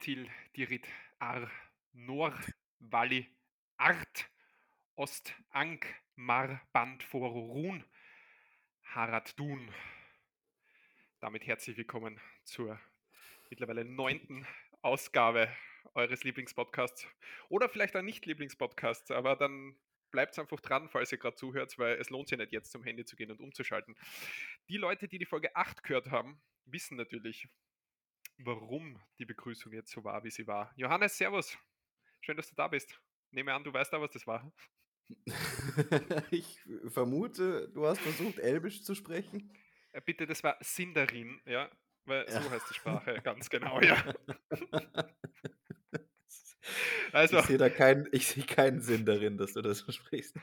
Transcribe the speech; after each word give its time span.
itil 0.00 0.30
dirit 0.56 0.86
ar 1.18 1.50
nor 1.92 2.32
vali 2.78 3.20
art 3.76 4.30
ost 4.96 5.34
ank 5.50 5.84
mar 6.16 6.62
band 6.72 7.02
for 7.02 7.28
run 7.28 7.84
harat 8.94 9.38
dun. 9.38 9.70
Damit 11.20 11.46
herzlich 11.46 11.76
willkommen 11.76 12.18
zur 12.44 12.80
mittlerweile 13.50 13.84
neunten 13.84 14.46
Ausgabe 14.80 15.54
eures 15.92 16.24
Lieblingspodcasts 16.24 17.06
oder 17.50 17.68
vielleicht 17.68 17.94
auch 17.94 18.02
nicht 18.02 18.24
Lieblingspodcasts, 18.24 19.10
aber 19.10 19.36
dann 19.36 19.76
bleibt 20.10 20.38
einfach 20.38 20.60
dran, 20.60 20.88
falls 20.88 21.12
ihr 21.12 21.18
gerade 21.18 21.36
zuhört, 21.36 21.78
weil 21.78 21.98
es 21.98 22.08
lohnt 22.08 22.28
sich 22.28 22.38
nicht 22.38 22.52
jetzt 22.52 22.72
zum 22.72 22.82
Handy 22.84 23.04
zu 23.04 23.16
gehen 23.16 23.30
und 23.30 23.40
umzuschalten. 23.40 23.94
Die 24.70 24.78
Leute, 24.78 25.08
die 25.08 25.18
die 25.18 25.26
Folge 25.26 25.54
8 25.54 25.82
gehört 25.82 26.10
haben, 26.10 26.40
wissen 26.64 26.96
natürlich, 26.96 27.48
warum 28.44 29.00
die 29.18 29.26
Begrüßung 29.26 29.72
jetzt 29.72 29.90
so 29.90 30.04
war, 30.04 30.22
wie 30.24 30.30
sie 30.30 30.46
war. 30.46 30.72
Johannes, 30.76 31.16
Servus. 31.16 31.56
Schön, 32.20 32.36
dass 32.36 32.48
du 32.48 32.54
da 32.54 32.68
bist. 32.68 33.00
Nehme 33.30 33.54
an, 33.54 33.64
du 33.64 33.72
weißt 33.72 33.92
auch, 33.94 34.00
was 34.00 34.10
das 34.10 34.26
war. 34.26 34.52
ich 36.30 36.60
vermute, 36.88 37.68
du 37.68 37.86
hast 37.86 38.00
versucht, 38.00 38.38
Elbisch 38.38 38.82
zu 38.82 38.94
sprechen. 38.94 39.52
Äh, 39.92 40.00
bitte, 40.04 40.26
das 40.26 40.42
war 40.44 40.56
Sindarin, 40.60 41.40
ja, 41.46 41.68
weil 42.04 42.26
ja. 42.28 42.42
so 42.42 42.50
heißt 42.50 42.70
die 42.70 42.74
Sprache, 42.74 43.20
ganz 43.24 43.50
genau, 43.50 43.80
ja. 43.80 43.96
Also, 47.12 47.38
ich 47.38 47.46
sehe 47.46 47.58
da 47.58 47.68
keinen, 47.68 48.06
ich 48.12 48.28
sehe 48.28 48.44
keinen 48.44 48.80
Sinn 48.80 49.04
darin, 49.04 49.36
dass 49.36 49.54
du 49.54 49.62
das 49.62 49.78
so 49.78 49.90
sprichst. 49.90 50.36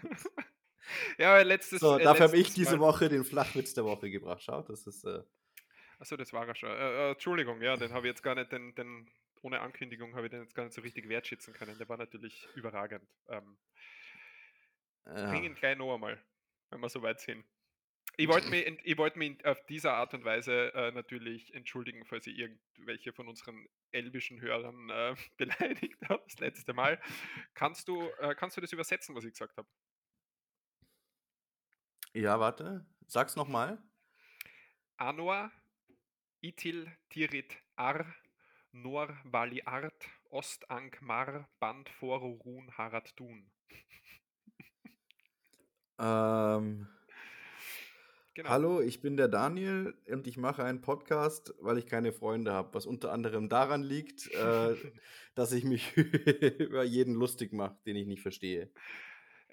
ja, 1.17 1.29
aber 1.29 1.45
letztes 1.45 1.79
So, 1.79 1.97
äh, 1.97 2.03
dafür 2.03 2.27
habe 2.27 2.37
ich 2.37 2.53
diese 2.53 2.79
Woche 2.79 3.07
den 3.07 3.23
Flachwitz 3.23 3.73
der 3.73 3.85
Woche 3.85 4.09
gebracht. 4.09 4.41
Schau, 4.43 4.63
das 4.63 4.85
ist. 4.85 5.05
Äh, 5.05 5.23
Achso, 5.99 6.15
das 6.15 6.31
war 6.33 6.47
er 6.47 6.55
schon. 6.55 6.69
Äh, 6.69 6.73
äh, 6.73 7.11
Entschuldigung, 7.11 7.61
ja, 7.61 7.75
den 7.75 7.91
habe 7.91 8.07
ich 8.07 8.11
jetzt 8.11 8.23
gar 8.23 8.35
nicht, 8.35 8.51
den, 8.51 8.75
den, 8.75 9.09
ohne 9.41 9.61
Ankündigung 9.61 10.15
habe 10.15 10.27
ich 10.27 10.31
den 10.31 10.41
jetzt 10.41 10.55
gar 10.55 10.63
nicht 10.63 10.73
so 10.73 10.81
richtig 10.81 11.09
wertschätzen 11.09 11.53
können. 11.53 11.77
Der 11.77 11.89
war 11.89 11.97
natürlich 11.97 12.47
überragend. 12.55 13.07
Ähm, 13.29 13.57
ja. 15.05 15.29
Bring 15.29 15.43
ihn 15.43 15.55
gleich 15.55 15.77
noch 15.77 15.93
einmal, 15.93 16.21
wenn 16.69 16.79
wir 16.81 16.89
so 16.89 17.01
weit 17.01 17.19
sind. 17.19 17.45
Ich 18.19 18.27
wollte 18.27 18.49
mich, 18.49 18.65
ich 18.83 18.97
wollt 18.97 19.15
mich 19.15 19.45
auf 19.45 19.63
diese 19.67 19.91
Art 19.91 20.13
und 20.15 20.25
Weise 20.25 20.73
äh, 20.73 20.91
natürlich 20.91 21.53
entschuldigen, 21.53 22.03
falls 22.05 22.25
ich 22.25 22.37
irgendwelche 22.37 23.13
von 23.13 23.27
unseren 23.27 23.67
elbischen 23.91 24.41
Hörern 24.41 24.89
äh, 24.89 25.15
beleidigt 25.37 26.01
habe, 26.09 26.23
das 26.23 26.39
letzte 26.39 26.73
Mal. 26.73 26.99
Kannst 27.53 27.87
du, 27.87 28.09
äh, 28.19 28.33
kannst 28.35 28.57
du 28.57 28.61
das 28.61 28.71
übersetzen, 28.71 29.15
was 29.15 29.23
ich 29.23 29.33
gesagt 29.33 29.55
habe? 29.57 29.67
Ja, 32.13 32.39
warte. 32.39 32.85
Sag's 33.05 33.35
nochmal. 33.35 33.77
Anor, 34.97 35.51
Itil, 36.41 36.87
Tirit, 37.09 37.57
Ar, 37.75 38.05
Nor, 38.71 39.17
Vali, 39.25 39.63
Art, 39.65 40.05
Ost, 40.29 40.69
Ank, 40.69 41.01
Mar, 41.01 41.49
Band, 41.59 41.89
Forurun, 41.89 42.71
Harad, 42.77 43.13
Dun. 43.19 43.49
Ähm, 45.99 46.87
Genau. 48.37 48.49
Hallo, 48.49 48.81
ich 48.81 49.01
bin 49.01 49.17
der 49.17 49.29
Daniel 49.29 49.95
und 50.05 50.27
ich 50.27 50.37
mache 50.37 50.63
einen 50.63 50.79
Podcast, 50.79 51.55
weil 51.59 51.79
ich 51.79 51.87
keine 51.87 52.13
Freunde 52.13 52.53
habe, 52.53 52.71
was 52.75 52.85
unter 52.85 53.11
anderem 53.11 53.49
daran 53.49 53.81
liegt, 53.81 54.31
äh, 54.31 54.75
dass 55.33 55.51
ich 55.53 55.63
mich 55.63 55.97
über 56.59 56.83
jeden 56.83 57.15
lustig 57.15 57.51
mache, 57.51 57.79
den 57.87 57.95
ich 57.95 58.05
nicht 58.05 58.21
verstehe. 58.21 58.69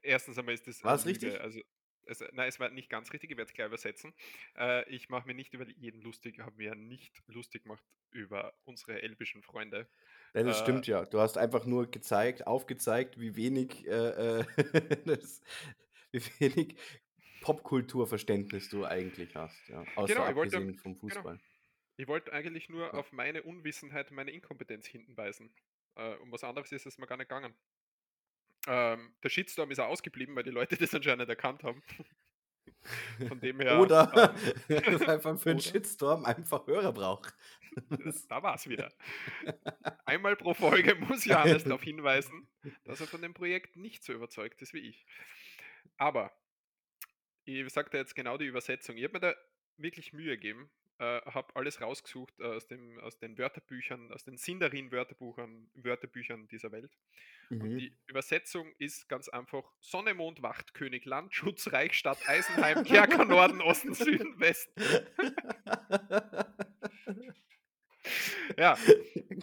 Erstens 0.02 0.36
einmal 0.36 0.52
ist 0.52 0.66
das 0.66 0.84
War 0.84 0.96
es 0.96 1.06
richtig? 1.06 1.40
Also, 1.40 1.62
es, 2.06 2.20
nein, 2.32 2.48
es 2.48 2.60
war 2.60 2.70
nicht 2.70 2.90
ganz 2.90 3.12
richtig, 3.12 3.30
ich 3.30 3.36
werde 3.36 3.48
es 3.48 3.54
gleich 3.54 3.66
übersetzen. 3.66 4.14
Äh, 4.56 4.88
ich 4.88 5.08
mache 5.08 5.26
mir 5.26 5.34
nicht 5.34 5.54
über 5.54 5.68
jeden 5.68 6.02
lustig, 6.02 6.38
habe 6.40 6.56
mir 6.56 6.74
nicht 6.74 7.22
lustig 7.26 7.64
gemacht 7.64 7.84
über 8.10 8.54
unsere 8.64 9.02
elbischen 9.02 9.42
Freunde. 9.42 9.88
Das 10.32 10.60
äh, 10.60 10.62
stimmt 10.62 10.86
ja. 10.86 11.04
Du 11.04 11.20
hast 11.20 11.36
einfach 11.36 11.66
nur 11.66 11.90
gezeigt, 11.90 12.46
aufgezeigt, 12.46 13.20
wie 13.20 13.36
wenig, 13.36 13.86
äh, 13.86 14.40
äh 14.40 14.44
das, 15.04 15.42
wie 16.12 16.22
wenig 16.38 16.76
Popkulturverständnis 17.40 18.70
du 18.70 18.86
eigentlich 18.86 19.34
hast, 19.36 19.68
ja. 19.68 19.84
Außer 19.96 20.14
genau, 20.14 20.26
abgesehen 20.26 20.66
wollte, 20.66 20.78
vom 20.80 20.92
genau. 20.92 21.00
Fußball. 21.00 21.36
Genau. 21.36 21.48
Ich 21.96 22.08
wollte 22.08 22.32
eigentlich 22.32 22.68
nur 22.68 22.86
ja. 22.86 22.94
auf 22.94 23.12
meine 23.12 23.42
Unwissenheit, 23.42 24.10
meine 24.10 24.32
Inkompetenz 24.32 24.86
hinweisen. 24.86 25.54
Äh, 25.96 26.14
um 26.16 26.32
was 26.32 26.42
anderes 26.42 26.72
ist 26.72 26.86
es 26.86 26.98
mir 26.98 27.06
gar 27.06 27.16
nicht 27.16 27.28
gegangen. 27.28 27.54
Ähm, 28.66 29.14
der 29.22 29.28
Shitstorm 29.28 29.70
ist 29.70 29.78
auch 29.78 29.88
ausgeblieben, 29.88 30.34
weil 30.36 30.42
die 30.42 30.50
Leute 30.50 30.76
das 30.76 30.94
anscheinend 30.94 31.28
erkannt 31.28 31.62
haben. 31.64 31.82
Von 33.28 33.40
dem 33.40 33.60
her. 33.60 33.80
Oder 33.80 34.34
ähm, 34.68 35.02
einfach 35.08 35.38
für 35.38 35.50
einen 35.50 35.60
Shitstorm 35.60 36.24
einfach 36.24 36.66
Hörer 36.66 36.92
braucht. 36.92 37.34
da 38.28 38.42
war 38.42 38.54
es 38.54 38.68
wieder. 38.68 38.92
Einmal 40.04 40.36
pro 40.36 40.54
Folge 40.54 40.94
muss 40.94 41.24
Johannes 41.24 41.64
darauf 41.64 41.82
hinweisen, 41.82 42.48
dass 42.84 43.00
er 43.00 43.06
von 43.06 43.22
dem 43.22 43.34
Projekt 43.34 43.76
nicht 43.76 44.04
so 44.04 44.12
überzeugt 44.12 44.60
ist 44.62 44.74
wie 44.74 44.80
ich. 44.80 45.06
Aber 45.96 46.30
ich 47.44 47.72
sage 47.72 47.90
da 47.90 47.98
jetzt 47.98 48.14
genau 48.14 48.36
die 48.36 48.46
Übersetzung. 48.46 48.96
Ich 48.96 49.04
habe 49.04 49.14
mir 49.14 49.20
da 49.20 49.34
wirklich 49.76 50.12
Mühe 50.12 50.36
gegeben, 50.36 50.70
äh, 50.98 51.20
habe 51.22 51.54
alles 51.56 51.80
rausgesucht 51.80 52.40
aus, 52.40 52.68
dem, 52.68 53.00
aus 53.00 53.18
den 53.18 53.36
Wörterbüchern, 53.36 54.12
aus 54.12 54.24
den 54.24 54.36
Sindarin-Wörterbüchern 54.36 55.70
Wörterbüchern 55.74 56.46
dieser 56.48 56.72
Welt. 56.72 56.96
Mhm. 57.50 57.60
Und 57.60 57.78
die 57.78 57.96
Übersetzung 58.06 58.72
ist 58.78 59.08
ganz 59.08 59.28
einfach: 59.28 59.64
Sonne, 59.80 60.14
Mond, 60.14 60.42
Wacht, 60.42 60.74
König, 60.74 61.04
Landschutz, 61.04 61.66
Reichsstadt, 61.72 62.18
Eisenheim, 62.28 62.84
Kerker, 62.84 63.24
Norden, 63.24 63.60
Osten, 63.60 63.94
Süden, 63.94 64.38
Westen. 64.38 64.80
ja, 68.56 68.78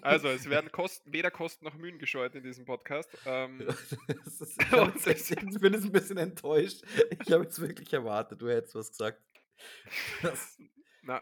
also 0.02 0.30
es 0.30 0.50
werden 0.50 0.72
Kosten, 0.72 1.12
weder 1.12 1.32
Kosten 1.32 1.66
noch 1.66 1.76
Mühen 1.76 2.00
gescheut 2.00 2.36
in 2.36 2.44
diesem 2.44 2.66
Podcast. 2.66 3.10
Ähm, 3.26 3.68
ist, 4.08 5.08
ich, 5.08 5.32
ich 5.32 5.60
bin 5.60 5.74
jetzt 5.74 5.86
ein 5.86 5.92
bisschen 5.92 6.18
enttäuscht. 6.18 6.84
Ich 7.22 7.32
habe 7.32 7.44
jetzt 7.44 7.60
wirklich 7.60 7.92
erwartet, 7.92 8.42
du 8.42 8.50
hättest 8.50 8.76
was 8.76 8.90
gesagt. 8.90 9.22
Das. 10.22 10.58
Na, 11.04 11.22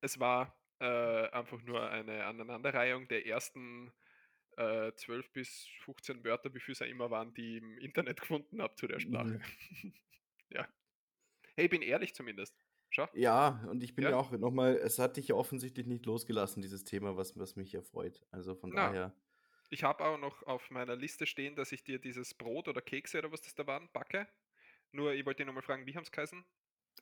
es 0.00 0.20
war 0.20 0.56
äh, 0.80 1.28
einfach 1.30 1.62
nur 1.62 1.90
eine 1.90 2.24
Aneinanderreihung 2.26 3.08
der 3.08 3.26
ersten 3.26 3.92
äh, 4.56 4.92
12 4.94 5.32
bis 5.32 5.66
15 5.84 6.24
Wörter, 6.24 6.54
wie 6.54 6.60
viele 6.60 6.74
es 6.74 6.80
immer 6.80 7.10
waren, 7.10 7.34
die 7.34 7.56
ich 7.56 7.62
im 7.62 7.78
Internet 7.78 8.20
gefunden 8.20 8.62
habe 8.62 8.74
zu 8.76 8.86
der 8.86 9.00
Sprache. 9.00 9.40
Mhm. 9.82 9.94
ja. 10.50 10.68
Hey, 11.56 11.66
ich 11.66 11.70
bin 11.70 11.82
ehrlich 11.82 12.14
zumindest. 12.14 12.56
Schau. 12.90 13.08
Ja, 13.12 13.64
und 13.68 13.82
ich 13.82 13.94
bin 13.94 14.04
ja, 14.04 14.10
ja 14.10 14.16
auch 14.16 14.30
nochmal, 14.32 14.76
es 14.76 14.98
hat 14.98 15.16
dich 15.16 15.28
ja 15.28 15.34
offensichtlich 15.34 15.86
nicht 15.86 16.06
losgelassen, 16.06 16.62
dieses 16.62 16.84
Thema, 16.84 17.16
was, 17.16 17.36
was 17.38 17.56
mich 17.56 17.74
erfreut. 17.74 18.26
Also 18.30 18.54
von 18.54 18.72
Na, 18.72 18.86
daher. 18.86 19.14
Ich 19.70 19.84
habe 19.84 20.04
auch 20.04 20.18
noch 20.18 20.42
auf 20.44 20.70
meiner 20.70 20.96
Liste 20.96 21.26
stehen, 21.26 21.56
dass 21.56 21.72
ich 21.72 21.84
dir 21.84 21.98
dieses 21.98 22.34
Brot 22.34 22.68
oder 22.68 22.80
Kekse 22.82 23.18
oder 23.18 23.32
was 23.32 23.42
das 23.42 23.54
da 23.54 23.66
waren, 23.66 23.90
backe. 23.92 24.28
Nur, 24.92 25.12
ich 25.14 25.26
wollte 25.26 25.42
dir 25.42 25.46
nochmal 25.46 25.62
fragen, 25.62 25.86
wie 25.86 25.94
haben 25.96 26.04
es 26.04 26.12
geheißen? 26.12 26.44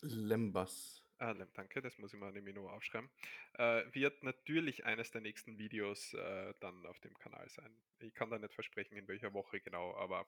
Lembas. 0.03 1.06
Ah, 1.19 1.33
danke, 1.55 1.81
das 1.81 1.97
muss 1.99 2.13
ich 2.13 2.21
mal 2.21 2.33
nämlich 2.33 2.55
noch 2.55 2.71
aufschreiben. 2.71 3.09
Äh, 3.55 3.85
wird 3.93 4.23
natürlich 4.23 4.85
eines 4.85 5.11
der 5.11 5.23
nächsten 5.23 5.57
Videos 5.59 6.13
äh, 6.13 6.53
dann 6.61 6.85
auf 6.85 7.01
dem 7.01 7.17
Kanal 7.19 7.49
sein. 7.49 7.75
Ich 8.01 8.15
kann 8.15 8.31
da 8.31 8.39
nicht 8.39 8.53
versprechen, 8.53 8.99
in 8.99 9.09
welcher 9.09 9.33
Woche 9.33 9.61
genau, 9.61 9.97
aber 9.97 10.27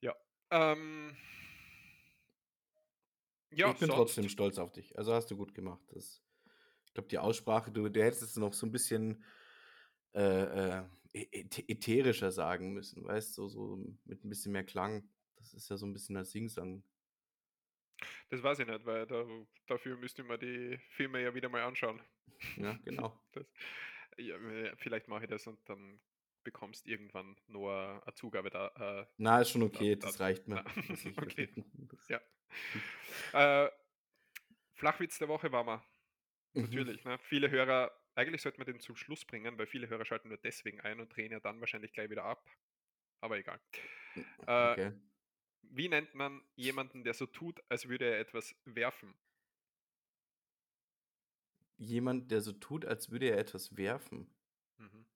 ja. 0.00 0.14
Ähm, 0.50 1.16
ja, 3.50 3.70
ich 3.72 3.78
bin 3.78 3.88
sonst. 3.88 3.96
trotzdem 3.96 4.28
stolz 4.28 4.58
auf 4.58 4.72
dich. 4.72 4.96
Also 4.96 5.12
hast 5.12 5.30
du 5.30 5.36
gut 5.36 5.52
gemacht. 5.52 5.82
Das, 5.88 6.22
ich 6.86 6.92
glaube, 6.94 7.08
die 7.08 7.18
Aussprache, 7.18 7.72
du, 7.72 7.88
du 7.88 8.02
hättest 8.02 8.22
es 8.22 8.36
noch 8.36 8.54
so 8.54 8.66
ein 8.66 8.72
bisschen 8.72 9.24
äh, 10.14 10.78
äh, 10.78 10.84
ätherischer 11.12 12.30
sagen 12.30 12.72
müssen, 12.72 13.04
weißt 13.04 13.36
du, 13.36 13.48
so, 13.48 13.76
so 13.76 13.96
mit 14.04 14.24
ein 14.24 14.28
bisschen 14.28 14.52
mehr 14.52 14.64
Klang. 14.64 15.08
Das 15.36 15.54
ist 15.54 15.68
ja 15.68 15.76
so 15.76 15.86
ein 15.86 15.92
bisschen 15.92 16.16
als 16.16 16.30
Singsang. 16.30 16.84
Das 18.30 18.42
weiß 18.42 18.60
ich 18.60 18.66
nicht, 18.66 18.84
weil 18.86 19.06
da, 19.06 19.24
dafür 19.66 19.96
müsste 19.96 20.24
man 20.24 20.38
die 20.38 20.78
Filme 20.90 21.22
ja 21.22 21.34
wieder 21.34 21.48
mal 21.48 21.62
anschauen. 21.62 22.00
Ja, 22.56 22.78
genau. 22.84 23.18
Das, 23.32 23.46
ja, 24.18 24.36
vielleicht 24.76 25.08
mache 25.08 25.24
ich 25.24 25.30
das 25.30 25.46
und 25.46 25.58
dann 25.68 26.00
bekommst 26.44 26.86
irgendwann 26.86 27.36
nur 27.46 28.02
eine 28.04 28.14
Zugabe 28.14 28.50
da. 28.50 29.02
Äh, 29.02 29.06
Na, 29.16 29.40
ist 29.40 29.50
schon 29.50 29.62
okay, 29.62 29.96
da, 29.96 30.06
das 30.06 30.20
reicht 30.20 30.48
mir. 30.48 30.64
okay. 31.16 31.48
ja. 32.08 32.20
Äh, 33.32 33.70
Flachwitz 34.74 35.18
der 35.18 35.28
Woche 35.28 35.50
war 35.52 35.64
mal. 35.64 35.82
Mhm. 36.52 36.62
Natürlich. 36.62 37.04
Ne? 37.04 37.18
Viele 37.22 37.50
Hörer, 37.50 37.90
eigentlich 38.14 38.42
sollten 38.42 38.58
wir 38.58 38.66
den 38.66 38.80
zum 38.80 38.96
Schluss 38.96 39.24
bringen, 39.24 39.56
weil 39.56 39.66
viele 39.66 39.88
Hörer 39.88 40.04
schalten 40.04 40.28
nur 40.28 40.38
deswegen 40.38 40.80
ein 40.80 41.00
und 41.00 41.14
drehen 41.14 41.32
ja 41.32 41.40
dann 41.40 41.60
wahrscheinlich 41.60 41.92
gleich 41.92 42.10
wieder 42.10 42.24
ab. 42.24 42.46
Aber 43.20 43.38
egal. 43.38 43.60
Äh, 44.46 44.72
okay. 44.72 44.92
Wie 45.62 45.88
nennt 45.88 46.14
man 46.14 46.42
jemanden, 46.54 47.04
der 47.04 47.14
so 47.14 47.26
tut, 47.26 47.62
als 47.68 47.88
würde 47.88 48.06
er 48.06 48.20
etwas 48.20 48.54
werfen? 48.64 49.14
Jemand, 51.78 52.30
der 52.30 52.40
so 52.40 52.52
tut, 52.52 52.84
als 52.84 53.10
würde 53.10 53.30
er 53.30 53.38
etwas 53.38 53.76
werfen. 53.76 54.32
Mhm. 54.76 55.06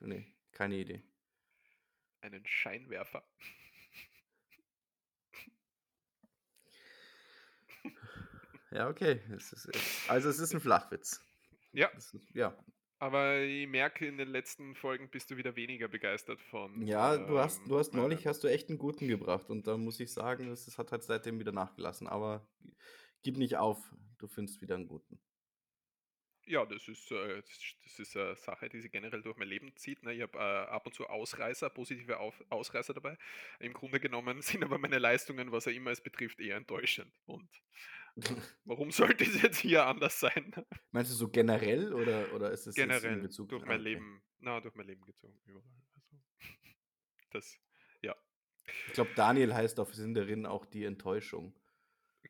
Nee, 0.00 0.34
keine 0.52 0.76
Idee. 0.76 1.02
Einen 2.20 2.46
Scheinwerfer. 2.46 3.26
Ja, 8.70 8.88
okay. 8.88 9.20
Es 9.30 9.52
ist, 9.52 9.70
also 10.08 10.28
es 10.28 10.38
ist 10.38 10.52
ein 10.52 10.60
Flachwitz. 10.60 11.24
Ja, 11.72 11.88
ist, 11.88 12.16
ja. 12.32 12.56
Aber 12.98 13.40
ich 13.40 13.66
merke, 13.68 14.06
in 14.06 14.16
den 14.18 14.28
letzten 14.28 14.74
Folgen 14.74 15.10
bist 15.10 15.30
du 15.30 15.36
wieder 15.36 15.56
weniger 15.56 15.88
begeistert 15.88 16.40
von. 16.42 16.86
Ja, 16.86 17.16
du 17.18 17.38
hast, 17.38 17.62
ähm, 17.62 17.68
du 17.68 17.78
hast 17.78 17.94
neulich 17.94 18.26
hast 18.26 18.42
du 18.44 18.48
echt 18.48 18.68
einen 18.68 18.78
guten 18.78 19.08
gebracht 19.08 19.48
und 19.50 19.66
da 19.66 19.76
muss 19.76 20.00
ich 20.00 20.12
sagen, 20.12 20.50
es 20.50 20.76
hat 20.78 20.92
halt 20.92 21.02
seitdem 21.04 21.38
wieder 21.38 21.52
nachgelassen. 21.52 22.06
Aber 22.08 22.46
gib 23.22 23.36
nicht 23.36 23.56
auf, 23.56 23.78
du 24.18 24.26
findest 24.28 24.60
wieder 24.60 24.74
einen 24.76 24.88
guten. 24.88 25.20
Ja, 26.46 26.66
das 26.66 26.88
ist, 26.88 27.10
äh, 27.10 27.40
das 27.40 27.50
ist- 27.50 27.76
das 27.84 27.98
ist 28.00 28.16
eine 28.18 28.36
Sache, 28.36 28.68
die 28.68 28.80
sich 28.82 28.92
generell 28.92 29.22
durch 29.22 29.36
mein 29.38 29.48
Leben 29.48 29.74
zieht. 29.76 30.02
Ne? 30.02 30.12
Ich 30.12 30.20
habe 30.20 30.38
äh, 30.38 30.42
ab 30.42 30.84
und 30.86 30.92
zu 30.94 31.06
Ausreißer, 31.06 31.70
positive 31.70 32.18
Auf 32.20 32.44
Ausreißer 32.50 32.92
dabei. 32.92 33.16
Im 33.60 33.72
Grunde 33.72 33.98
genommen 33.98 34.42
sind 34.62 34.62
aber 34.62 34.76
meine 34.78 34.98
Leistungen, 34.98 35.52
was 35.52 35.66
er 35.66 35.72
immer 35.72 35.90
es 35.90 36.02
betrifft, 36.02 36.40
eher 36.40 36.56
enttäuschend. 36.56 37.10
Und 37.24 37.48
warum 38.64 38.90
sollte 38.90 39.24
es 39.24 39.42
jetzt 39.42 39.58
hier 39.58 39.86
anders 39.86 40.20
sein? 40.20 40.52
Meinst 40.92 41.10
du 41.10 41.14
so 41.16 41.28
generell 41.28 41.92
oder, 41.92 42.32
oder 42.32 42.50
ist 42.52 42.66
es 42.66 42.76
jetzt 42.76 42.84
in 42.84 42.88
Generell 42.90 43.20
Bezug 43.20 43.48
durch 43.48 43.62
Ah, 43.62 43.66
mein 43.66 43.80
okay. 43.80 43.90
Leben, 43.90 44.22
na, 44.38 44.60
durch 44.60 44.74
mein 44.74 44.86
Leben 44.86 45.04
gezogen, 45.04 45.40
überall. 45.46 45.68
Also, 45.96 46.14
das, 47.32 47.58
ja. 48.02 48.14
Ich 48.86 48.92
glaube, 48.94 49.10
Daniel 49.16 49.54
heißt 49.54 49.78
auf 49.80 49.94
Sinderin 49.94 50.46
auch 50.46 50.64
die 50.66 50.84
Enttäuschung. 50.84 51.54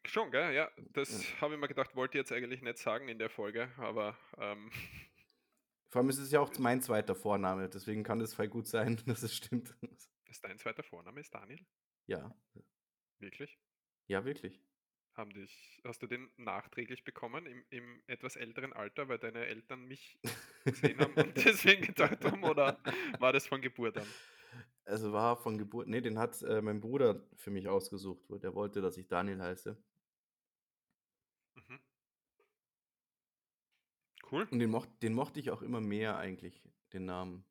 Schon, 0.07 0.31
gell? 0.33 0.53
Ja, 0.55 0.71
das 0.93 1.25
habe 1.41 1.55
ich 1.55 1.61
mir 1.61 1.69
gedacht, 1.69 1.95
wollte 1.97 2.19
ich 2.19 2.23
jetzt 2.23 2.33
eigentlich 2.33 2.61
nicht 2.63 2.79
sagen 2.79 3.09
in 3.09 3.19
der 3.19 3.31
Folge, 3.31 3.71
aber 3.79 4.19
ähm, 4.39 4.71
Vor 5.91 6.01
allem 6.01 6.09
ist 6.11 6.19
es 6.19 6.33
ja 6.33 6.41
auch 6.41 6.51
mein 6.59 6.83
zweiter 6.83 7.15
Vorname, 7.15 7.69
deswegen 7.69 8.03
kann 8.03 8.21
es 8.21 8.35
voll 8.35 8.49
gut 8.49 8.67
sein, 8.67 9.01
dass 9.07 9.23
es 9.23 9.35
stimmt. 9.35 9.77
ist 10.27 10.43
dein 10.45 10.59
zweiter 10.59 10.83
Vorname 10.83 11.21
ist 11.21 11.33
Daniel? 11.33 11.65
Ja, 12.07 12.35
Wirklich? 13.21 13.57
ja, 14.09 14.25
wirklich. 14.25 14.61
Haben 15.15 15.31
dich, 15.33 15.81
hast 15.85 16.03
du 16.03 16.09
den 16.09 16.29
nachträglich 16.37 17.05
bekommen 17.05 17.47
im, 17.47 17.65
im 17.71 18.03
etwas 18.09 18.35
älteren 18.35 18.73
Alter, 18.73 19.09
weil 19.09 19.19
deine 19.19 19.47
Eltern 19.47 19.85
mich 19.85 20.19
gesehen 20.65 20.99
haben 20.99 21.15
und 21.15 21.37
deswegen 21.45 21.83
gedacht 21.83 22.25
haben, 22.25 22.43
oder 22.43 22.81
war 23.21 23.33
das 23.33 23.47
von 23.47 23.61
Geburt 23.63 23.97
an? 23.97 24.07
Also 24.87 25.13
war 25.13 25.37
von 25.37 25.57
Geburt, 25.57 25.87
nee, 25.87 26.01
den 26.01 26.19
hat 26.19 26.43
äh, 26.43 26.61
mein 26.61 26.81
Bruder 26.81 27.25
für 27.37 27.51
mich 27.51 27.69
ausgesucht, 27.69 28.25
wo 28.29 28.39
der 28.39 28.55
wollte, 28.55 28.83
dass 28.83 28.97
ich 28.97 29.07
Daniel 29.07 29.41
heiße. 29.41 29.77
Mhm. 31.55 31.81
Cool. 34.31 34.49
Und 34.51 34.59
den, 34.59 34.71
mocht, 34.71 34.91
den 35.03 35.15
mochte 35.15 35.39
ich 35.39 35.51
auch 35.51 35.63
immer 35.63 35.81
mehr 35.81 36.19
eigentlich, 36.19 36.69
den 36.93 37.05
Namen. 37.05 37.45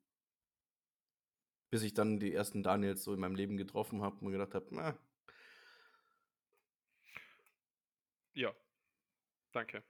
Bis 1.70 1.82
ich 1.82 1.94
dann 1.94 2.20
die 2.20 2.32
ersten 2.32 2.62
Daniels 2.62 3.02
so 3.02 3.14
in 3.14 3.20
meinem 3.20 3.34
Leben 3.34 3.56
getroffen 3.56 4.02
habe 4.02 4.22
und 4.24 4.30
gedacht 4.30 4.54
habe, 4.54 4.66
na, 4.70 4.98
Ja, 8.34 8.54
danke. 9.52 9.82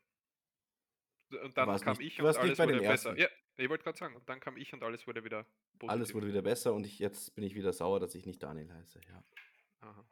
Und 1.30 1.56
dann 1.56 1.80
kam 1.80 1.96
nicht- 1.96 2.06
ich 2.12 2.20
und 2.20 2.26
alles 2.36 2.58
wurde 2.58 2.78
besser. 2.80 3.18
Ja, 3.18 3.28
ich 3.56 3.68
wollte 3.68 3.84
gerade 3.84 3.98
sagen, 3.98 4.14
und 4.14 4.28
dann 4.28 4.40
kam 4.40 4.56
ich 4.56 4.72
und 4.72 4.82
alles 4.82 5.06
wurde 5.06 5.24
wieder 5.24 5.44
positiv. 5.78 5.90
alles 5.90 6.14
wurde 6.14 6.26
wieder 6.28 6.42
besser 6.42 6.74
und 6.74 6.84
ich, 6.86 6.98
jetzt 6.98 7.34
bin 7.34 7.44
ich 7.44 7.54
wieder 7.54 7.72
sauer, 7.72 7.98
dass 8.00 8.14
ich 8.14 8.26
nicht 8.26 8.42
Daniel 8.42 8.70
heiße. 8.72 9.00
Ja. 9.08 9.24
Aha. 9.80 10.06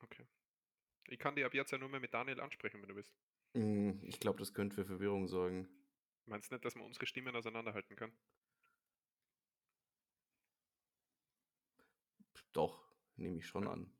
Okay. 0.00 0.26
Ich 1.08 1.18
kann 1.18 1.36
dich 1.36 1.44
ab 1.44 1.54
jetzt 1.54 1.70
ja 1.70 1.78
nur 1.78 1.88
mehr 1.88 2.00
mit 2.00 2.12
Daniel 2.12 2.40
ansprechen, 2.40 2.80
wenn 2.82 2.88
du 2.88 2.96
willst. 2.96 3.14
Mm, 3.54 4.02
Ich 4.02 4.18
glaube, 4.20 4.38
das 4.38 4.52
könnte 4.52 4.74
für 4.76 4.84
Verwirrung 4.84 5.26
sorgen. 5.28 5.68
Meinst 6.26 6.50
du 6.50 6.54
nicht, 6.54 6.64
dass 6.64 6.74
wir 6.74 6.82
unsere 6.84 7.06
Stimmen 7.06 7.34
auseinanderhalten 7.36 7.96
können? 7.96 8.16
Doch, 12.52 12.84
nehme 13.16 13.38
ich 13.38 13.46
schon 13.46 13.64
Ja. 13.64 13.72
an. 13.72 13.92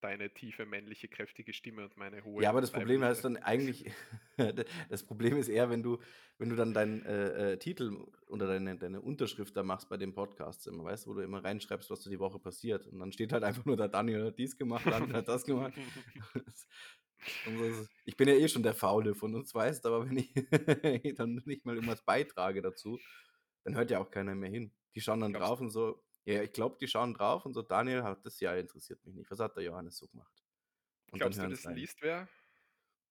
Deine 0.00 0.32
tiefe, 0.32 0.66
männliche, 0.66 1.08
kräftige 1.08 1.52
Stimme 1.52 1.84
und 1.84 1.96
meine 1.96 2.22
hohe. 2.22 2.42
Ja, 2.42 2.50
aber 2.50 2.60
das 2.60 2.70
Problem 2.70 3.02
ist 3.02 3.24
dann 3.24 3.38
eigentlich, 3.38 3.90
das 4.90 5.02
Problem 5.04 5.36
ist 5.36 5.48
eher, 5.48 5.70
wenn 5.70 5.82
du, 5.82 5.98
wenn 6.38 6.50
du 6.50 6.56
dann 6.56 6.74
deinen 6.74 7.04
äh, 7.06 7.52
äh, 7.52 7.58
Titel 7.58 8.06
oder 8.26 8.46
deine, 8.46 8.76
deine 8.76 9.00
Unterschrift 9.00 9.56
da 9.56 9.62
machst 9.62 9.88
bei 9.88 9.96
den 9.96 10.14
Podcasts 10.14 10.66
immer, 10.66 10.84
weißt 10.84 11.06
du, 11.06 11.10
wo 11.10 11.14
du 11.14 11.22
immer 11.22 11.42
reinschreibst, 11.42 11.90
was 11.90 12.02
so 12.02 12.10
die 12.10 12.18
Woche 12.18 12.38
passiert. 12.38 12.86
Und 12.86 12.98
dann 12.98 13.10
steht 13.10 13.32
halt 13.32 13.42
einfach 13.42 13.64
nur, 13.64 13.76
der 13.76 13.88
Daniel 13.88 14.26
hat 14.26 14.38
dies 14.38 14.56
gemacht, 14.56 14.84
Daniel 14.86 15.14
hat 15.14 15.28
das 15.28 15.44
gemacht. 15.44 15.74
Ich 18.04 18.16
bin 18.16 18.28
ja 18.28 18.34
eh 18.34 18.46
schon 18.46 18.62
der 18.62 18.74
Faule 18.74 19.14
von 19.14 19.34
uns, 19.34 19.54
weißt 19.54 19.84
du, 19.84 19.88
aber 19.88 20.08
wenn 20.08 20.18
ich 20.18 20.32
dann 21.16 21.42
nicht 21.44 21.64
mal 21.64 21.74
irgendwas 21.74 22.04
beitrage 22.04 22.62
dazu, 22.62 23.00
dann 23.64 23.74
hört 23.74 23.90
ja 23.90 23.98
auch 23.98 24.10
keiner 24.10 24.34
mehr 24.34 24.50
hin. 24.50 24.72
Die 24.94 25.00
schauen 25.00 25.20
dann 25.20 25.32
Glaubst 25.32 25.48
drauf 25.48 25.60
und 25.60 25.70
so, 25.70 26.05
ja, 26.26 26.42
ich 26.42 26.52
glaube, 26.52 26.76
die 26.80 26.88
schauen 26.88 27.14
drauf 27.14 27.46
und 27.46 27.54
so, 27.54 27.62
Daniel 27.62 28.02
hat 28.02 28.26
das 28.26 28.40
ja 28.40 28.54
interessiert 28.56 29.04
mich 29.04 29.14
nicht. 29.14 29.30
Was 29.30 29.38
hat 29.38 29.56
der 29.56 29.62
Johannes 29.64 29.96
so 29.96 30.08
gemacht? 30.08 30.42
Und 31.12 31.20
Glaubst 31.20 31.38
du, 31.38 31.48
das 31.48 31.64
liest 31.66 32.02
wer? 32.02 32.28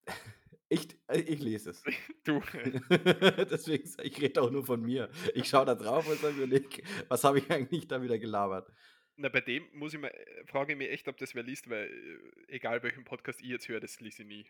Ich, 0.68 0.98
äh, 1.08 1.20
ich 1.20 1.40
lese 1.42 1.70
es. 1.70 1.84
Du. 2.24 2.40
Deswegen, 2.90 3.84
ich 3.84 4.00
ich 4.00 4.22
rede 4.22 4.42
auch 4.42 4.50
nur 4.50 4.66
von 4.66 4.82
mir. 4.82 5.12
Ich 5.36 5.48
schaue 5.48 5.66
da 5.66 5.76
drauf 5.76 6.08
und 6.08 6.20
sage 6.20 6.48
mir, 6.48 6.62
was 7.08 7.24
habe 7.24 7.38
ich 7.38 7.52
eigentlich 7.52 7.88
da 7.88 8.02
wieder 8.02 8.18
gelabert? 8.18 8.72
Na, 9.16 9.30
bei 9.30 9.42
dem 9.42 9.70
muss 9.74 9.94
ich 9.94 10.00
mal, 10.00 10.10
äh, 10.10 10.46
frage 10.48 10.74
ich 10.74 10.78
mich 10.78 10.90
echt, 10.90 11.08
ob 11.08 11.18
das 11.18 11.36
wer 11.36 11.44
liest, 11.44 11.70
weil 11.70 11.86
äh, 11.86 12.56
egal 12.56 12.82
welchen 12.82 13.04
Podcast 13.04 13.42
ich 13.42 13.50
jetzt 13.50 13.70
höre, 13.70 13.80
das 13.80 14.00
lese 14.00 14.24
ich 14.24 14.28
nie. 14.28 14.48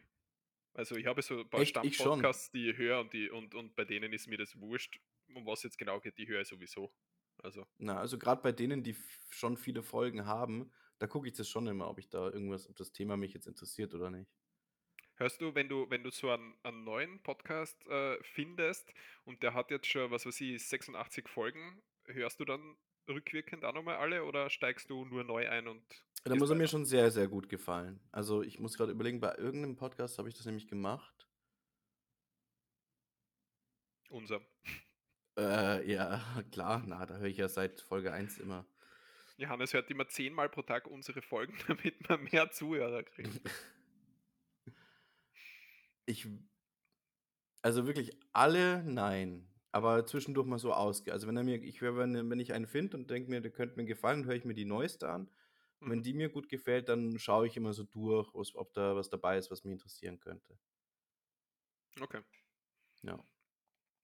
Also 0.74 0.96
ich 0.96 1.06
habe 1.06 1.22
so 1.22 1.42
ein 1.42 1.50
paar 1.50 1.60
Echt? 1.60 1.72
Stammpodcasts, 1.72 2.52
die 2.52 2.70
ich 2.70 2.78
höre 2.78 3.02
und, 3.02 3.12
die, 3.12 3.30
und, 3.30 3.54
und 3.54 3.76
bei 3.76 3.84
denen 3.84 4.14
ist 4.14 4.28
mir 4.28 4.38
das 4.38 4.58
wurscht, 4.58 5.00
um 5.34 5.46
was 5.46 5.64
jetzt 5.64 5.78
genau 5.78 6.00
geht, 6.00 6.18
die 6.18 6.28
höre 6.28 6.42
ich 6.42 6.48
sowieso. 6.48 6.94
Also, 7.44 7.66
Na, 7.78 8.00
also 8.00 8.18
gerade 8.18 8.42
bei 8.42 8.52
denen, 8.52 8.84
die 8.84 8.96
schon 9.30 9.58
viele 9.58 9.84
Folgen 9.84 10.26
haben, 10.26 10.72
da 11.00 11.08
gucke 11.08 11.28
ich 11.28 11.34
das 11.34 11.50
schon 11.50 11.68
immer, 11.68 11.90
ob 11.90 12.00
ich 12.00 12.10
da 12.10 12.30
irgendwas, 12.30 12.70
ob 12.70 12.76
das 12.78 12.92
Thema 12.92 13.18
mich 13.18 13.34
jetzt 13.34 13.48
interessiert 13.48 13.94
oder 13.94 14.10
nicht. 14.10 14.30
hörst 15.18 15.42
du, 15.42 15.54
wenn 15.56 15.70
du, 15.70 15.90
wenn 15.90 16.04
du 16.04 16.12
so 16.12 16.30
einen, 16.30 16.56
einen 16.64 16.84
neuen 16.84 17.22
Podcast 17.22 17.86
äh, 17.88 18.18
findest 18.24 18.94
und 19.26 19.44
der 19.44 19.54
hat 19.54 19.72
jetzt 19.72 19.88
schon, 19.88 20.12
was 20.12 20.26
weiß 20.26 20.42
ich, 20.42 20.68
86 20.68 21.28
Folgen, 21.30 21.82
hörst 22.06 22.40
du 22.40 22.46
dann 22.46 22.78
rückwirkend 23.08 23.64
auch 23.66 23.74
nochmal 23.74 23.98
alle 23.98 24.24
oder 24.24 24.50
steigst 24.50 24.90
du 24.90 25.06
nur 25.06 25.24
neu 25.24 25.48
ein 25.50 25.68
und 25.68 25.84
Da 26.24 26.36
muss 26.36 26.50
er 26.50 26.56
mir 26.56 26.68
schon 26.68 26.86
sehr, 26.86 27.12
sehr 27.12 27.28
gut 27.28 27.50
gefallen. 27.50 28.00
Also 28.12 28.42
ich 28.42 28.60
muss 28.60 28.78
gerade 28.78 28.92
überlegen, 28.92 29.20
bei 29.20 29.36
irgendeinem 29.36 29.76
Podcast 29.76 30.18
habe 30.18 30.30
ich 30.30 30.36
das 30.36 30.46
nämlich 30.46 30.68
gemacht. 30.68 31.28
Unser. 34.10 34.42
Äh, 35.38 35.90
ja, 35.92 36.22
klar, 36.52 36.84
na, 36.86 37.06
da 37.06 37.18
höre 37.18 37.28
ich 37.28 37.38
ja 37.38 37.48
seit 37.50 37.80
Folge 37.82 38.12
1 38.12 38.38
immer. 38.38 38.68
Johannes 39.38 39.74
hört 39.74 39.90
immer 39.92 40.08
zehnmal 40.10 40.50
pro 40.50 40.62
Tag 40.62 40.88
unsere 40.88 41.22
Folgen, 41.22 41.58
damit 41.68 42.10
man 42.10 42.24
mehr 42.24 42.52
Zuhörer 42.52 43.04
kriegt. 43.04 43.40
Ich, 46.06 46.28
also 47.62 47.86
wirklich 47.88 48.18
alle, 48.34 48.84
nein. 48.84 49.48
Aber 49.72 50.06
zwischendurch 50.06 50.48
mal 50.48 50.60
so 50.60 50.74
ausge. 50.74 51.12
Also 51.12 51.28
wenn 51.28 51.36
er 51.38 51.44
mir, 51.44 51.62
ich 51.62 51.82
höre, 51.82 51.98
wenn, 51.98 52.30
wenn 52.30 52.40
ich 52.40 52.54
einen 52.54 52.68
finde 52.68 52.96
und 52.98 53.10
denke 53.10 53.30
mir, 53.30 53.42
der 53.42 53.52
könnte 53.52 53.76
mir 53.78 53.86
gefallen, 53.86 54.26
höre 54.26 54.36
ich 54.36 54.46
mir 54.46 54.54
die 54.54 54.66
neueste 54.66 55.10
an. 55.10 55.30
Und 55.84 55.92
wenn 55.92 56.02
Mhm. 56.02 56.04
die 56.04 56.14
mir 56.14 56.30
gut 56.30 56.48
gefällt, 56.50 56.88
dann 56.90 57.20
schaue 57.20 57.48
ich 57.48 57.58
immer 57.58 57.74
so 57.74 57.84
durch, 57.84 58.34
ob 58.34 58.74
da 58.74 58.96
was 58.96 59.10
dabei 59.10 59.38
ist, 59.38 59.52
was 59.52 59.64
mich 59.64 59.74
interessieren 59.74 60.20
könnte. 60.22 60.58
Okay. 62.02 62.22
Ja. 63.04 63.18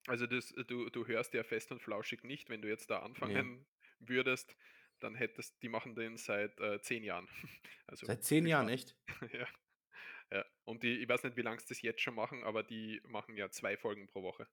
Also 0.07 0.25
das, 0.27 0.51
äh, 0.51 0.65
du, 0.65 0.89
du 0.89 1.05
hörst 1.07 1.33
ja 1.33 1.43
fest 1.43 1.71
und 1.71 1.81
flauschig 1.81 2.23
nicht, 2.23 2.49
wenn 2.49 2.61
du 2.61 2.67
jetzt 2.67 2.89
da 2.89 2.99
anfangen 2.99 3.65
würdest, 3.99 4.55
dann 4.99 5.15
hättest, 5.15 5.61
die 5.61 5.69
machen 5.69 5.95
den 5.95 6.17
seit 6.17 6.59
äh, 6.59 6.79
zehn 6.81 7.03
Jahren. 7.03 7.27
Also 7.87 8.05
Seit 8.05 8.23
zehn 8.23 8.45
Jahren, 8.47 8.69
echt? 8.69 8.95
ja. 9.33 9.47
ja. 10.31 10.45
Und 10.63 10.83
die, 10.83 10.99
ich 10.99 11.09
weiß 11.09 11.23
nicht, 11.23 11.35
wie 11.35 11.41
lange 11.41 11.59
sie 11.59 11.67
das 11.67 11.81
jetzt 11.81 11.99
schon 11.99 12.15
machen, 12.15 12.43
aber 12.45 12.63
die 12.63 13.01
machen 13.05 13.35
ja 13.35 13.49
zwei 13.49 13.75
Folgen 13.75 14.07
pro 14.07 14.23
Woche. 14.23 14.47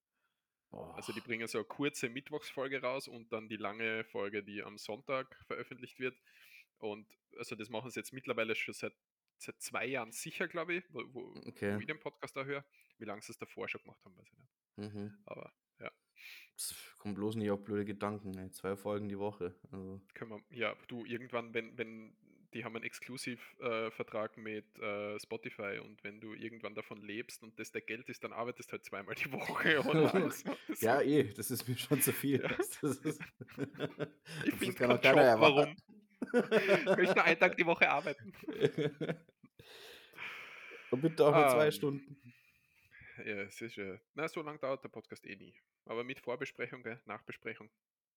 Also 0.71 1.13
die 1.13 1.21
bringen 1.21 1.47
so 1.47 1.59
eine 1.59 1.65
kurze 1.67 2.09
Mittwochsfolge 2.09 2.83
raus 2.83 3.07
und 3.09 3.33
dann 3.33 3.49
die 3.49 3.57
lange 3.57 4.05
Folge, 4.05 4.43
die 4.43 4.63
am 4.63 4.77
Sonntag 4.77 5.35
veröffentlicht 5.47 5.99
wird. 6.01 6.21
Und 6.79 7.07
also 7.39 7.55
das 7.55 7.71
machen 7.71 7.91
sie 7.91 8.01
jetzt 8.01 8.13
mittlerweile 8.13 8.55
schon 8.55 8.75
seit, 8.75 8.93
seit 9.39 9.61
zwei 9.63 9.87
Jahren 9.87 10.11
sicher, 10.13 10.47
glaube 10.49 10.75
ich, 10.75 10.85
wo, 10.91 11.03
wo, 11.15 11.35
wo 11.35 11.49
Okay. 11.49 11.79
ich 11.79 11.87
den 11.87 12.01
Podcast 12.01 12.37
da 12.37 12.45
höre. 12.45 12.65
Wie 12.99 13.05
lange 13.07 13.23
sie 13.23 13.33
es 13.33 13.39
davor 13.39 13.69
schon 13.69 13.81
gemacht 13.83 14.05
haben, 14.05 14.17
weiß 14.17 14.27
ich 14.33 14.39
nicht. 14.39 14.53
Mhm. 14.79 15.13
Aber 15.27 15.53
ja, 15.81 15.91
Pff, 16.57 16.97
Kommt 16.99 17.15
bloß 17.17 17.37
nicht 17.37 17.51
auf 17.51 17.63
blöde 17.65 17.85
Gedanken, 17.85 18.37
ey. 18.39 18.51
Zwei 18.51 18.77
Folgen 18.77 19.09
die 19.09 19.19
Woche. 19.19 19.55
Also, 19.71 20.01
können 20.15 20.31
wir, 20.33 20.57
ja, 20.57 20.75
du 20.89 21.05
irgendwann, 21.05 21.55
wenn, 21.55 21.77
wenn, 21.79 22.17
die 22.55 22.65
haben 22.65 22.75
einen 22.75 22.85
Exklusivvertrag 22.85 24.37
mit 24.37 24.65
äh, 24.79 25.19
Spotify 25.21 25.79
und 25.85 26.03
wenn 26.03 26.21
du 26.21 26.35
irgendwann 26.35 26.75
davon 26.75 27.01
lebst 27.03 27.43
und 27.43 27.59
das 27.59 27.71
der 27.71 27.83
Geld 27.83 28.09
ist, 28.09 28.25
dann 28.25 28.33
arbeitest 28.33 28.73
halt 28.73 28.85
zweimal 28.85 29.15
die 29.15 29.31
Woche? 29.31 29.85
Also, 30.15 30.57
ja, 30.81 31.01
eh, 31.03 31.25
das 31.35 31.51
ist 31.51 31.69
mir 31.69 31.77
schon 31.77 32.01
zu 32.01 32.13
viel. 32.13 32.43
Ja. 32.43 32.49
Das, 32.57 32.83
ist, 32.83 33.21
ich 34.45 34.55
finde 34.55 34.75
keinen 34.75 35.01
keiner 35.01 35.33
Job, 35.33 35.41
warum? 35.41 35.77
Ich 36.21 36.97
möchte 36.97 37.15
nur 37.15 37.25
einen 37.25 37.39
Tag 37.39 37.57
die 37.57 37.67
Woche 37.67 37.89
arbeiten. 37.89 38.33
Und 40.91 41.01
bitte 41.01 41.27
auch 41.27 41.35
nur 41.35 41.49
zwei 41.49 41.67
Ähm, 41.67 41.73
Stunden. 41.73 42.17
Ja, 43.25 43.43
es 43.43 43.61
ist 43.61 43.77
ja. 43.77 43.99
Na, 44.15 44.29
so 44.29 44.43
lange 44.43 44.59
dauert 44.59 44.83
der 44.85 44.89
Podcast 44.89 45.27
eh 45.27 45.37
nie. 45.37 45.55
Aber 45.87 46.05
mit 46.05 46.21
Vorbesprechung, 46.21 46.83
gell? 46.83 47.01
Nachbesprechung. 47.07 47.71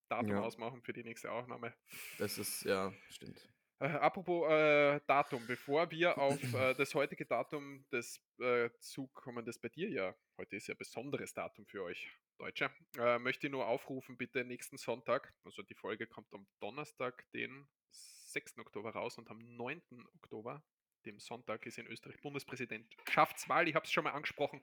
Datum 0.08 0.30
Ja. 0.30 0.40
ausmachen 0.42 0.82
für 0.82 0.92
die 0.92 1.04
nächste 1.04 1.30
Aufnahme. 1.32 1.74
Das 2.18 2.36
ist, 2.38 2.64
ja, 2.64 2.92
stimmt. 3.08 3.48
Äh, 3.78 3.86
apropos 3.86 4.48
äh, 4.50 5.00
Datum, 5.06 5.44
bevor 5.46 5.90
wir 5.90 6.18
auf 6.18 6.40
äh, 6.54 6.74
das 6.74 6.94
heutige 6.94 7.26
Datum 7.26 7.84
des 7.90 8.20
äh, 8.38 8.70
zukommen, 8.78 9.44
das 9.44 9.58
bei 9.58 9.70
dir 9.70 9.88
ja, 9.90 10.14
heute 10.38 10.56
ist 10.56 10.68
ja 10.68 10.74
ein 10.74 10.78
besonderes 10.78 11.32
Datum 11.34 11.66
für 11.66 11.82
euch 11.82 12.10
Deutsche, 12.38 12.70
äh, 12.98 13.18
möchte 13.18 13.46
ich 13.46 13.50
nur 13.52 13.66
aufrufen, 13.66 14.16
bitte 14.16 14.44
nächsten 14.44 14.76
Sonntag, 14.76 15.34
also 15.44 15.62
die 15.62 15.74
Folge 15.74 16.06
kommt 16.06 16.32
am 16.32 16.46
Donnerstag, 16.60 17.24
den 17.32 17.66
6. 17.90 18.58
Oktober 18.58 18.90
raus 18.90 19.18
und 19.18 19.28
am 19.30 19.38
9. 19.56 19.82
Oktober, 20.14 20.62
dem 21.02 21.18
Sonntag, 21.18 21.64
ist 21.66 21.78
in 21.78 21.86
Österreich 21.86 22.20
Bundespräsidentschaftswahl. 22.20 23.68
Ich 23.68 23.74
habe 23.74 23.84
es 23.84 23.92
schon 23.92 24.04
mal 24.04 24.10
angesprochen, 24.12 24.60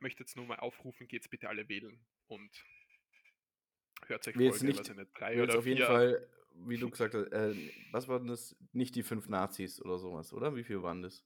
möchte 0.00 0.22
jetzt 0.22 0.36
nur 0.36 0.46
mal 0.46 0.58
aufrufen, 0.58 1.08
geht's 1.08 1.28
bitte 1.28 1.48
alle 1.48 1.68
wählen 1.68 1.98
und 2.26 2.50
hört 4.06 4.26
euch 4.28 4.34
Folge, 4.34 4.66
nicht- 4.66 4.78
weiß 4.78 4.88
ich 4.90 4.96
nicht, 4.96 5.10
drei 5.18 5.42
oder 5.42 5.58
auf 5.58 5.66
jeden 5.66 5.78
vier 5.78 5.86
Fall, 5.86 6.28
wie 6.54 6.76
du 6.76 6.90
gesagt 6.90 7.14
hast, 7.14 7.32
äh, 7.32 7.54
was 7.90 8.08
waren 8.08 8.26
das? 8.26 8.56
Nicht 8.72 8.94
die 8.94 9.02
fünf 9.02 9.28
Nazis 9.28 9.80
oder 9.82 9.98
sowas, 9.98 10.32
oder? 10.32 10.54
Wie 10.56 10.64
viel 10.64 10.82
waren 10.82 11.02
das? 11.02 11.24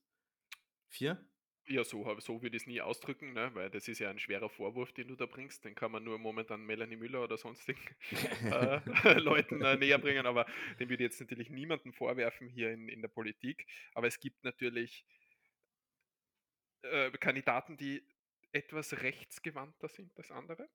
Vier? 0.89 1.23
Ja, 1.67 1.83
so, 1.85 2.19
so 2.19 2.41
würde 2.41 2.57
ich 2.57 2.63
es 2.63 2.67
nie 2.67 2.81
ausdrücken, 2.81 3.31
ne? 3.31 3.49
weil 3.55 3.69
das 3.69 3.87
ist 3.87 3.99
ja 3.99 4.09
ein 4.09 4.19
schwerer 4.19 4.49
Vorwurf, 4.49 4.91
den 4.91 5.07
du 5.07 5.15
da 5.15 5.25
bringst. 5.25 5.63
Den 5.63 5.75
kann 5.75 5.91
man 5.93 6.03
nur 6.03 6.17
momentan 6.19 6.65
Melanie 6.65 6.97
Müller 6.97 7.23
oder 7.23 7.37
sonstigen 7.37 7.79
äh, 8.51 8.79
Leuten 9.19 9.61
äh, 9.61 9.77
näher 9.77 9.97
bringen, 9.97 10.25
aber 10.25 10.45
den 10.79 10.89
würde 10.89 11.05
ich 11.05 11.11
jetzt 11.11 11.21
natürlich 11.21 11.49
niemandem 11.49 11.93
vorwerfen 11.93 12.49
hier 12.49 12.71
in, 12.71 12.89
in 12.89 13.01
der 13.01 13.07
Politik. 13.07 13.65
Aber 13.93 14.07
es 14.07 14.19
gibt 14.19 14.43
natürlich 14.43 15.05
äh, 16.81 17.11
Kandidaten, 17.11 17.77
die 17.77 18.03
etwas 18.51 19.01
rechtsgewandter 19.01 19.87
sind 19.87 20.15
als 20.17 20.31
andere. 20.31 20.69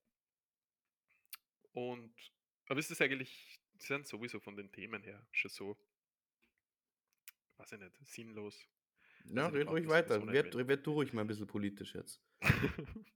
Und 1.72 2.14
aber 2.66 2.80
ist 2.80 2.90
es 2.90 3.00
eigentlich, 3.00 3.60
sie 3.78 3.86
sind 3.86 4.06
sowieso 4.06 4.40
von 4.40 4.56
den 4.56 4.70
Themen 4.72 5.02
her 5.02 5.26
schon 5.32 5.50
so, 5.50 5.78
weiß 7.58 7.72
ich 7.72 7.78
nicht, 7.78 8.08
sinnlos. 8.08 8.68
Ja, 9.36 9.46
Also 9.46 9.56
die 9.56 9.58
red 9.58 9.68
ruhig 9.68 9.88
weiter. 9.88 10.18
nicht 10.18 10.32
Werd, 10.32 10.68
werd 10.68 10.86
du 10.86 10.92
ruhig 10.92 11.12
mal 11.12 11.22
ein 11.22 11.26
bisschen 11.26 11.46
politisch 11.46 11.94
jetzt. 11.94 12.22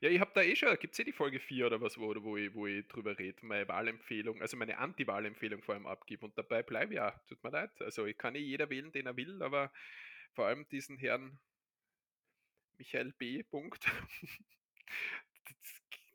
ja, 0.00 0.10
ich 0.10 0.20
habe 0.20 0.30
da 0.34 0.42
eh 0.42 0.56
schon, 0.56 0.76
gibt 0.78 0.94
es 0.94 0.98
eh 0.98 1.04
die 1.04 1.12
Folge 1.12 1.40
4 1.40 1.66
oder 1.66 1.80
was, 1.80 1.98
wo, 1.98 2.14
wo, 2.22 2.36
ich, 2.36 2.54
wo 2.54 2.66
ich 2.66 2.86
drüber 2.88 3.18
rede, 3.18 3.44
meine 3.44 3.66
Wahlempfehlung, 3.68 4.40
also 4.40 4.56
meine 4.56 4.78
Anti-Wahlempfehlung 4.78 5.62
vor 5.62 5.74
allem 5.74 5.86
abgebe 5.86 6.24
und 6.24 6.36
dabei 6.36 6.62
bleibe 6.62 6.94
ich 6.94 6.96
ja, 6.96 7.10
tut 7.28 7.42
mir 7.42 7.50
leid. 7.50 7.70
Also 7.80 8.06
ich 8.06 8.16
kann 8.16 8.34
eh 8.34 8.40
jeder 8.40 8.70
wählen, 8.70 8.92
den 8.92 9.06
er 9.06 9.16
will, 9.16 9.42
aber 9.42 9.72
vor 10.34 10.46
allem 10.46 10.68
diesen 10.68 10.98
Herrn 10.98 11.38
Michael 12.78 13.12
B. 13.12 13.42
Punkt. 13.42 13.84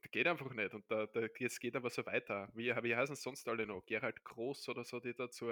das 0.01 0.11
geht 0.11 0.27
einfach 0.27 0.53
nicht 0.53 0.73
und 0.73 0.89
da, 0.89 1.07
da, 1.07 1.21
es 1.39 1.59
geht 1.59 1.75
aber 1.75 1.89
so 1.89 2.05
weiter. 2.05 2.49
Wie, 2.53 2.69
wie 2.83 2.95
heißen 2.95 3.15
sonst 3.15 3.47
alle 3.47 3.65
noch? 3.65 3.85
Gerald 3.85 4.23
Groß 4.23 4.69
oder 4.69 4.83
so, 4.83 4.99
die 4.99 5.13
dazu, 5.13 5.47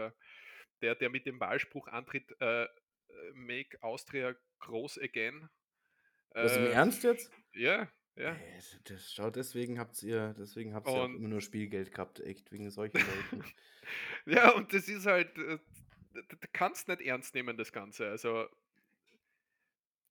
der, 0.82 0.96
der 0.96 1.10
mit 1.10 1.26
dem 1.26 1.40
Wahlspruch 1.40 1.88
antritt, 1.88 2.36
äh, 2.40 2.68
Make 3.34 3.82
Austria 3.84 4.36
groß 4.60 5.00
again. 5.00 5.50
Was 6.32 6.56
im 6.58 6.66
Äh, 6.66 6.72
Ernst 6.72 7.04
jetzt? 7.04 7.32
Ja, 7.54 7.90
ja. 8.16 8.34
Ey, 8.34 8.56
das- 8.56 8.80
das, 8.84 9.14
schau, 9.14 9.30
deswegen 9.30 9.80
habt 9.80 10.02
ihr, 10.04 10.34
deswegen 10.38 10.74
habt 10.74 10.88
ihr 10.88 10.94
auch 10.94 11.06
immer 11.06 11.28
nur 11.30 11.42
Spielgeld 11.42 11.92
gehabt, 11.92 12.20
echt, 12.20 12.52
wegen 12.52 12.70
solchen 12.70 12.98
Leuten. 13.00 13.44
Ja, 14.26 14.52
und 14.52 14.72
das 14.72 14.88
ist 14.88 15.08
halt, 15.08 15.36
äh, 15.40 15.58
du 16.14 16.38
kannst 16.54 16.88
nicht 16.90 17.02
ernst 17.02 17.34
nehmen, 17.34 17.58
das 17.58 17.72
Ganze. 17.72 18.08
Also, 18.08 18.48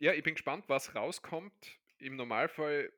ja, 0.00 0.12
ich 0.14 0.24
bin 0.24 0.34
gespannt, 0.34 0.64
was 0.68 0.96
rauskommt. 0.96 1.52
Im 1.98 2.16
Normalfall, 2.16 2.92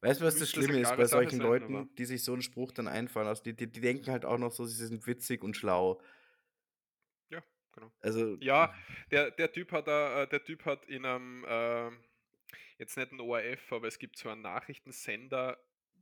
Weißt 0.00 0.20
du, 0.20 0.24
was 0.24 0.38
das 0.38 0.50
Schlimme 0.50 0.74
eine 0.74 0.80
ist 0.82 0.96
bei 0.96 1.06
solchen 1.06 1.38
sein, 1.38 1.46
Leuten, 1.46 1.76
aber- 1.76 1.88
die 1.96 2.04
sich 2.04 2.24
so 2.24 2.32
einen 2.32 2.42
Spruch 2.42 2.72
dann 2.72 2.88
einfallen 2.88 3.26
lassen? 3.28 3.44
Die, 3.44 3.54
die, 3.54 3.70
die 3.70 3.80
denken 3.80 4.10
halt 4.10 4.24
auch 4.24 4.36
noch 4.38 4.50
so, 4.52 4.64
sie 4.66 4.86
sind 4.86 5.06
witzig 5.06 5.42
und 5.44 5.56
schlau. 5.56 6.00
Ja, 7.70 7.80
genau. 7.80 7.92
Also, 8.00 8.36
ja, 8.40 8.74
der, 9.10 9.30
der 9.30 9.52
Typ 9.52 9.72
hat, 9.72 9.86
da, 9.86 10.22
äh, 10.22 10.28
der 10.28 10.44
Typ 10.44 10.64
hat 10.64 10.86
in 10.86 11.04
einem, 11.04 11.44
äh, 11.44 11.90
jetzt 12.78 12.96
nicht 12.96 13.12
ein 13.12 13.20
ORF, 13.20 13.72
aber 13.72 13.88
es 13.88 13.98
gibt 13.98 14.18
so 14.18 14.28
einen 14.28 14.42
Nachrichtensender, 14.42 15.58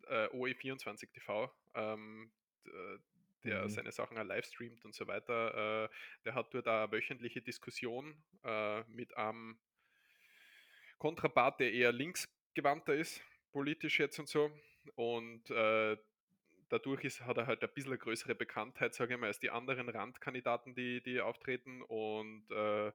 äh, 0.08 0.28
OE24 0.28 1.12
TV, 1.12 1.52
ähm, 1.74 2.30
äh, 2.66 2.98
der 3.44 3.64
Mhm. 3.64 3.68
seine 3.68 3.92
Sachen 3.92 4.18
auch 4.18 4.24
live 4.24 4.46
streamt 4.46 4.84
und 4.84 4.94
so 4.94 5.06
weiter. 5.06 5.84
Äh, 5.84 5.88
der 6.24 6.34
hat 6.34 6.52
dort 6.54 6.66
eine 6.68 6.90
wöchentliche 6.90 7.42
Diskussion 7.42 8.22
äh, 8.44 8.82
mit 8.84 9.16
einem 9.16 9.58
Kontrapart, 10.98 11.60
der 11.60 11.72
eher 11.72 11.92
linksgewandter 11.92 12.94
ist, 12.94 13.22
politisch 13.52 13.98
jetzt 14.00 14.18
und 14.18 14.28
so. 14.28 14.50
Und 14.96 15.50
äh, 15.50 15.96
dadurch 16.68 17.04
ist, 17.04 17.20
hat 17.22 17.36
er 17.36 17.46
halt 17.46 17.62
ein 17.62 17.72
bisschen 17.74 17.98
größere 17.98 18.34
Bekanntheit, 18.34 18.94
sage 18.94 19.14
ich 19.14 19.20
mal, 19.20 19.26
als 19.26 19.40
die 19.40 19.50
anderen 19.50 19.88
Randkandidaten, 19.88 20.74
die, 20.74 21.02
die 21.02 21.20
auftreten. 21.20 21.82
Und 21.82 22.50
äh, 22.50 22.92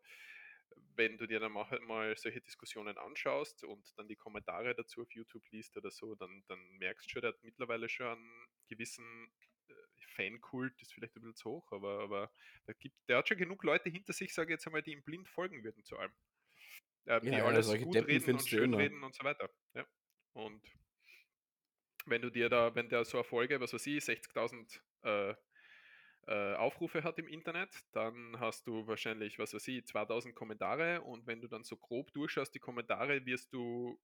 wenn 0.96 1.18
du 1.18 1.28
dir 1.28 1.40
dann 1.40 1.52
mal, 1.52 1.80
mal 1.82 2.16
solche 2.18 2.42
Diskussionen 2.42 2.98
anschaust 2.98 3.64
und 3.64 3.98
dann 3.98 4.08
die 4.08 4.16
Kommentare 4.16 4.76
dazu 4.76 5.02
auf 5.02 5.12
YouTube 5.12 5.44
liest 5.52 5.76
oder 5.78 5.92
so, 5.92 6.16
dann, 6.16 6.44
dann 6.48 6.60
merkst 6.78 7.08
du 7.08 7.12
schon, 7.12 7.22
der 7.22 7.34
hat 7.34 7.44
mittlerweile 7.44 7.90
schon 7.90 8.08
einen 8.08 8.48
gewissen 8.68 9.32
äh, 9.68 9.74
Fankult, 10.16 10.80
ist 10.82 10.94
vielleicht 10.94 11.16
ein 11.16 11.22
bisschen 11.22 11.36
zu 11.36 11.50
hoch, 11.50 11.72
aber, 11.72 12.02
aber 12.02 12.32
der, 12.68 12.76
gibt, 12.76 12.96
der 13.08 13.18
hat 13.18 13.28
schon 13.28 13.38
genug 13.38 13.64
Leute 13.64 13.90
hinter 13.90 14.14
sich, 14.14 14.34
sage 14.34 14.50
ich 14.50 14.58
jetzt 14.58 14.68
einmal, 14.68 14.84
die 14.84 14.92
ihm 14.92 15.04
blind 15.04 15.28
folgen 15.30 15.64
würden 15.64 15.84
zu 15.84 15.98
allem. 15.98 16.14
Ähm, 17.06 17.22
die 17.22 17.30
Ja, 17.30 17.38
ja, 17.40 17.46
alles 17.46 17.68
gut 17.68 17.96
Deppen 17.96 18.12
reden 18.12 18.32
und 18.32 18.42
du 18.42 18.48
schön 18.48 18.74
reden 18.74 19.04
und 19.04 19.16
so 19.16 19.24
weiter. 19.24 19.50
Ja. 19.74 19.86
Und 20.34 20.62
wenn 22.06 22.22
du 22.22 22.30
dir 22.30 22.50
da, 22.50 22.76
wenn 22.76 22.90
der 22.90 23.06
so 23.06 23.18
eine 23.18 23.24
Folge, 23.24 23.60
was 23.60 23.74
weiß 23.74 23.88
ich, 23.88 24.04
60.000 24.04 24.80
äh, 25.04 25.36
äh, 26.28 26.56
Aufrufe 26.56 27.04
hat 27.04 27.20
im 27.20 27.28
Internet, 27.28 27.70
dann 27.92 28.40
hast 28.40 28.68
du 28.68 28.88
wahrscheinlich, 28.88 29.40
was 29.40 29.54
weiß 29.54 29.68
ich, 29.68 29.86
2000 29.86 30.36
Kommentare. 30.36 31.02
Und 31.02 31.28
wenn 31.28 31.42
du 31.42 31.48
dann 31.48 31.64
so 31.64 31.78
grob 31.78 32.14
durchschaust, 32.14 32.54
die 32.56 32.60
Kommentare, 32.60 33.26
wirst 33.26 33.54
du 33.54 34.00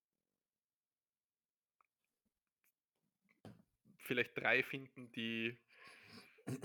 vielleicht 3.98 4.38
drei 4.38 4.64
finden, 4.64 5.12
die 5.12 5.58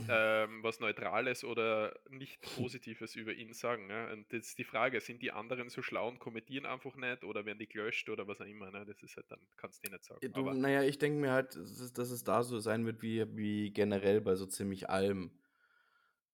ähm, 0.08 0.62
was 0.62 0.80
Neutrales 0.80 1.44
oder 1.44 1.98
nicht 2.10 2.40
Positives 2.56 3.16
über 3.16 3.32
ihn 3.32 3.52
sagen. 3.52 3.86
Ne? 3.86 4.12
Und 4.12 4.32
das 4.32 4.48
ist 4.48 4.58
die 4.58 4.64
Frage, 4.64 5.00
sind 5.00 5.22
die 5.22 5.32
anderen 5.32 5.68
so 5.68 5.82
schlau 5.82 6.08
und 6.08 6.18
kommentieren 6.18 6.66
einfach 6.66 6.96
nicht 6.96 7.24
oder 7.24 7.44
werden 7.46 7.58
die 7.58 7.68
gelöscht 7.68 8.08
oder 8.08 8.26
was 8.26 8.40
auch 8.40 8.46
immer. 8.46 8.70
Ne? 8.70 8.84
Das 8.86 9.02
ist 9.02 9.16
halt 9.16 9.30
dann, 9.30 9.40
kannst 9.56 9.84
du 9.84 9.90
nicht 9.90 10.04
sagen. 10.04 10.32
du, 10.32 10.52
naja, 10.52 10.82
ich 10.82 10.98
denke 10.98 11.20
mir 11.20 11.32
halt, 11.32 11.54
dass 11.56 11.80
es, 11.80 11.92
dass 11.92 12.10
es 12.10 12.24
da 12.24 12.42
so 12.42 12.58
sein 12.58 12.86
wird 12.86 13.02
wie, 13.02 13.24
wie 13.36 13.70
generell 13.70 14.20
bei 14.20 14.34
so 14.34 14.46
ziemlich 14.46 14.88
allem, 14.90 15.30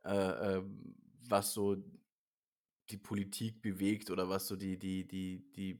äh, 0.05 0.57
ähm, 0.57 0.97
was 1.29 1.53
so 1.53 1.77
die 2.91 2.99
Politik 2.99 3.63
bewegt 3.63 4.11
oder 4.11 4.29
was 4.29 4.49
so 4.49 4.57
die, 4.57 4.79
die, 4.79 5.07
die, 5.07 5.51
die 5.53 5.79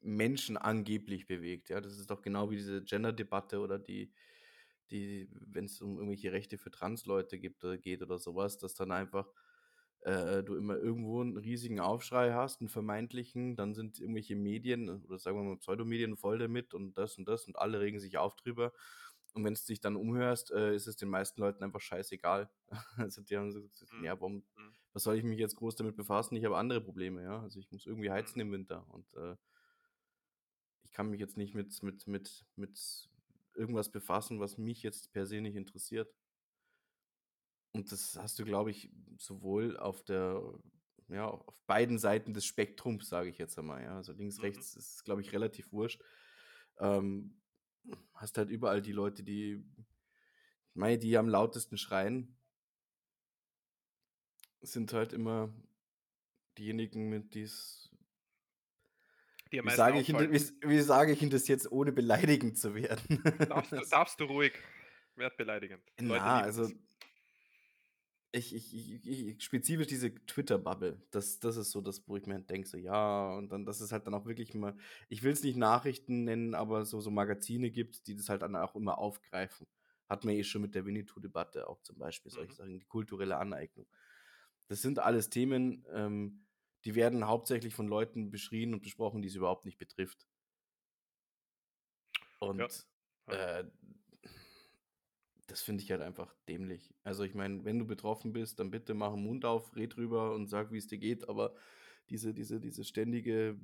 Menschen 0.00 0.56
angeblich 0.56 1.26
bewegt. 1.26 1.70
Ja, 1.70 1.80
das 1.80 1.98
ist 1.98 2.10
doch 2.10 2.22
genau 2.22 2.50
wie 2.50 2.56
diese 2.56 2.82
Gender-Debatte 2.82 3.60
oder 3.60 3.78
die, 3.78 4.12
die, 4.90 5.28
wenn 5.32 5.64
es 5.66 5.80
um 5.80 5.96
irgendwelche 5.98 6.32
Rechte 6.32 6.58
für 6.58 6.70
Transleute 6.70 7.38
gibt 7.38 7.64
oder 7.64 7.78
geht 7.78 8.02
oder 8.02 8.18
sowas, 8.18 8.58
dass 8.58 8.74
dann 8.74 8.92
einfach 8.92 9.28
äh, 10.00 10.42
du 10.42 10.54
immer 10.56 10.76
irgendwo 10.76 11.20
einen 11.20 11.36
riesigen 11.38 11.80
Aufschrei 11.80 12.32
hast, 12.32 12.60
einen 12.60 12.68
vermeintlichen, 12.68 13.56
dann 13.56 13.74
sind 13.74 13.98
irgendwelche 14.00 14.36
Medien 14.36 14.88
oder 15.04 15.18
sagen 15.18 15.38
wir 15.38 15.44
mal 15.44 15.56
Pseudomedien 15.58 16.16
voll 16.16 16.38
damit 16.38 16.74
und 16.74 16.98
das 16.98 17.16
und 17.18 17.26
das 17.28 17.46
und 17.46 17.56
alle 17.58 17.80
regen 17.80 18.00
sich 18.00 18.18
auf 18.18 18.36
drüber. 18.36 18.72
Und 19.32 19.44
wenn 19.44 19.54
du 19.54 19.60
dich 19.66 19.80
dann 19.80 19.96
umhörst, 19.96 20.52
äh, 20.52 20.74
ist 20.74 20.86
es 20.86 20.96
den 20.96 21.08
meisten 21.08 21.40
Leuten 21.40 21.64
einfach 21.64 21.80
scheißegal. 21.80 22.50
Also 22.96 23.22
die 23.22 23.36
haben 23.36 23.50
so 23.52 23.62
gesagt, 23.62 23.92
Mhm. 23.92 24.04
ja, 24.04 24.12
warum, 24.20 24.44
Mhm. 24.56 24.74
was 24.92 25.02
soll 25.04 25.16
ich 25.16 25.24
mich 25.24 25.38
jetzt 25.38 25.56
groß 25.56 25.74
damit 25.76 25.96
befassen? 25.96 26.36
Ich 26.36 26.44
habe 26.44 26.56
andere 26.56 26.80
Probleme, 26.80 27.22
ja. 27.22 27.40
Also 27.42 27.58
ich 27.58 27.70
muss 27.72 27.86
irgendwie 27.86 28.10
heizen 28.10 28.40
Mhm. 28.40 28.40
im 28.40 28.52
Winter 28.52 28.86
und 28.92 29.12
äh, 29.14 29.36
ich 30.82 30.92
kann 30.92 31.10
mich 31.10 31.20
jetzt 31.20 31.36
nicht 31.36 31.54
mit, 31.54 31.82
mit, 31.82 32.06
mit, 32.06 32.46
mit 32.56 33.10
irgendwas 33.56 33.90
befassen, 33.90 34.40
was 34.40 34.58
mich 34.58 34.82
jetzt 34.82 35.12
per 35.12 35.26
se 35.26 35.40
nicht 35.40 35.56
interessiert. 35.56 36.12
Und 37.72 37.90
das 37.90 38.16
hast 38.16 38.38
du, 38.38 38.44
glaube 38.44 38.70
ich, 38.70 38.90
sowohl 39.18 39.76
auf 39.76 40.02
der, 40.04 40.40
ja, 41.08 41.26
auf 41.28 41.58
beiden 41.66 41.98
Seiten 41.98 42.32
des 42.32 42.44
Spektrums, 42.44 43.08
sage 43.08 43.30
ich 43.30 43.38
jetzt 43.38 43.58
einmal, 43.58 43.82
ja. 43.82 43.96
Also 43.96 44.12
links, 44.12 44.38
Mhm. 44.38 44.42
rechts 44.42 44.76
ist 44.76 44.94
es, 44.96 45.04
glaube 45.04 45.20
ich, 45.22 45.32
relativ 45.32 45.72
wurscht. 45.72 46.00
Ähm, 46.78 47.40
hast 48.14 48.38
halt 48.38 48.50
überall 48.50 48.82
die 48.82 48.92
Leute, 48.92 49.22
die, 49.24 49.64
meine, 50.74 50.98
die 50.98 51.16
am 51.16 51.28
lautesten 51.28 51.76
schreien, 51.76 52.36
sind 54.62 54.92
halt 54.92 55.12
immer 55.12 55.54
diejenigen, 56.58 57.08
mit 57.08 57.34
dies. 57.34 57.93
Die 59.54 59.60
am 59.60 59.66
Wie 59.66 59.70
meisten 59.70 59.76
sage, 59.76 60.00
ich 60.00 60.08
wie, 60.08 60.68
wie 60.68 60.80
sage 60.80 61.12
ich 61.12 61.22
Ihnen 61.22 61.30
das 61.30 61.48
jetzt, 61.48 61.70
ohne 61.70 61.92
beleidigend 61.92 62.58
zu 62.58 62.74
werden? 62.74 63.22
Darfst 63.48 63.72
darfst 63.92 64.20
du 64.20 64.24
ruhig. 64.24 64.52
Werd 65.16 65.36
beleidigend. 65.36 65.82
Na, 66.00 66.16
lieben 66.18 66.42
also 66.42 66.70
ich, 68.32 68.52
ich, 68.54 68.74
ich, 68.74 69.26
ich 69.28 69.42
spezifisch 69.44 69.86
diese 69.86 70.12
Twitter-Bubble, 70.26 71.00
das, 71.12 71.38
das 71.38 71.56
ist 71.56 71.70
so 71.70 71.80
das, 71.80 72.08
wo 72.08 72.16
ich 72.16 72.26
mir 72.26 72.40
denke, 72.40 72.66
so 72.68 72.76
ja, 72.76 73.32
und 73.36 73.50
dann, 73.52 73.64
dass 73.64 73.80
es 73.80 73.92
halt 73.92 74.06
dann 74.06 74.14
auch 74.14 74.26
wirklich 74.26 74.54
mal, 74.54 74.76
ich 75.08 75.22
will 75.22 75.32
es 75.32 75.44
nicht 75.44 75.56
Nachrichten 75.56 76.24
nennen, 76.24 76.54
aber 76.56 76.84
so, 76.84 77.00
so 77.00 77.10
Magazine 77.12 77.70
gibt, 77.70 78.08
die 78.08 78.16
das 78.16 78.28
halt 78.28 78.42
dann 78.42 78.56
auch 78.56 78.74
immer 78.74 78.98
aufgreifen. 78.98 79.68
Hat 80.08 80.24
man 80.24 80.34
eh 80.34 80.42
schon 80.42 80.62
mit 80.62 80.74
der 80.74 80.84
Winnetou-Debatte 80.84 81.68
auch 81.68 81.80
zum 81.82 81.98
Beispiel 81.98 82.30
solche 82.32 82.52
Mhm. 82.52 82.56
Sachen, 82.56 82.78
die 82.80 82.84
kulturelle 82.86 83.36
Aneignung. 83.36 83.86
Das 84.68 84.82
sind 84.82 84.98
alles 84.98 85.30
Themen, 85.30 85.84
ähm, 85.92 86.43
die 86.84 86.94
werden 86.94 87.26
hauptsächlich 87.26 87.74
von 87.74 87.88
Leuten 87.88 88.30
beschrien 88.30 88.74
und 88.74 88.82
besprochen, 88.82 89.22
die 89.22 89.28
es 89.28 89.34
überhaupt 89.36 89.64
nicht 89.64 89.78
betrifft. 89.78 90.26
Und, 92.38 92.86
ja. 93.26 93.38
äh, 93.38 93.64
das 95.46 95.62
finde 95.62 95.82
ich 95.82 95.90
halt 95.90 96.00
einfach 96.00 96.34
dämlich. 96.48 96.94
Also, 97.02 97.22
ich 97.24 97.34
meine, 97.34 97.64
wenn 97.64 97.78
du 97.78 97.86
betroffen 97.86 98.32
bist, 98.32 98.60
dann 98.60 98.70
bitte 98.70 98.94
mach 98.94 99.12
'n 99.14 99.22
Mund 99.22 99.44
auf, 99.44 99.76
red 99.76 99.96
drüber 99.96 100.34
und 100.34 100.48
sag, 100.48 100.72
wie 100.72 100.78
es 100.78 100.86
dir 100.86 100.98
geht, 100.98 101.28
aber 101.28 101.54
diese 102.10 102.32
diese 102.34 102.60
diese 102.60 102.84
ständige 102.84 103.58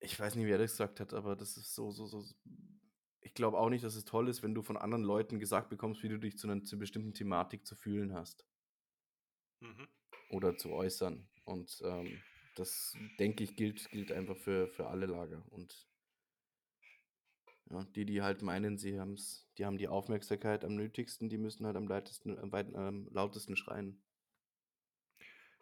ich 0.00 0.18
weiß 0.18 0.34
nicht, 0.36 0.46
wer 0.46 0.58
das 0.58 0.72
gesagt 0.72 1.00
hat, 1.00 1.14
aber 1.14 1.36
das 1.36 1.56
ist 1.56 1.74
so 1.74 1.90
so 1.90 2.06
so 2.06 2.24
ich 3.20 3.34
glaube 3.34 3.58
auch 3.58 3.70
nicht, 3.70 3.84
dass 3.84 3.94
es 3.94 4.04
toll 4.04 4.28
ist, 4.28 4.42
wenn 4.42 4.54
du 4.54 4.62
von 4.62 4.76
anderen 4.76 5.04
Leuten 5.04 5.38
gesagt 5.38 5.70
bekommst, 5.70 6.02
wie 6.02 6.08
du 6.08 6.18
dich 6.18 6.36
zu 6.38 6.46
'ner 6.48 6.64
zu 6.64 6.78
bestimmten 6.78 7.14
Thematik 7.14 7.66
zu 7.66 7.76
fühlen 7.76 8.12
hast. 8.14 8.46
Mhm. 9.62 9.86
Oder 10.32 10.56
zu 10.56 10.72
äußern. 10.72 11.28
Und, 11.44 11.80
ähm, 11.84 12.24
das 12.54 12.98
denke 13.20 13.44
ich, 13.44 13.56
gilt 13.56 13.90
gilt 13.92 14.12
einfach 14.12 14.36
für 14.36 14.68
für 14.68 14.88
alle 14.88 15.06
Lager. 15.06 15.44
Und 15.50 15.88
ja, 17.70 17.82
die, 17.84 18.04
die 18.06 18.22
halt 18.22 18.40
meinen, 18.42 18.78
sie 18.78 19.00
haben's 19.00 19.50
die 19.58 19.64
haben 19.66 19.76
die 19.78 19.88
Aufmerksamkeit 19.88 20.64
am 20.64 20.76
nötigsten, 20.76 21.28
die 21.28 21.38
müssen 21.38 21.66
halt 21.66 21.76
am 21.76 21.88
leitesten 21.88 22.38
am 22.38 22.52
weit 22.52 22.72
am 22.74 23.08
lautesten 23.10 23.56
schreien. 23.56 24.04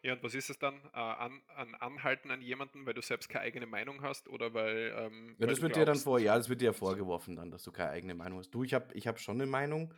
Ja, 0.03 0.15
und 0.15 0.23
was 0.23 0.35
ist 0.35 0.49
es 0.51 0.59
dann? 0.59 0.83
Äh, 0.95 0.99
an 0.99 1.43
ein 1.49 1.75
Anhalten 1.75 2.31
an 2.31 2.41
jemanden, 2.41 2.87
weil 2.87 2.95
du 2.95 3.03
selbst 3.03 3.29
keine 3.29 3.45
eigene 3.45 3.67
Meinung 3.67 4.03
hast 4.03 4.29
oder 4.29 4.55
weil 4.55 4.95
ähm, 4.97 5.39
Ja, 5.39 5.47
das 5.47 5.63
wird 5.63 5.77
dir 5.77 5.87
dann 5.87 6.01
vor 6.01 6.19
glaubst 6.19 6.21
ja, 6.21 6.37
das 6.37 6.49
wird 6.49 6.61
dir 6.61 6.67
ja 6.67 6.73
vorgeworfen 6.73 7.37
dann, 7.37 7.51
dass 7.51 7.63
du 7.63 7.73
keine 7.73 7.91
eigene 7.91 8.15
Meinung 8.15 8.39
hast. 8.41 8.51
Du, 8.51 8.63
ich 8.63 8.75
habe 8.75 8.93
ich 8.95 9.07
habe 9.07 9.19
schon 9.19 9.39
'ne 9.39 9.47
Meinung 9.47 9.95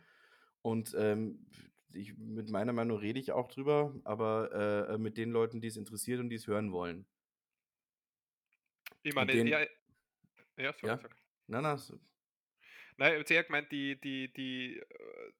und, 0.61 0.95
ähm, 0.97 1.47
ich 1.93 2.17
mit 2.17 2.49
meiner 2.49 2.73
Meinung 2.73 2.97
rede 2.97 3.19
ich 3.19 3.31
auch 3.31 3.47
drüber, 3.47 3.93
aber, 4.03 4.51
äh, 4.89 4.93
äh, 4.95 4.97
mit 4.97 5.17
den 5.17 5.31
Leuten, 5.31 5.61
die 5.61 5.67
es 5.67 5.77
interessiert 5.77 6.19
und 6.19 6.29
die 6.29 6.35
es 6.37 6.47
hören 6.47 6.71
wollen. 6.71 7.05
Ich 9.03 9.13
meine, 9.13 9.33
ja 9.33 9.43
den 9.43 9.47
ja, 10.57 10.73
sorry, 10.73 10.87
ja? 10.87 10.97
sag. 10.97 11.15
Na, 11.47 11.61
na, 11.61 11.73
s 11.73 11.93
Nein, 12.97 13.23
ich 13.27 13.37
habe 13.37 13.45
gemeint, 13.45 13.71
die 13.71 13.99
die 13.99 14.31
die 14.33 14.77
äh, 14.79 15.31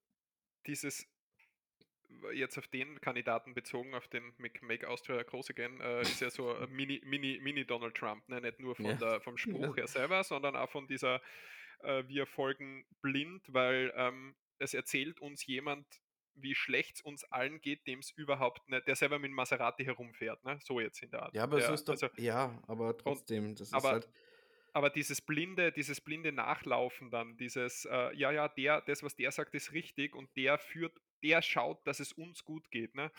dieses 0.66 1.08
w 2.10 2.32
jetzt 2.34 2.58
auf 2.58 2.68
den 2.68 3.00
Kandidaten 3.02 3.54
bezogen, 3.54 3.94
auf 3.96 4.08
den 4.08 4.34
Make 4.38 4.66
Make 4.66 4.88
Austria 4.90 5.22
Groß 5.24 5.50
Again, 5.52 5.80
äh, 5.82 6.02
ist 6.02 6.22
ja 6.22 6.30
so 6.30 6.56
Mini 6.70 7.02
Mini 7.06 7.40
Mini 7.42 7.66
Donald 7.66 7.96
Trump, 7.96 8.28
ne? 8.30 8.42
Nicht 8.42 8.60
nur 8.60 8.76
von 8.76 8.86
Ja. 8.86 8.96
der 8.98 9.22
vom 9.22 9.38
Ja. 9.60 9.72
Spruch 9.72 9.78
her 9.78 9.88
selber, 9.88 10.24
sondern 10.24 10.56
auch 10.56 10.70
von 10.72 10.88
dieser 10.88 11.22
äh, 11.82 12.04
wir 12.08 12.26
folgen 12.26 12.86
blind, 13.02 13.44
weil, 13.54 13.94
ähm, 13.96 14.36
es 14.60 14.74
erzählt 14.74 15.20
uns 15.20 15.46
jemand, 15.46 15.86
wie 16.36 16.56
schlecht's 16.56 17.02
uns 17.02 17.24
allen 17.26 17.62
geht, 17.62 17.88
dem's 17.88 18.12
überhaupt 18.12 18.70
nicht 18.70 18.88
der 18.88 18.96
selber 18.96 19.20
mit 19.20 19.32
Maserati 19.32 19.86
herumfährt, 19.86 20.44
ne? 20.46 20.60
So 20.64 20.80
jetzt 20.80 21.04
in 21.04 21.12
der 21.12 21.24
Art. 21.24 21.36
Ja, 21.36 21.44
aber 21.44 21.58
es 21.58 21.68
Der 21.68 21.70
ist 21.70 21.86
doch 21.90 21.98
also 21.98 22.10
ja, 22.16 22.62
aber 22.68 22.96
und 23.06 23.24
trotzdem, 23.24 23.56
das 23.56 23.74
ist 23.74 23.90
aber 23.90 23.90
halt 23.90 24.08
aber 24.74 24.90
dieses 24.92 25.22
blinde 25.22 25.72
dieses 25.74 26.02
blinde 26.02 26.32
Nachlaufen 26.34 27.12
dann, 27.12 27.38
dieses, 27.38 27.86
äh: 27.86 28.16
„Ja, 28.16 28.32
ja, 28.32 28.50
der 28.50 28.82
das, 28.82 29.04
was 29.04 29.16
der 29.18 29.32
sagt, 29.34 29.56
ist 29.56 29.74
richtig 29.74 30.16
und 30.16 30.30
der 30.38 30.60
führt 30.60 30.98
der 31.24 31.42
schaut, 31.44 31.86
dass 31.88 32.00
es 32.02 32.14
uns 32.14 32.46
gut 32.46 32.72
geht“, 32.72 32.96
ne? 32.96 33.12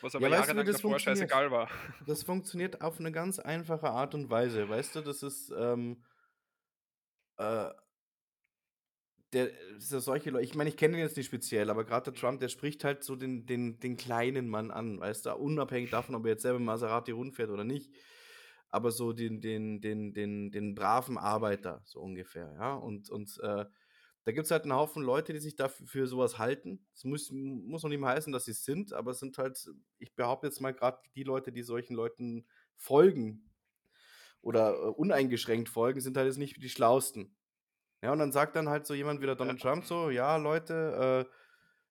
Was 0.00 0.14
aber 0.16 0.28
Ja, 0.28 0.30
weißt 0.30 0.52
du, 0.52 0.56
wie 0.56 0.64
jahrelang 0.64 0.64
das 0.64 0.80
davor 0.80 0.80
funktioniert? 0.80 1.34
scheißegal 1.38 1.50
war. 1.50 1.70
Das 2.00 2.22
funktioniert 2.24 2.80
auf 2.82 3.00
'ne 3.00 3.12
ganz 3.12 3.38
einfache 3.38 3.90
Art 3.90 4.14
und 4.14 4.30
Weise. 4.30 4.68
Weißt 4.68 4.94
du, 4.96 5.02
das 5.02 5.22
ist, 5.22 5.50
ähm 5.56 6.04
äh 7.38 7.70
der 9.36 9.50
so 9.78 10.00
solche 10.00 10.30
Leu 10.30 10.40
ich 10.40 10.54
meine, 10.56 10.70
ich 10.70 10.76
kenne 10.78 10.96
ihn 10.96 11.00
jetzt 11.04 11.16
nicht 11.16 11.26
speziell, 11.26 11.70
aber 11.70 11.84
grad 11.84 12.06
der. 12.06 12.14
Trump, 12.14 12.40
der 12.40 12.48
spricht 12.48 12.84
halt 12.84 13.04
so 13.04 13.16
den 13.16 13.46
den 13.46 13.78
den 13.80 13.96
kleinen 13.96 14.48
Mann 14.48 14.70
an, 14.72 15.00
weißt 15.00 15.26
du? 15.26 15.36
Unabhängig 15.36 15.90
davon, 15.90 16.14
ob 16.16 16.24
er 16.26 16.32
jetzt 16.32 16.42
selber 16.42 16.58
Maserati 16.60 17.12
rund 17.12 17.34
fährt 17.36 17.50
oder 17.50 17.64
nicht. 17.64 17.92
Aber 18.70 18.90
so 18.92 19.12
den 19.12 19.40
den 19.40 19.80
den 19.80 20.14
den 20.14 20.50
den 20.52 20.74
braven 20.74 21.18
Arbeiter, 21.18 21.82
so 21.84 22.00
ungefähr, 22.00 22.52
ja? 22.58 22.74
Und 22.74 23.10
und, 23.10 23.38
äh, 23.42 23.66
da 24.24 24.32
gibt's 24.32 24.50
halt 24.50 24.64
'n 24.66 24.72
Haufen 24.74 25.02
Leute, 25.04 25.32
die 25.34 25.38
sich 25.40 25.56
da 25.56 25.66
f 25.66 25.82
für 25.86 26.06
so 26.08 26.18
was 26.18 26.38
halten. 26.38 26.86
Es 26.94 27.04
muss 27.04 27.30
muss 27.32 27.82
noch 27.84 27.90
nicht 27.90 28.00
mal 28.00 28.14
heißen, 28.16 28.32
dass 28.32 28.46
sie's 28.46 28.64
sind, 28.64 28.92
aber 28.92 29.12
es 29.12 29.20
sind 29.20 29.38
halt 29.38 29.58
ich 29.98 30.14
behaupte 30.16 30.48
jetzt 30.48 30.60
mal 30.60 30.74
grad 30.74 31.00
die 31.16 31.22
Leute, 31.24 31.52
die 31.52 31.62
solchen 31.62 31.94
Leuten 31.96 32.46
folgen 32.76 33.50
oder, 34.42 34.74
äh, 34.74 34.86
uneingeschränkt 34.90 35.68
folgen, 35.68 36.00
sind 36.00 36.16
halt 36.16 36.26
jetzt 36.28 36.38
nicht 36.38 36.62
die 36.62 36.68
Schlausten. 36.70 37.34
Ja, 38.02 38.12
und 38.12 38.18
dann 38.18 38.32
sagt 38.32 38.56
dann 38.56 38.68
halt 38.68 38.86
so 38.86 38.94
jemand 38.94 39.20
wie 39.22 39.26
der 39.26 39.36
Ja, 39.38 39.52
Donald 39.52 39.60
Trump 39.60 39.84
mhm. 39.84 39.86
so: 39.86 40.10
„Ja, 40.10 40.36
Leute, 40.36 41.26
äh, 41.28 41.32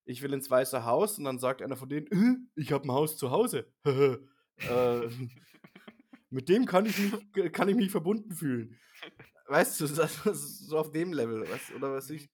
ich 0.05 0.21
will 0.21 0.33
ins 0.33 0.49
Weiße 0.49 0.85
Haus.“ 0.85 1.17
Und 1.17 1.25
dann 1.25 1.39
sagt 1.39 1.61
einer 1.61 1.75
von 1.77 1.89
denen: 1.89 2.07
„Äh, 2.11 2.37
ich 2.61 2.71
habe 2.71 2.85
'n 2.87 2.91
Haus 2.91 3.17
zu 3.17 3.31
Hause. 3.31 3.73
Äh, 4.67 5.09
mit 6.31 6.49
dem 6.49 6.65
kann 6.65 6.85
ich 6.87 6.97
mich 6.97 7.13
kann 7.53 7.69
ich 7.69 7.75
mich 7.75 7.91
verbunden 7.91 8.31
fühlen.“ 8.33 8.79
Weißt 9.47 9.79
du, 9.81 9.87
das 9.87 10.25
ist 10.25 10.67
so 10.67 10.77
auf 10.77 10.91
dem 10.91 11.13
Level, 11.13 11.47
du? 11.47 11.75
Oder 11.75 11.91
was 11.93 12.09
ich 12.09 12.29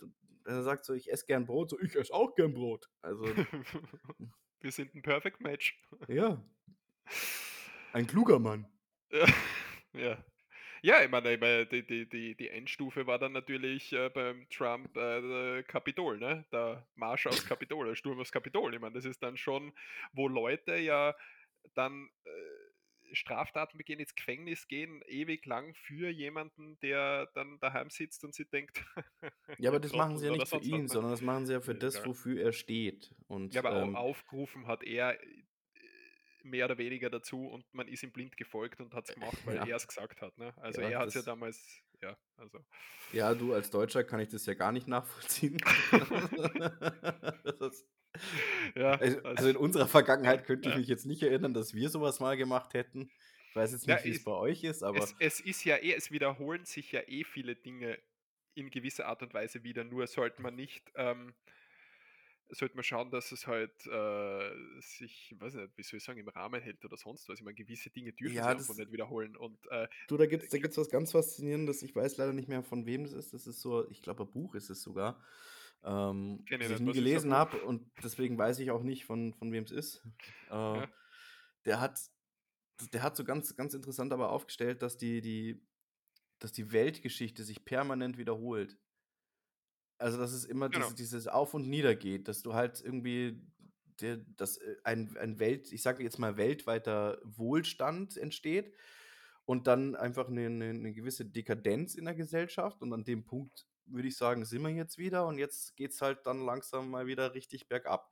er 0.45 0.63
sagt 0.63 0.85
so: 0.85 0.93
„Ich 0.93 1.11
esse 1.11 1.25
gern 1.25 1.45
Brot“, 1.45 1.69
so: 1.69 1.79
„Ich 1.79 1.95
esse 1.95 2.13
auch 2.13 2.35
gern 2.35 2.53
Brot.“ 2.53 2.89
Also 3.01 3.35
Wir 4.61 4.71
sind 4.71 4.93
'n 4.95 5.01
Perfect 5.01 5.41
Match. 5.41 5.79
Ja. 6.07 6.43
Ein 7.93 8.07
kluger 8.07 8.39
Mann. 8.39 8.67
Ja, 9.11 9.25
ja. 9.93 10.30
Ja, 10.83 11.03
ich 11.03 11.09
meine 11.11 11.33
ich 11.33 11.39
meine, 11.39 11.65
die 11.67 11.85
die 11.85 12.09
die 12.09 12.35
die 12.35 12.49
Endstufe 12.49 13.05
war 13.05 13.19
dann 13.19 13.33
natürlich, 13.33 13.93
äh, 13.93 14.09
beim 14.09 14.47
Trump, 14.49 14.95
äh, 14.97 15.61
Kapitol, 15.63 16.17
ne? 16.17 16.45
Der 16.51 16.87
Marsch 16.95 17.27
aufs 17.27 17.45
Kapitol, 17.45 17.87
der 17.87 17.95
Sturm 17.95 18.19
aufs 18.19 18.31
Kapitol. 18.31 18.73
Ich 18.73 18.79
meine, 18.81 18.95
das 18.95 19.05
ist 19.05 19.21
dann 19.21 19.37
schon 19.37 19.73
wo 20.13 20.27
Leute 20.27 20.77
ja 20.77 21.15
dann, 21.75 22.09
äh, 22.25 23.13
Straftaten 23.13 23.77
begehen, 23.77 23.99
ins 23.99 24.15
Gefängnis 24.15 24.67
gehen, 24.69 25.01
ewig 25.05 25.45
lang 25.45 25.75
für 25.75 26.09
jemanden, 26.09 26.79
der 26.79 27.27
dann 27.35 27.59
daheim 27.59 27.89
sitzt 27.89 28.23
und 28.23 28.33
sich 28.33 28.49
denkt: 28.49 28.83
Ja, 29.57 29.69
aber 29.69 29.79
„Ihr 29.79 29.81
das 29.81 29.93
machen 29.93 30.17
sie 30.17 30.25
ja 30.25 30.31
Trotteln“ 30.31 30.35
oder 30.35 30.45
nicht 30.45 30.47
für 30.47 30.57
was, 30.59 30.61
ihn, 30.61 30.87
ne? 30.89 30.89
sondern 30.89 31.11
das 31.11 31.21
machen 31.21 31.45
sie 31.45 31.53
ja 31.53 31.61
für 31.61 31.75
das, 31.75 32.03
wofür 32.03 32.41
er 32.41 32.51
steht. 32.53 33.15
Ja, 33.49 33.59
Und, 33.59 33.61
aber 33.61 33.75
au 33.75 33.85
ähm 33.85 34.07
aufgerufen 34.07 34.65
hat 34.67 34.83
er, 34.83 35.19
mehr 36.43 36.65
oder 36.65 36.77
weniger 36.77 37.09
dazu 37.09 37.47
und 37.47 37.65
man 37.73 37.87
ist 37.87 38.03
ihm 38.03 38.11
blind 38.11 38.37
gefolgt 38.37 38.79
und 38.81 38.93
hat's 38.93 39.09
Äh, 39.09 39.13
gemacht, 39.13 39.41
weil 39.45 39.57
ja. 39.57 39.65
er's 39.65 39.87
gesagt 39.87 40.21
hat, 40.21 40.37
ne? 40.37 40.53
Also, 40.57 40.81
Ja, 40.81 40.89
er 40.89 40.99
hat's 40.99 41.13
ja 41.13 41.21
das 41.21 41.23
damals 41.23 41.81
ja, 42.01 42.17
also 42.37 42.65
Ja, 43.11 43.35
du, 43.35 43.53
als 43.53 43.69
Deutscher 43.69 44.03
kann 44.03 44.19
ich 44.21 44.29
das 44.29 44.45
ja 44.45 44.53
gar 44.53 44.71
nicht 44.71 44.87
nachvollziehen. 44.87 45.57
Ist 47.59 47.85
Ja, 48.75 48.99
also 48.99 49.19
also, 49.23 49.49
in 49.49 49.55
als 49.55 49.57
unserer 49.57 49.87
ja, 50.21 50.37
Vergangenheit 50.37 50.45
könnte 50.45 50.69
ich 50.69 50.75
ja. 50.75 50.77
mich 50.77 50.87
jetzt 50.87 51.05
nicht 51.05 51.23
erinnern, 51.23 51.53
dass 51.53 51.73
wir 51.73 51.89
so 51.89 52.01
was 52.01 52.19
mal 52.19 52.37
gemacht 52.37 52.73
hätten. 52.73 53.11
Ich 53.49 53.55
weiß 53.55 53.71
jetzt 53.73 53.87
Ja, 53.87 53.95
nicht, 53.95 54.03
wie's 54.03 54.17
es 54.17 54.23
bei 54.23 54.31
euch 54.33 54.63
ist, 54.63 54.83
aber 54.83 55.03
es 55.03 55.15
es 55.19 55.39
ist 55.39 55.63
ja 55.65 55.77
eh 55.77 55.93
es 55.93 56.11
wiederholen 56.11 56.65
sich 56.65 56.91
ja 56.91 57.01
eh 57.07 57.23
viele 57.23 57.55
Dinge 57.55 57.99
in 58.55 58.69
gewisser 58.69 59.07
Art 59.07 59.21
und 59.23 59.33
Weise 59.33 59.63
wieder, 59.63 59.83
nur 59.83 60.07
sollte 60.07 60.41
man 60.41 60.55
nicht, 60.55 60.91
ähm 60.95 61.33
sollte 62.51 62.75
man 62.75 62.83
schauen, 62.83 63.11
dass 63.11 63.31
es 63.31 63.47
halt, 63.47 63.85
äh, 63.87 64.81
sich 64.81 65.35
weiß 65.39 65.55
nicht, 65.55 65.77
wie 65.77 65.83
soll 65.83 65.97
ich 65.97 66.03
sagen, 66.03 66.19
im 66.19 66.29
Rahmen 66.29 66.61
hält 66.61 66.83
oder 66.85 66.97
sonst 66.97 67.27
was. 67.29 67.39
Ich 67.39 67.45
meine, 67.45 67.55
gewisse 67.55 67.89
Dinge 67.91 68.13
dürfen 68.13 68.43
sich 68.43 68.55
Ja, 68.55 68.55
das 68.55 68.77
nicht 68.77 68.91
wiederholen 68.91 69.35
und, 69.37 69.65
äh, 69.71 69.87
Du, 70.07 70.17
da 70.17 70.25
gibt's 70.25 70.49
äh, 70.49 70.49
da 70.49 70.57
gibt's 70.57 70.77
was 70.77 70.89
ganz 70.89 71.11
Faszinierendes. 71.11 71.83
Ich 71.83 71.95
weiß 71.95 72.17
leider 72.17 72.33
nicht 72.33 72.47
mehr, 72.49 72.63
von 72.63 72.85
wem 72.85 73.03
das 73.03 73.13
ist. 73.13 73.33
Das 73.33 73.47
ist 73.47 73.61
so 73.61 73.89
ich 73.89 74.01
glaube, 74.01 74.23
ein 74.23 74.31
Buch 74.31 74.55
ist 74.55 74.69
es 74.69 74.81
sogar, 74.81 75.21
ähm, 75.83 76.49
das 76.57 76.69
ich 76.69 76.79
nie 76.81 76.91
gelesen 76.93 77.33
habe 77.33 77.61
und 77.61 77.91
deswegen 78.03 78.37
weiß 78.37 78.59
ich 78.59 78.71
auch 78.71 78.83
nicht, 78.83 79.05
von 79.05 79.33
von 79.33 79.51
wem's 79.51 79.71
ist. 79.71 80.03
Äh, 80.49 80.81
Ja. 80.81 80.87
der 81.65 81.81
hat 81.81 81.99
der 82.93 83.03
hat 83.03 83.15
so 83.17 83.23
ganz 83.25 83.55
ganz 83.55 83.73
interessant 83.73 84.13
aber 84.13 84.31
aufgestellt, 84.31 84.81
dass 84.83 84.97
die 84.97 85.21
die 85.21 85.67
dass 86.39 86.53
die 86.53 86.71
Weltgeschichte 86.73 87.43
sich 87.43 87.65
permanent 87.65 88.17
wiederholt. 88.17 88.79
Also, 90.01 90.17
dass 90.17 90.33
es 90.33 90.45
immer 90.45 90.67
Genau. 90.71 90.91
diese 90.91 90.95
dieses 90.95 91.27
Auf 91.27 91.53
und 91.53 91.69
Nieder 91.69 91.95
geht, 91.95 92.27
dass 92.27 92.41
du 92.41 92.53
halt 92.55 92.81
irgendwie 92.83 93.39
der 94.01 94.17
dass, 94.17 94.57
äh, 94.57 94.75
ein 94.83 95.15
ein 95.17 95.39
Welt 95.39 95.71
ich 95.71 95.83
sage 95.83 96.03
jetzt 96.03 96.17
mal, 96.19 96.37
weltweiter 96.37 97.19
Wohlstand 97.23 98.17
entsteht 98.17 98.73
und 99.45 99.67
dann 99.67 99.95
einfach 99.95 100.29
'ne 100.29 100.49
'ne 100.49 100.73
'ne 100.73 100.93
gewisse 100.93 101.25
Dekadenz 101.25 101.93
in 101.95 102.05
der 102.05 102.15
Gesellschaft. 102.15 102.81
Und 102.81 102.91
an 102.93 103.03
dem 103.03 103.25
Punkt, 103.25 103.67
würde 103.85 104.07
ich 104.07 104.17
sagen, 104.17 104.43
sind 104.45 104.63
wir 104.63 104.69
jetzt 104.71 104.97
wieder 104.97 105.27
und 105.27 105.37
jetzt 105.37 105.75
geht's 105.77 106.01
halt 106.01 106.25
dann 106.25 106.45
langsam 106.45 106.89
mal 106.89 107.05
wieder 107.07 107.35
richtig 107.35 107.67
bergab. 107.67 108.11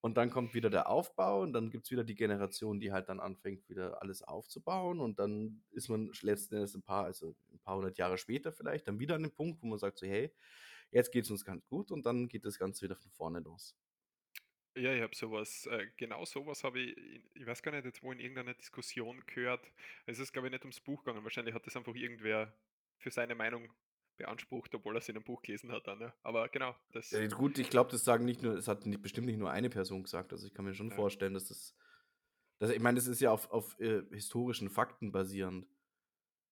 Und 0.00 0.16
dann 0.16 0.30
kommt 0.30 0.54
wieder 0.54 0.70
der 0.70 0.88
Aufbau 0.88 1.42
und 1.42 1.52
dann 1.52 1.70
gibt's 1.70 1.90
wieder 1.90 2.04
die 2.04 2.14
Generation, 2.14 2.78
die 2.80 2.92
halt 2.92 3.08
dann 3.08 3.18
anfängt, 3.20 3.68
wieder 3.68 4.00
alles 4.02 4.22
aufzubauen. 4.22 5.00
Und 5.00 5.18
dann 5.18 5.64
ist 5.72 5.88
man 5.88 6.12
letzten 6.22 6.54
Endes 6.56 6.74
'n 6.76 6.82
paar 6.84 7.04
also, 7.06 7.34
'n 7.52 7.58
paar 7.60 7.74
100 7.76 7.98
Jahre 7.98 8.18
später 8.18 8.52
vielleicht 8.52 8.86
dann 8.88 9.00
wieder 9.00 9.16
an 9.16 9.22
dem 9.24 9.32
Punkt, 9.34 9.60
wo 9.62 9.66
man 9.68 9.78
sagt 9.78 9.98
so: 9.98 10.06
„Hey, 10.06 10.32
jetzt 10.92 11.12
geht's 11.12 11.30
uns 11.30 11.44
ganz 11.44 11.66
gut“, 11.68 11.90
und 11.92 12.06
dann 12.06 12.28
geht 12.28 12.44
das 12.44 12.58
Ganze 12.58 12.84
wieder 12.84 12.96
von 12.96 13.10
vorne 13.12 13.40
los. 13.40 13.72
Ja, 14.76 14.92
ich 14.94 15.02
habe 15.02 15.14
so 15.16 15.32
was 15.32 15.66
äh, 15.66 15.88
genau 15.96 16.24
so 16.24 16.46
was 16.46 16.62
habe 16.62 16.78
ich 16.80 16.96
ich 17.34 17.46
weiß 17.46 17.62
gar 17.62 17.72
nicht 17.72 17.84
jetzt 17.84 18.02
wo 18.02 18.12
in 18.12 18.20
irgendeiner 18.20 18.54
Diskussion 18.54 19.24
gehört. 19.26 19.72
Es 20.06 20.18
ist, 20.18 20.32
glaube 20.32 20.48
ich, 20.48 20.52
nicht 20.52 20.62
ums 20.64 20.80
Buch 20.80 21.02
gegangen. 21.04 21.24
Wahrscheinlich 21.24 21.54
hat 21.54 21.66
das 21.66 21.76
einfach 21.76 21.94
irgendwer 21.94 22.54
für 22.98 23.10
seine 23.10 23.34
Meinung 23.34 23.72
beansprucht, 24.16 24.74
obwohl 24.74 24.94
er 24.96 24.98
es 24.98 25.08
in 25.08 25.16
einem 25.16 25.24
Buch 25.24 25.42
gelesen 25.42 25.72
hat 25.72 25.86
dann, 25.86 26.00
ja. 26.00 26.14
Aber 26.22 26.48
genau, 26.48 26.76
das 26.92 27.08
Äh, 27.12 27.28
gut, 27.30 27.58
ich 27.58 27.70
glaube, 27.70 27.90
das 27.90 28.04
sagen 28.04 28.24
nicht 28.24 28.42
nur 28.42 28.54
es 28.56 28.68
hat 28.68 28.84
nicht 28.86 29.00
bestimmt 29.00 29.26
nicht 29.26 29.38
nur 29.38 29.50
eine 29.50 29.70
Person 29.70 30.02
gesagt. 30.02 30.32
Also, 30.32 30.46
ich 30.46 30.52
kann 30.54 30.64
mir 30.66 30.74
schon 30.74 30.90
Ja. 30.90 30.92
vorstellen, 30.92 31.34
dass 31.34 31.46
das 31.48 31.74
dass 32.60 32.70
ich 32.70 32.80
meine, 32.80 32.96
das 32.96 33.06
ist 33.08 33.20
ja 33.20 33.32
auf 33.32 33.50
auf, 33.52 33.78
äh, 33.80 34.02
historischen 34.12 34.70
Fakten 34.70 35.12
basierend. 35.12 35.66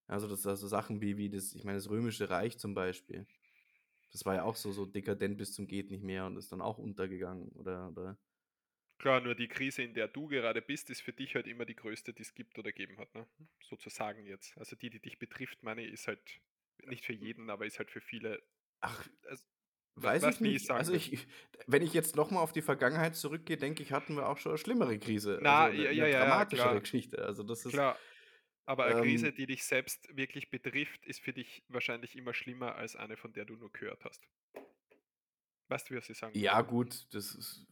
Also, 0.08 0.28
das 0.28 0.46
also 0.46 0.68
Sachen 0.68 1.00
wie 1.02 1.18
wie 1.18 1.30
das 1.30 1.54
ich 1.54 1.64
meine, 1.64 1.78
das 1.78 1.90
Römische 1.90 2.30
Reich 2.30 2.58
zum 2.58 2.74
Beispiel. 2.74 3.26
Das 4.12 4.24
war 4.24 4.34
ja 4.34 4.44
auch 4.44 4.56
so 4.56 4.72
so 4.72 4.86
dekadent 4.86 5.36
bis 5.38 5.52
zum 5.54 5.66
geht 5.66 5.90
nicht 5.90 6.02
mehr 6.04 6.26
und 6.26 6.36
ist 6.36 6.52
dann 6.52 6.60
auch 6.62 6.78
untergegangen 6.78 7.48
oder 7.50 7.88
oder 7.90 8.18
klar, 8.98 9.20
nur 9.20 9.34
die 9.34 9.48
Krise, 9.48 9.82
in 9.82 9.94
der 9.94 10.08
du 10.08 10.26
gerade 10.28 10.62
bist, 10.62 10.90
ist 10.90 11.00
für 11.02 11.12
dich 11.12 11.34
halt 11.34 11.46
immer 11.46 11.64
die 11.64 11.76
größte, 11.76 12.12
die 12.12 12.22
es 12.22 12.34
gibt 12.34 12.58
oder 12.58 12.72
geben 12.72 12.98
hat, 12.98 13.14
ne? 13.14 13.26
Sozusagen 13.62 14.26
jetzt. 14.26 14.56
Also 14.58 14.76
die, 14.76 14.90
die 14.90 15.00
dich 15.00 15.18
betrifft, 15.18 15.62
meine 15.62 15.82
ich, 15.84 15.92
ist 15.92 16.08
halt 16.08 16.40
nicht 16.84 17.04
für 17.04 17.12
jeden, 17.12 17.50
aber 17.50 17.66
ist 17.66 17.78
halt 17.78 17.90
für 17.90 18.00
viele 18.00 18.42
Ach, 18.80 19.06
also, 19.28 19.44
we 19.96 20.02
weiß 20.02 20.26
weißt, 20.26 20.40
ich 20.40 20.40
nicht. 20.40 20.76
Also, 20.76 20.92
ich 20.92 21.26
wenn 21.66 21.82
ich 21.82 21.94
jetzt 21.94 22.16
noch 22.16 22.30
mal 22.30 22.40
auf 22.40 22.52
die 22.52 22.62
Vergangenheit 22.62 23.16
zurückgehe, 23.16 23.56
denke 23.56 23.82
ich, 23.82 23.92
hatten 23.92 24.14
wir 24.16 24.28
auch 24.28 24.38
schon 24.38 24.52
'ne 24.52 24.58
schlimmere 24.58 24.98
Krise, 24.98 25.40
Na, 25.40 25.68
also 25.68 25.72
'ne 25.72 25.86
ja, 25.86 25.90
ja, 25.90 26.06
ja, 26.06 26.08
ja, 26.08 26.08
dramatischere 26.08 26.40
klar. 26.46 26.80
Geschichte. 26.80 27.24
Also, 27.24 27.42
das 27.42 27.64
ist, 27.66 27.82
Klar, 27.82 28.00
aber 28.66 28.84
eine 28.84 28.94
Krise, 28.94 29.32
ähm 29.32 29.34
die 29.34 29.46
dich 29.46 29.64
selbst 29.64 30.08
wirklich 30.16 30.50
betrifft, 30.50 31.06
ist 31.06 31.20
für 31.20 31.32
dich 31.32 31.64
wahrscheinlich 31.68 32.16
immer 32.16 32.34
schlimmer 32.34 32.76
als 32.76 32.96
eine, 32.96 33.16
von 33.16 33.32
der 33.32 33.44
du 33.46 33.56
nur 33.56 33.72
gehört 33.72 34.04
hast. 34.04 34.28
Weißt 35.68 35.90
du, 35.90 35.94
was 35.96 36.10
ich 36.10 36.18
sagen? 36.18 36.34
Ja 36.34 36.60
gut, 36.62 37.06
das 37.14 37.34
ist 37.34 37.66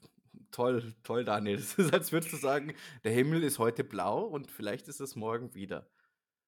toll, 0.50 0.94
toll, 1.02 1.24
Daniel. 1.24 1.56
Das 1.58 1.78
ist, 1.78 1.92
als 1.92 2.12
würdest 2.12 2.32
du 2.32 2.36
sagen: 2.36 2.74
„Der 3.04 3.12
Himmel 3.12 3.42
ist 3.44 3.58
heute 3.58 3.84
blau 3.84 4.24
und 4.24 4.50
vielleicht 4.50 4.88
ist 4.88 5.00
es 5.00 5.16
morgen 5.16 5.54
wieder.“ 5.54 5.90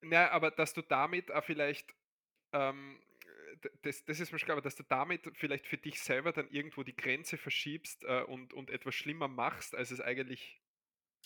Na, 0.03 0.31
aber 0.31 0.51
dass 0.51 0.75
du 0.75 0.83
damit 0.83 1.33
auch 1.33 1.45
vielleicht, 1.45 1.95
ähm, 2.53 3.03
das 3.83 4.05
das 4.05 4.21
ist 4.21 4.33
mir 4.33 4.39
klar, 4.39 4.53
aber 4.57 4.63
dass 4.63 4.77
du 4.77 4.85
damit 4.85 5.29
vielleicht 5.37 5.67
für 5.67 5.79
dich 5.79 6.01
selber 6.03 6.33
dann 6.33 6.51
irgendwo 6.51 6.83
die 6.85 6.97
Grenze 6.97 7.39
verschiebst, 7.39 8.05
äh, 8.05 8.23
und 8.23 8.55
und 8.55 8.71
etwas 8.71 8.95
schlimmer 8.95 9.29
machst, 9.29 9.75
als 9.75 9.91
es 9.91 10.01
eigentlich 10.01 10.61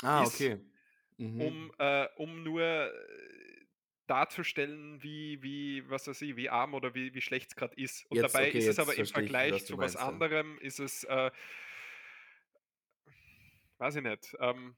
Ah, 0.02 0.24
ist, 0.24 0.26
okay. 0.26 0.61
Um 1.37 1.70
Mhm. 1.70 1.72
äh, 1.78 2.09
um 2.16 2.42
nur, 2.42 2.62
äh, 2.62 2.92
darzustellen, 4.06 5.02
wie 5.02 5.40
wie 5.42 5.88
was 5.88 6.09
weiß 6.09 6.22
ich, 6.22 6.37
wie 6.37 6.50
arm 6.50 6.74
oder 6.74 6.94
wie 6.94 7.14
wie 7.14 7.20
schlecht's 7.20 7.54
grad 7.56 7.74
ist. 7.74 8.06
Und 8.11 8.22
Jetzt 8.22 8.22
dabei 8.22 8.50
okay, 8.50 8.66
ist 8.66 8.68
es 8.68 8.78
aber 8.78 8.96
im 8.96 9.09
verstehe 9.09 9.24
ich, 9.26 9.37
Vergleich 9.38 9.50
was 9.50 9.66
zu 9.66 9.78
was 9.80 9.94
meinst, 9.94 10.06
ja. 10.06 10.20
anderem 10.20 10.59
ist 10.59 10.80
es, 10.80 11.04
äh 11.04 11.30
weiß 13.78 13.96
ich 13.96 14.02
nicht. 14.02 14.37
Ähm, 14.40 14.76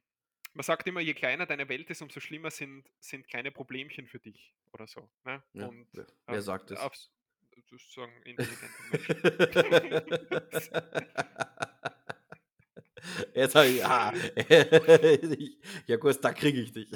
man 0.54 0.62
sagt 0.64 0.86
immer, 0.86 1.00
je 1.00 1.14
kleiner 1.14 1.46
deine 1.46 1.68
Welt 1.68 1.90
ist, 1.90 2.02
umso 2.02 2.20
schlimmer 2.20 2.50
sind 2.50 2.88
sind 3.00 3.28
kleine 3.28 3.52
Problemchen 3.52 4.06
für 4.06 4.20
dich 4.20 4.54
oder 4.72 4.86
so, 4.86 5.10
ne? 5.24 5.44
Ja, 5.54 5.70
Und, 5.70 5.88
wer 5.92 6.06
wer 6.28 6.42
ähm, 6.42 6.42
sagt 6.42 6.70
das? 6.70 6.90
aufs 6.90 7.12
das 7.70 7.92
sagen 7.92 8.22
intelligente 8.24 8.82
Menschen. 8.82 9.22
Jetzt 13.34 13.54
habe 13.54 13.66
ich 13.68 13.84
ah, 13.84 14.12
ich 14.36 15.58
ja 15.86 15.96
gut, 15.96 16.18
da 16.24 16.32
kriege 16.32 16.60
ich 16.60 16.72
dich. 16.72 16.90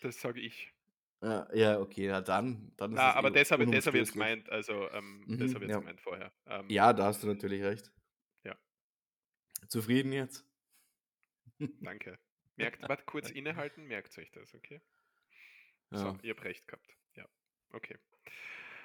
Das 0.00 0.20
sage 0.20 0.40
ich. 0.40 0.74
Ja, 1.22 1.48
ja, 1.54 1.78
okay, 1.80 2.06
ja 2.06 2.20
dann 2.22 2.72
dann 2.76 2.92
ist 2.94 3.02
Na, 3.02 3.06
es 3.06 3.16
eh 3.16 3.18
aber 3.18 3.30
das 3.30 3.50
habe 3.50 3.68
das 3.68 3.86
habe 3.86 3.98
ich 3.98 4.02
jetzt 4.02 4.12
gemeint, 4.12 4.48
also, 4.50 4.90
ähm, 4.90 5.32
das 5.36 5.54
Mhm, 5.54 5.54
habe 5.54 5.64
ich 5.64 5.68
jetzt 5.70 5.76
ja. 5.76 5.78
gemeint 5.78 6.00
vorher. 6.00 6.32
Ähm 6.46 6.76
Ja, 6.76 6.92
da 6.94 7.06
hast 7.06 7.22
du 7.22 7.28
natürlich 7.28 7.62
recht. 7.62 7.92
Ja. 8.44 8.56
Zufrieden 9.68 10.12
jetzt? 10.12 10.44
Danke. 11.82 12.18
Merkt 12.56 12.88
warte, 12.88 13.04
kurz 13.04 13.30
innehalten, 13.30 13.84
merkt 13.84 14.16
euch 14.18 14.30
das, 14.30 14.54
okay? 14.54 14.80
So, 15.92 16.12
Ja. 16.12 16.20
ihr 16.22 16.30
habt 16.34 16.44
recht 16.44 16.66
gehabt. 16.66 16.96
Ja, 17.14 17.26
okay. 17.72 17.98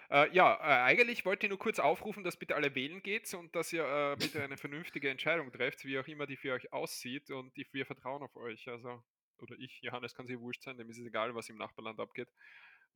Äh, 0.09 0.31
ja, 0.33 0.53
äh, 0.55 0.83
eigentlich 0.83 1.25
wollte 1.25 1.45
ich 1.45 1.49
nur 1.49 1.59
kurz 1.59 1.79
aufrufen, 1.79 2.23
dass 2.23 2.37
bitte 2.37 2.55
alle 2.55 2.75
wählen 2.75 3.01
geht 3.01 3.33
und 3.33 3.55
dass 3.55 3.73
ihr, 3.73 3.85
äh, 3.85 4.17
bitte 4.17 4.43
eine 4.43 4.57
vernünftige 4.57 5.09
Entscheidung 5.09 5.51
trefft, 5.51 5.85
wie 5.85 5.97
auch 5.99 6.07
immer 6.07 6.25
die 6.27 6.37
für 6.37 6.53
euch 6.53 6.71
aussieht 6.73 7.31
und 7.31 7.55
die 7.57 7.67
wir 7.71 7.85
vertrauen 7.85 8.21
auf 8.23 8.35
euch. 8.35 8.67
Also 8.67 9.03
oder 9.39 9.55
ich, 9.59 9.81
Johannes, 9.81 10.15
kann's 10.15 10.29
eh 10.29 10.39
wurscht 10.39 10.63
sein, 10.63 10.77
dem 10.77 10.89
ist 10.89 10.97
es 10.99 11.05
egal, 11.05 11.35
was 11.35 11.49
im 11.49 11.57
Nachbarland 11.57 11.99
abgeht. 11.99 12.29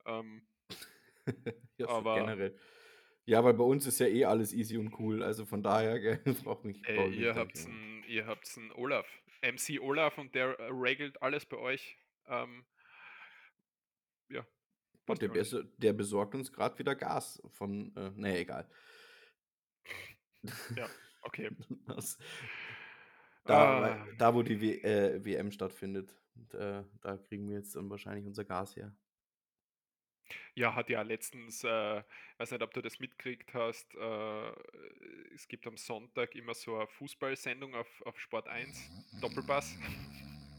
Ähm 0.06 0.46
Ja, 1.78 1.86
aber 1.86 2.10
generell. 2.12 2.58
Ja, 3.26 3.44
weil 3.44 3.54
bei 3.54 3.64
uns 3.64 3.86
ist 3.86 4.00
ja 4.00 4.06
eh 4.06 4.24
alles 4.24 4.52
easy 4.52 4.78
und 4.78 4.98
cool, 4.98 5.22
also 5.22 5.46
von 5.46 5.62
daher, 5.62 6.00
gell, 6.00 6.20
brauche 6.44 6.66
mich 6.66 6.86
Ey, 6.86 6.94
brauche 6.94 7.12
ich 7.12 7.18
ihr 7.18 7.34
mich 7.34 7.34
da 7.34 7.44
habt's 7.44 7.64
kümmern. 7.64 7.78
'n 7.78 8.04
ihr 8.06 8.26
habt's 8.26 8.56
'n 8.58 8.70
Olaf, 8.72 9.06
MC 9.40 9.78
Olaf 9.80 10.18
und 10.18 10.34
der, 10.34 10.58
äh, 10.58 10.68
regelt 10.70 11.22
alles 11.22 11.46
bei 11.46 11.56
euch. 11.56 11.96
Ähm 12.26 12.66
ja, 14.30 14.46
Und 15.10 15.22
der 15.22 15.30
der 15.78 15.92
besorgt 15.92 16.34
uns 16.34 16.52
grad 16.52 16.78
wieder 16.78 16.94
Gas 16.94 17.42
von 17.48 17.94
äh, 17.96 18.12
ja, 18.16 18.36
egal. 18.36 18.68
Ja, 20.76 20.90
okay. 21.22 21.50
Das 21.86 22.18
da 23.46 23.66
Ah. 23.68 24.06
da, 24.16 24.34
wo 24.34 24.42
die 24.42 24.60
W 24.60 24.72
äh, 24.82 25.24
WM 25.24 25.50
stattfindet, 25.50 26.22
da 26.34 26.84
da 27.00 27.16
kriegen 27.16 27.48
wir 27.48 27.56
jetzt 27.56 27.74
dann 27.76 27.90
wahrscheinlich 27.90 28.26
unser 28.26 28.44
Gas 28.44 28.76
her. 28.76 28.96
Ja, 30.56 30.74
hat 30.74 30.90
ja 30.90 31.02
letztens, 31.02 31.64
äh 31.64 32.02
weiß 32.38 32.50
nicht, 32.52 32.62
ob 32.62 32.72
du 32.74 32.80
das 32.82 32.98
mitgekriegt 32.98 33.54
hast, 33.54 33.94
äh, 33.94 34.50
es 35.34 35.46
gibt 35.48 35.66
am 35.66 35.76
Sonntag 35.76 36.34
immer 36.34 36.54
so 36.54 36.76
'a 36.78 36.86
Fußballsendung 36.86 37.74
auf 37.74 38.02
auf 38.02 38.18
Sport 38.18 38.48
1, 38.48 38.92
Doppelpass. 39.20 39.76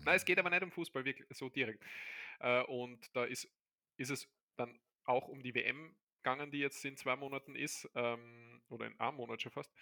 Nein, 0.06 0.16
es 0.16 0.26
geht 0.26 0.40
aber 0.40 0.50
nicht 0.50 0.64
um 0.64 0.72
Fußball 0.72 1.06
wirkl 1.06 1.26
so 1.32 1.50
direkt. 1.50 1.84
Äh, 2.40 2.64
und 2.64 3.16
da 3.16 3.26
ist 3.26 3.48
ist 3.98 4.12
es 4.12 4.30
dann 4.62 4.80
auch 5.04 5.28
um 5.28 5.42
die 5.44 5.54
WM 5.56 5.96
gegangen, 6.24 6.52
die 6.52 6.60
jetzt 6.60 6.86
in 6.86 6.98
2 6.98 7.16
Monaten 7.16 7.56
ist, 7.56 7.90
ähm, 7.96 8.62
oder 8.70 8.88
in 8.88 9.00
einem 9.00 9.18
Monat 9.18 9.42
schon 9.42 9.52
fast, 9.52 9.74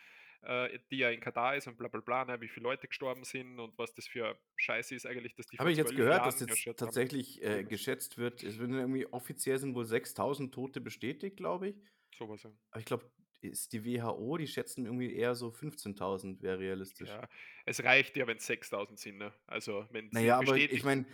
äh, 0.41 0.79
die 0.89 0.97
ja 0.97 1.09
in 1.09 1.19
Katar 1.19 1.55
ist 1.55 1.67
und 1.67 1.77
bla 1.77 1.89
bla 1.89 1.99
bla, 1.99 2.25
ne, 2.25 2.39
wie 2.41 2.47
viele 2.47 2.63
Leute 2.63 2.87
gestorben 2.87 3.23
sind 3.25 3.59
und 3.59 3.77
was 3.77 3.93
das 3.93 4.07
für 4.07 4.39
Scheiße 4.55 4.95
ist 4.95 5.05
eigentlich, 5.05 5.35
dass 5.35 5.47
die 5.47 5.57
Habe 5.57 5.71
ich 5.71 5.77
jetzt 5.77 5.89
12 5.89 5.97
gehört, 5.97 6.25
dass 6.25 6.39
Jahren 6.39 6.49
ja 6.49 6.55
jetzt 6.55 6.79
tatsächlich, 6.79 7.43
äh, 7.43 7.63
geschätzt 7.63 8.17
wird 8.17 8.43
es 8.43 8.57
würden 8.57 8.75
irgendwie 8.75 9.05
offiziell 9.07 9.57
sind 9.57 9.75
wohl 9.75 9.85
6.000 9.85 10.51
Tote 10.51 10.79
bestätigt, 10.81 11.37
glaube 11.37 11.69
ich. 11.69 11.75
So 12.15 12.29
was, 12.29 12.43
ja. 12.43 12.51
Aber 12.71 12.79
ich 12.79 12.85
glaube, 12.85 13.11
ist 13.41 13.71
die 13.73 13.85
WHO 13.85 14.37
die 14.37 14.47
schätzen 14.47 14.85
irgendwie 14.85 15.13
eher 15.13 15.35
so 15.35 15.49
15.000 15.49 16.41
wäre 16.41 16.59
realistisch. 16.59 17.09
Ja, 17.09 17.27
es 17.65 17.83
reicht 17.83 18.17
ja, 18.17 18.27
wenn's 18.27 18.49
6.000 18.49 18.97
sind, 18.97 19.17
ne? 19.17 19.33
Also, 19.47 19.85
wenn 19.91 20.09
Na 20.11 20.19
sie 20.19 20.25
ja, 20.25 20.39
aber 20.39 20.57
ich 20.57 20.83
meine, 20.83 21.05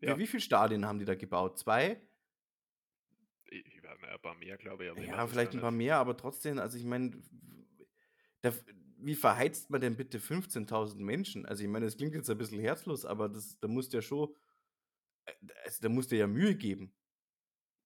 ja. 0.00 0.18
wie 0.18 0.26
viel 0.26 0.40
Stadien 0.40 0.86
haben 0.86 0.98
die 0.98 1.04
da 1.04 1.14
gebaut? 1.14 1.58
2? 1.58 2.00
I 3.52 3.64
ich 3.66 3.82
weiß 3.82 3.90
nicht, 3.90 3.91
ein 4.08 4.20
paar 4.20 4.34
mehr, 4.34 4.56
glaube 4.58 4.84
ich, 4.84 4.90
aber 4.90 5.08
Ja, 5.08 5.26
es 5.26 5.26
vielleicht 5.26 5.54
gar 5.54 5.54
'n 5.54 5.60
paar 5.60 5.70
mehr, 5.70 5.96
aber 5.96 6.16
trotzdem, 6.16 6.58
also 6.58 6.76
ich 6.76 6.84
meine, 6.84 7.22
wie 8.98 9.14
verheizt 9.14 9.70
man 9.70 9.80
denn 9.80 9.96
bitte 9.96 10.20
15.000 10.20 11.02
Menschen? 11.02 11.46
Also, 11.46 11.62
ich 11.64 11.68
meine, 11.68 11.86
das 11.86 11.96
klingt 11.96 12.14
jetzt 12.14 12.30
ein 12.30 12.38
bisschen 12.38 12.60
herzlos, 12.60 13.04
aber 13.04 13.28
das 13.28 13.58
da 13.58 13.68
musst 13.68 13.92
du 13.92 13.98
ja 13.98 14.02
schon 14.02 14.34
äh, 15.26 15.32
also, 15.64 15.82
da 15.82 15.88
musst 15.88 16.12
du 16.12 16.16
ja 16.18 16.26
Mühe 16.26 16.56
geben. 16.56 16.94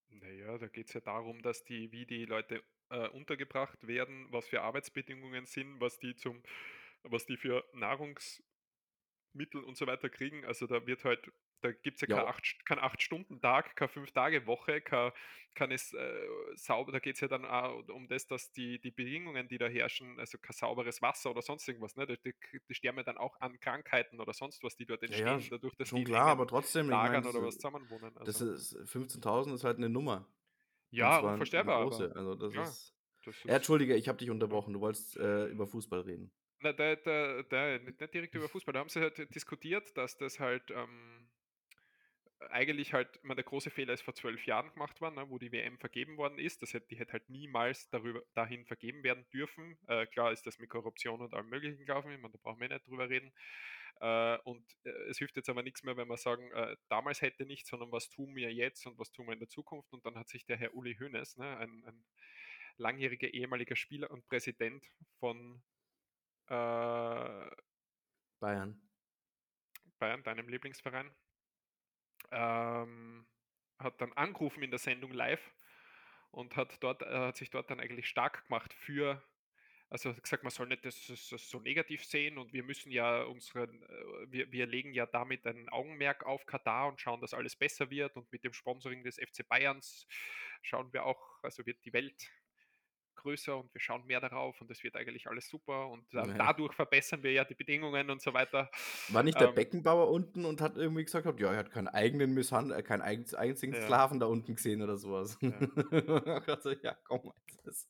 Na 0.09 0.29
ja, 0.31 0.59
da 0.59 0.69
geht's 0.69 0.93
ja 0.95 1.01
darum, 1.01 1.43
dass 1.43 1.65
die 1.65 1.93
wie 1.93 2.07
die 2.07 2.25
Leute, 2.25 2.63
äh, 2.91 3.09
untergebracht 3.09 3.87
werden, 3.87 4.27
was 4.33 4.49
für 4.49 4.63
Arbeitsbedingungen 4.63 5.47
sind, 5.47 5.81
was 5.81 5.99
die 5.99 6.15
zum 6.17 6.43
was 7.03 7.27
die 7.27 7.37
für 7.37 7.65
Nahrungsmittel 7.73 8.43
und 9.65 9.77
so 9.77 9.87
weiter 9.87 10.09
kriegen. 10.11 10.45
Also, 10.45 10.67
da 10.67 10.87
wird 10.87 11.05
halt 11.05 11.31
da 11.62 11.73
gibt's 11.73 12.01
ja 12.03 12.07
Ja, 12.07 12.19
kein 12.19 12.25
o 12.25 12.27
8 12.27 12.45
St 12.47 12.64
kein 12.66 12.79
8-Stunden-Tag, 12.79 13.77
keine 13.77 13.88
5-Tage-Woche, 13.88 14.81
kein 14.83 15.12
keines 15.55 15.92
äh, 15.95 16.27
sauber 16.55 16.92
da 16.92 16.99
geht's 17.01 17.21
ja 17.21 17.29
dann 17.29 17.45
auch 17.47 17.87
um 17.88 18.09
das, 18.09 18.27
dass 18.27 18.53
die 18.53 18.81
die 18.81 18.90
Bedingungen, 18.90 19.49
die 19.49 19.59
da 19.59 19.66
herrschen 19.69 20.19
also, 20.21 20.38
kein 20.38 20.53
sauberes 20.55 21.03
Wasser 21.03 21.31
oder 21.31 21.42
sonst 21.42 21.66
irgendwas, 21.69 21.97
ne? 21.97 22.07
Die 22.07 22.19
die 22.23 22.35
die 22.69 22.75
sterben 22.75 22.99
ja 22.99 23.05
dann 23.05 23.19
auch 23.19 23.40
an 23.40 23.59
Krankheiten 23.61 24.21
oder 24.21 24.33
sonst 24.35 24.62
was, 24.62 24.77
die 24.77 24.87
dort 24.87 25.03
Ja, 25.09 25.19
ja, 25.19 25.38
entstehen, 25.38 25.40
sch 25.40 25.51
dadurch, 25.51 25.75
dass 25.77 25.92
die 25.92 26.05
schon 26.05 26.05
in 26.05 26.05
klar, 26.05 26.27
aber 26.27 26.47
trotzdem, 26.47 26.90
ich 26.90 27.01
Lagern 27.01 27.27
das 27.27 27.37
oder 27.37 27.40
äh, 27.40 27.45
was 27.45 27.57
zusammenwohnen, 27.59 28.16
das 28.25 28.40
also 28.40 28.42
ist 28.42 28.77
15.000 28.87 29.55
ist 29.57 29.64
halt 29.64 29.79
'ne 29.79 29.88
Nummer. 29.90 30.29
Ja, 30.90 31.19
unvorstellbar, 31.21 31.77
aber 31.77 31.77
große. 31.77 32.14
Also, 32.16 32.35
das 32.37 32.55
klar, 32.55 32.77
ist 32.79 32.95
das 33.25 33.45
ja, 33.47 33.57
ist 33.57 33.57
entschuldige, 33.57 33.97
ich 33.97 34.09
habe 34.09 34.19
dich 34.19 34.31
ja. 34.51 34.57
unterbrochen. 34.57 34.75
Du 34.75 34.81
wolltest, 34.81 35.16
äh, 35.19 35.47
über 35.49 35.66
Fußball 35.69 36.01
reden. 36.03 36.33
Na, 36.62 36.73
da 36.73 36.97
da 36.97 37.42
da 37.42 37.79
nicht 37.79 38.01
nicht 38.01 38.14
direkt 38.14 38.35
über 38.35 38.49
Fußball. 38.49 38.73
Da 38.73 38.81
haben 38.81 38.88
sie 38.88 39.01
halt 39.01 39.35
diskutiert, 39.35 39.97
dass 39.97 40.16
das 40.16 40.40
halt, 40.40 40.71
ähm 40.71 41.29
eigentlich 42.51 42.93
halt 42.93 43.23
meine, 43.23 43.37
der 43.37 43.45
große 43.45 43.71
Fehler 43.71 43.93
ist 43.93 44.03
vor 44.03 44.15
12 44.15 44.47
Jahren 44.47 44.73
gemacht 44.73 45.01
worden, 45.01 45.17
ne, 45.17 45.29
wo 45.29 45.39
die 45.39 45.53
WM 45.53 45.79
vergeben 45.79 46.17
worden 46.17 46.39
ist. 46.39 46.63
Das 46.63 46.73
hätte 46.75 46.89
die 46.89 46.99
hätte 46.99 47.13
halt 47.13 47.29
niemals 47.29 47.89
darüber 47.91 48.23
dahin 48.35 48.65
vergeben 48.67 49.03
werden 49.03 49.27
dürfen. 49.33 49.79
Äh, 49.89 50.07
klar 50.07 50.33
ist 50.33 50.47
das 50.47 50.59
mit 50.59 50.71
Korruption 50.71 51.21
und 51.21 51.35
allem 51.35 51.49
Möglichen 51.49 51.79
gelaufen. 51.79 52.13
Ich 52.13 52.21
meine, 52.21 52.33
da 52.33 52.39
brauchen 52.43 52.61
wir 52.61 52.69
nicht 52.69 52.87
drüber 52.87 53.09
reden. 53.09 53.33
Äh, 54.01 54.39
und, 54.45 54.65
äh, 54.85 54.91
es 55.09 55.19
hilft 55.19 55.37
jetzt 55.37 55.49
aber 55.49 55.63
nix 55.63 55.83
mehr, 55.83 55.97
wenn 55.97 56.09
wir 56.09 56.17
sagen, 56.17 56.51
äh, 56.53 56.77
damals 56.89 57.23
hätte 57.23 57.47
nicht, 57.47 57.67
sondern 57.67 57.93
was 57.93 58.11
tun 58.11 58.35
wir 58.37 58.53
jetzt 58.53 58.87
und 58.87 58.99
was 58.99 59.11
tun 59.13 59.27
wir 59.27 59.33
in 59.33 59.39
der 59.39 59.49
Zukunft? 59.49 59.93
Und 59.93 60.05
dann 60.05 60.17
hat 60.17 60.29
sich 60.29 60.45
der 60.45 60.57
Herr 60.57 60.75
Uli 60.75 60.97
Hoeneß, 60.97 61.37
ne, 61.39 61.57
ein 61.59 61.85
ein 61.87 62.05
langjähriger 62.79 63.29
ehemaliger 63.33 63.77
Spieler 63.77 64.11
und 64.11 64.27
Präsident 64.27 64.85
von, 65.19 65.63
äh 66.49 67.51
Bayern. 68.39 68.81
Bayern, 69.99 70.23
deinem 70.23 70.49
Lieblingsverein 70.49 71.11
ähm, 72.31 73.27
hat 73.79 74.01
dann 74.01 74.13
angerufen 74.15 74.63
in 74.63 74.71
der 74.71 74.79
Sendung 74.79 75.13
live 75.13 75.53
und 76.31 76.57
hat 76.57 76.83
dort 76.83 77.03
äh, 77.03 77.19
hat 77.29 77.37
sich 77.37 77.51
dort 77.51 77.71
dann 77.71 77.81
eigentlich 77.81 78.09
stark 78.09 78.47
gemacht 78.47 78.73
für 78.73 79.23
also 79.89 80.13
gesagt, 80.15 80.43
man 80.43 80.51
soll 80.51 80.67
nicht 80.67 80.85
das, 80.85 81.07
das, 81.07 81.29
das 81.29 81.49
so 81.49 81.61
negativ 81.61 82.05
sehen 82.05 82.39
und 82.39 82.53
wir 82.53 82.65
müssen 82.65 82.91
ja 82.91 83.23
unseren, 83.23 83.83
äh, 83.83 84.27
wir, 84.29 84.51
wir 84.51 84.67
legen 84.67 84.93
ja 84.93 85.07
damit 85.07 85.47
ein 85.47 85.69
Augenmerk 85.69 86.25
auf 86.25 86.45
Katar 86.47 86.89
und 86.89 87.01
schauen, 87.01 87.21
dass 87.21 87.35
alles 87.35 87.55
besser 87.55 87.89
wird 87.91 88.17
und 88.17 88.31
mit 88.33 88.43
dem 88.43 88.53
Sponsoring 88.53 89.05
des 89.05 89.17
FC 89.17 89.47
Bayerns 89.49 90.07
schauen 90.63 90.93
wir 90.93 91.05
auch, 91.05 91.43
also 91.43 91.65
wird 91.67 91.85
die 91.85 91.93
Welt 91.93 92.29
größer 93.27 93.57
und 93.57 93.73
wir 93.75 93.81
schauen 93.81 94.07
mehr 94.07 94.21
darauf 94.21 94.61
und 94.61 94.71
es 94.71 94.83
wird 94.85 94.97
eigentlich 94.97 95.27
alles 95.27 95.49
super 95.49 95.89
und 95.89 96.15
äh, 96.15 96.27
Ja. 96.27 96.35
dadurch 96.39 96.75
verbessern 96.75 97.23
wir 97.23 97.33
ja 97.33 97.45
die 97.45 97.55
Bedingungen 97.55 98.11
und 98.11 98.23
so 98.23 98.33
weiter. 98.33 98.71
War 99.09 99.23
nicht 99.23 99.41
der 99.41 99.49
Ähm, 99.49 99.55
Beckenbauer 99.55 100.11
unten 100.11 100.45
und 100.45 100.61
hat 100.61 100.77
irgendwie 100.77 101.05
gesagt, 101.05 101.27
ja, 101.41 101.53
er 101.53 101.59
hat 101.59 101.71
keinen 101.71 101.89
eigenen 101.89 102.35
Misshandel, 102.35 102.77
äh, 102.79 102.83
keinen 102.83 103.03
einzigen 103.03 103.75
Ja. 103.75 103.83
Sklaven 103.83 104.21
da 104.21 104.27
unten 104.27 104.55
gesehen 104.55 104.83
oder 104.83 104.97
sowas. 104.97 105.39
Ja. 105.41 105.51
also, 106.47 106.71
ja, 106.83 106.97
komm, 107.05 107.33
das, 107.65 107.87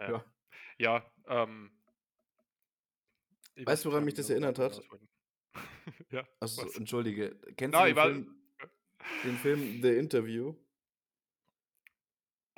Ja. 0.00 0.08
ja. 0.08 0.24
Ja, 0.78 1.12
ähm. 1.28 1.72
ich 3.56 3.66
Weißt 3.66 3.84
du, 3.84 3.88
weiß 3.88 3.92
woran 3.92 4.04
mich 4.04 4.14
das 4.14 4.30
erinnert 4.30 4.58
hat? 4.58 4.80
ja, 6.10 6.24
Also, 6.40 6.62
was? 6.62 6.76
entschuldige, 6.76 7.36
kennst 7.56 7.74
Na, 7.74 7.86
du 7.86 7.94
den 7.94 7.96
Film, 7.96 8.36
den 9.24 9.36
Film 9.36 9.82
The 9.82 9.96
Interview, 9.96 10.54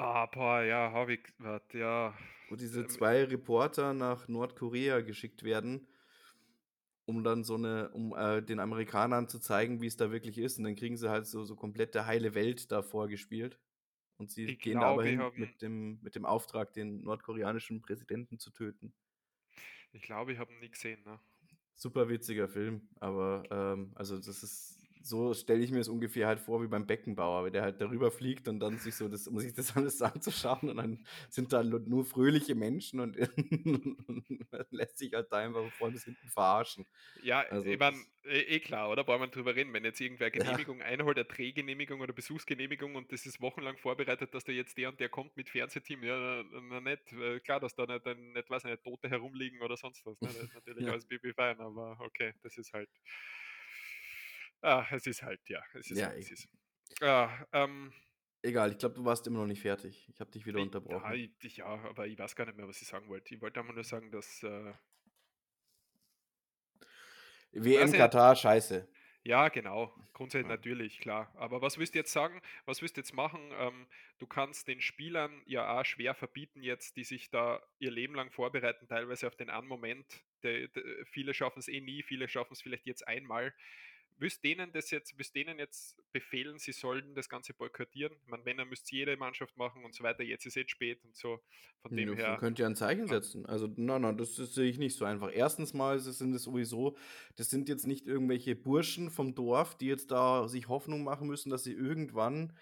ah, 0.01 0.27
boah, 0.27 0.63
ja, 0.63 0.93
habe 0.93 1.15
ich, 1.15 1.21
warte, 1.39 1.79
ja. 1.79 2.15
wo 2.49 2.57
diese 2.57 2.81
Ähm, 2.81 2.89
zwei 2.89 3.25
Reporter 3.25 3.93
nach 3.95 4.29
Nordkorea 4.29 5.01
geschickt 5.01 5.43
werden, 5.43 5.87
um 7.05 7.23
dann 7.23 7.45
so 7.45 7.55
eine, 7.55 7.91
um 7.91 8.15
äh, 8.17 8.43
den 8.43 8.61
Amerikanern 8.61 9.29
zu 9.29 9.39
zeigen, 9.39 9.81
wie 9.81 9.87
es 9.87 9.97
da 9.97 10.11
wirklich 10.11 10.39
ist. 10.39 10.59
Und 10.59 10.65
dann 10.65 10.77
kriegen 10.77 10.97
sie 10.97 11.11
halt 11.11 11.27
so, 11.27 11.45
so 11.45 11.57
komplette 11.57 12.07
heile 12.07 12.35
Welt 12.35 12.73
da 12.73 12.83
vorgespielt. 12.83 13.59
Und 14.17 14.31
sie 14.31 14.45
Ich 14.45 14.59
gehen 14.59 14.81
da 14.81 14.89
aber 14.89 15.03
glaube, 15.03 15.27
ich 15.27 15.35
hin 15.39 15.49
mit 15.49 15.63
dem, 15.63 15.99
mit 16.03 16.15
dem 16.15 16.27
Auftrag, 16.27 16.73
den 16.73 17.03
nordkoreanischen 17.03 17.81
Präsidenten 17.81 18.39
zu 18.39 18.51
töten. 18.51 18.93
ich 19.93 20.03
glaube, 20.03 20.33
ich 20.33 20.39
habe 20.39 20.53
ihn 20.53 20.61
nie 20.61 20.71
gesehen, 20.71 21.03
ne? 21.05 21.19
Super 21.75 22.11
witziger 22.11 22.47
Film, 22.47 22.89
aber 23.01 23.43
ähm, 23.51 23.93
also 23.95 24.19
das 24.19 24.43
ist, 24.43 24.80
so 25.03 25.35
stelle 25.35 25.63
ich 25.63 25.71
mir 25.71 25.81
es 25.81 25.89
ungefähr 25.89 26.27
halt 26.27 26.41
vor 26.41 26.63
wie 26.63 26.69
beim 26.69 26.87
Beckenbauer, 26.87 27.45
wenn 27.45 27.53
der 27.53 27.63
halt 27.63 27.81
darüber 27.81 28.11
fliegt 28.11 28.49
und 28.49 28.61
dann 28.61 28.79
sich 28.79 28.97
so 28.97 29.09
das, 29.09 29.27
um 29.29 29.39
sich 29.41 29.55
das 29.55 29.77
alles 29.77 30.03
anzuschauen 30.03 30.69
und 30.71 30.77
dann 30.77 31.07
sind 31.29 31.53
da 31.53 31.63
nur, 31.63 32.05
fröhliche 32.05 32.55
Menschen 32.55 33.01
und 33.01 33.17
lässt 34.71 34.99
sich 34.99 35.13
halt 35.15 35.33
da 35.33 35.39
einfach 35.39 35.73
vorne 35.73 35.95
bis 35.95 36.05
hinten 36.05 36.29
verarschen. 36.29 36.87
Ja, 37.23 37.45
Also 37.49 37.71
ich 37.71 37.79
meine, 37.79 37.97
das, 37.97 38.11
eh, 38.25 38.41
eh 38.57 38.61
klar, 38.61 38.91
oder? 38.91 39.05
Brauchen 39.05 39.21
wir 39.21 39.29
drüber 39.29 39.55
reden. 39.55 39.73
Wenn 39.73 39.85
jetzt 39.85 40.01
irgendwer 40.01 40.31
ja, 40.33 40.33
Genehmigung 40.43 40.81
einholt, 40.81 41.19
eine 41.19 41.27
Drehgenehmigung 41.27 42.01
oder 42.01 42.13
Besuchsgenehmigung 42.13 42.95
und 42.95 43.13
das 43.13 43.27
ist 43.27 43.41
wochenlang 43.41 43.77
vorbereitet, 43.77 44.35
dass 44.35 44.45
da 44.45 44.53
jetzt 44.53 44.79
der 44.79 44.89
und 44.89 45.01
der 45.01 45.09
kommt 45.09 45.37
mit 45.37 45.51
Fernsehteam, 45.51 46.03
ja, 46.05 46.17
na, 46.19 46.61
na 46.63 46.81
nicht. 46.81 47.13
Äh, 47.13 47.41
Klar, 47.41 47.61
dass 47.61 47.75
da 47.75 47.87
nicht, 47.87 48.07
nicht, 48.07 48.51
weiß 48.51 48.65
nicht, 48.65 48.83
Tote 48.83 49.11
herumliegen 49.11 49.61
oder 49.63 49.77
sonst 49.77 50.05
was. 50.07 50.21
Ne? 50.23 50.33
Das 50.33 50.45
ist 50.45 50.55
natürlich 50.55 50.87
ja, 50.87 50.93
alles 50.93 51.07
Baby 51.07 51.33
fein, 51.33 51.61
aber 51.61 51.97
okay, 52.01 52.33
das 52.43 52.57
ist 52.57 52.73
halt. 52.73 52.89
Ah, 54.63 54.87
es 54.91 55.07
ist 55.07 55.23
halt, 55.23 55.41
ja, 55.49 55.63
es 55.75 55.91
ist 55.91 55.99
ja, 55.99 56.07
halt, 56.07 56.19
es 56.19 56.31
e- 56.31 56.35
ist. 56.35 56.49
Ja, 57.01 57.47
ähm, 57.53 57.93
egal, 58.43 58.73
ich 58.73 58.79
glaube, 58.79 58.95
du 58.97 59.05
warst 59.05 59.27
immer 59.27 59.41
noch 59.41 59.47
nicht 59.47 59.63
fertig. 59.63 60.09
Ich 60.13 60.21
habe 60.21 60.31
dich 60.31 60.47
wieder 60.47 60.59
ich, 60.59 60.71
ja, 60.89 60.99
unterbrochen. 60.99 61.13
ich, 61.13 61.33
ich- 61.43 61.57
ja, 61.59 61.67
aber 61.67 62.07
ich 62.07 62.19
weiß 62.19 62.37
gar 62.37 62.47
nicht 62.47 62.57
mehr, 62.57 62.69
was 62.69 62.81
ich 62.83 62.89
sagen 62.89 63.09
wollte. 63.09 63.35
Ich 63.35 63.41
wollte 63.41 63.61
einfach 63.61 63.75
nur 63.75 63.85
sagen, 63.85 64.11
dass, 64.11 64.43
äh, 64.43 64.75
WM 67.53 67.93
Katar, 67.93 68.37
scheiße. 68.37 68.89
Ja, 69.23 69.49
genau. 69.49 69.95
Grundsätzlich 70.15 70.49
Ja. 70.49 70.57
natürlich, 70.57 70.99
klar. 70.99 71.31
Aber 71.37 71.61
was 71.61 71.77
willst 71.79 71.95
du 71.95 71.99
jetzt 71.99 72.13
sagen? 72.13 72.41
Was 72.65 72.81
willst 72.81 72.97
du 72.97 73.01
jetzt 73.03 73.13
machen? 73.13 73.51
Ähm, 73.53 73.87
du 74.19 74.27
kannst 74.27 74.67
den 74.67 74.81
Spielern 74.81 75.43
ja 75.47 75.79
auch 75.79 75.85
schwer 75.85 76.15
verbieten 76.15 76.63
jetzt, 76.63 76.97
die 76.97 77.05
sich 77.05 77.29
da 77.31 77.63
ihr 77.79 77.91
Leben 77.91 78.15
lang 78.15 78.31
vorbereiten, 78.31 78.89
teilweise 78.89 79.27
auf 79.27 79.37
den 79.37 79.51
einen 79.51 79.67
Moment. 79.69 80.25
Der, 80.43 80.69
der, 80.69 80.83
viele 81.07 81.35
schaffen 81.35 81.59
es 81.59 81.69
eh 81.69 81.81
nie, 81.83 82.03
viele 82.03 82.29
schaffen 82.29 82.55
es 82.55 82.63
vielleicht 82.63 82.87
jetzt 82.87 83.07
einmal. 83.07 83.55
Willst 84.19 84.45
denen 84.45 84.73
das 84.73 84.91
jetzt, 84.91 85.17
willst 85.19 85.35
denen 85.35 85.59
jetzt 85.59 85.97
befehlen, 86.13 86.59
sie 86.59 86.73
sollen 86.73 87.15
das 87.15 87.29
Ganze 87.29 87.55
boykottieren? 87.55 88.17
Ich 88.23 88.29
meine, 88.29 88.45
wenn, 88.45 88.59
dann 88.59 88.69
müsste 88.69 88.95
jede 88.95 89.17
Mannschaft 89.17 89.57
machen 89.57 89.85
und 89.85 89.95
so 89.95 90.05
weiter. 90.05 90.23
Jetzt 90.23 90.47
ist 90.47 90.57
es 90.57 90.71
spät 90.71 91.03
und 91.05 91.17
so. 91.17 91.41
Von 91.83 91.95
dem 91.95 92.13
Ja, 92.13 92.15
her, 92.15 92.39
könnte 92.39 92.63
ja 92.63 92.69
ein 92.69 92.77
Zeichen 92.77 93.09
setzen. 93.09 93.47
Also, 93.47 93.67
nein, 93.77 94.03
nein, 94.03 94.17
das, 94.17 94.35
das 94.37 94.55
sehe 94.55 94.71
ich 94.71 94.79
nicht 94.79 94.97
so 94.97 95.05
einfach. 95.05 95.31
Erstens 95.33 95.75
mal 95.75 95.99
sind 95.99 96.35
es 96.35 96.45
sowieso, 96.45 96.97
das 97.37 97.51
sind 97.51 97.69
jetzt 97.69 97.87
nicht 97.87 98.07
irgendwelche 98.07 98.55
Burschen 98.55 99.11
vom 99.11 99.35
Dorf, 99.35 99.77
die 99.77 99.87
jetzt 99.87 100.11
da 100.11 100.47
sich 100.49 100.69
Hoffnung 100.69 101.03
machen 101.05 101.27
müssen, 101.27 101.51
dass 101.51 101.65
sie 101.65 101.73
irgendwann 101.73 102.57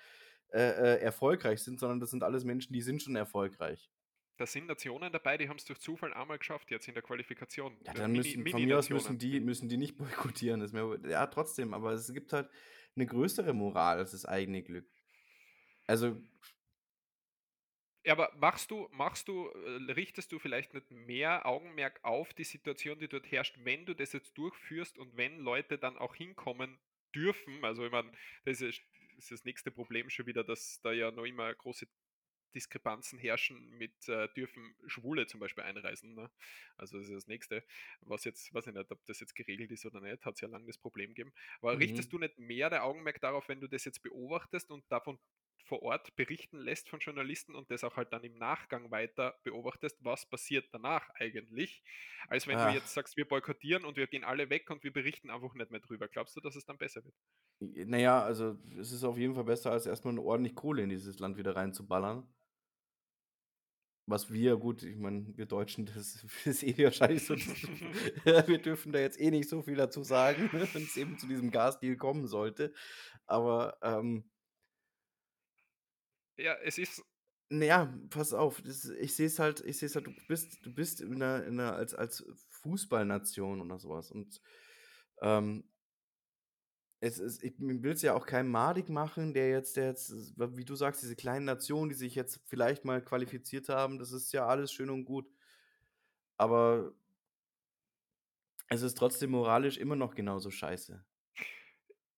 äh, 0.52 0.60
äh, 0.60 1.00
erfolgreich 1.00 1.62
sind, 1.62 1.80
sondern 1.80 2.00
das 2.00 2.10
sind 2.10 2.22
alles 2.24 2.44
Menschen, 2.44 2.72
die 2.72 2.82
sind 2.82 3.02
schon 3.02 3.16
erfolgreich. 3.16 3.90
Da 4.38 4.46
sind 4.46 4.66
Nationen 4.66 5.12
dabei, 5.12 5.36
die 5.36 5.48
haben 5.48 5.56
es 5.56 5.64
durch 5.64 5.80
Zufall 5.80 6.14
einmal 6.14 6.38
geschafft, 6.38 6.70
jetzt 6.70 6.88
in 6.88 6.94
der 6.94 7.02
Qualifikation. 7.02 7.76
Ja, 7.84 7.92
Äh, 7.92 7.94
dann 7.94 8.12
Mini, 8.12 8.36
müssen, 8.36 8.46
von 8.46 8.64
mir 8.64 8.78
aus 8.78 8.88
müssen 8.88 9.18
die, 9.18 9.40
müssen 9.40 9.68
die 9.68 9.76
nicht 9.76 9.96
boykottieren. 9.98 10.60
Das 10.60 10.72
mir, 10.72 10.98
ja, 11.08 11.26
trotzdem, 11.26 11.74
aber 11.74 11.92
es 11.92 12.12
gibt 12.12 12.32
halt 12.32 12.48
eine 12.96 13.06
größere 13.06 13.52
Moral 13.52 13.98
als 13.98 14.12
das 14.12 14.24
eigene 14.24 14.62
Glück. 14.62 14.86
Also, 15.86 16.16
Ja, 18.04 18.12
aber 18.12 18.32
machst 18.36 18.70
du, 18.70 18.88
machst 18.92 19.28
du, 19.28 19.48
äh, 19.48 19.92
richtest 19.92 20.32
du 20.32 20.38
vielleicht 20.38 20.72
nicht 20.72 20.90
mehr 20.90 21.44
Augenmerk 21.46 22.00
auf 22.04 22.32
die 22.32 22.44
Situation, 22.44 22.98
die 22.98 23.08
dort 23.08 23.30
herrscht, 23.30 23.58
wenn 23.64 23.84
du 23.86 23.94
das 23.94 24.12
jetzt 24.12 24.36
durchführst 24.38 24.98
und 24.98 25.16
wenn 25.16 25.38
Leute 25.40 25.78
dann 25.78 25.98
auch 25.98 26.14
hinkommen 26.14 26.78
dürfen? 27.14 27.64
Also, 27.64 27.84
ich 27.84 27.92
meine, 27.92 28.10
das 28.44 28.60
ist 28.60 28.82
das 29.30 29.44
nächste 29.44 29.70
Problem 29.70 30.08
schon 30.10 30.26
wieder, 30.26 30.44
dass 30.44 30.80
da 30.80 30.92
ja 30.92 31.10
noch 31.10 31.24
immer 31.24 31.52
große 31.54 31.86
Diskrepanzen 32.54 33.18
herrschen 33.18 33.70
mit, 33.70 34.08
äh, 34.08 34.28
dürfen 34.34 34.74
Schwule 34.86 35.26
zum 35.26 35.40
Beispiel 35.40 35.64
einreisen. 35.64 36.14
Ne? 36.14 36.30
Also, 36.76 36.98
das 36.98 37.08
ist 37.08 37.14
das 37.14 37.26
nächste. 37.26 37.64
Was 38.00 38.24
jetzt, 38.24 38.52
weiß 38.54 38.66
ich 38.68 38.74
nicht, 38.74 38.90
ob 38.90 39.04
das 39.06 39.20
jetzt 39.20 39.34
geregelt 39.34 39.70
ist 39.70 39.86
oder 39.86 40.00
nicht, 40.00 40.24
hat 40.24 40.34
es 40.34 40.40
ja 40.40 40.48
lange 40.48 40.66
das 40.66 40.78
Problem 40.78 41.10
gegeben. 41.10 41.32
Aber 41.60 41.78
richtest 41.78 42.08
mhm. 42.08 42.16
du 42.16 42.18
nicht 42.20 42.38
mehr 42.38 42.70
der 42.70 42.84
Augenmerk 42.84 43.20
darauf, 43.20 43.48
wenn 43.48 43.60
du 43.60 43.68
das 43.68 43.84
jetzt 43.84 44.02
beobachtest 44.02 44.70
und 44.70 44.84
davon 44.90 45.18
vor 45.68 45.82
Ort 45.82 46.16
berichten 46.16 46.58
lässt 46.58 46.88
von 46.88 46.98
Journalisten 46.98 47.54
und 47.54 47.70
das 47.70 47.84
auch 47.84 47.96
halt 47.96 48.12
dann 48.12 48.24
im 48.24 48.38
Nachgang 48.38 48.90
weiter 48.90 49.38
beobachtest, 49.44 50.02
was 50.02 50.26
passiert 50.26 50.66
danach 50.72 51.08
eigentlich, 51.14 51.82
als 52.28 52.46
wenn 52.46 52.56
du 52.56 52.64
Ach, 52.64 52.74
jetzt 52.74 52.94
sagst, 52.94 53.16
wir 53.16 53.28
boykottieren 53.28 53.84
und 53.84 53.96
wir 53.96 54.06
gehen 54.06 54.24
alle 54.24 54.48
weg 54.50 54.70
und 54.70 54.82
wir 54.82 54.92
berichten 54.92 55.30
einfach 55.30 55.54
nicht 55.54 55.70
mehr 55.70 55.80
drüber. 55.80 56.08
Glaubst 56.08 56.36
du, 56.36 56.40
dass 56.40 56.56
es 56.56 56.64
dann 56.64 56.78
besser 56.78 57.04
wird? 57.04 57.14
naja, 57.60 58.22
also 58.22 58.56
es 58.78 58.92
ist 58.92 59.04
auf 59.04 59.18
jeden 59.18 59.34
Fall 59.34 59.44
besser, 59.44 59.72
als 59.72 59.86
erstmal 59.86 60.14
eine 60.14 60.22
ordentlich 60.22 60.54
Kohle 60.54 60.82
in 60.82 60.88
dieses 60.88 61.18
Land 61.18 61.36
wieder 61.36 61.56
reinzuballern. 61.56 62.26
Was 64.10 64.32
wir, 64.32 64.56
gut, 64.56 64.82
ich 64.82 64.96
meine, 64.96 65.36
wir 65.36 65.44
Deutschen, 65.44 65.84
das 65.84 66.24
ist 66.46 66.62
eh 66.62 66.82
wahrscheinlich 66.82 67.26
so, 67.26 67.34
wir 68.24 68.58
dürfen 68.58 68.90
da 68.92 68.98
jetzt 69.00 69.20
eh 69.20 69.30
nicht 69.30 69.50
so 69.50 69.60
viel 69.60 69.76
dazu 69.76 70.02
sagen, 70.02 70.48
wenn 70.72 70.82
es 70.82 70.96
eben 70.96 71.18
zu 71.18 71.26
diesem 71.26 71.50
Gasdeal 71.50 71.96
kommen 71.96 72.26
sollte. 72.26 72.72
Aber, 73.26 73.76
ähm, 73.82 74.30
Ja, 76.38 76.54
es 76.62 76.78
ist, 76.78 77.02
naja, 77.50 77.92
pass 78.10 78.32
auf, 78.32 78.62
das, 78.62 78.84
ich 78.88 79.14
sehe 79.14 79.26
es 79.26 79.38
halt, 79.38 79.60
ich 79.60 79.78
sehe 79.78 79.86
es 79.86 79.94
halt, 79.94 80.06
du 80.06 80.14
bist, 80.28 80.64
du 80.64 80.72
bist 80.72 81.00
in 81.00 81.14
einer, 81.22 81.44
in 81.44 81.58
einer, 81.60 81.74
als, 81.74 81.94
als 81.94 82.24
Fußballnation 82.62 83.60
oder 83.60 83.78
sowas. 83.78 84.10
Und 84.10 84.40
ähm, 85.20 85.64
es 87.00 87.18
ist, 87.18 87.42
ich 87.44 87.54
will 87.58 87.92
es 87.92 88.02
ja 88.02 88.14
auch 88.14 88.26
keinem 88.26 88.50
madig 88.50 88.88
machen, 88.88 89.34
der 89.34 89.50
jetzt, 89.50 89.76
der 89.76 89.86
jetzt, 89.86 90.10
wie 90.38 90.64
du 90.64 90.74
sagst, 90.74 91.02
diese 91.02 91.16
kleinen 91.16 91.44
Nationen, 91.44 91.88
die 91.90 91.94
sich 91.96 92.14
jetzt 92.14 92.40
vielleicht 92.46 92.84
mal 92.84 93.02
qualifiziert 93.02 93.68
haben, 93.68 93.98
das 93.98 94.12
ist 94.12 94.32
ja 94.32 94.46
alles 94.46 94.72
schön 94.72 94.90
und 94.90 95.04
gut. 95.04 95.26
Aber 96.36 96.92
es 98.70 98.80
ist 98.80 98.96
trotzdem 98.96 99.30
moralisch 99.32 99.76
immer 99.76 99.94
noch 99.94 100.14
genauso 100.14 100.50
scheiße. 100.50 101.04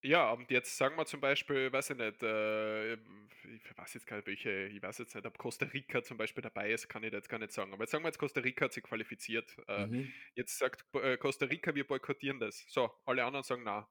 ja, 0.03 0.31
und 0.33 0.49
jetzt 0.51 0.77
sagen 0.77 0.95
wir 0.97 1.05
zum 1.05 1.21
Beispiel, 1.21 1.71
weiß 1.71 1.91
ich 1.91 1.97
nicht, 1.97 2.23
äh, 2.23 2.93
ich 2.93 3.77
weiß 3.77 3.93
jetzt 3.93 4.07
gar 4.07 4.15
nicht, 4.17 4.25
welche, 4.27 4.67
ich 4.67 4.81
weiß 4.81 4.97
jetzt 4.99 5.13
nicht, 5.15 5.25
ob 5.27 5.37
Costa 5.37 5.65
Rica 5.67 6.01
zum 6.03 6.17
Beispiel 6.17 6.41
dabei 6.41 6.71
ist, 6.71 6.87
kann 6.89 7.03
ich 7.03 7.11
da 7.11 7.17
jetzt 7.17 7.29
gar 7.29 7.37
nicht 7.39 7.51
sagen. 7.51 7.71
Aber 7.73 7.83
jetzt 7.83 7.91
sagen 7.91 8.03
wir 8.03 8.07
jetzt, 8.09 8.17
Costa 8.17 8.39
Rica 8.41 8.65
hat 8.65 8.73
sich 8.73 8.83
qualifiziert. 8.83 9.55
Äh, 9.67 9.87
Mhm. 9.87 10.13
jetzt 10.35 10.57
sagt 10.57 10.85
äh, 10.95 11.17
Costa 11.17 11.45
Rica, 11.45 11.75
wir 11.75 11.85
boykottieren 11.87 12.39
das. 12.39 12.65
So, 12.69 12.91
alle 13.05 13.23
anderen 13.25 13.43
sagen 13.43 13.63
na. 13.63 13.87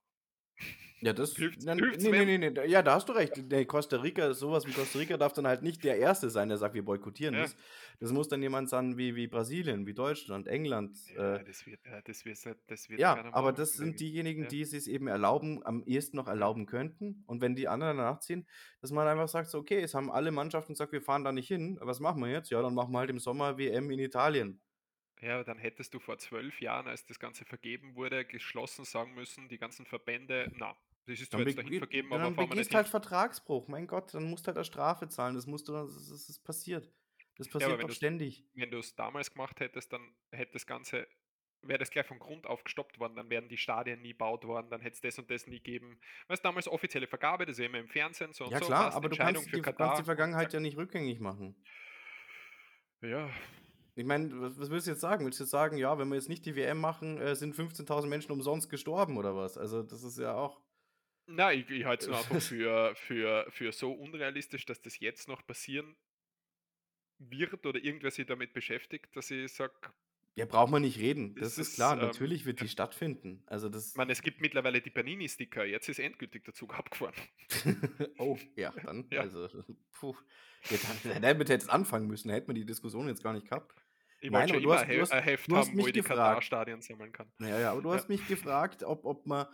Ja, 1.02 1.14
das, 1.14 1.34
hilft's 1.34 1.64
nee, 1.64 1.74
nee, 1.74 2.36
nee, 2.36 2.50
nee, 2.50 2.66
ja, 2.66 2.82
da 2.82 2.94
hast 2.94 3.08
du 3.08 3.14
recht. 3.14 3.34
Nee, 3.50 3.64
Costa 3.64 3.96
Rica, 3.96 4.34
sowas 4.34 4.66
wie 4.66 4.72
Costa 4.72 4.98
Rica 4.98 5.16
darf 5.16 5.32
dann 5.32 5.46
halt 5.46 5.62
nicht 5.62 5.82
der 5.82 5.96
Erste 5.96 6.28
sein, 6.28 6.50
der 6.50 6.58
sagt, 6.58 6.74
wir 6.74 6.84
boykottieren 6.84 7.34
Ja. 7.34 7.42
das. 7.42 7.56
Das 8.00 8.12
muss 8.12 8.28
dann 8.28 8.42
jemand 8.42 8.68
sein 8.68 8.98
wie, 8.98 9.14
wie 9.16 9.26
Brasilien, 9.26 9.86
wie 9.86 9.94
Deutschland, 9.94 10.46
England. 10.46 10.98
Ja, 11.16 11.36
Äh, 11.36 11.44
das 11.44 11.64
wird, 11.66 11.80
das 12.04 12.24
wird, 12.26 12.58
das 12.66 12.88
wird 12.90 13.00
ja, 13.00 13.32
aber 13.32 13.52
das 13.52 13.72
sind 13.72 13.98
diejenigen, 14.00 14.42
Ja, 14.42 14.48
die 14.48 14.60
es 14.60 14.86
eben 14.86 15.06
erlauben, 15.06 15.64
am 15.64 15.82
ehesten 15.84 16.18
noch 16.18 16.28
erlauben 16.28 16.66
könnten. 16.66 17.24
Und 17.26 17.40
wenn 17.40 17.54
die 17.56 17.68
anderen 17.68 17.96
nachziehen, 17.96 18.46
dass 18.82 18.90
man 18.90 19.08
einfach 19.08 19.28
sagt, 19.28 19.48
so, 19.48 19.58
okay, 19.58 19.80
es 19.80 19.94
haben 19.94 20.10
alle 20.10 20.30
Mannschaften 20.30 20.74
gesagt, 20.74 20.92
wir 20.92 21.02
fahren 21.02 21.24
da 21.24 21.32
nicht 21.32 21.48
hin. 21.48 21.78
Was 21.80 22.00
machen 22.00 22.20
wir 22.22 22.30
jetzt? 22.30 22.50
Ja, 22.50 22.60
dann 22.60 22.74
machen 22.74 22.92
wir 22.92 22.98
halt 22.98 23.10
im 23.10 23.18
Sommer 23.18 23.56
WM 23.56 23.90
in 23.90 24.00
Italien. 24.00 24.60
Ja, 25.20 25.34
aber 25.34 25.44
dann 25.44 25.58
hättest 25.58 25.92
du 25.94 25.98
vor 26.00 26.18
zwölf 26.18 26.60
Jahren, 26.60 26.88
als 26.88 27.04
das 27.06 27.18
Ganze 27.18 27.44
vergeben 27.44 27.94
wurde, 27.94 28.24
geschlossen 28.24 28.84
sagen 28.84 29.14
müssen, 29.14 29.48
die 29.48 29.58
ganzen 29.58 29.86
Verbände, 29.86 30.50
na, 30.56 30.76
Das 31.06 31.20
ist 31.20 31.30
zwar 31.30 31.40
jetzt 31.42 31.58
dahin 31.58 31.78
vergeben, 31.78 32.12
aber 32.12 32.22
dann 32.24 32.34
fahren 32.34 32.48
wir 32.50 32.56
nicht 32.56 32.70
begehst 32.70 32.70
hin. 32.70 32.76
halt 32.76 32.88
Vertragsbruch. 32.88 33.68
Mein 33.68 33.86
Gott, 33.86 34.14
dann 34.14 34.24
musst 34.30 34.46
du 34.46 34.48
halt 34.48 34.56
eine 34.56 34.64
Strafe 34.64 35.08
zahlen. 35.08 35.34
Das 35.34 35.46
musst 35.46 35.68
du 35.68 35.72
das 35.72 35.94
ist 35.96 36.28
ist 36.28 36.44
passiert. 36.44 36.90
Das 37.36 37.46
Ja, 37.46 37.52
passiert 37.52 37.78
wenn 37.78 37.86
doch 37.86 37.94
ständig. 37.94 38.44
wenn 38.54 38.70
du's 38.70 38.94
damals 38.94 39.32
gemacht 39.32 39.60
hättest, 39.60 39.92
dann 39.92 40.14
hätte 40.30 40.52
das 40.52 40.66
Ganze 40.66 41.06
wäre 41.62 41.78
das 41.78 41.90
gleich 41.90 42.06
von 42.06 42.18
Grund 42.18 42.46
auf 42.46 42.64
gestoppt 42.64 42.98
worden, 42.98 43.16
dann 43.16 43.28
wären 43.28 43.48
die 43.48 43.58
Stadien 43.58 44.00
nie 44.00 44.12
gebaut 44.12 44.44
worden, 44.46 44.70
dann 44.70 44.80
hätte 44.80 44.94
es 44.94 45.00
das 45.02 45.18
und 45.18 45.30
das 45.30 45.46
nie 45.46 45.56
gegeben. 45.56 46.00
Weißt 46.28 46.42
damals 46.42 46.66
offizielle 46.68 47.06
Vergabe, 47.06 47.44
das 47.44 47.56
sehen 47.56 47.72
wir 47.72 47.80
im 47.80 47.88
Fernsehen, 47.88 48.32
so 48.32 48.44
und 48.44 48.50
Ja 48.50 48.60
so, 48.60 48.66
klar, 48.66 48.84
passt, 48.84 48.96
aber 48.96 49.08
du 49.10 49.16
kannst 49.16 49.46
die 49.46 49.50
du 49.50 49.62
kannst 49.62 49.78
die 49.78 49.84
und 49.98 50.04
Vergangenheit 50.06 50.52
ja 50.54 50.60
nicht 50.60 50.76
rückgängig 50.78 51.20
machen. 51.20 51.54
Ja, 53.02 53.30
Ich 54.00 54.06
meine, 54.06 54.40
was 54.40 54.58
was 54.58 54.70
willst 54.70 54.86
du 54.86 54.90
jetzt 54.92 55.00
sagen? 55.00 55.24
Willst 55.24 55.38
du 55.40 55.44
jetzt 55.44 55.50
sagen: 55.50 55.76
„Ja, 55.78 55.98
wenn 55.98 56.08
wir 56.08 56.16
jetzt 56.16 56.28
nicht 56.28 56.46
die 56.46 56.56
WM 56.56 56.78
machen, 56.80 57.18
äh, 57.18 57.34
sind 57.36 57.54
15.000 57.54 58.10
Menschen 58.10 58.32
umsonst 58.32 58.68
gestorben“, 58.70 59.16
oder 59.18 59.36
was? 59.36 59.58
Also, 59.58 59.82
das 59.82 60.02
ist 60.02 60.18
ja 60.18 60.34
auch 60.34 60.60
na, 61.26 61.52
ich 61.52 61.70
ich 61.70 61.84
halte 61.86 62.02
es 62.02 62.08
nur 62.08 62.18
einfach 62.18 62.38
für 62.38 62.94
für 62.94 63.46
für 63.50 63.72
so 63.72 63.92
unrealistisch, 63.92 64.66
dass 64.66 64.80
das 64.82 64.98
jetzt 65.00 65.28
noch 65.28 65.46
passieren 65.46 65.96
wird 67.18 67.64
oder 67.66 67.78
irgendwer 67.82 68.10
sich 68.10 68.26
damit 68.26 68.52
beschäftigt, 68.52 69.14
dass 69.14 69.30
ich 69.30 69.52
sage, 69.52 69.74
Ja, 70.36 70.44
braucht 70.46 70.70
man 70.70 70.82
nicht 70.82 70.98
reden. 70.98 71.38
das 71.38 71.58
ist 71.58 71.58
ist, 71.58 71.70
klar, 71.72 71.96
ähm, 71.96 71.96
natürlich 71.96 72.44
wird 72.46 72.60
die 72.60 72.68
stattfinden. 72.68 73.42
Also, 73.46 73.68
ich 73.92 73.94
das 73.94 73.98
meine, 73.98 74.12
es 74.12 74.22
gibt 74.22 74.40
mittlerweile 74.40 74.80
die 74.80 74.90
Panini-Sticker, 74.90 75.64
jetzt 75.64 75.88
ist 75.88 75.98
endgültig 76.00 76.44
der 76.44 76.54
Zug 76.54 76.74
abgefahren. 76.78 77.14
Oh, 78.18 78.38
ja, 78.56 78.72
dann 78.84 79.10
Ja. 79.10 79.24
also, 79.24 79.48
puh. 79.92 80.14
Dann 80.68 81.22
damit 81.22 81.48
hättest 81.48 81.68
du 81.68 81.72
anfangen 81.74 82.06
müssen, 82.06 82.30
hätten 82.30 82.48
wir 82.48 82.54
die 82.54 82.66
Diskussion 82.66 83.08
jetzt 83.08 83.22
gar 83.22 83.32
nicht 83.32 83.48
gehabt. 83.48 83.74
Ich 84.22 84.30
Nein, 84.30 84.32
wollte 84.32 84.52
aber 84.52 84.60
du 84.60 84.72
hast 84.72 84.86
du 84.90 85.00
hast 85.00 85.12
ein 85.12 85.22
Heft 85.24 85.52
du 85.52 85.56
hast 85.56 85.72
haben, 85.72 85.78
wo 85.78 85.86
ich 85.86 85.92
die 85.94 86.02
gefragt 86.02 86.02
Katar-Stadien 86.02 86.82
sammeln 86.82 87.12
kann. 87.12 87.32
Ja, 87.40 87.58
ja, 87.58 87.72
aber 87.72 87.82
du 87.82 87.90
Ja. 87.90 87.94
hast 87.94 88.08
mich 88.10 88.26
gefragt, 88.26 88.82
ob 88.84 89.04
ob 89.06 89.26
man 89.26 89.46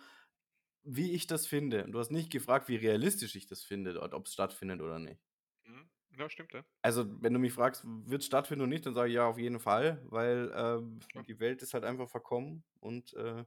wie 0.85 1.13
ich 1.13 1.27
das 1.29 1.47
finde. 1.47 1.85
Und 1.85 1.93
du 1.93 1.99
hast 2.01 2.11
nicht 2.13 2.31
gefragt, 2.33 2.69
wie 2.69 2.77
realistisch 2.77 3.37
ich 3.37 3.47
das 3.47 3.63
finde, 3.65 4.01
und 4.01 4.15
ob's 4.15 4.33
stattfindet 4.35 4.81
oder 4.83 4.99
nicht. 5.01 5.21
Mhm. 5.65 5.91
Ja, 6.17 6.29
stimmt, 6.31 6.53
ja. 6.55 6.67
Also, 6.85 7.21
wenn 7.23 7.33
du 7.33 7.39
mich 7.39 7.53
fragst, 7.53 7.83
wird's 7.85 8.27
stattfinden 8.27 8.63
oder 8.63 8.69
nicht, 8.69 8.87
dann 8.87 8.95
sage 8.95 9.09
ich: 9.09 9.15
„Ja, 9.17 9.27
auf 9.27 9.39
jeden 9.39 9.59
Fall“, 9.61 10.03
weil, 10.09 10.53
ähm, 10.55 11.01
Ja. 11.15 11.27
die 11.27 11.39
Welt 11.41 11.63
ist 11.63 11.75
halt 11.75 11.85
einfach 11.85 12.09
verkommen 12.09 12.65
und, 12.81 13.13
äh 13.15 13.47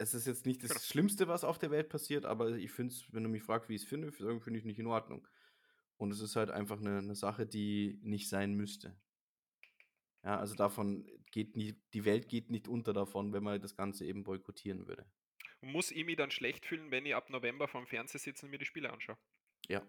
es 0.00 0.14
ist 0.14 0.26
jetzt 0.26 0.46
nicht 0.46 0.62
Genau. 0.68 0.82
das 0.82 0.86
Schlimmste, 0.86 1.28
was 1.28 1.44
auf 1.44 1.58
der 1.58 1.70
Welt 1.70 1.88
passiert, 1.88 2.24
aber 2.24 2.50
ich 2.50 2.72
finde 2.72 2.94
es, 2.94 3.12
wenn 3.12 3.22
du 3.22 3.28
mich 3.28 3.42
fragst, 3.42 3.68
wie 3.68 3.74
ich's 3.74 3.84
finde, 3.84 4.10
finde 4.12 4.40
finde 4.40 4.58
ich 4.58 4.64
nicht 4.64 4.78
in 4.78 4.86
Ordnung. 4.86 5.26
Und 6.02 6.10
es 6.10 6.20
ist 6.20 6.34
halt 6.34 6.50
einfach 6.50 6.80
'ne 6.80 7.00
'ne 7.00 7.14
Sache, 7.14 7.46
die 7.46 8.00
nicht 8.02 8.28
sein 8.28 8.54
müsste. 8.54 8.96
Ja, 10.24 10.38
also 10.38 10.54
davon 10.56 11.06
geht 11.30 11.56
nie 11.56 11.80
die 11.94 12.04
Welt 12.04 12.28
geht 12.28 12.50
nicht 12.50 12.66
unter 12.68 12.92
davon, 12.92 13.32
wenn 13.32 13.44
man 13.44 13.60
das 13.60 13.76
Ganze 13.76 14.04
eben 14.04 14.24
boykottieren 14.24 14.86
würde. 14.88 15.06
Muss 15.62 15.90
ich 15.90 16.04
mich 16.04 16.16
dann 16.16 16.30
schlecht 16.30 16.66
fühlen, 16.66 16.90
wenn 16.90 17.06
ich 17.06 17.14
ab 17.14 17.30
November 17.30 17.66
vorm 17.66 17.86
Fernseher 17.86 18.20
sitze 18.20 18.44
und 18.44 18.50
mir 18.50 18.58
die 18.58 18.66
Spiele 18.66 18.92
anschaue? 18.92 19.16
Ja. 19.68 19.82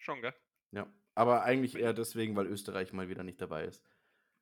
Schon, 0.00 0.20
gell? 0.20 0.34
Ja, 0.72 0.92
aber 1.14 1.42
eigentlich 1.44 1.76
eher 1.76 1.92
deswegen, 1.94 2.34
weil 2.36 2.46
Österreich 2.46 2.92
mal 2.92 3.08
wieder 3.08 3.22
nicht 3.22 3.40
dabei 3.40 3.64
ist. 3.64 3.84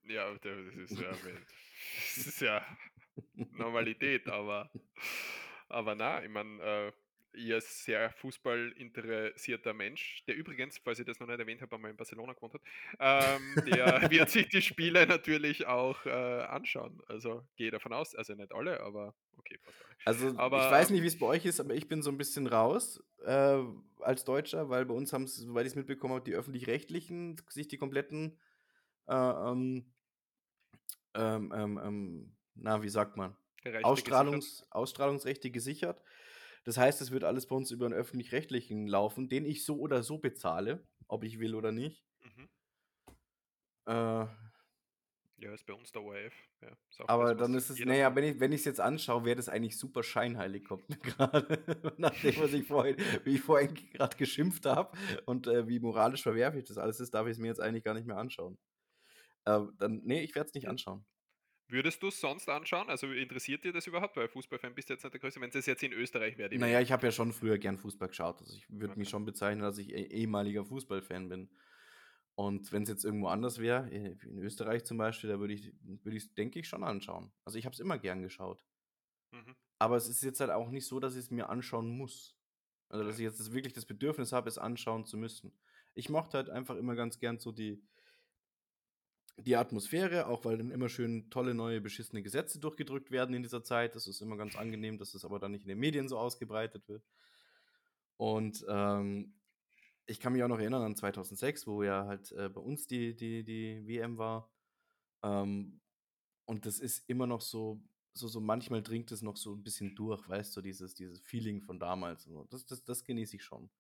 Ja, 0.03 0.33
da 0.39 0.51
das 0.63 0.75
ist 0.77 0.99
ja 0.99 1.17
das 2.17 2.27
ist 2.27 2.41
ja 2.41 2.65
Normalität, 3.53 4.29
aber 4.29 4.71
aber 5.69 5.95
na, 5.95 6.23
ich 6.25 6.31
meine, 6.31 6.63
äh, 6.63 6.93
ich 7.33 7.53
als 7.53 7.85
sehr 7.85 8.13
fußballinteressierter 8.13 9.73
Mensch, 9.75 10.25
der 10.27 10.37
übrigens, 10.37 10.79
falls 10.79 10.99
ich 10.99 11.07
das 11.07 11.21
noch 11.21 11.27
nicht 11.27 11.39
erwähnt 11.41 11.63
habe, 11.63 11.77
einmal 11.77 11.91
in 11.91 11.97
Barcelona 11.97 12.33
gewohnt 12.35 12.55
hat, 12.55 12.63
ähm, 13.01 13.63
der 13.67 14.03
wird 14.11 14.31
sich 14.31 14.49
die 14.49 14.63
Spiele 14.63 15.07
natürlich 15.07 15.67
auch, 15.67 16.07
äh, 16.07 16.11
anschauen. 16.11 17.01
Also, 17.07 17.47
gehe 17.57 17.71
davon 17.71 17.93
aus 17.93 18.15
also 18.15 18.35
nicht 18.35 18.53
alle, 18.53 18.81
aber 18.81 19.15
okay, 19.37 19.59
fast 19.65 19.83
alle. 19.85 19.97
Also, 20.05 20.41
ich 20.53 20.69
Aber, 20.69 20.71
weiß 20.71 20.91
ähm 20.91 20.91
nicht, 20.91 21.03
wie's 21.03 21.19
bei 21.19 21.27
euch 21.27 21.45
ist, 21.45 21.61
aber 21.61 21.75
ich 21.75 21.89
bin 21.89 22.03
so 22.03 22.11
'n 22.11 22.17
bisschen 22.19 22.47
raus, 22.47 23.03
äh, 23.25 23.59
als 24.01 24.25
Deutscher, 24.25 24.69
weil 24.71 24.87
bei 24.87 24.95
uns 24.95 25.13
haben's, 25.13 25.37
soweit 25.37 25.67
ich's 25.67 25.75
mitbekommen 25.77 26.15
habe, 26.15 26.25
die 26.25 26.35
Öffentlich-Rechtlichen 26.35 27.37
sich 27.49 27.69
die 27.69 27.77
kompletten, 27.79 28.39
äh, 29.09 29.15
ähm 29.15 29.95
ähm, 31.15 31.53
ähm, 31.55 31.81
ähm, 31.83 32.37
na, 32.55 32.83
wie 32.83 32.89
sagt 32.89 33.17
man, 33.17 33.37
Rechte 33.65 34.03
gesichert? 34.03 34.43
Ausstrahlungs 34.43 34.67
Ausstrahlungsrechte 34.71 35.51
gesichert. 35.51 36.03
Das 36.65 36.79
heißt, 36.79 37.01
es 37.03 37.11
wird 37.11 37.25
alles 37.25 37.47
bei 37.47 37.57
uns 37.57 37.71
über 37.71 37.87
'n 37.87 37.93
Öffentlich-Rechtlichen 37.93 38.87
laufen, 38.87 39.29
den 39.29 39.45
ich 39.45 39.65
so 39.65 39.79
oder 39.79 40.03
so 40.03 40.19
bezahle, 40.19 40.87
ob 41.09 41.25
ich 41.25 41.39
will 41.41 41.55
oder 41.55 41.73
nicht. 41.73 42.05
Mhm. 42.25 42.47
Äh 43.87 44.27
Ja, 45.37 45.53
ist 45.53 45.65
bei 45.67 45.73
uns 45.75 45.91
der 45.93 46.03
ORF, 46.03 46.35
ja. 46.61 46.77
Aber 47.07 47.35
das, 47.35 47.35
dann 47.35 47.55
ist 47.55 47.71
es 47.71 47.79
jeder 47.79 47.85
na 47.85 47.95
ja, 47.97 48.15
zahlt. 48.15 48.15
wenn 48.15 48.25
ich 48.25 48.41
wenn 48.41 48.53
ich's 48.53 48.65
jetzt 48.65 48.81
anschaue, 48.81 49.25
wäre 49.25 49.35
das 49.37 49.49
eigentlich 49.49 49.79
super 49.79 50.03
scheinheilig, 50.05 50.65
kommt 50.65 50.89
mir 50.89 50.97
grade, 51.03 51.95
nach 51.97 52.15
dem, 52.21 52.37
was 52.37 52.53
ich 52.53 52.67
vorhin 52.67 52.97
wie 53.25 53.35
ich 53.37 53.41
vorhin 53.41 53.75
grad 53.95 54.17
geschimpft 54.17 54.65
habe 54.67 54.97
und, 55.27 55.47
äh, 55.49 55.67
wie 55.69 55.81
moralisch 55.81 56.23
verwerflich 56.23 56.65
das 56.65 56.79
alles 56.79 57.01
ist, 57.01 57.15
darf 57.15 57.27
ich's 57.27 57.39
mir 57.39 57.49
jetzt 57.49 57.61
eigentlich 57.61 57.85
gar 57.85 57.95
nicht 57.95 58.07
mehr 58.07 58.19
anschauen. 58.19 58.59
Ähm, 59.47 59.75
dann 59.79 60.03
ne, 60.05 60.23
ich 60.23 60.35
werde 60.37 60.49
es 60.49 60.55
nicht 60.55 60.69
anschauen. 60.69 61.07
Würdest 61.71 62.03
du's 62.03 62.21
sonst 62.21 62.49
anschauen? 62.49 62.89
Also, 62.91 63.07
interessiert 63.13 63.65
dir 63.65 63.73
das 63.73 63.87
überhaupt? 63.87 64.17
Weil 64.17 64.29
Fußballfan 64.29 64.75
bist 64.75 64.89
du 64.91 64.95
jetzt 64.95 65.05
nicht 65.05 65.13
der 65.15 65.21
Größte. 65.21 65.41
Wenn's 65.41 65.55
das 65.55 65.67
jetzt 65.67 65.83
in 65.83 65.93
Österreich 65.93 66.37
wäre, 66.39 66.49
die 66.51 66.59
Na 66.59 66.67
ja, 66.67 66.81
WM. 66.81 66.83
ich 66.83 66.93
habe 66.93 67.07
ja 67.07 67.13
schon 67.13 67.33
früher 67.33 67.59
gern 67.59 67.79
Fußball 67.79 68.09
geschaut. 68.09 68.41
Also, 68.41 68.55
ich 68.57 68.69
würde 68.71 68.99
mich 68.99 69.09
Okay. 69.09 69.11
schon 69.11 69.25
bezeichnen, 69.25 69.63
dass 69.63 69.79
ich 69.79 69.91
eh 69.93 70.03
ehemaliger 70.07 70.65
Fußballfan 70.65 71.29
bin. 71.29 71.51
Und 72.35 72.73
wenn's 72.73 72.89
jetzt 72.89 73.05
irgendwo 73.05 73.29
anders 73.29 73.59
wäre, 73.59 73.89
in 73.91 74.39
Österreich 74.39 74.85
zum 74.85 74.99
Beispiel, 74.99 75.31
da 75.31 75.41
würde 75.41 75.55
ich 75.55 75.73
würde 75.83 76.17
ich's, 76.17 76.35
denke 76.35 76.61
ich, 76.61 76.69
schon 76.69 76.85
anschauen. 76.85 77.33
Also, 77.45 77.59
ich 77.59 77.67
habe 77.67 77.75
es 77.75 77.81
immer 77.81 77.99
gern 77.99 78.23
geschaut. 78.23 78.65
Mhm. 79.33 79.55
Aber 79.79 79.97
es 79.97 80.09
ist 80.09 80.23
jetzt 80.23 80.41
halt 80.41 80.51
auch 80.51 80.71
nicht 80.71 80.87
so, 80.87 81.01
dass 81.01 81.17
ich's 81.17 81.31
mir 81.31 81.49
anschauen 81.49 81.89
muss. 81.97 82.37
Also, 82.89 83.05
dass 83.05 83.19
ich 83.19 83.23
jetzt 83.25 83.53
wirklich 83.53 83.73
das 83.73 83.87
Bedürfnis 83.87 84.33
habe, 84.33 84.49
es 84.49 84.59
anschauen 84.59 85.07
zu 85.07 85.17
müssen. 85.17 85.59
Ich 85.95 86.09
mochte 86.09 86.37
halt 86.39 86.51
einfach 86.51 86.77
immer 86.77 86.95
ganz 86.97 87.19
gern 87.19 87.39
so 87.39 87.53
die 87.53 87.83
die 89.39 89.57
Atmosphäre, 89.57 90.27
auch 90.27 90.45
weil 90.45 90.59
dann 90.59 90.71
immer 90.71 90.89
schön 90.89 91.31
tolle, 91.31 91.55
neue, 91.55 91.81
beschissene 91.81 92.23
Gesetze 92.23 92.59
durchgedrückt 92.61 93.11
werden 93.11 93.35
in 93.35 93.43
dieser 93.43 93.63
Zeit. 93.65 93.95
Das 93.97 94.07
ist 94.07 94.21
immer 94.21 94.37
ganz 94.37 94.57
angenehm, 94.57 94.99
dass 94.99 95.13
das 95.13 95.25
aber 95.25 95.39
dann 95.39 95.53
nicht 95.53 95.63
in 95.63 95.69
den 95.69 95.79
Medien 95.79 96.09
so 96.09 96.19
ausgebreitet 96.19 96.89
wird. 96.89 97.03
Und, 98.21 98.65
ähm, 98.69 99.37
ich 100.07 100.21
kann 100.21 100.35
mich 100.35 100.43
auch 100.45 100.49
noch 100.49 100.59
erinnern 100.61 100.83
an 100.83 100.97
2006, 100.97 101.67
wo 101.67 101.83
ja 101.85 102.07
halt, 102.07 102.33
äh, 102.33 102.49
bei 102.51 102.61
uns 102.61 102.87
die 102.87 103.17
die 103.17 103.45
die 103.45 103.87
WM 103.87 104.19
war. 104.19 104.53
Ähm, 105.25 105.83
und 106.47 106.67
das 106.67 106.81
ist 106.81 107.09
immer 107.11 107.27
noch 107.29 107.43
so 107.43 107.83
so 108.15 108.29
so 108.29 108.41
manchmal 108.41 108.83
dringt 108.83 109.13
es 109.13 109.23
noch 109.23 109.37
so 109.39 109.55
'n 109.55 109.63
bisschen 109.65 109.95
durch, 109.97 110.29
weißt 110.29 110.57
du, 110.57 110.63
dieses 110.63 110.95
dieses 110.95 111.21
Feeling 111.21 111.63
von 111.63 111.81
damals 111.81 112.25
so. 112.25 112.45
Das 112.51 112.67
das 112.67 112.85
das 112.85 113.05
genieße 113.05 113.37
ich 113.37 113.45
schon. 113.45 113.71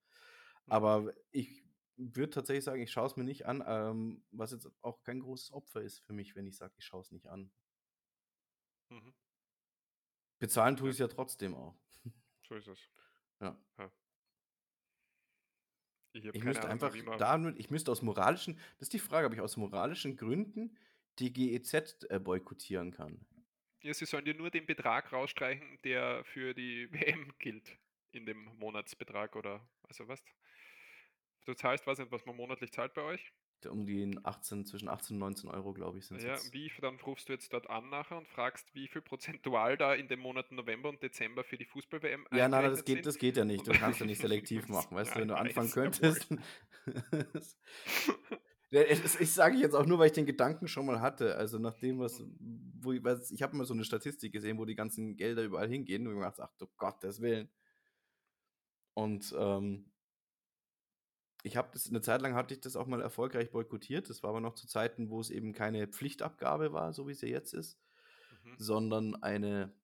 Mhm. 0.67 0.91
Aber 0.91 1.15
ich 1.33 1.65
würde 2.01 2.31
tatsächlich 2.31 2.65
sagen, 2.65 2.83
ich 2.83 2.93
schaue 2.93 3.07
es 3.07 3.17
mir 3.17 3.25
nicht 3.25 3.47
an, 3.47 3.63
ähm, 3.67 4.25
was 4.31 4.53
jetzt 4.53 4.69
auch 4.83 5.03
kein 5.03 5.21
großes 5.21 5.53
Opfer 5.53 5.83
ist 5.83 6.01
für 6.01 6.13
mich, 6.13 6.35
wenn 6.37 6.47
ich 6.47 6.57
sage, 6.57 6.75
ich 6.79 6.85
schaue 6.85 7.03
es 7.03 7.13
nicht 7.13 7.29
an. 7.29 7.51
Mhm. 8.91 9.11
Bezahlen 10.43 10.77
tue 10.77 10.89
Ja. 10.89 10.91
ich's 10.91 10.99
ja 10.99 11.07
trotzdem 11.09 11.55
auch. 11.55 11.79
So 12.47 12.55
ist 12.57 12.67
es. 12.69 12.79
Ja. 13.41 13.57
Ja. 13.79 13.91
Ich 16.15 16.25
Ich 16.33 16.45
müsste 16.45 16.69
Ahnung 16.69 16.69
einfach 16.69 16.95
nur 16.97 17.57
ich 17.59 17.71
müsste 17.71 17.91
aus 17.91 18.03
moralischen 18.03 18.55
das 18.79 18.83
ist 18.87 18.93
die 18.93 18.99
Frage, 18.99 19.27
ob 19.27 19.33
ich 19.33 19.41
aus 19.41 19.57
moralischen 19.57 20.17
Gründen 20.17 20.77
die 21.19 21.33
GEZ, 21.33 22.05
äh, 22.09 22.21
boykottieren 22.21 22.93
kann. 22.93 23.27
Ja, 23.83 23.95
sie 23.95 24.05
sollen 24.05 24.27
dir 24.27 24.35
nur 24.35 24.51
den 24.51 24.67
Betrag 24.67 25.11
rausstreichen, 25.13 25.79
der 25.85 26.23
für 26.25 26.53
die 26.55 26.89
WM 26.93 27.33
gilt 27.39 27.79
in 28.13 28.27
dem 28.27 28.45
Monatsbetrag 28.59 29.37
oder 29.37 29.67
also 29.83 30.07
weißt 30.07 30.27
du 31.51 31.57
zahlst 31.57 31.87
weiß 31.87 31.99
nicht, 31.99 32.13
was 32.13 32.27
man 32.27 32.37
monatlich 32.37 32.73
zahlt 32.73 32.95
bei 32.95 33.03
euch? 33.03 33.33
Um 33.67 33.87
die 33.87 34.19
18 34.23 34.67
zwischen 34.67 34.89
18 34.91 35.17
und 35.17 35.21
19 35.21 35.51
€, 35.51 35.75
glaube 35.75 35.99
ich, 35.99 36.07
sind's 36.07 36.25
Ja, 36.25 36.25
jetzt. 36.25 36.53
wie 36.53 36.71
dann 36.81 37.01
rufst 37.01 37.29
du 37.29 37.33
jetzt 37.33 37.53
dort 37.53 37.69
an 37.69 37.89
nachher 37.89 38.17
und 38.17 38.29
fragst, 38.29 38.75
wie 38.75 38.87
viel 38.89 39.03
prozentual 39.03 39.77
da 39.77 39.93
in 39.95 40.07
den 40.09 40.21
Monaten 40.21 40.55
November 40.57 40.89
und 40.89 41.03
Dezember 41.03 41.43
für 41.45 41.57
die 41.59 41.65
Fußball-WM 41.65 42.27
Ja, 42.33 42.49
nein, 42.49 42.71
das 42.71 42.85
geht 42.85 43.07
sind? 43.07 43.07
das 43.07 43.19
geht 43.19 43.37
ja 43.37 43.45
nicht. 43.45 43.67
Du 43.67 43.75
kannst 43.75 43.99
ja 44.01 44.07
nicht 44.07 44.21
selektiv 44.21 44.69
machen. 44.69 44.97
Weißt 44.97 45.15
du, 45.17 45.19
wenn 45.21 45.29
du 45.29 45.37
anfangen 45.37 45.71
könntest 45.73 46.29
es 48.71 49.19
ich 49.21 49.33
sage 49.33 49.57
jetzt 49.57 49.75
auch 49.75 49.87
nur, 49.87 49.99
weil 49.99 50.07
ich 50.07 50.13
den 50.13 50.27
Gedanken 50.27 50.69
schon 50.69 50.87
mal 50.87 51.01
hatte. 51.01 51.37
Also, 51.37 51.59
nach 51.59 51.75
dem, 51.75 51.99
was 51.99 52.23
Mhm. 52.23 52.31
wo 52.39 52.93
ich 52.93 53.03
weiß 53.03 53.31
ich 53.33 53.43
habe 53.43 53.57
mal 53.57 53.65
so 53.67 53.75
'ne 53.75 53.85
Statistik 53.85 54.33
gesehen, 54.33 54.59
wo 54.59 54.65
die 54.65 54.75
ganzen 54.77 55.17
Gelder 55.17 55.43
überall 55.45 55.69
hingehen 55.69 56.07
und 56.07 56.15
mir 56.15 56.21
gedacht: 56.21 56.41
„Ach 56.41 56.55
du 56.59 56.67
Gottes 56.77 57.21
Willen.“ 57.21 57.51
Und, 58.97 59.35
ähm 59.39 59.91
ich 61.45 61.57
habe 61.57 61.71
das 61.73 61.91
'ne 61.91 62.01
Zeit 62.03 62.23
lang 62.23 62.35
hatte 62.35 62.55
ich 62.55 62.61
das 62.61 62.77
auch 62.77 62.87
mal 62.87 63.01
erfolgreich 63.03 63.51
boykottiert. 63.51 64.11
Das 64.11 64.23
war 64.23 64.31
aber 64.31 64.41
noch 64.41 64.55
zu 64.55 64.67
Zeiten, 64.69 65.11
wo 65.11 65.21
es 65.21 65.31
eben 65.31 65.53
keine 65.53 65.89
Pflichtabgabe 65.89 66.73
war, 66.73 66.93
so 66.93 67.09
wie 67.09 67.15
sie 67.15 67.29
jetzt 67.29 67.55
ist, 67.55 67.81
Mhm. 68.31 68.57
sondern 68.59 69.17
eine 69.23 69.75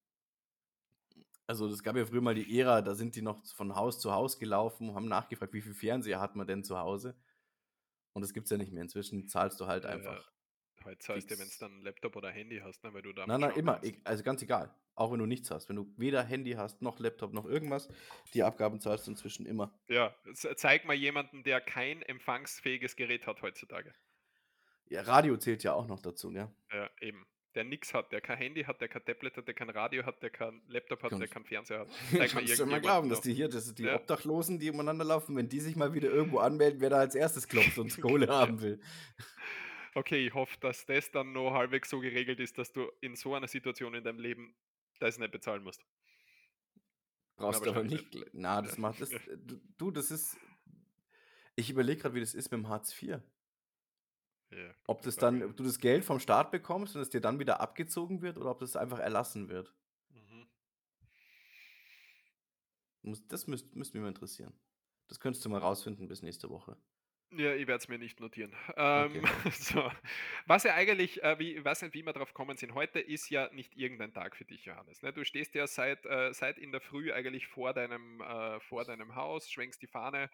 also, 1.48 1.68
es 1.68 1.82
gab 1.84 1.96
ja 1.96 2.04
früher 2.04 2.20
mal 2.22 2.34
die 2.34 2.58
Ära, 2.58 2.82
da 2.82 2.94
sind 2.96 3.14
die 3.14 3.22
noch 3.22 3.44
von 3.46 3.76
Haus 3.76 4.00
zu 4.00 4.12
Haus 4.12 4.38
gelaufen, 4.40 4.94
haben 4.94 5.06
nachgefragt, 5.06 5.52
wie 5.54 5.62
viel 5.62 5.74
Fernseher 5.74 6.20
hat 6.20 6.34
man 6.34 6.46
denn 6.46 6.64
zu 6.64 6.78
Hause? 6.78 7.16
Und 8.14 8.22
das 8.22 8.34
gibt's 8.34 8.50
ja 8.50 8.58
nicht 8.58 8.72
mehr. 8.72 8.82
Inzwischen 8.82 9.28
zahlst 9.28 9.60
du 9.60 9.66
halt 9.68 9.86
Ja, 9.86 9.86
einfach. 9.86 10.32
Heute 10.84 10.98
zahlst 10.98 11.30
du, 11.30 11.38
wenn 11.38 11.50
du 11.50 11.56
dann 11.58 11.80
'n 11.80 11.82
Laptop 11.82 12.16
oder 12.16 12.30
Handy 12.30 12.58
hast, 12.60 12.84
ne, 12.84 12.92
weil 12.94 13.02
du 13.02 13.12
da 13.12 13.28
na, 13.36 13.36
schauen 13.38 13.50
immer, 13.50 13.80
kannst. 13.80 13.94
also 14.04 14.22
ganz 14.22 14.42
egal, 14.42 14.74
auch 14.96 15.12
wenn 15.12 15.18
du 15.18 15.26
nichts 15.26 15.50
hast. 15.50 15.68
Wenn 15.68 15.76
du 15.76 15.92
weder 15.96 16.22
Handy 16.24 16.52
hast, 16.52 16.82
noch 16.82 16.98
Laptop, 16.98 17.32
noch 17.32 17.44
irgendwas, 17.44 17.88
die 18.34 18.42
Abgaben 18.42 18.80
zahlst 18.80 19.06
du 19.06 19.12
inzwischen 19.12 19.46
immer. 19.46 19.78
Ja, 19.88 20.14
zeig 20.34 20.84
mal 20.84 20.94
jemanden, 20.94 21.44
der 21.44 21.60
kein 21.60 22.02
empfangsfähiges 22.02 22.96
Gerät 22.96 23.26
hat 23.26 23.42
heutzutage. 23.42 23.94
Ja, 24.88 25.02
Radio 25.02 25.36
zählt 25.36 25.62
ja 25.64 25.72
auch 25.74 25.86
noch 25.86 26.00
dazu, 26.00 26.30
ja. 26.32 26.50
Ja, 26.72 26.90
eben. 27.00 27.26
Der 27.54 27.64
nix 27.64 27.94
hat, 27.94 28.12
der 28.12 28.20
kein 28.20 28.36
Handy 28.36 28.64
hat, 28.64 28.82
der 28.82 28.88
kein 28.88 29.02
Tablet 29.02 29.36
hat, 29.38 29.46
der 29.48 29.54
kein 29.54 29.70
Radio 29.70 30.04
hat, 30.04 30.22
der 30.22 30.28
kein 30.28 30.60
Laptop 30.68 31.02
hat, 31.02 31.12
der 31.12 31.20
Kannst 31.20 31.32
keinen 31.32 31.44
Fernseher 31.46 31.78
hat. 31.80 31.88
Zeig 32.10 32.34
mal 32.34 32.44
kannst 32.44 32.58
du 32.58 32.66
mal 32.66 32.80
glauben, 32.82 33.08
dass 33.08 33.22
die 33.22 33.32
hier 33.32 33.48
das 33.48 33.74
die 33.74 33.84
Ja. 33.84 33.96
Obdachlosen, 33.96 34.58
die 34.58 34.70
umeinander 34.70 35.06
laufen, 35.06 35.34
wenn 35.36 35.48
die 35.48 35.60
sich 35.60 35.74
mal 35.74 35.94
wieder 35.94 36.10
irgendwo 36.10 36.38
anmelden, 36.38 36.80
wer 36.82 36.90
da 36.90 36.98
als 36.98 37.14
Erstes 37.14 37.48
klopft 37.48 37.78
und 37.78 37.96
Kohle 38.00 38.28
haben 38.28 38.60
will. 38.60 38.78
Okay, 39.94 40.26
ich 40.26 40.34
hoffe, 40.34 40.58
dass 40.60 40.84
das 40.84 41.10
dann 41.10 41.32
noch 41.32 41.52
halbwegs 41.54 41.88
so 41.88 42.00
geregelt 42.00 42.40
ist, 42.40 42.58
dass 42.58 42.70
du 42.70 42.92
in 43.00 43.16
so 43.16 43.34
einer 43.34 43.48
Situation 43.48 43.94
in 43.94 44.04
deinem 44.04 44.18
Leben 44.20 44.54
das 45.00 45.18
nicht 45.18 45.32
bezahlen 45.32 45.62
musst. 45.62 45.84
Brauchst 47.36 47.64
du 47.64 47.70
aber 47.70 47.84
nicht. 47.84 48.10
gl 48.10 48.28
na, 48.32 48.62
das 48.62 48.78
macht 48.78 49.00
das 49.00 49.10
äh, 49.12 49.38
du 49.76 49.90
das 49.90 50.10
ist 50.10 50.36
ich 51.54 51.70
überlege 51.70 52.02
grad, 52.02 52.14
wie 52.14 52.20
das 52.20 52.34
ist 52.34 52.52
mit'm 52.52 52.68
Hartz 52.68 52.92
IV. 53.00 53.20
Ja, 54.50 54.74
Ob 54.86 55.02
das 55.02 55.16
dann 55.16 55.42
ob 55.42 55.56
du 55.56 55.64
das 55.64 55.78
Geld 55.78 56.04
vom 56.04 56.20
Staat 56.20 56.50
bekommst 56.50 56.94
und 56.94 57.02
es 57.02 57.10
dir 57.10 57.20
dann 57.20 57.38
wieder 57.38 57.60
abgezogen 57.60 58.22
wird 58.22 58.38
oder 58.38 58.50
ob 58.50 58.60
das 58.60 58.76
einfach 58.76 59.00
erlassen 59.00 59.48
wird. 59.48 59.74
Mhm. 60.10 60.46
Das 63.28 63.46
müsst 63.46 63.74
müsste 63.74 63.96
mich 63.96 64.02
mal 64.02 64.08
interessieren. 64.08 64.52
Das 65.08 65.20
könntest 65.20 65.44
du 65.44 65.48
mal 65.48 65.60
rausfinden 65.60 66.08
bis 66.08 66.22
nächste 66.22 66.48
Woche. 66.50 66.76
Ja, 67.32 67.54
ich 67.54 67.66
werde 67.66 67.78
es 67.78 67.88
mir 67.88 67.98
nicht 67.98 68.20
notieren. 68.20 68.54
Okay. 68.98 69.20
Ähm, 69.20 69.24
so. 69.50 69.90
Was 70.46 70.62
ja 70.62 70.74
eigentlich, 70.74 71.22
äh, 71.24 71.36
wie 71.40 71.56
ich 71.56 71.64
weiß 71.64 71.82
nicht, 71.82 71.92
wie 71.94 72.04
wir 72.04 72.12
drauf 72.12 72.28
gekommen 72.28 72.56
sind. 72.56 72.72
Heute 72.74 73.00
ist 73.00 73.28
ja 73.30 73.52
nicht 73.52 73.74
irgendein 73.76 74.14
Tag 74.14 74.36
für 74.36 74.44
dich, 74.44 74.64
Johannes, 74.64 75.02
ne? 75.02 75.12
Du 75.12 75.24
stehst 75.24 75.54
ja 75.56 75.66
seit 75.66 76.06
äh, 76.06 76.32
seit 76.32 76.56
in 76.56 76.70
der 76.70 76.80
Früh 76.80 77.12
eigentlich 77.12 77.48
vor 77.48 77.72
deinem 77.74 78.20
äh, 78.20 78.60
vor 78.60 78.84
deinem 78.84 79.16
Haus, 79.16 79.50
schwenkst 79.50 79.82
die 79.82 79.88
Fahne, 79.88 80.30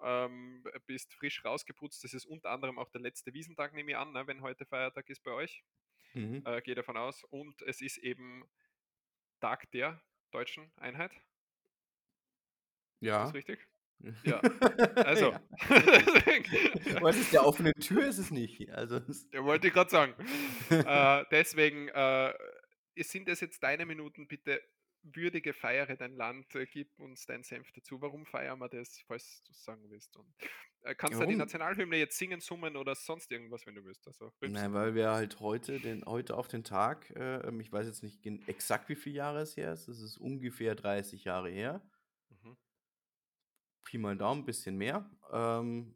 ähm, 0.00 0.62
bist 0.86 1.14
frisch 1.14 1.44
rausgeputzt. 1.44 2.04
Das 2.04 2.14
ist 2.14 2.24
unter 2.26 2.50
anderem 2.50 2.78
auch 2.78 2.90
der 2.90 3.00
letzte 3.00 3.34
Wiesntag, 3.34 3.74
nehme 3.74 3.90
ich 3.90 3.96
an, 3.96 4.12
ne, 4.12 4.26
wenn 4.28 4.40
heute 4.40 4.66
Feiertag 4.66 5.10
ist 5.10 5.24
bei 5.24 5.32
euch. 5.32 5.64
Mhm. 6.14 6.46
Äh, 6.46 6.62
gehe 6.62 6.74
davon 6.76 6.96
aus. 6.96 7.24
Und 7.24 7.62
es 7.62 7.80
ist 7.82 7.98
eben 7.98 8.44
Tag 9.40 9.70
der 9.72 10.02
Deutschen 10.30 10.72
Einheit. 10.76 11.12
Ist 13.08 13.20
das 13.20 13.32
Ja. 13.32 13.32
richtig? 13.32 13.66
Ja. 14.24 14.40
Also, 14.96 15.32
Ja. 15.32 15.40
Was 17.00 17.16
ist 17.16 17.32
der 17.32 17.46
offene 17.46 17.72
Tür 17.74 18.06
ist 18.06 18.18
es 18.18 18.30
nicht. 18.30 18.70
Also, 18.72 18.96
es 18.96 19.26
Ja, 19.32 19.44
wollte 19.44 19.68
ich 19.68 19.72
grad 19.72 19.90
sagen. 19.90 20.14
Äh, 20.70 21.24
deswegen, 21.30 21.88
äh, 21.88 22.34
sind 22.98 23.28
es 23.28 23.40
jetzt 23.40 23.62
deine 23.62 23.86
Minuten, 23.86 24.26
bitte 24.26 24.60
würdige, 25.02 25.52
feiere 25.52 25.96
dein 25.96 26.16
Land, 26.16 26.54
äh, 26.54 26.66
gib 26.66 26.98
uns 26.98 27.26
deinen 27.26 27.44
Senf 27.44 27.70
dazu. 27.72 28.00
Warum 28.00 28.26
feiern 28.26 28.58
wir 28.58 28.68
das, 28.68 29.00
falls 29.06 29.42
du's 29.44 29.62
sagen 29.62 29.88
willst? 29.88 30.16
Und, 30.16 30.26
äh, 30.82 30.94
kannst 30.94 31.20
ja 31.20 31.26
die? 31.26 31.36
Nationalhymne 31.36 31.96
jetzt 31.96 32.18
singen, 32.18 32.40
summen 32.40 32.76
oder 32.76 32.94
sonst 32.94 33.30
irgendwas, 33.30 33.66
wenn 33.66 33.74
du 33.76 33.84
willst. 33.84 34.06
Also, 34.06 34.32
rülpsen. 34.42 34.72
weil 34.72 34.94
wir 34.94 35.10
halt 35.10 35.40
heute 35.40 35.78
den 35.78 36.04
heute 36.04 36.36
auf 36.36 36.48
den 36.48 36.64
Tag, 36.64 37.10
äh, 37.10 37.36
ähm, 37.46 37.60
ich 37.60 37.70
weiß 37.70 37.86
jetzt 37.86 38.02
nicht 38.02 38.26
exakt, 38.48 38.88
wie 38.88 38.96
viele 38.96 39.16
Jahre 39.16 39.40
es 39.40 39.56
her 39.56 39.72
ist. 39.72 39.88
Es 39.88 40.00
ist 40.00 40.18
ungefähr 40.18 40.74
30 40.74 41.24
Jahre 41.24 41.50
her. 41.50 41.82
Pi 43.86 43.98
mal 43.98 44.16
Daumen, 44.18 44.44
bisschen 44.44 44.76
mehr, 44.76 45.08
ähm, 45.32 45.94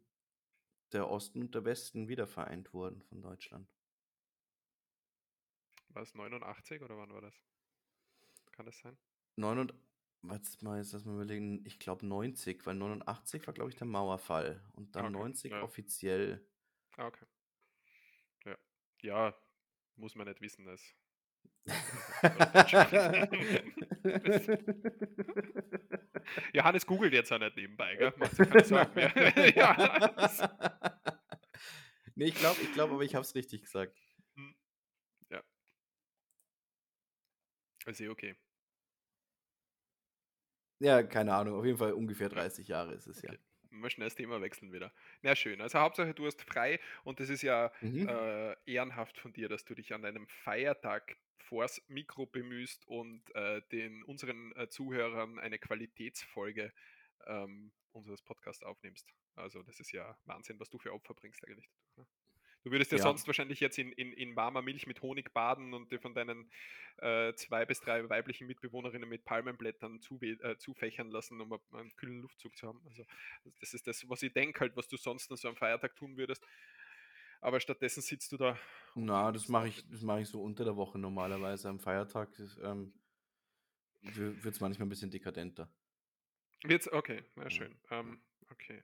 der 0.93 1.09
Osten 1.09 1.41
und 1.41 1.55
der 1.55 1.65
Westen 1.65 2.07
wiedervereint 2.07 2.73
wurden 2.73 3.01
von 3.03 3.21
Deutschland. 3.21 3.67
War's 5.89 6.15
89 6.15 6.81
oder 6.81 6.97
wann 6.97 7.13
war 7.13 7.21
das? 7.21 7.35
Kann 8.51 8.65
das 8.65 8.79
sein? 8.79 8.97
Neunund 9.35 9.73
warte 10.21 10.63
mal, 10.63 10.77
jetzt 10.77 10.93
lass 10.93 11.05
mal 11.05 11.15
überlegen. 11.15 11.65
Ich 11.65 11.79
glaube 11.79 12.05
90, 12.05 12.65
weil 12.65 12.75
89 12.75 13.45
war, 13.47 13.53
glaube 13.53 13.71
ich, 13.71 13.75
der 13.75 13.87
Mauerfall 13.87 14.61
und 14.73 14.95
Ah, 14.95 14.95
dann 14.95 15.05
okay. 15.07 15.19
90 15.19 15.51
Ja. 15.51 15.63
offiziell. 15.63 16.45
Ah, 16.97 17.07
okay. 17.07 17.25
Ja. 18.45 18.57
Ja, 19.01 19.35
muss 19.95 20.15
man 20.15 20.27
nicht 20.27 20.41
wissen, 20.41 20.65
das 20.65 20.81
Johannes 26.53 26.85
googelt 26.85 27.13
jetzt 27.13 27.31
auch 27.31 27.39
nicht 27.39 27.55
nebenbei, 27.55 27.95
gell? 27.95 28.13
Macht 28.17 28.35
sich 28.35 28.49
keine 28.49 28.65
Sorgen 28.65 28.91
mehr. 28.95 29.11
Ja, 29.55 30.07
das 30.09 30.41
Ne, 32.15 32.25
ich 32.25 32.35
glaube 32.35 32.61
ich 32.61 32.73
glaube 32.73 32.93
aber, 32.93 33.03
ich 33.03 33.15
habe 33.15 33.23
es 33.23 33.35
richtig 33.35 33.63
gesagt. 33.63 33.97
Hm. 34.35 34.55
Ja. 35.31 35.41
Eh 37.87 38.09
okay. 38.09 38.35
Ja, 40.81 41.03
keine 41.03 41.35
Ahnung, 41.35 41.59
auf 41.59 41.65
jeden 41.65 41.77
Fall 41.77 41.93
ungefähr 41.93 42.27
Ja. 42.29 42.29
30 42.29 42.67
Jahre 42.67 42.93
ist 42.95 43.05
es, 43.07 43.21
ja. 43.21 43.31
Mal 43.71 43.89
schnell 43.89 44.07
das 44.07 44.15
Thema 44.15 44.41
wechseln 44.41 44.73
wieder. 44.73 44.93
Na 45.21 45.35
schön. 45.35 45.61
Also 45.61 45.79
Hauptsache, 45.79 46.13
du 46.13 46.25
hast 46.25 46.41
frei 46.41 46.79
und 47.03 47.19
das 47.19 47.29
ist 47.29 47.41
ja, 47.41 47.71
Mhm. 47.81 48.07
äh, 48.07 48.55
ehrenhaft 48.69 49.17
von 49.17 49.31
dir, 49.33 49.47
dass 49.49 49.63
du 49.65 49.75
dich 49.75 49.93
an 49.93 50.03
einem 50.05 50.27
Feiertag 50.27 51.17
vors 51.37 51.81
Mikro 51.87 52.25
bemühst 52.25 52.85
und, 52.87 53.33
äh, 53.35 53.61
den 53.71 54.03
unseren, 54.03 54.53
äh, 54.55 54.67
Zuhörern 54.69 55.39
eine 55.39 55.57
Qualitätsfolge, 55.59 56.73
ähm, 57.25 57.73
unseres 57.93 58.21
Podcasts 58.21 58.63
aufnimmst. 58.63 59.13
Also, 59.35 59.63
das 59.63 59.79
ist 59.79 59.91
ja 59.91 60.17
Wahnsinn, 60.25 60.59
was 60.59 60.69
du 60.69 60.77
für 60.77 60.93
Opfer 60.93 61.13
bringst 61.13 61.45
eigentlich, 61.47 61.69
ne? 61.95 62.05
Du 62.65 62.71
würdest 62.71 62.91
ja 62.91 62.97
Ja. 62.97 63.11
sonst 63.11 63.25
wahrscheinlich 63.25 63.59
jetzt 63.59 63.79
in 63.79 63.91
in 63.91 64.13
in 64.13 64.35
warmer 64.35 64.61
Milch 64.61 64.85
mit 64.85 65.01
Honig 65.01 65.33
baden 65.33 65.73
und 65.73 65.91
dir 65.91 65.99
von 65.99 66.13
deinen, 66.13 66.51
äh, 66.97 67.33
2 67.33 67.65
bis 67.65 67.81
3 67.81 68.07
weiblichen 68.07 68.45
Mitbewohnerinnen 68.45 69.09
mit 69.09 69.25
Palmenblättern 69.25 69.99
zuwe 69.99 70.37
äh, 70.43 70.57
zufächern 70.57 71.09
lassen, 71.09 71.41
um 71.41 71.59
einen 71.73 71.95
kühlen 71.95 72.21
Luftzug 72.21 72.55
zu 72.55 72.67
haben. 72.67 72.81
Also, 72.87 73.03
das 73.59 73.73
ist 73.73 73.87
das, 73.87 74.07
was 74.09 74.21
ich 74.21 74.33
denke 74.33 74.59
halt, 74.59 74.75
was 74.77 74.87
du 74.87 74.97
sonst 74.97 75.31
an 75.31 75.37
so 75.37 75.47
einem 75.47 75.57
Feiertag 75.57 75.95
tun 75.95 76.17
würdest. 76.17 76.45
Aber 77.41 77.59
stattdessen 77.59 78.01
sitzt 78.01 78.31
du 78.31 78.37
da 78.37 78.57
Na, 78.95 79.31
das 79.31 79.47
mache 79.47 79.67
ich 79.69 79.87
das 79.89 80.01
mache 80.01 80.21
ich 80.21 80.29
so 80.29 80.41
unter 80.43 80.65
der 80.65 80.75
Woche 80.75 80.99
normalerweise. 80.99 81.69
Am 81.69 81.79
Feiertag 81.79 82.29
ähm 82.61 82.93
wi 84.03 84.43
wird's 84.43 84.59
manchmal 84.61 84.87
'n 84.87 84.89
bisschen 84.89 85.11
dekadenter. 85.11 85.71
Wird's 86.63 86.91
okay, 86.91 87.23
na 87.35 87.49
schön. 87.49 87.79
Ähm, 87.89 88.21
okay. 88.51 88.83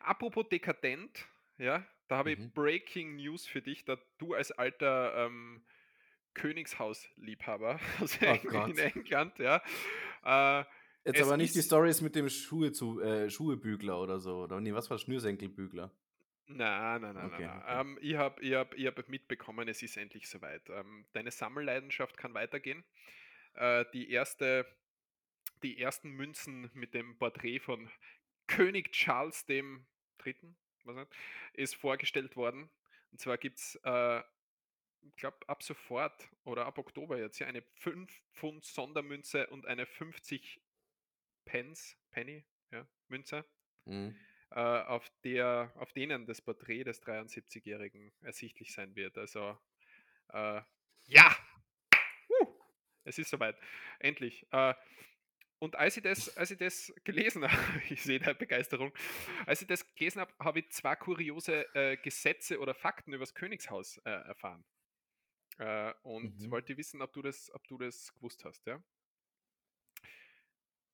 Apropos 0.00 0.48
dekadent, 0.50 1.28
ja, 1.58 1.86
da 2.08 2.16
habe 2.18 2.32
ich 2.32 2.38
Mhm. 2.38 2.52
Breaking 2.54 3.16
News 3.16 3.46
für 3.46 3.62
dich, 3.62 3.84
da 3.84 3.98
du 4.18 4.34
als 4.34 4.52
alter, 4.52 5.26
ähm, 5.26 5.64
Königshausliebhaber 6.34 7.80
aus 8.00 8.20
Oh 8.20 8.38
Eng 8.48 8.48
in. 8.48 8.78
England, 8.78 9.38
ja, 9.38 9.62
äh, 10.24 10.64
Jetzt 11.04 11.20
aber 11.22 11.36
nicht 11.36 11.54
die 11.54 11.62
Storys 11.62 12.02
mit 12.02 12.14
dem 12.14 12.28
Schuhe 12.28 12.70
zu 12.72 13.00
äh, 13.00 13.30
Schuhebügler 13.30 14.00
oder 14.00 14.20
so, 14.20 14.42
oder 14.44 14.60
ne, 14.60 14.74
was 14.74 14.90
war's? 14.90 15.02
Schnürsenkelbügler. 15.02 15.90
Na, 16.46 16.98
na, 16.98 17.12
na, 17.12 17.26
Okay, 17.26 17.42
na. 17.42 17.58
okay. 17.58 17.80
Ähm, 17.80 17.98
ich 18.00 18.16
habe 18.16 18.40
ich 18.42 18.54
habe 18.54 18.74
ich 18.76 18.86
habe 18.86 19.04
mitbekommen, 19.08 19.68
es 19.68 19.82
ist 19.82 19.96
endlich 19.96 20.28
so 20.28 20.40
weit. 20.40 20.68
Ähm, 20.70 21.06
deine 21.12 21.30
Sammelleidenschaft 21.30 22.16
kann 22.16 22.32
weitergehen. 22.34 22.84
Äh, 23.54 23.84
die 23.92 24.10
erste 24.10 24.66
die 25.62 25.78
ersten 25.80 26.10
Münzen 26.10 26.70
mit 26.74 26.94
dem 26.94 27.18
Porträt 27.18 27.60
von 27.60 27.90
König 28.46 28.92
Charles 28.92 29.44
dem 29.46 29.86
Dritten, 30.18 30.56
weiß 30.88 30.96
nicht, 30.96 31.12
ist 31.54 31.76
vorgestellt 31.76 32.36
worden. 32.36 32.70
Und 33.12 33.20
zwar 33.20 33.38
gibt's, 33.38 33.76
äh, 33.84 34.20
ich 35.02 35.16
glaube, 35.16 35.38
ab 35.48 35.62
sofort 35.62 36.28
oder 36.44 36.66
ab 36.66 36.78
Oktober 36.78 37.18
jetzt, 37.18 37.38
ja, 37.38 37.46
eine 37.46 37.62
5 37.76 38.10
Pfund 38.34 38.64
Sondermünze 38.64 39.46
und 39.48 39.66
eine 39.66 39.86
50 39.86 40.60
Pence 41.44 41.96
Penny, 42.10 42.44
ja, 42.72 42.86
Münze, 43.08 43.44
Mhm. 43.86 44.16
äh, 44.50 44.60
auf 44.60 45.10
der 45.24 45.72
auf 45.76 45.92
denen 45.92 46.26
das 46.26 46.42
Porträt 46.42 46.84
des 46.84 47.00
73-Jährigen 47.02 48.12
ersichtlich 48.22 48.72
sein 48.72 48.96
wird. 48.96 49.18
Also, 49.18 49.58
äh, 50.32 50.62
ja! 51.06 51.36
Uh, 52.28 52.46
es 53.04 53.18
ist 53.18 53.30
so 53.30 53.40
weit. 53.40 53.58
Endlich. 54.00 54.46
Äh, 54.52 54.74
und 55.60 55.76
als 55.76 55.96
ich 55.96 56.02
das 56.02 56.36
als 56.36 56.50
ich 56.50 56.58
das 56.58 56.92
gelesen 57.04 57.42
habe 57.50 57.82
ich 57.90 58.02
sehe 58.02 58.18
deine 58.20 58.34
Begeisterung. 58.34 58.92
Als 59.46 59.62
ich 59.62 59.68
das 59.68 59.86
gelesen 59.96 60.20
habe, 60.20 60.32
habe 60.40 60.60
ich 60.60 60.70
2 60.72 60.96
kuriose, 60.96 61.66
äh, 61.74 61.96
Gesetze 61.98 62.60
oder 62.60 62.74
Fakten 62.74 63.12
übers 63.12 63.34
Königshaus, 63.34 63.98
äh, 64.04 64.10
erfahren. 64.10 64.64
Äh, 65.58 65.94
und 66.04 66.32
Mhm. 66.32 66.50
wollte 66.50 66.76
wissen, 66.78 67.02
ob 67.02 67.12
du 67.14 67.22
das 67.22 67.50
ob 67.54 67.66
du 67.68 67.78
das 67.78 68.14
gewusst 68.14 68.44
hast, 68.44 68.66
ja? 68.66 68.82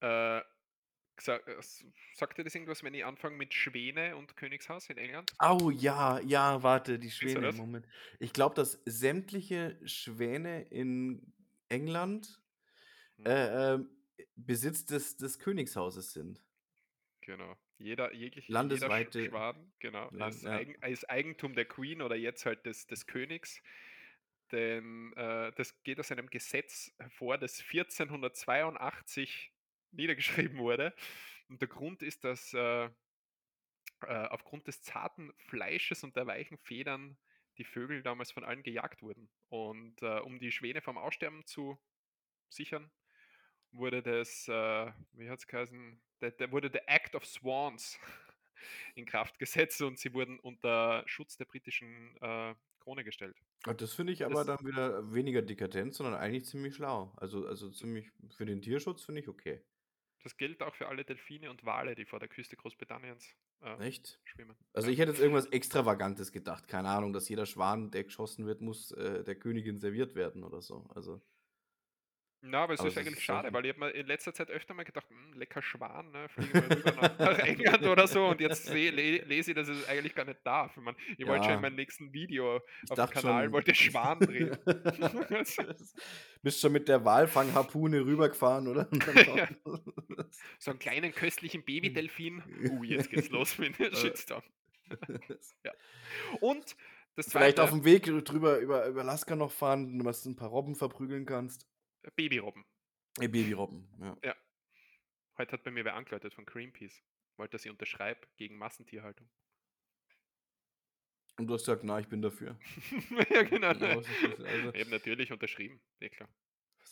Äh, 0.02 0.38
äh, 0.38 1.62
sagt 2.14 2.38
dir 2.38 2.44
das 2.44 2.54
irgendwas, 2.54 2.82
wenn 2.84 2.94
ich 2.94 3.04
anfange 3.04 3.36
mit 3.36 3.54
Schwäne 3.54 4.16
und 4.16 4.36
Königshaus 4.36 4.90
in 4.90 4.98
England? 4.98 5.34
Au 5.38 5.70
ja, 5.70 6.20
ja, 6.20 6.62
warte, 6.62 6.98
die 6.98 7.10
Schwäne, 7.10 7.40
das? 7.40 7.52
Moment. 7.52 7.86
Ich 8.20 8.32
glaube, 8.32 8.54
dass 8.54 8.80
sämtliche 8.86 9.78
Schwäne 9.84 10.62
in 10.62 11.32
England, 11.68 12.40
Mhm. 13.18 13.44
Besitz 14.36 14.84
des 14.86 15.16
des 15.16 15.38
Königshauses 15.38 16.12
sind. 16.12 16.42
Genau. 17.20 17.56
Jeder, 17.78 18.12
jeglich, 18.14 18.46
jeder 18.48 18.50
Sch- 18.50 18.52
Landesweite 18.52 19.26
Schwan, 19.28 19.72
genau, 19.78 20.08
Land, 20.10 20.34
ist, 20.36 20.44
ja. 20.44 20.52
Eigen, 20.52 20.74
ist 20.82 21.08
Eigentum 21.10 21.54
der 21.54 21.64
Queen 21.64 22.02
oder 22.02 22.16
jetzt 22.16 22.46
halt 22.46 22.64
des, 22.66 22.86
des 22.86 23.06
Königs. 23.06 23.60
Denn 24.52 25.12
äh, 25.16 25.52
das 25.56 25.82
geht 25.82 25.98
aus 25.98 26.12
einem 26.12 26.28
Gesetz 26.28 26.94
hervor, 26.98 27.38
das 27.38 27.60
1482 27.60 29.52
niedergeschrieben 29.92 30.58
wurde. 30.58 30.94
Und 31.48 31.60
der 31.60 31.68
Grund 31.68 32.02
ist, 32.02 32.24
dass 32.24 32.52
äh, 32.52 32.84
äh, 32.84 32.90
aufgrund 34.06 34.66
des 34.68 34.82
zarten 34.82 35.32
Fleisches 35.38 36.04
und 36.04 36.14
der 36.16 36.26
weichen 36.26 36.58
Federn 36.58 37.18
die 37.58 37.64
Vögel 37.64 38.02
damals 38.02 38.32
von 38.32 38.44
allen 38.44 38.62
gejagt 38.62 39.02
wurden. 39.02 39.30
Und 39.48 40.02
äh, 40.02 40.20
um 40.20 40.38
die 40.38 40.52
Schwäne 40.52 40.82
vom 40.82 40.98
Aussterben 40.98 41.44
zu 41.46 41.78
sichern, 42.48 42.90
wurde 43.74 44.02
das, 44.02 44.48
äh, 44.48 44.92
wie 45.12 45.28
hat 45.28 45.38
es 45.38 45.46
geheißen, 45.46 46.00
der, 46.20 46.30
der 46.32 46.52
wurde 46.52 46.70
der 46.70 46.88
Act 46.88 47.14
of 47.14 47.26
Swans 47.26 47.98
in 48.94 49.06
Kraft 49.06 49.38
gesetzt 49.38 49.82
und 49.82 49.98
sie 49.98 50.12
wurden 50.12 50.38
unter 50.40 51.02
Schutz 51.06 51.36
der 51.36 51.44
britischen 51.44 52.16
äh, 52.20 52.54
Krone 52.80 53.04
gestellt. 53.04 53.36
Und 53.66 53.80
das 53.80 53.94
finde 53.94 54.12
ich 54.12 54.24
aber 54.24 54.44
Das, 54.44 54.58
dann 54.58 54.66
wieder 54.66 55.12
weniger 55.12 55.42
dekadent, 55.42 55.94
sondern 55.94 56.14
eigentlich 56.14 56.44
ziemlich 56.44 56.74
schlau. 56.74 57.12
Also, 57.16 57.46
also 57.46 57.70
ziemlich 57.70 58.10
für 58.36 58.44
den 58.44 58.60
Tierschutz 58.62 59.04
finde 59.04 59.22
ich 59.22 59.28
okay. 59.28 59.62
das 60.22 60.36
gilt 60.36 60.62
auch 60.62 60.74
für 60.74 60.88
alle 60.88 61.04
Delfine 61.04 61.50
und 61.50 61.64
Wale, 61.64 61.94
die 61.94 62.04
vor 62.04 62.20
der 62.20 62.28
Küste 62.28 62.56
Großbritanniens 62.56 63.34
äh, 63.62 63.86
Echt? 63.86 64.20
schwimmen. 64.24 64.56
Also 64.72 64.90
ich 64.90 64.98
hätte 64.98 65.12
jetzt 65.12 65.20
irgendwas 65.20 65.46
Extravagantes 65.46 66.32
gedacht. 66.32 66.68
Keine 66.68 66.88
Ahnung, 66.88 67.12
dass 67.12 67.28
jeder 67.28 67.46
Schwan, 67.46 67.90
der 67.90 68.04
geschossen 68.04 68.46
wird, 68.46 68.60
muss 68.60 68.92
äh, 68.92 69.24
der 69.24 69.34
Königin 69.36 69.78
serviert 69.78 70.14
werden 70.14 70.44
oder 70.44 70.60
so. 70.60 70.86
Also, 70.94 71.22
Na, 72.46 72.64
aber 72.64 72.74
es 72.74 72.80
aber 72.80 72.88
ist 72.90 72.98
eigentlich 72.98 73.14
ist 73.16 73.22
schade, 73.22 73.50
weil 73.54 73.64
ich 73.64 73.70
habe 73.72 73.80
mir 73.86 73.90
in 73.92 74.06
letzter 74.06 74.34
Zeit 74.34 74.50
öfter 74.50 74.74
mal 74.74 74.84
gedacht, 74.84 75.06
"Hm, 75.08 75.32
lecker 75.38 75.62
Schwan, 75.62 76.10
ne, 76.10 76.28
fliegen 76.28 76.52
wir 76.52 76.76
rüber 76.76 76.92
nach, 76.92 77.18
nach 77.18 77.38
England 77.38 77.86
oder 77.86 78.06
so 78.06 78.26
und 78.26 78.40
jetzt 78.40 78.66
seh, 78.66 78.90
le, 78.90 79.18
lese 79.24 79.52
ich, 79.52 79.54
dass 79.56 79.68
ich 79.68 79.78
es 79.78 79.88
eigentlich 79.88 80.14
gar 80.14 80.26
nicht 80.26 80.40
darf. 80.44 80.76
Ich, 80.76 80.82
mein, 80.82 80.94
ich 81.16 81.26
wollte 81.26 81.44
schon 81.44 81.54
in 81.54 81.54
Ja, 81.54 81.60
meinem 81.60 81.76
nächsten 81.76 82.12
Video 82.12 82.60
ich 82.82 82.90
auf 82.90 83.00
dem 83.00 83.08
Kanal, 83.10 83.44
schon. 83.44 83.52
wollte 83.52 83.74
Schwan 83.74 84.20
drehen. 84.20 84.58
Bist 86.42 86.60
schon 86.60 86.72
mit 86.72 86.88
der 86.88 87.04
Walfangharpune 87.04 88.04
rübergefahren, 88.04 88.68
oder? 88.68 88.88
Ja, 89.36 89.48
so 90.58 90.70
einen 90.70 90.78
kleinen 90.80 91.12
köstlichen 91.12 91.64
Babydelfin. 91.64 92.42
Uh, 92.70 92.84
jetzt 92.84 93.10
geht's 93.10 93.30
los 93.30 93.58
mit 93.58 93.78
dem 93.78 93.92
Äh, 93.92 93.96
Shitstorm. 93.96 94.42
Ja. 95.64 95.72
Und 96.40 96.76
das 97.16 97.28
Vielleicht 97.30 97.60
auf 97.60 97.70
zweite, 97.70 97.82
dem 97.82 97.84
Weg 97.84 98.24
drüber 98.24 98.58
über, 98.58 98.86
über 98.86 99.00
Alaska 99.00 99.36
noch 99.36 99.52
fahren, 99.52 99.98
dass 100.00 100.22
du 100.22 100.30
ein 100.30 100.36
paar 100.36 100.48
Robben 100.50 100.74
verprügeln 100.74 101.26
kannst. 101.26 101.66
Babyrobben. 102.16 102.64
Äh, 103.20 103.28
Babyrobben, 103.28 103.88
ja. 104.00 104.16
Ja, 104.22 104.36
heute 105.38 105.52
hat 105.52 105.64
bei 105.64 105.70
mir 105.70 105.84
wer 105.84 105.94
angeläutet 105.94 106.34
von 106.34 106.44
Greenpeace. 106.44 107.02
Wollte, 107.36 107.52
dass 107.52 107.64
ich 107.64 107.70
unterschreibe 107.70 108.26
gegen 108.36 108.56
Massentierhaltung. 108.56 109.28
Und 111.36 111.48
du 111.48 111.54
hast 111.54 111.62
gesagt, 111.62 111.82
na, 111.82 111.98
ich 111.98 112.06
bin 112.06 112.22
dafür. 112.22 112.56
ja, 113.30 113.42
genau. 113.42 113.72
Das? 113.72 114.06
Also, 114.44 114.72
Eben 114.72 114.90
natürlich 114.90 115.32
unterschrieben, 115.32 115.80
ja 116.00 116.08
klar. 116.08 116.28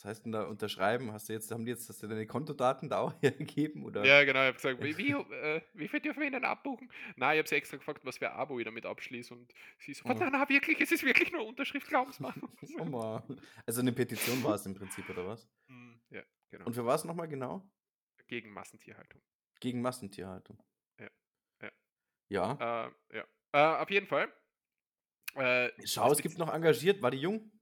Was 0.02 0.10
heißt 0.10 0.24
denn 0.24 0.32
da 0.32 0.42
unterschreiben? 0.42 1.12
Hast 1.12 1.28
du 1.28 1.32
jetzt, 1.32 1.50
haben 1.52 1.64
die 1.64 1.70
jetzt, 1.70 1.88
hast 1.88 2.02
du 2.02 2.08
deine 2.08 2.26
Kontodaten 2.26 2.88
da 2.88 2.98
auch 2.98 3.14
hergegeben? 3.22 3.84
Oder? 3.84 4.04
Ja, 4.04 4.24
genau, 4.24 4.40
ich 4.40 4.46
habe 4.46 4.54
gesagt, 4.56 4.82
wie, 4.82 4.98
wie, 4.98 5.12
äh, 5.12 5.60
wie 5.74 5.86
viel 5.86 6.00
dürfen 6.00 6.20
wir 6.20 6.26
Ihnen 6.26 6.44
abbuchen? 6.44 6.90
Nein, 7.14 7.34
ich 7.34 7.38
habe 7.38 7.48
sie 7.48 7.54
extra 7.54 7.76
gefragt, 7.76 8.04
was 8.04 8.18
für 8.18 8.28
ein 8.30 8.36
Abo 8.36 8.58
ich 8.58 8.64
damit 8.64 8.84
abschließe. 8.84 9.32
Und 9.32 9.52
sie 9.78 9.94
so, 9.94 10.04
Oh. 10.08 10.12
na, 10.18 10.28
na, 10.28 10.48
wirklich, 10.48 10.80
es 10.80 10.90
ist 10.90 11.04
wirklich 11.04 11.30
nur 11.30 11.46
Unterschrift, 11.46 11.86
glauben 11.88 12.10
Sie 12.12 12.22
mal. 12.22 12.34
Oh 12.80 12.84
Mann. 12.84 13.40
Also 13.64 13.80
eine 13.80 13.92
Petition 13.92 14.42
war 14.42 14.56
es 14.56 14.66
im 14.66 14.74
Prinzip, 14.74 15.08
oder 15.08 15.24
was? 15.26 15.48
Hm, 15.68 16.00
ja, 16.10 16.22
genau. 16.50 16.66
Und 16.66 16.74
für 16.74 16.84
was 16.84 17.04
nochmal 17.04 17.28
genau? 17.28 17.64
Gegen 18.26 18.50
Massentierhaltung. 18.50 19.22
Gegen 19.60 19.82
Massentierhaltung. 19.82 20.58
Ja, 20.98 21.08
ja. 21.62 21.70
Ja. 22.28 22.86
Äh, 22.86 23.16
ja. 23.18 23.24
Äh, 23.52 23.82
auf 23.82 23.90
jeden 23.90 24.08
Fall. 24.08 24.32
Äh, 25.34 25.70
Schau, 25.84 26.10
es 26.10 26.18
gibt 26.20 26.38
noch 26.38 26.52
engagiert. 26.52 27.00
War 27.02 27.12
die 27.12 27.18
jung? 27.18 27.52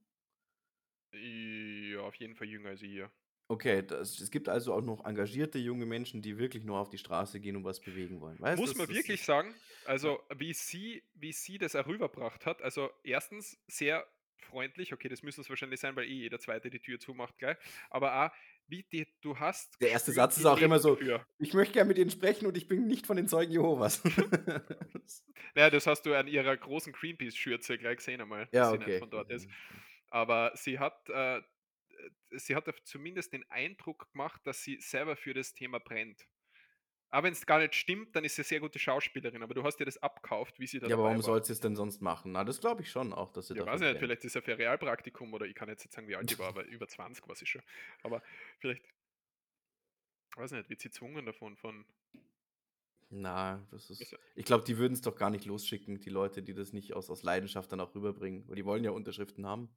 Ja, 1.13 2.01
auf 2.01 2.15
jeden 2.17 2.35
Fall 2.35 2.49
jünger 2.49 2.71
als 2.71 2.81
hier. 2.81 3.11
Okay, 3.49 3.83
das, 3.83 4.21
es 4.21 4.31
gibt 4.31 4.49
also 4.49 4.73
auch 4.73 4.81
noch 4.81 5.05
engagierte 5.05 5.59
junge 5.59 5.85
Menschen, 5.85 6.23
die 6.23 6.39
wirklich 6.39 6.63
nur 6.63 6.79
auf 6.79 6.89
die 6.89 6.99
Straße 6.99 7.41
gehen 7.41 7.57
und 7.57 7.65
was 7.65 7.81
bewegen 7.81 8.21
wollen. 8.21 8.39
Weißt, 8.39 8.61
Muss 8.61 8.71
das, 8.71 8.79
man 8.79 8.87
das 8.87 8.97
wirklich 8.97 9.25
sagen, 9.25 9.53
also 9.87 10.21
wie 10.37 10.55
sie, 10.55 11.03
wie 11.15 11.33
sie 11.33 11.59
das 11.59 11.75
auch 11.75 11.87
rübergebracht 11.87 12.47
hat, 12.47 12.63
also 12.63 12.91
erstens 13.03 13.59
sehr 13.67 14.07
freundlich, 14.37 14.93
okay, 14.93 15.09
das 15.09 15.25
müssen 15.25 15.41
es 15.41 15.49
wahrscheinlich 15.49 15.81
sein, 15.81 15.97
weil 15.97 16.05
eh 16.05 16.13
jeder 16.13 16.39
Zweite 16.39 16.71
die 16.71 16.79
Tür 16.79 17.01
zumacht 17.01 17.39
gleich, 17.39 17.57
aber 17.91 18.25
auch, 18.25 18.31
wie 18.69 18.85
die, 18.85 19.09
du 19.21 19.37
hast 19.37 19.81
der 19.81 19.91
erste 19.91 20.13
Satz 20.13 20.37
ist 20.39 20.47
auch 20.47 20.61
immer 20.61 20.79
so, 20.79 20.95
dafür. 20.95 21.27
ich 21.41 21.53
möchte 21.53 21.75
gerne 21.75 21.89
mit 21.89 21.99
Ihnen 21.99 22.11
sprechen 22.11 22.47
und 22.47 22.57
ich 22.57 22.69
bin 22.69 22.87
nicht 22.87 23.05
von 23.05 23.17
den 23.17 23.27
Zeugen 23.27 23.51
Jehovas. 23.51 24.01
Naja, 25.55 25.71
das 25.71 25.87
hast 25.87 26.07
du 26.07 26.15
an 26.15 26.29
ihrer 26.29 26.57
großen 26.57 26.93
Greenpeace-Schürze 26.93 27.79
gleich 27.79 27.97
gesehen 27.97 28.21
einmal, 28.21 28.45
dass 28.47 28.53
ja, 28.53 28.71
sie 28.71 28.79
nicht 28.79 28.87
okay. 28.87 28.99
von 29.01 29.11
dort 29.11 29.31
ist. 29.31 29.49
Aber 30.11 30.53
sie 30.57 30.79
hat, 30.79 31.09
äh, 31.09 31.43
sie 32.33 32.57
hat 32.57 32.67
zumindest 32.85 33.33
den 33.33 33.49
Eindruck 33.51 34.13
gemacht, 34.13 34.41
dass 34.47 34.63
sie 34.63 34.81
selber 34.81 35.17
für 35.17 35.35
das 35.35 35.55
Thema 35.55 35.81
brennt. 35.81 36.29
Aber 37.11 37.25
wenn 37.27 37.33
es 37.35 37.47
gar 37.47 37.59
nicht 37.61 37.75
stimmt, 37.77 38.17
dann 38.17 38.25
ist 38.25 38.37
sie 38.37 38.43
eine 38.43 38.47
sehr 38.49 38.61
gute 38.61 38.79
Schauspielerin. 38.81 39.43
Aber 39.43 39.55
du 39.55 39.65
hast 39.65 39.79
dir 39.79 39.87
das 39.87 39.99
abkauft, 39.99 40.59
wie 40.61 40.67
sie 40.67 40.81
da 40.81 40.89
Ja, 40.89 40.97
aber 40.97 41.05
warum 41.05 41.23
war. 41.23 41.23
soll 41.23 41.43
sie 41.45 41.53
es 41.55 41.61
denn 41.61 41.75
sonst 41.77 42.01
machen? 42.03 42.33
Na, 42.33 42.45
das 42.45 42.61
glaube 42.61 42.83
ich 42.83 42.91
schon 42.91 43.13
auch, 43.15 43.31
dass 43.33 43.49
sie 43.49 43.55
Ja, 43.55 43.65
dafür 43.65 43.81
weiß 43.81 43.81
ich 43.81 43.89
nicht, 43.89 43.99
vielleicht 43.99 44.25
ist 44.25 44.37
er 44.37 44.43
für 44.43 44.57
Realpraktikum 44.59 45.33
oder 45.35 45.47
ich 45.47 45.55
kann 45.57 45.69
jetzt 45.69 45.85
nicht 45.85 45.93
sagen, 45.93 46.07
wie 46.09 46.15
alt 46.17 46.31
die 46.31 46.39
war, 46.39 46.49
aber 46.49 46.65
über 46.67 46.87
20 46.89 47.27
war 47.29 47.35
sie 47.35 47.47
schon. 47.47 47.63
Aber 48.03 48.23
vielleicht, 48.61 48.85
weiß 50.37 50.51
nicht, 50.53 50.69
wird 50.69 50.81
sie 50.81 50.89
gezwungen 50.89 51.25
davon 51.27 51.57
von. 51.57 51.87
Na, 53.11 53.67
das 53.71 53.91
ist. 53.91 54.17
Ich 54.35 54.45
glaube, 54.45 54.65
die 54.65 54.79
würden 54.79 54.93
es 54.95 55.01
doch 55.03 55.17
gar 55.17 55.31
nicht 55.31 55.45
losschicken, 55.45 56.01
die 56.01 56.11
Leute, 56.11 56.43
die 56.43 56.55
das 56.55 56.73
nicht 56.73 56.93
aus, 56.95 57.11
aus 57.11 57.23
Leidenschaft 57.23 57.71
dann 57.73 57.81
auch 57.81 57.95
rüberbringen. 57.95 58.49
Weil 58.49 58.57
die 58.57 58.65
wollen 58.65 58.85
ja 58.85 58.91
Unterschriften 58.93 59.47
haben. 59.47 59.69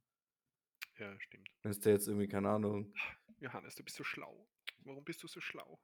Ja, 0.98 1.20
stimmt. 1.20 1.50
Wenn 1.62 1.70
es 1.72 1.80
der 1.80 1.92
jetzt 1.92 2.06
irgendwie, 2.06 2.28
keine 2.28 2.50
Ahnung. 2.50 2.92
Johannes, 3.40 3.74
du 3.74 3.82
bist 3.82 3.96
so 3.96 4.04
schlau. 4.04 4.46
Warum 4.84 5.04
bist 5.04 5.22
du 5.22 5.28
so 5.28 5.40
schlau? 5.40 5.80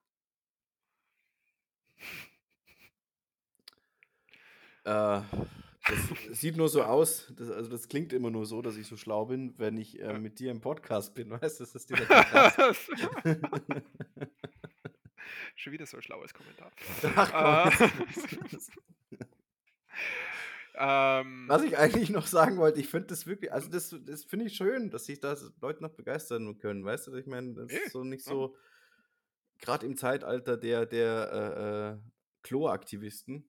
Äh, 4.84 5.20
das 6.30 6.40
sieht 6.40 6.56
nur 6.56 6.68
so 6.68 6.82
aus, 6.84 7.32
das, 7.36 7.50
also 7.50 7.70
das 7.70 7.88
klingt 7.88 8.12
immer 8.12 8.30
nur 8.30 8.46
so, 8.46 8.62
dass 8.62 8.76
ich 8.76 8.86
so 8.86 8.96
schlau 8.96 9.26
bin, 9.26 9.54
wenn 9.58 9.76
ich 9.76 10.00
äh, 10.00 10.18
mit 10.18 10.38
dir 10.38 10.50
im 10.50 10.60
Podcast 10.60 11.14
bin, 11.14 11.30
weißt 11.40 11.60
du? 11.60 11.64
Das 11.64 11.74
ist 11.74 11.90
dieser 11.90 12.06
Kontrast. 12.06 12.90
Schon 15.56 15.72
wieder 15.72 15.86
so 15.86 15.96
ein 15.98 16.02
schlaues 16.02 16.32
Kommentar. 16.32 16.70
Ach 17.16 17.72
komm. 17.76 17.88
Äh, 17.88 18.58
ähm, 20.80 21.44
Was 21.46 21.62
ich 21.62 21.76
eigentlich 21.76 22.08
noch 22.08 22.26
sagen 22.26 22.56
wollte, 22.56 22.80
ich 22.80 22.88
finde 22.88 23.08
das 23.08 23.26
wirklich, 23.26 23.52
also 23.52 23.68
das, 23.68 23.94
das 24.06 24.24
finde 24.24 24.46
ich 24.46 24.54
schön, 24.54 24.90
dass 24.90 25.04
sich 25.04 25.20
das 25.20 25.52
Leute 25.60 25.82
noch 25.82 25.90
begeistern 25.90 26.56
können, 26.56 26.84
weißt 26.84 27.08
du? 27.08 27.14
Ich 27.16 27.26
meine, 27.26 27.52
das 27.52 27.70
ist 27.70 27.92
so 27.92 28.02
nicht 28.02 28.24
so, 28.24 28.56
gerade 29.58 29.84
im 29.84 29.96
Zeitalter 29.96 30.56
der, 30.56 30.86
der 30.86 31.32
äh, 31.32 31.90
äh, 31.92 32.10
Klo-Aktivisten, 32.42 33.46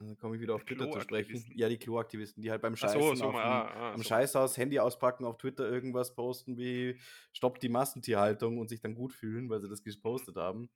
da 0.00 0.14
komme 0.16 0.34
ich 0.34 0.42
wieder 0.42 0.56
auf 0.56 0.64
Twitter 0.64 0.90
zu 0.90 1.00
sprechen. 1.00 1.44
Ja, 1.54 1.68
die 1.68 1.78
Klo-Aktivisten, 1.78 2.42
die 2.42 2.50
halt 2.50 2.62
beim 2.62 2.74
Ach 2.74 2.78
so, 2.78 2.86
Scheißen 2.88 3.16
so 3.16 3.24
auf 3.26 3.34
ah, 3.36 3.68
ah, 3.68 3.92
am 3.92 4.02
so. 4.02 4.08
Scheißhaus 4.08 4.56
Handy 4.56 4.80
auspacken, 4.80 5.24
auf 5.24 5.38
Twitter 5.38 5.70
irgendwas 5.70 6.16
posten 6.16 6.56
wie 6.56 6.98
Stoppt 7.32 7.62
die 7.62 7.68
Massentierhaltung 7.68 8.58
und 8.58 8.68
sich 8.68 8.80
dann 8.80 8.96
gut 8.96 9.12
fühlen, 9.12 9.48
weil 9.48 9.60
sie 9.60 9.68
das 9.68 9.84
gepostet 9.84 10.34
haben. 10.36 10.68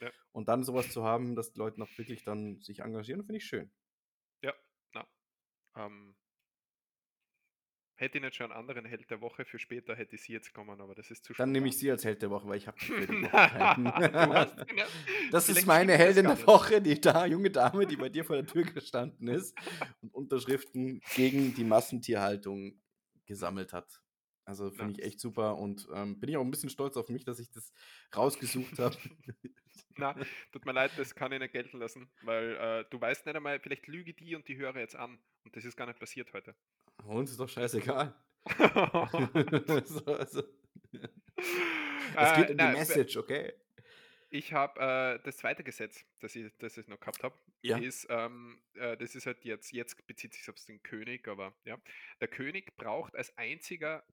Ja. 0.00 0.10
Und 0.32 0.48
dann 0.48 0.62
sowas 0.62 0.90
zu 0.90 1.04
haben, 1.04 1.34
dass 1.34 1.52
die 1.52 1.58
Leute 1.58 1.80
noch 1.80 1.88
wirklich 1.96 2.24
dann 2.24 2.60
sich 2.60 2.80
engagieren, 2.80 3.22
finde 3.22 3.38
ich 3.38 3.46
schön. 3.46 3.70
Ähm, 5.76 6.14
hätte 7.96 8.18
ich 8.18 8.24
nicht 8.24 8.36
schon 8.36 8.50
einen 8.50 8.58
anderen 8.58 8.84
Held 8.84 9.08
der 9.10 9.20
Woche 9.20 9.44
für 9.44 9.58
später, 9.58 9.94
hätte 9.94 10.16
ich 10.16 10.22
sie 10.22 10.32
jetzt 10.32 10.52
kommen, 10.52 10.80
aber 10.80 10.94
das 10.94 11.10
ist 11.10 11.24
zu 11.24 11.32
Dann 11.34 11.52
nehme 11.52 11.68
ich 11.68 11.78
sie 11.78 11.90
als 11.90 12.04
Held 12.04 12.22
der 12.22 12.30
Woche, 12.30 12.48
weil 12.48 12.58
ich 12.58 12.66
habe 12.66 12.78
die 12.80 12.90
Woche 12.90 14.66
Das 15.30 15.48
ist 15.48 15.66
meine 15.66 15.96
Heldin 15.96 16.26
der. 16.26 16.46
Woche, 16.46 16.82
die 16.82 17.00
da 17.00 17.26
junge 17.26 17.50
Dame, 17.50 17.86
die 17.86 17.96
bei 17.96 18.08
dir 18.08 18.24
vor 18.24 18.36
der 18.36 18.46
Tür 18.46 18.64
gestanden 18.64 19.28
ist 19.28 19.56
und 20.00 20.14
Unterschriften 20.14 21.00
gegen 21.14 21.54
die 21.54 21.64
Massentierhaltung 21.64 22.80
gesammelt 23.26 23.72
hat. 23.72 24.03
Also 24.46 24.70
finde 24.70 24.92
ich 25.00 25.06
echt 25.06 25.20
super 25.20 25.56
und 25.56 25.88
ähm, 25.94 26.20
bin 26.20 26.28
ich 26.28 26.36
auch 26.36 26.42
ein 26.42 26.50
bisschen 26.50 26.68
stolz 26.68 26.96
auf 26.98 27.08
mich, 27.08 27.24
dass 27.24 27.38
ich 27.38 27.50
das 27.50 27.72
rausgesucht 28.14 28.78
habe. 28.78 28.96
Na, 29.96 30.16
tut 30.52 30.64
mir 30.66 30.72
leid, 30.72 30.92
das 30.98 31.14
kann 31.14 31.32
ich 31.32 31.38
nicht 31.40 31.52
gelten 31.52 31.78
lassen, 31.78 32.10
weil 32.20 32.56
äh, 32.56 32.84
du 32.90 33.00
weißt 33.00 33.26
nicht 33.26 33.36
einmal, 33.36 33.60
vielleicht 33.60 33.86
lüge 33.86 34.14
die 34.14 34.34
und 34.34 34.48
die 34.48 34.56
höre 34.56 34.76
jetzt 34.76 34.96
an. 34.96 35.18
Und 35.44 35.56
das 35.56 35.64
ist 35.64 35.76
gar 35.76 35.86
nicht 35.86 35.98
passiert 35.98 36.32
heute. 36.32 36.54
Uns 37.04 37.30
ist 37.30 37.38
doch 37.40 37.48
scheißegal. 37.48 38.14
so, 39.84 40.04
also, 40.06 40.42
es 42.18 42.32
Äh, 42.32 42.34
geht 42.34 42.50
um 42.50 42.58
die 42.58 42.68
Message, 42.68 43.16
okay? 43.16 43.54
Ich 44.30 44.52
habe 44.52 44.80
äh, 44.80 45.22
das 45.22 45.36
zweite 45.38 45.62
Gesetz, 45.62 46.04
das 46.20 46.34
ich, 46.34 46.52
das 46.58 46.76
ich 46.76 46.88
noch 46.88 46.98
gehabt 47.00 47.22
habe, 47.22 47.38
Ja. 47.62 47.78
ist, 47.78 48.06
ähm, 48.10 48.60
äh, 48.74 48.96
das 48.96 49.14
ist 49.14 49.26
halt 49.26 49.44
jetzt, 49.44 49.72
jetzt 49.72 50.06
bezieht 50.06 50.34
sich 50.34 50.48
auf 50.50 50.56
den 50.66 50.82
König, 50.82 51.28
aber 51.28 51.54
ja, 51.64 51.78
der 52.20 52.28
König 52.28 52.76
braucht 52.76 53.14
als 53.14 53.36
einziger 53.38 54.04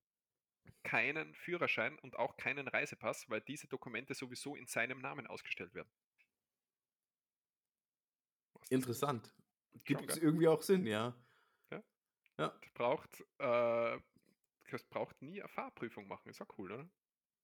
keinen 0.84 1.34
Führerschein 1.36 1.97
und 1.99 2.18
auch 2.18 2.38
keinen 2.38 2.68
Reisepass, 2.68 3.30
weil 3.30 3.41
diese 3.41 3.68
Dokumente 3.68 4.14
sowieso 4.14 4.55
in 4.55 4.68
seinem 4.68 4.99
Namen 4.99 5.28
ausgestellt 5.28 5.74
werden. 5.74 5.91
Interessant. 8.70 9.34
Gibt 9.84 10.07
gell? 10.07 10.18
irgendwie 10.18 10.47
auch 10.47 10.62
Sinn, 10.62 10.86
ja. 10.86 11.16
Ja. 11.72 11.84
Ja. 12.38 12.59
Braucht, 12.74 13.22
äh, 13.38 13.99
das 14.70 14.84
braucht 14.89 15.22
nie 15.22 15.41
eine 15.41 15.49
Fahrprüfung 15.49 16.07
machen. 16.07 16.30
Ist 16.30 16.41
auch 16.41 16.57
cool, 16.57 16.72
oder? 16.72 16.89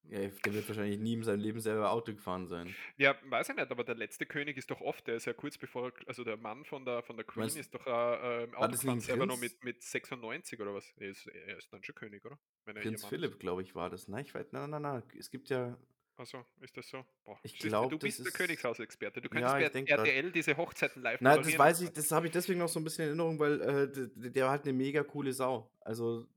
Ja, 0.10 0.20
der 0.20 0.54
wird 0.54 0.68
wahrscheinlich 0.68 1.00
nie 1.00 1.14
in 1.14 1.24
seinem 1.24 1.42
Leben 1.42 1.60
selber 1.60 1.92
Auto 1.92 2.14
gefahren 2.14 2.48
sein. 2.48 2.74
Ja, 2.98 3.16
weiß 3.26 3.50
ich 3.50 3.56
nicht, 3.56 3.70
aber 3.70 3.84
der 3.84 3.96
letzte 3.96 4.26
König 4.26 4.56
ist 4.58 4.72
doch 4.72 4.80
oft, 4.82 5.06
der 5.08 5.16
ist 5.16 5.26
ja 5.26 5.34
kurz 5.34 5.58
bevor, 5.58 5.92
also 6.06 6.24
der 6.24 6.38
Mann 6.38 6.64
von 6.66 6.86
der, 6.86 7.04
von 7.04 7.18
der 7.18 7.26
Queen 7.26 7.42
Meinst- 7.44 7.58
ist 7.58 7.74
doch 7.74 7.86
äh, 7.86 8.44
im 8.46 8.54
war 8.54 8.60
Auto 8.60 8.72
gefahren, 8.72 9.00
selber 9.02 9.26
noch 9.26 9.38
Prinz? 9.40 9.54
mit, 9.56 9.64
mit 9.64 9.84
96 9.84 10.60
oder 10.62 10.74
was? 10.74 10.94
Er 10.98 11.10
ist, 11.10 11.28
er 11.28 11.58
ist 11.58 11.72
dann 11.74 11.84
schon 11.84 11.96
König, 11.96 12.24
oder? 12.26 12.40
Er 12.66 12.74
Prinz 12.76 13.06
Philipp, 13.06 13.40
glaube 13.40 13.62
ich, 13.64 13.76
war 13.76 13.90
das. 13.90 14.08
Nein, 14.08 14.24
ich 14.26 14.34
weiß, 14.34 14.48
nein, 14.52 14.70
nein, 14.70 14.82
nein. 14.82 15.04
Es 15.18 15.30
gibt 15.30 15.50
ja. 15.50 15.78
Also, 16.16 16.44
ist 16.62 16.76
das 16.76 16.88
so? 16.90 17.06
Boah, 17.26 17.40
Ich 17.44 17.52
siehst 17.52 17.64
du, 17.66 17.98
bist 18.00 18.26
der 18.26 18.32
Königshausexperte. 18.32 19.22
Du 19.22 19.28
Ja, 19.38 19.60
könntest 19.60 19.76
ich 19.76 19.86
bei. 19.86 20.10
RTL 20.10 20.32
diese 20.32 20.58
Hochzeiten 20.58 21.04
live 21.04 21.22
nein, 21.22 21.38
das 21.44 21.58
weiß 21.60 21.82
ich, 21.82 21.92
das 21.92 22.12
habe 22.12 22.26
ich 22.26 22.32
deswegen 22.32 22.60
noch 22.60 22.70
so 22.70 22.80
ein 22.80 22.84
bisschen 22.84 23.04
in 23.04 23.10
Erinnerung, 23.10 23.38
weil 23.40 23.62
äh, 23.62 23.92
der, 23.92 24.08
der 24.32 24.44
war 24.46 24.52
halt 24.52 24.64
eine 24.64 24.74
mega 24.74 25.04
coole 25.04 25.32
Sau. 25.34 25.70
Also, 25.82 26.28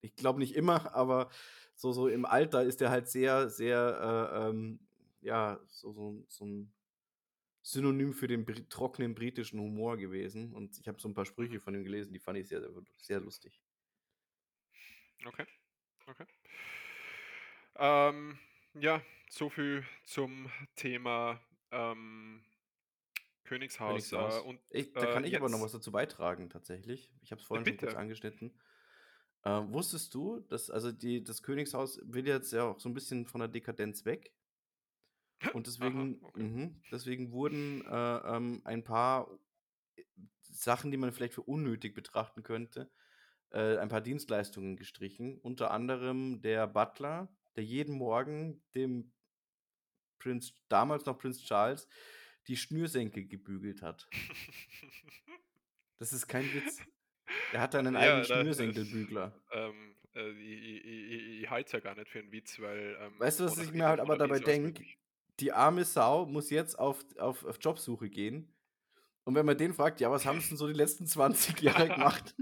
ich 0.00 0.16
glaube 0.16 0.40
nicht 0.40 0.56
immer, 0.56 0.92
aber 0.94 1.30
so, 1.78 1.92
so 1.92 2.08
im 2.08 2.24
Alter 2.26 2.64
ist 2.64 2.80
der 2.80 2.90
halt 2.90 3.08
sehr, 3.08 3.48
sehr, 3.48 4.30
äh, 4.34 4.48
ähm, 4.50 4.80
ja, 5.20 5.60
so, 5.68 5.92
so, 5.92 6.24
so 6.28 6.44
ein 6.44 6.72
Synonym 7.62 8.12
für 8.14 8.26
den 8.26 8.44
Bri 8.44 8.68
trockenen 8.68 9.14
britischen 9.14 9.60
Humor 9.60 9.96
gewesen. 9.96 10.52
Und 10.54 10.76
ich 10.80 10.88
habe 10.88 11.00
so 11.00 11.08
ein 11.08 11.14
paar 11.14 11.24
Sprüche 11.24 11.54
Mhm. 11.54 11.60
von 11.60 11.74
ihm 11.76 11.84
gelesen, 11.84 12.12
die 12.12 12.18
fand 12.18 12.36
ich 12.38 12.48
sehr, 12.48 12.60
sehr, 12.60 12.70
sehr 12.96 13.20
lustig. 13.20 13.62
Okay, 15.24 15.46
okay. 16.06 16.26
Ähm, 17.76 18.38
ja, 18.74 19.00
so 19.30 19.48
viel 19.48 19.84
zum 20.04 20.50
Thema 20.74 21.40
ähm, 21.70 22.42
Königshaus. 23.44 23.88
Königshaus. 24.10 24.38
Äh, 24.38 24.48
und 24.48 24.60
Ich, 24.70 24.92
da 24.92 25.02
äh, 25.10 25.12
kann 25.12 25.24
ich 25.24 25.36
aber 25.36 25.48
noch 25.48 25.58
jetzt- 25.58 25.64
was 25.66 25.72
dazu 25.72 25.92
beitragen, 25.92 26.50
tatsächlich. 26.50 27.12
Ich 27.22 27.30
habe 27.30 27.40
es 27.40 27.46
vorhin 27.46 27.64
schon 27.66 27.76
kurz 27.76 27.90
bitte. 27.90 27.98
angeschnitten. 28.00 28.58
Ähm, 29.48 29.72
wusstest 29.72 30.12
du, 30.12 30.40
dass 30.40 30.68
also 30.68 30.92
die, 30.92 31.24
das 31.24 31.42
Königshaus 31.42 32.00
will 32.04 32.26
jetzt 32.26 32.52
ja 32.52 32.64
auch 32.64 32.78
so 32.78 32.88
ein 32.88 32.94
bisschen 32.94 33.24
von 33.26 33.40
der 33.40 33.48
Dekadenz 33.48 34.04
weg? 34.04 34.30
Und 35.54 35.66
deswegen, 35.66 36.22
okay. 36.22 36.42
mhm, 36.42 36.82
deswegen 36.92 37.32
wurden 37.32 37.82
äh, 37.86 38.36
ähm, 38.36 38.60
ein 38.64 38.84
paar 38.84 39.30
äh, 39.96 40.02
Sachen, 40.42 40.90
die 40.90 40.98
man 40.98 41.12
vielleicht 41.12 41.32
für 41.32 41.42
unnötig 41.42 41.94
betrachten 41.94 42.42
könnte, 42.42 42.90
äh, 43.50 43.78
ein 43.78 43.88
paar 43.88 44.02
Dienstleistungen 44.02 44.76
gestrichen. 44.76 45.38
Unter 45.38 45.70
anderem 45.70 46.42
der 46.42 46.66
Butler, 46.66 47.34
der 47.56 47.64
jeden 47.64 47.94
Morgen 47.94 48.62
dem 48.74 49.12
Prinz, 50.18 50.52
damals 50.68 51.06
noch 51.06 51.16
Prinz 51.16 51.42
Charles, 51.42 51.88
die 52.48 52.56
Schnürsenkel 52.56 53.26
gebügelt 53.26 53.82
hat. 53.82 54.08
Das 56.00 56.12
ist 56.12 56.28
kein 56.28 56.44
Witz. 56.54 56.78
Er 57.52 57.60
hat 57.60 57.74
einen 57.74 57.94
Ja, 57.94 58.00
eigenen 58.00 58.28
da- 58.28 58.40
Schnürsenkelbügler. 58.40 59.32
ähm, 59.52 59.94
äh, 60.14 60.30
ich, 60.30 60.84
ich, 60.84 61.42
ich, 61.42 61.50
halte 61.50 61.72
ja 61.74 61.80
gar 61.80 61.94
nicht 61.94 62.08
für 62.08 62.18
einen 62.20 62.32
Witz, 62.32 62.58
weil. 62.60 62.96
Ähm, 63.00 63.12
Weißt 63.18 63.40
du, 63.40 63.44
was 63.44 63.58
ich 63.58 63.72
mir 63.72 63.86
halt 63.86 64.00
aber 64.00 64.16
dabei 64.16 64.38
denke? 64.38 64.84
Die 65.40 65.52
arme 65.52 65.84
Sau 65.84 66.26
muss 66.26 66.50
jetzt 66.50 66.78
auf, 66.78 67.04
auf, 67.18 67.44
auf 67.44 67.58
Jobsuche 67.60 68.10
gehen. 68.10 68.52
Und 69.24 69.34
wenn 69.34 69.46
man 69.46 69.56
den 69.58 69.72
fragt, 69.74 70.00
ja, 70.00 70.10
was 70.10 70.24
haben 70.26 70.40
sie 70.40 70.48
denn 70.48 70.56
so 70.56 70.66
die 70.66 70.72
letzten 70.72 71.06
20 71.06 71.60
Jahre 71.60 71.88
gemacht? 71.88 72.34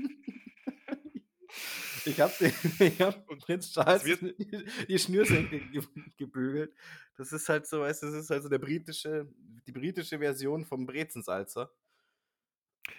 ich 2.05 2.20
habe 2.20 2.32
ich 2.78 3.01
hab 3.01 3.26
Prinz 3.41 3.72
Charles 3.72 4.03
die, 4.05 4.64
die 4.89 4.99
Schnürsenkel 4.99 5.61
ge 5.70 5.82
gebügelt. 6.16 6.72
Das 7.16 7.32
ist 7.32 7.49
halt 7.49 7.66
so, 7.66 7.80
weißt 7.80 8.03
du, 8.03 8.07
das 8.07 8.14
ist 8.16 8.30
halt 8.30 8.43
so 8.43 8.49
der 8.49 8.59
britische, 8.59 9.28
die 9.66 9.72
britische 9.72 10.18
Version 10.18 10.64
vom 10.64 10.87
Brezensalzer. 10.87 11.70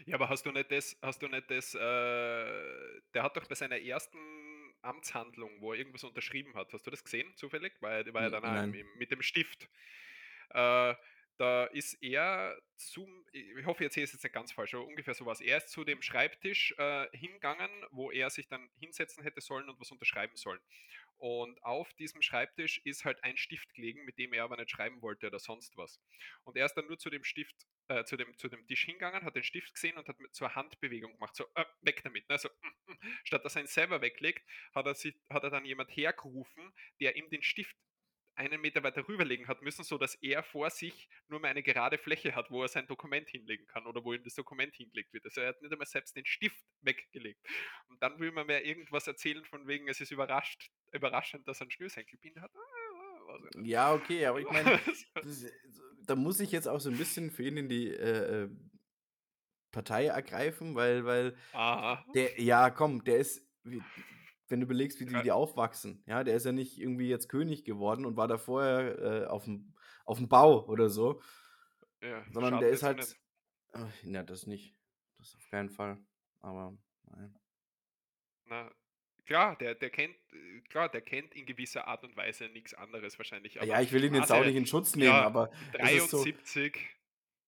Ja, 0.06 0.16
aber 0.16 0.30
hast 0.30 0.46
du 0.46 0.52
nicht 0.52 0.72
das, 0.72 0.98
hast 1.02 1.22
du 1.22 1.28
nicht 1.28 1.50
das, 1.50 1.74
äh, 1.76 1.80
der 1.80 3.24
hat 3.24 3.38
doch 3.38 3.48
bei 3.48 3.56
seiner 3.56 3.80
ersten 3.80 4.18
Amtshandlung, 4.82 5.62
wo 5.62 5.74
er 5.74 5.80
irgendwas 5.80 6.04
unterschrieben 6.04 6.54
hat, 6.56 6.72
hast 6.74 6.86
du 6.86 6.92
das 6.92 7.04
gesehen, 7.04 7.36
zufällig? 7.36 7.74
Weil 7.82 8.06
er 8.06 8.14
war 8.14 8.24
ja 8.24 8.30
dann 8.30 8.72
mit 8.98 9.12
dem 9.12 9.22
Stift. 9.22 9.70
Äh, 10.50 10.96
da 11.38 11.66
ist 11.66 11.94
er 12.02 12.60
zum, 12.76 13.26
ich 13.32 13.66
hoffe, 13.66 13.84
ich 13.84 13.88
erzähle 13.88 14.06
es 14.06 14.14
jetzt 14.14 14.24
nicht 14.24 14.34
ganz 14.34 14.52
falsch, 14.52 14.74
aber 14.74 14.86
ungefähr 14.86 15.14
sowas. 15.14 15.40
Er 15.40 15.58
ist 15.58 15.70
zu 15.70 15.84
dem 15.84 16.02
Schreibtisch 16.02 16.74
äh, 16.78 17.08
hingegangen, 17.16 17.70
wo 17.92 18.12
er 18.12 18.30
sich 18.32 18.48
dann 18.48 18.70
hinsetzen 18.80 19.24
hätte 19.24 19.42
sollen 19.42 19.70
und 19.70 19.80
was 19.80 19.92
unterschreiben 19.92 20.36
sollen. 20.36 20.60
Und 21.18 21.64
auf 21.64 21.94
diesem 21.94 22.22
Schreibtisch 22.22 22.80
ist 22.86 23.06
halt 23.06 23.24
ein 23.24 23.38
Stift 23.38 23.74
gelegen, 23.74 24.04
mit 24.06 24.18
dem 24.18 24.34
er 24.34 24.44
aber 24.44 24.58
nicht 24.58 24.72
schreiben 24.72 25.02
wollte 25.02 25.28
oder 25.28 25.40
sonst 25.40 25.78
was. 25.78 26.00
Und 26.44 26.58
er 26.58 26.66
ist 26.66 26.74
dann 26.74 26.88
nur 26.88 26.98
zu 26.98 27.10
dem 27.10 27.24
Stift, 27.24 27.68
äh, 27.88 28.04
zu, 28.04 28.18
dem, 28.18 28.38
zu 28.38 28.48
dem 28.50 28.66
Tisch 28.68 28.86
hingegangen, 28.86 29.24
hat 29.24 29.36
den 29.36 29.44
Stift 29.44 29.74
gesehen 29.74 29.98
und 29.98 30.08
hat 30.08 30.20
mit 30.20 30.36
so 30.36 30.46
eine 30.46 30.56
Handbewegung 30.56 31.14
gemacht, 31.14 31.36
so 31.36 31.46
äh, 31.56 31.66
weg 31.82 32.02
damit. 32.04 32.28
Ne? 32.30 32.38
So, 32.38 32.50
mm, 32.50 32.92
mm. 32.92 32.98
Statt 33.24 33.46
dass 33.46 33.56
er 33.56 33.62
ihn 33.62 33.68
selber 33.68 34.02
weglegt, 34.02 34.48
hat 34.74 34.86
er, 34.86 34.96
sich, 34.96 35.16
hat 35.30 35.44
er 35.44 35.50
dann 35.50 35.66
jemand 35.66 35.90
hergerufen, 35.96 36.74
der 37.00 37.16
ihm 37.16 37.30
den 37.30 37.44
Stift 37.44 37.76
einen 38.38 38.62
Meter 38.62 38.84
weiter 38.84 39.08
rüberlegen 39.08 39.48
hat 39.48 39.64
müssen, 39.64 39.84
so 39.84 39.98
dass 39.98 40.14
er 40.16 40.44
vor 40.44 40.70
sich 40.70 41.10
nur 41.28 41.40
mal 41.40 41.48
eine 41.48 41.64
gerade 41.64 41.98
Fläche 41.98 42.36
hat, 42.36 42.52
wo 42.52 42.62
er 42.62 42.68
sein 42.68 42.86
Dokument 42.86 43.28
hinlegen 43.28 43.66
kann 43.66 43.88
oder 43.88 44.04
wo 44.04 44.14
ihm 44.14 44.24
das 44.24 44.36
Dokument 44.36 44.76
hingelegt 44.76 45.12
wird. 45.12 45.26
Also 45.26 45.42
er 45.42 45.50
hat 45.50 45.62
nicht 45.62 45.72
einmal 45.72 45.88
selbst 45.88 46.16
den 46.16 46.26
Stift 46.26 46.64
weggelegt. 46.82 47.42
Und 47.88 48.02
dann 48.02 48.20
will 48.20 48.32
man 48.32 48.46
mir 48.46 48.64
irgendwas 48.64 49.08
erzählen 49.08 49.44
von 49.46 49.68
wegen, 49.68 49.88
es 49.88 50.02
ist 50.02 50.12
überrascht, 50.12 50.70
überraschend, 50.92 51.48
dass 51.48 51.60
er 51.60 51.64
einen 51.64 51.72
Schnürsenkelbinder 51.72 52.42
hat. 52.44 52.52
Ah, 52.56 52.78
ich 53.50 53.56
nicht. 53.56 53.68
Ja, 53.68 53.94
okay, 53.94 54.26
aber 54.26 54.40
ich 54.40 54.50
meine, 54.50 54.80
das, 55.16 55.46
da 56.08 56.16
muss 56.16 56.40
ich 56.40 56.52
jetzt 56.52 56.68
auch 56.68 56.80
so 56.80 56.90
ein 56.90 56.98
bisschen 56.98 57.32
für 57.32 57.44
ihn 57.44 57.58
in 57.58 57.70
die 57.70 57.90
äh, 57.90 58.44
äh, 58.46 58.50
Partei 59.72 60.08
ergreifen, 60.08 60.76
weil, 60.76 61.06
weil 61.06 61.36
Aha. 61.54 62.06
der, 62.16 62.42
ja, 62.42 62.70
komm, 62.70 63.04
der 63.04 63.20
ist, 63.20 63.48
wie, 63.64 63.82
wenn 64.48 64.62
du 64.62 64.66
überlegst, 64.66 65.00
wie 65.00 65.06
die, 65.06 65.14
Ja. 65.14 65.24
die 65.24 65.32
aufwachsen, 65.32 66.04
ja, 66.08 66.24
der 66.24 66.36
ist 66.36 66.46
ja 66.46 66.52
nicht 66.52 66.80
irgendwie 66.80 67.10
jetzt 67.10 67.30
König 67.30 67.66
geworden 67.66 68.06
und 68.06 68.18
war 68.18 68.28
da 68.28 68.38
vorher 68.38 69.24
äh, 69.24 69.28
auf 69.28 69.46
dem 69.46 69.74
auf 70.06 70.18
dem 70.20 70.30
Bau 70.30 70.66
oder 70.68 70.90
so, 70.90 71.22
Ja, 72.02 72.24
sondern 72.32 72.60
der 72.60 72.70
ist 72.70 72.84
halt, 72.84 72.98
nicht. 72.98 73.20
Ach, 73.74 73.92
ja, 74.04 74.24
das 74.24 74.48
nicht, 74.48 74.76
das 75.18 75.36
auf 75.36 75.48
keinen 75.50 75.70
Fall, 75.70 76.00
aber 76.40 76.78
nein. 77.04 77.38
Na, 78.46 78.70
klar, 79.28 79.56
der, 79.58 79.76
der 79.76 79.90
kennt, 79.90 80.16
äh, 80.34 80.62
klar, 80.70 80.90
der 80.90 81.02
kennt 81.02 81.36
in 81.36 81.46
gewisser 81.46 81.88
Art 81.88 82.04
und 82.04 82.16
Weise 82.18 82.50
nichts 82.50 82.74
anderes 82.74 83.18
wahrscheinlich. 83.20 83.56
Ja, 83.56 83.82
ich 83.82 83.92
will 83.92 84.04
ihn 84.04 84.16
jetzt 84.16 84.32
auch 84.32 84.44
nicht 84.44 84.56
in 84.56 84.66
Schutz 84.66 84.96
nehmen, 84.96 85.10
ja, 85.10 85.22
aber 85.26 85.52
es 85.74 85.92
ist 85.92 86.10
so, 86.10 86.24
73. 86.24 86.80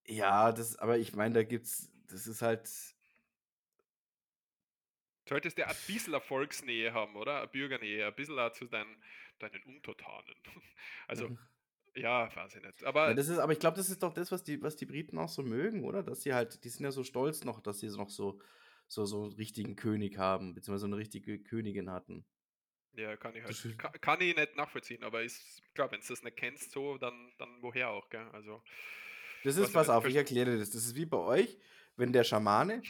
ja, 0.05 0.51
das, 0.51 0.75
aber 0.77 0.97
ich 0.97 1.15
meine, 1.15 1.33
da 1.33 1.43
gibt's, 1.43 1.91
das 2.07 2.27
ist 2.27 2.41
halt, 2.41 2.69
Solltest 5.27 5.59
du 5.59 5.67
ein 5.67 5.75
bisschen 5.85 6.13
Erfolgsnähe 6.13 6.91
haben, 6.91 7.15
oder? 7.15 7.37
Eine 7.37 7.47
Bürgernähe, 7.47 8.07
ein 8.07 8.15
bisschen 8.15 8.51
zu 8.53 8.65
deinen, 8.65 8.97
deinen 9.37 9.61
Untertanen. 9.63 10.35
Also, 11.07 11.29
Mhm. 11.29 11.39
ja, 11.95 12.35
weiß 12.35 12.55
ich 12.55 12.63
nicht. 12.63 12.81
Ja, 12.81 12.87
Aber 12.87 13.13
das 13.13 13.27
ist, 13.29 13.37
aber 13.37 13.51
ich 13.51 13.59
glaube, 13.59 13.77
das 13.77 13.89
ist 13.89 14.01
doch 14.01 14.13
das, 14.13 14.31
was 14.31 14.43
die, 14.43 14.61
was 14.61 14.75
die 14.75 14.85
Briten 14.87 15.19
auch 15.19 15.29
so 15.29 15.43
mögen, 15.43 15.83
oder? 15.83 16.01
Dass 16.01 16.23
sie 16.23 16.33
halt, 16.33 16.63
die 16.63 16.69
sind 16.69 16.83
ja 16.83 16.91
so 16.91 17.03
stolz 17.03 17.43
noch, 17.43 17.59
dass 17.61 17.79
sie 17.79 17.89
noch 17.89 18.09
so, 18.09 18.39
so, 18.89 19.05
so 19.05 19.23
einen 19.23 19.33
richtigen 19.33 19.75
König 19.77 20.17
haben, 20.17 20.53
beziehungsweise 20.53 20.87
eine 20.87 20.97
richtige 20.97 21.39
Königin 21.39 21.89
hatten. 21.89 22.25
ja, 22.97 23.15
kann 23.15 23.35
ich 23.35 23.43
halt, 23.43 23.77
kann, 23.79 23.91
kann 24.01 24.19
ich 24.21 24.35
nicht 24.35 24.55
nachvollziehen, 24.57 25.03
aber 25.03 25.21
ist 25.23 25.61
klar, 25.73 25.89
wenn 25.91 26.01
du 26.01 26.07
das 26.07 26.23
nicht 26.23 26.35
kennst, 26.35 26.71
so, 26.71 26.97
dann, 26.97 27.31
dann 27.37 27.61
woher 27.61 27.89
auch, 27.91 28.09
gell? 28.09 28.27
Also, 28.33 28.61
Das 29.43 29.55
ist, 29.55 29.67
ich 29.67 29.73
pass 29.73 29.87
auf, 29.89 30.05
ich 30.05 30.15
erkläre 30.15 30.51
dir 30.51 30.57
das. 30.57 30.71
Das 30.71 30.83
ist 30.83 30.95
wie 30.95 31.05
bei 31.05 31.17
euch, 31.17 31.57
wenn 31.95 32.11
der 32.11 32.23
Schamane 32.25 32.81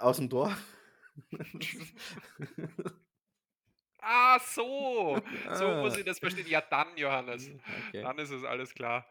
aus 0.00 0.16
dem 0.16 0.28
Dorf. 0.28 0.56
Ah, 4.04 4.38
so! 4.40 5.20
So 5.54 5.68
muss 5.76 5.94
Ah. 5.94 5.98
ich 5.98 6.04
das 6.04 6.18
verstehen. 6.18 6.46
Ja, 6.48 6.60
dann, 6.60 6.96
Johannes. 6.96 7.48
Okay. 7.88 8.02
Dann 8.02 8.18
ist 8.18 8.30
es 8.30 8.42
alles 8.44 8.74
klar. 8.74 9.06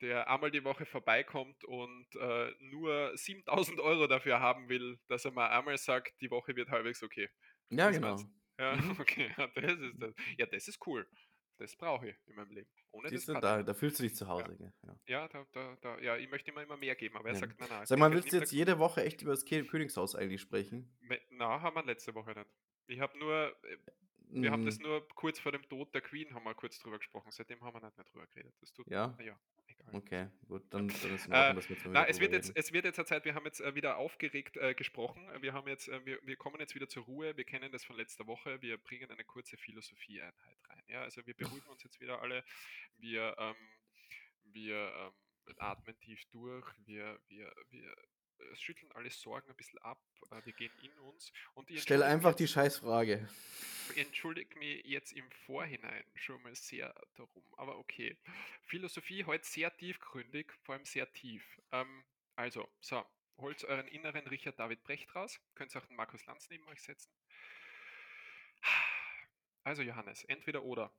Der 0.00 0.28
einmal 0.30 0.50
die 0.50 0.64
Woche 0.64 0.86
vorbeikommt 0.86 1.64
und 1.64 2.06
äh, 2.16 2.52
nur 2.60 3.16
7000 3.16 3.80
Euro 3.80 4.06
dafür 4.06 4.40
haben 4.40 4.68
will, 4.68 4.98
dass 5.08 5.24
er 5.26 5.32
mal 5.32 5.48
einmal 5.50 5.76
sagt, 5.78 6.20
die 6.22 6.30
Woche 6.30 6.56
wird 6.56 6.70
halbwegs 6.70 7.02
okay. 7.02 7.28
Ja, 7.70 7.90
das 7.90 7.98
genau. 7.98 8.00
meinst 8.00 8.28
Ja, 8.58 8.76
Mhm. 8.76 8.96
okay. 9.00 9.32
Ja, 9.36 9.46
das 9.48 9.78
ist 9.78 10.00
das. 10.02 10.14
Ja, 10.38 10.46
das 10.46 10.68
ist 10.68 10.86
cool. 10.86 11.08
Das 11.58 11.76
brauche 11.76 12.08
ich 12.10 12.16
in 12.26 12.34
meinem 12.36 12.52
Leben. 12.52 12.70
Ohne 12.92 13.10
Siehst 13.10 13.28
das 13.28 13.28
du, 13.28 13.36
da, 13.36 13.62
da 13.62 13.74
fühlst 13.74 13.98
du 13.98 14.02
dich 14.04 14.14
zu 14.14 14.26
Hause. 14.28 14.56
gell? 14.56 14.72
Ja. 14.86 14.96
Ja, 15.06 15.28
da, 15.28 15.44
da, 15.52 15.76
da, 15.82 15.98
ja, 16.00 16.16
ich 16.16 16.28
möchte 16.30 16.50
immer, 16.50 16.62
immer 16.62 16.76
mehr 16.78 16.94
geben, 16.96 17.16
aber 17.16 17.28
er 17.28 17.34
Ja. 17.34 17.40
sagt, 17.40 17.58
nein, 17.58 17.68
nein. 17.68 17.86
Sag 17.86 17.98
mal, 17.98 18.12
willst 18.12 18.32
du 18.32 18.36
jetzt 18.36 18.52
jede 18.52 18.78
Woche 18.78 19.02
echt 19.04 19.22
über 19.22 19.30
das 19.32 19.44
Königshaus 19.46 20.14
eigentlich 20.14 20.40
sprechen? 20.42 20.96
Na, 21.30 21.60
haben 21.60 21.74
wir 21.76 21.84
letzte 21.84 22.14
Woche 22.14 22.32
nicht. 22.32 22.50
Ich 22.86 23.00
habe 23.00 23.18
nur, 23.18 23.56
äh, 23.64 23.76
wir 24.40 24.50
haben 24.50 24.64
das 24.64 24.78
Mm, 24.78 24.80
nur 24.80 25.06
kurz 25.14 25.38
vor 25.38 25.52
dem 25.52 25.68
Tod 25.68 25.94
der 25.94 26.00
Queen 26.02 26.34
haben 26.34 26.44
wir 26.44 26.54
kurz 26.54 26.78
drüber 26.78 26.98
gesprochen. 26.98 27.30
Seitdem 27.32 27.62
haben 27.62 27.74
wir 27.74 27.84
nicht 27.84 27.96
mehr 27.96 28.04
drüber 28.06 28.26
geredet. 28.26 28.54
Das 28.60 28.72
tut, 28.72 28.86
Ja? 28.86 29.18
ja. 29.18 29.38
Okay, 29.92 30.28
gut, 30.46 30.62
dann, 30.70 30.88
dann 30.88 31.14
ist 31.14 31.26
in 31.26 31.32
Äh, 31.32 31.36
Ordnung, 31.36 31.56
dass 31.56 31.68
wir 31.68 31.76
jetzt 31.76 31.86
Na, 31.86 32.06
es 32.06 32.20
wird, 32.20 32.32
jetzt, 32.32 32.52
es 32.54 32.72
wird 32.72 32.84
jetzt 32.84 32.98
eine 32.98 33.06
Zeit, 33.06 33.24
wir 33.24 33.34
haben 33.34 33.44
jetzt 33.44 33.60
äh, 33.60 33.74
wieder 33.74 33.96
aufgeregt 33.96 34.56
äh, 34.56 34.74
gesprochen. 34.74 35.26
Wir, 35.40 35.52
haben 35.52 35.68
jetzt, 35.68 35.88
äh, 35.88 36.04
wir, 36.04 36.18
wir 36.22 36.36
kommen 36.36 36.60
jetzt 36.60 36.74
wieder 36.74 36.88
zur 36.88 37.04
Ruhe. 37.04 37.36
Wir 37.36 37.44
kennen 37.44 37.72
das 37.72 37.84
von 37.84 37.96
letzter 37.96 38.26
Woche. 38.26 38.62
Wir 38.62 38.78
bringen 38.78 39.10
eine 39.10 39.24
kurze 39.24 39.56
Philosophieeinheit 39.56 40.58
rein. 40.68 40.82
Ja? 40.88 41.02
Also 41.02 41.26
wir 41.26 41.34
beruhigen 41.34 41.68
uns 41.68 41.82
jetzt 41.82 42.00
wieder 42.00 42.22
alle. 42.22 42.44
Wir, 42.98 43.34
ähm, 43.38 43.56
wir 44.44 44.92
ähm, 45.46 45.54
atmen 45.58 45.98
tief 46.00 46.24
durch. 46.30 46.66
Wir, 46.86 47.18
wir, 47.28 47.52
wir 47.70 47.94
schütteln 48.54 48.90
alle 48.92 49.10
Sorgen 49.10 49.50
ein 49.50 49.56
bisschen 49.56 49.78
ab, 49.80 50.02
äh, 50.30 50.44
wir 50.44 50.52
gehen 50.52 50.72
in 50.82 50.92
uns. 51.00 51.32
Und 51.54 51.70
ich 51.70 51.82
Stell 51.82 52.02
einfach 52.02 52.34
die 52.34 52.48
Scheißfrage. 52.48 53.28
entschuldige 53.96 54.58
mich 54.58 54.84
jetzt 54.84 55.12
im 55.12 55.30
Vorhinein 55.30 56.04
schon 56.14 56.40
mal 56.42 56.54
sehr 56.54 56.94
darum. 57.16 57.44
Aber 57.56 57.78
okay. 57.78 58.16
Philosophie 58.62 59.24
heute 59.24 59.44
sehr 59.44 59.76
tiefgründig, 59.76 60.52
vor 60.62 60.74
allem 60.74 60.84
sehr 60.84 61.10
tief. 61.12 61.60
Ähm, 61.72 62.04
also, 62.36 62.68
so, 62.80 63.04
holt 63.38 63.64
euren 63.64 63.88
inneren 63.88 64.26
Richard 64.26 64.58
David 64.58 64.82
Brecht 64.82 65.14
raus. 65.14 65.40
Könnt 65.54 65.74
auch 65.76 65.86
den 65.86 65.96
Markus 65.96 66.24
Lanz 66.26 66.48
neben 66.50 66.66
euch 66.68 66.82
setzen. 66.82 67.12
Also, 69.62 69.82
Johannes, 69.82 70.24
entweder 70.24 70.62
oder. 70.62 70.90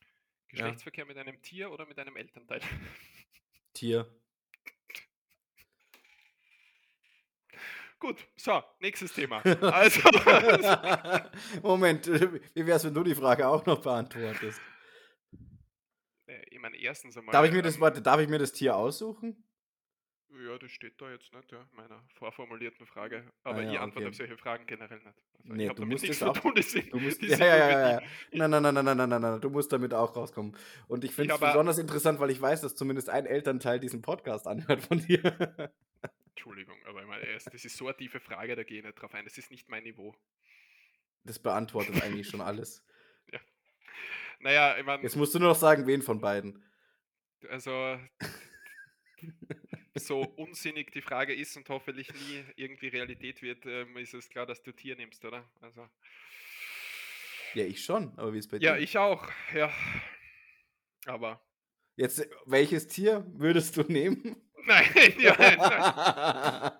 Ja, 0.00 0.06
Geschlechtsverkehr 0.48 1.04
mit 1.04 1.16
einem 1.16 1.42
Tier 1.42 1.70
oder 1.70 1.84
mit 1.86 1.98
einem 1.98 2.16
Elternteil. 2.16 2.60
Tier. 3.74 4.08
Gut, 8.00 8.26
so, 8.34 8.62
nächstes 8.80 9.12
Thema. 9.12 9.42
Also, 9.60 10.00
Moment, 11.62 12.06
wie 12.54 12.66
wär's, 12.66 12.84
wenn 12.84 12.94
du 12.94 13.04
die 13.04 13.14
Frage 13.14 13.46
auch 13.46 13.64
noch 13.66 13.80
beantwortest? 13.80 14.60
äh, 16.26 16.42
ich 16.50 16.58
meine, 16.58 16.78
erstens 16.78 17.14
Darf 17.14 17.24
einmal, 17.26 17.44
ich 17.44 17.52
mir 17.52 17.62
das, 17.62 17.74
ähm, 17.76 17.82
warte, 17.82 18.00
darf 18.00 18.18
ich 18.20 18.28
mir 18.28 18.38
das 18.38 18.52
Tier 18.52 18.74
aussuchen? 18.74 19.44
ja, 20.46 20.58
das 20.58 20.70
steht 20.70 21.00
da 21.00 21.10
jetzt 21.10 21.32
nicht, 21.32 21.52
ja, 21.52 21.60
in 21.60 21.76
meiner 21.76 22.02
vorformulierten 22.14 22.86
Frage. 22.86 23.24
Ah 23.44 23.50
Aber 23.50 23.62
ich 23.62 23.72
ja, 23.72 23.80
antworte 23.80 24.06
okay. 24.06 24.08
auf 24.08 24.16
solche 24.16 24.36
Fragen 24.38 24.66
generell 24.66 24.98
nicht. 24.98 25.06
Also, 25.06 25.44
ich 25.44 25.52
Nee, 25.52 25.68
du 25.68 25.84
musst 25.86 26.08
es 26.08 26.22
auch. 26.22 26.36
tun, 26.36 26.54
Du 26.54 26.98
musst. 26.98 27.22
Ja, 27.22 27.36
ja, 27.38 27.56
ja, 27.56 27.90
ja. 27.90 28.02
Nein, 28.32 28.50
nein, 28.50 28.62
nein, 28.62 28.74
nein, 28.74 28.84
nein, 28.84 28.96
nein, 28.96 29.08
nein, 29.08 29.20
nein. 29.20 29.40
Du 29.40 29.50
musst 29.50 29.72
damit 29.72 29.92
auch 29.92 30.16
rauskommen. 30.16 30.56
Und 30.88 31.04
ich 31.04 31.10
Ich 31.10 31.16
finde 31.16 31.34
es 31.34 31.40
besonders 31.40 31.78
interessant, 31.78 32.20
weil 32.20 32.30
ich 32.30 32.40
weiß, 32.40 32.62
dass 32.62 32.74
zumindest 32.74 33.10
ein 33.10 33.26
Elternteil 33.26 33.78
diesen 33.78 34.02
Podcast 34.02 34.46
anhört 34.46 34.80
von 34.82 34.98
dir. 34.98 35.70
Entschuldigung, 36.40 36.78
aber 36.86 37.02
ich 37.02 37.06
meine, 37.06 37.26
erst, 37.26 37.52
das 37.52 37.66
ist 37.66 37.76
so 37.76 37.86
eine 37.86 37.94
tiefe 37.98 38.18
Frage, 38.18 38.56
da 38.56 38.62
gehe 38.62 38.78
ich 38.78 38.84
nicht 38.84 38.94
drauf 38.98 39.12
ein. 39.12 39.26
Das 39.26 39.36
ist 39.36 39.50
nicht 39.50 39.68
mein 39.68 39.82
Niveau. 39.82 40.16
Das 41.22 41.38
beantwortet 41.38 42.02
eigentlich 42.02 42.28
schon 42.28 42.40
alles. 42.40 42.82
Ja. 43.32 43.38
Naja, 44.40 44.78
ich 44.78 44.84
meine, 44.86 45.02
Jetzt 45.02 45.16
musst 45.16 45.34
du 45.34 45.38
nur 45.38 45.50
noch 45.50 45.56
sagen, 45.56 45.86
wen 45.86 46.00
von 46.02 46.18
beiden. 46.20 46.64
also 47.50 48.00
so 49.94 50.22
unsinnig 50.22 50.90
die 50.92 51.02
Frage 51.02 51.34
ist 51.34 51.56
und 51.58 51.68
hoffentlich 51.68 52.12
nie 52.14 52.42
irgendwie 52.56 52.88
Realität 52.88 53.42
wird, 53.42 53.66
ähm, 53.66 53.98
ist 53.98 54.14
es 54.14 54.30
klar, 54.30 54.46
dass 54.46 54.62
du 54.62 54.72
Tier 54.72 54.96
nimmst, 54.96 55.22
oder? 55.26 55.48
Also, 55.60 55.88
Ja, 57.54 57.64
ich 57.66 57.84
schon, 57.84 58.18
aber 58.18 58.32
wie 58.32 58.38
ist 58.38 58.48
bei 58.50 58.56
ja, 58.56 58.76
dir? 58.76 58.82
ich 58.82 58.96
auch, 58.96 59.30
ja. 59.54 59.70
Aber 61.04 61.44
Jetzt, 61.96 62.26
welches 62.46 62.88
Tier 62.88 63.26
würdest 63.28 63.76
du 63.76 63.82
nehmen? 63.82 64.40
Nein, 64.66 64.86
ja, 65.18 65.36
nein. 65.38 65.58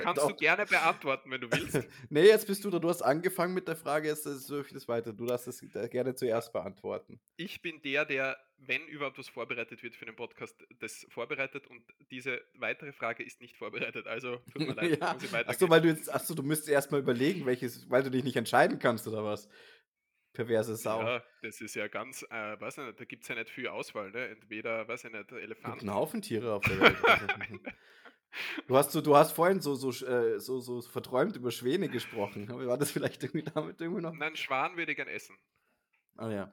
Kannst 0.00 0.22
du 0.22 0.28
Doch. 0.28 0.36
gerne 0.36 0.66
beantworten, 0.66 1.30
wenn 1.30 1.40
du 1.40 1.50
willst. 1.50 1.86
Nee, 2.10 2.26
jetzt 2.26 2.46
bist 2.46 2.64
du 2.64 2.70
da. 2.70 2.78
Du 2.78 2.88
hast 2.88 3.02
angefangen 3.02 3.54
mit 3.54 3.68
der 3.68 3.76
Frage, 3.76 4.08
jetzt 4.08 4.24
suche 4.24 4.66
ich 4.66 4.72
das 4.72 4.88
weiter. 4.88 5.12
Du 5.12 5.26
darfst 5.26 5.48
es 5.48 5.64
gerne 5.90 6.14
zuerst 6.14 6.52
beantworten. 6.52 7.20
Ich 7.36 7.60
bin 7.60 7.80
der, 7.82 8.04
der, 8.04 8.36
wenn 8.58 8.82
überhaupt 8.86 9.18
was 9.18 9.28
vorbereitet 9.28 9.82
wird 9.82 9.94
für 9.94 10.06
den 10.06 10.16
Podcast, 10.16 10.56
das 10.78 11.06
vorbereitet 11.10 11.66
und 11.66 11.82
diese 12.10 12.40
weitere 12.54 12.92
Frage 12.92 13.22
ist 13.22 13.40
nicht 13.40 13.56
vorbereitet. 13.56 14.06
Also 14.06 14.36
tut 14.52 14.68
mir 14.68 14.74
leid, 14.74 14.98
ja. 14.98 15.12
muss 15.12 15.22
ich 15.22 15.28
Achso, 15.28 15.32
weitergehen. 15.32 15.70
weil 15.70 15.80
du 15.80 15.88
jetzt, 15.88 16.12
achso, 16.12 16.34
du 16.34 16.42
müsstest 16.42 16.70
erst 16.70 16.90
mal 16.90 17.00
überlegen, 17.00 17.46
welches, 17.46 17.88
weil 17.90 18.02
du 18.02 18.10
dich 18.10 18.24
nicht 18.24 18.36
entscheiden 18.36 18.78
kannst 18.78 19.06
oder 19.08 19.24
was? 19.24 19.48
Perverse 20.38 20.76
Sau. 20.76 21.02
Ja, 21.02 21.22
das 21.42 21.60
ist 21.60 21.74
ja 21.74 21.88
ganz, 21.88 22.22
äh, 22.30 22.60
weiß 22.60 22.78
ich 22.78 22.84
nicht, 22.84 23.00
da 23.00 23.04
gibt 23.04 23.24
es 23.24 23.28
ja 23.28 23.34
nicht 23.34 23.50
viel 23.50 23.66
Auswahl, 23.66 24.12
ne? 24.12 24.28
Entweder, 24.28 24.86
weiß 24.86 25.02
ich 25.02 25.10
nicht, 25.10 25.20
Es 25.22 25.26
gibt 25.30 25.42
Elefant. 25.42 25.80
einen 25.80 25.92
Haufen 25.92 26.22
Tiere 26.22 26.54
auf 26.54 26.64
der 26.64 26.78
Welt. 26.80 26.96
Du, 28.68 28.76
hast 28.76 28.92
so, 28.92 29.00
du 29.00 29.16
hast 29.16 29.32
vorhin 29.32 29.60
so, 29.62 29.74
so, 29.74 29.88
äh, 30.06 30.38
so, 30.38 30.60
so 30.60 30.82
verträumt 30.82 31.34
über 31.34 31.50
Schwäne 31.50 31.88
gesprochen. 31.88 32.46
War 32.66 32.76
das 32.76 32.90
vielleicht 32.92 33.22
irgendwie 33.24 33.42
damit 33.50 33.80
irgendwie 33.80 34.02
noch? 34.02 34.12
Nein, 34.12 34.36
Schwan 34.36 34.76
würde 34.76 34.92
ich 34.92 34.96
gern 34.96 35.08
essen. 35.08 35.34
Ah 36.16 36.30
ja. 36.30 36.52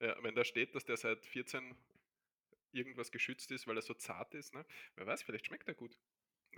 Ja, 0.00 0.16
wenn 0.22 0.34
da 0.34 0.42
steht, 0.44 0.74
dass 0.74 0.84
der 0.84 0.96
seit 0.96 1.24
14 1.24 1.76
irgendwas 2.72 3.12
geschützt 3.12 3.52
ist, 3.52 3.68
weil 3.68 3.76
er 3.76 3.82
so 3.82 3.94
zart 3.94 4.34
ist, 4.34 4.52
ne? 4.54 4.66
Wer 4.96 5.06
weiß, 5.06 5.22
vielleicht 5.22 5.46
schmeckt 5.46 5.68
er 5.68 5.74
gut. 5.74 5.96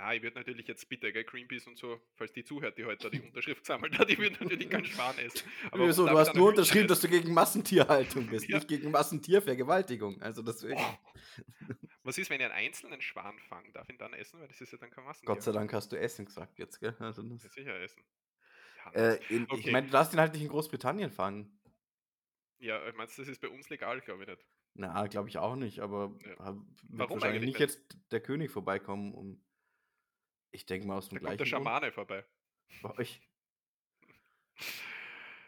Na, 0.01 0.15
ich 0.15 0.23
würde 0.23 0.39
natürlich 0.39 0.67
jetzt 0.67 0.89
bitte, 0.89 1.13
gell, 1.13 1.25
Greenpeace 1.25 1.67
und 1.67 1.77
so, 1.77 2.01
falls 2.17 2.33
die 2.33 2.43
zuhört, 2.43 2.79
die 2.79 2.87
heute 2.87 3.11
die 3.11 3.21
Unterschrift 3.21 3.61
gesammelt 3.61 3.99
hat, 3.99 4.09
ich 4.11 4.19
würde 4.19 4.35
natürlich 4.43 4.71
keinen 4.71 4.87
Schwan 4.87 5.19
essen. 5.19 5.43
Aber 5.73 5.87
Wieso? 5.89 6.07
Du 6.07 6.13
ich 6.15 6.19
hast 6.19 6.35
nur 6.35 6.49
unterschrieben, 6.49 6.89
dass 6.89 7.01
du 7.01 7.09
gegen 7.09 7.35
Massentierhaltung 7.35 8.27
bist, 8.27 8.49
Ja. 8.49 8.57
nicht 8.57 8.69
gegen 8.69 8.91
Massentiervergewaltigung. 8.91 10.23
Also 10.23 10.41
deswegen. 10.41 10.81
Was 12.03 12.17
ist, 12.17 12.31
wenn 12.31 12.41
ich 12.41 12.47
einen 12.47 12.55
einzelnen 12.55 13.03
Schwan 13.03 13.39
fange? 13.51 13.71
Darf 13.73 13.91
ich 13.91 13.95
ihn 13.95 13.99
dann 13.99 14.15
essen? 14.15 14.41
Weil 14.41 14.49
das 14.49 14.59
ist 14.63 14.73
ja 14.73 14.79
dann 14.79 14.91
kein 14.91 15.05
Gott 15.27 15.43
sei 15.43 15.51
Massentier. 15.51 15.53
Dank 15.53 15.73
hast 15.75 15.93
du 15.93 15.97
Essen 15.97 16.25
gesagt 16.25 16.59
jetzt, 16.59 16.81
gell? 16.81 16.97
Also 16.99 17.23
das, 17.23 17.43
Ja, 17.45 17.51
sicher 17.51 17.79
essen. 17.79 18.03
Äh, 18.95 19.19
in, 19.29 19.43
Ich 19.45 19.51
Okay. 19.51 19.71
meine, 19.71 19.87
du 19.87 19.93
darfst 19.93 20.15
ihn 20.15 20.21
halt 20.21 20.33
nicht 20.33 20.43
in 20.43 20.49
Großbritannien 20.49 21.11
fangen. 21.11 21.61
Ja, 22.59 22.87
ich 22.89 22.95
meinst, 22.95 23.19
das 23.19 23.29
ist 23.29 23.41
bei 23.41 23.49
uns 23.49 23.69
legal, 23.69 24.01
glaube 24.01 24.23
ich 24.23 24.29
nicht. 24.31 24.47
Na, 24.75 25.07
glaube 25.09 25.29
ich 25.29 25.37
auch 25.39 25.57
nicht, 25.57 25.81
aber 25.81 26.15
Ja. 26.25 26.37
wird 26.37 26.65
Warum 26.89 27.21
wahrscheinlich 27.21 27.43
nicht 27.43 27.59
nicht? 27.59 27.61
jetzt 27.61 27.97
der 28.13 28.21
König 28.21 28.51
vorbeikommen, 28.51 29.13
um. 29.15 29.43
Ich 30.53 30.67
denke 30.67 30.87
mal 30.87 30.97
aus 30.97 31.09
dem 31.09 31.17
Da 31.17 31.21
kommt 31.21 31.41
der 31.41 31.47
gleichen 31.47 31.65
Grund. 31.65 31.67
Schamane 31.67 31.93
vorbei. 31.93 32.25
Bei 32.83 32.99
euch. 32.99 33.21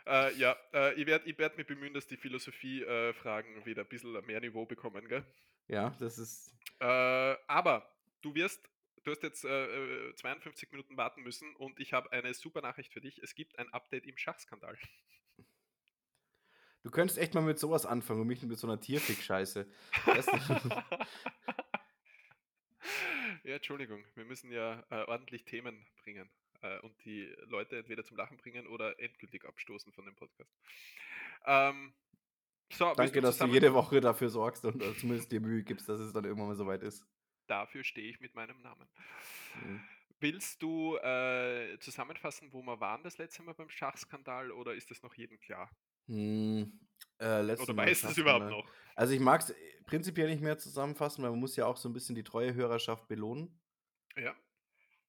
Äh, 0.06 0.34
ja, 0.36 0.56
äh, 0.72 0.94
ich 0.94 1.06
werde 1.06 1.28
ich 1.28 1.38
werd 1.38 1.56
mich 1.56 1.66
bemühen, 1.66 1.94
dass 1.94 2.06
die 2.06 2.16
Philosophie-Fragen 2.16 3.64
wieder 3.64 3.82
ein 3.82 3.88
bisschen 3.88 4.12
mehr 4.26 4.40
Niveau 4.40 4.66
bekommen, 4.66 5.06
gell? 5.06 5.24
Ja, 5.68 5.96
das 6.00 6.18
ist. 6.18 6.54
Äh, 6.80 6.84
aber 7.46 7.88
du 8.20 8.34
wirst, 8.34 8.68
du 9.04 9.12
hast 9.12 9.22
jetzt 9.22 9.44
äh, 9.44 10.08
äh, 10.08 10.14
52 10.14 10.72
Minuten 10.72 10.96
warten 10.96 11.22
müssen 11.22 11.54
und 11.56 11.78
ich 11.78 11.92
habe 11.92 12.10
eine 12.10 12.34
super 12.34 12.62
Nachricht 12.62 12.92
für 12.92 13.00
dich. 13.00 13.18
Es 13.22 13.34
gibt 13.34 13.58
ein 13.58 13.72
Update 13.72 14.06
im 14.06 14.16
Schachskandal. 14.16 14.76
Du 16.82 16.90
könntest 16.90 17.18
echt 17.18 17.34
mal 17.34 17.42
mit 17.42 17.60
sowas 17.60 17.86
anfangen 17.86 18.22
und 18.22 18.26
mich 18.26 18.42
mit 18.42 18.58
so 18.58 18.66
einer 18.66 18.80
Tierfick-Scheiße. 18.80 19.68
Ja, 23.44 23.56
Entschuldigung, 23.56 24.04
wir 24.14 24.24
müssen 24.24 24.52
ja 24.52 24.84
äh, 24.90 25.02
ordentlich 25.04 25.44
Themen 25.44 25.84
bringen 26.02 26.30
äh, 26.60 26.78
und 26.80 26.94
die 27.04 27.24
Leute 27.46 27.76
entweder 27.76 28.04
zum 28.04 28.16
Lachen 28.16 28.36
bringen 28.36 28.66
oder 28.68 28.98
endgültig 29.00 29.44
abstoßen 29.44 29.92
von 29.92 30.04
dem 30.04 30.14
Podcast. 30.14 30.54
Ähm, 31.44 31.92
so, 32.72 32.94
Danke, 32.94 33.20
dass 33.20 33.38
du 33.38 33.46
jede 33.46 33.74
Woche 33.74 34.00
dafür 34.00 34.28
sorgst 34.28 34.64
und 34.64 34.80
äh, 34.80 34.96
zumindest 34.96 35.32
dir 35.32 35.40
Mühe 35.40 35.62
gibst, 35.62 35.88
dass 35.88 35.98
es 35.98 36.12
dann 36.12 36.24
irgendwann 36.24 36.48
mal 36.48 36.54
soweit 36.54 36.82
ist. 36.82 37.04
Dafür 37.48 37.82
stehe 37.82 38.08
ich 38.08 38.20
mit 38.20 38.34
meinem 38.34 38.60
Namen. 38.62 38.88
Mhm. 39.62 39.80
Willst 40.20 40.62
du 40.62 40.96
äh, 40.98 41.76
zusammenfassen, 41.80 42.52
wo 42.52 42.62
wir 42.62 42.78
waren 42.78 43.02
das 43.02 43.18
letzte 43.18 43.42
Mal 43.42 43.54
beim 43.54 43.68
Schachskandal 43.68 44.52
oder 44.52 44.72
ist 44.72 44.88
das 44.92 45.02
noch 45.02 45.14
jedem 45.14 45.40
klar? 45.40 45.68
Hm, 46.06 46.80
äh, 47.18 47.40
Oder 47.40 47.76
weißt 47.76 48.04
du 48.04 48.08
es 48.08 48.18
überhaupt 48.18 48.48
noch? 48.48 48.68
Also 48.94 49.14
ich 49.14 49.20
mag 49.20 49.40
es 49.40 49.52
prinzipiell 49.86 50.28
nicht 50.28 50.42
mehr 50.42 50.58
zusammenfassen, 50.58 51.22
weil 51.22 51.30
man 51.30 51.40
muss 51.40 51.56
ja 51.56 51.66
auch 51.66 51.76
so 51.76 51.88
ein 51.88 51.92
bisschen 51.92 52.14
die 52.14 52.24
treue 52.24 52.54
Hörerschaft 52.54 53.08
belohnen, 53.08 53.60
Ja. 54.16 54.34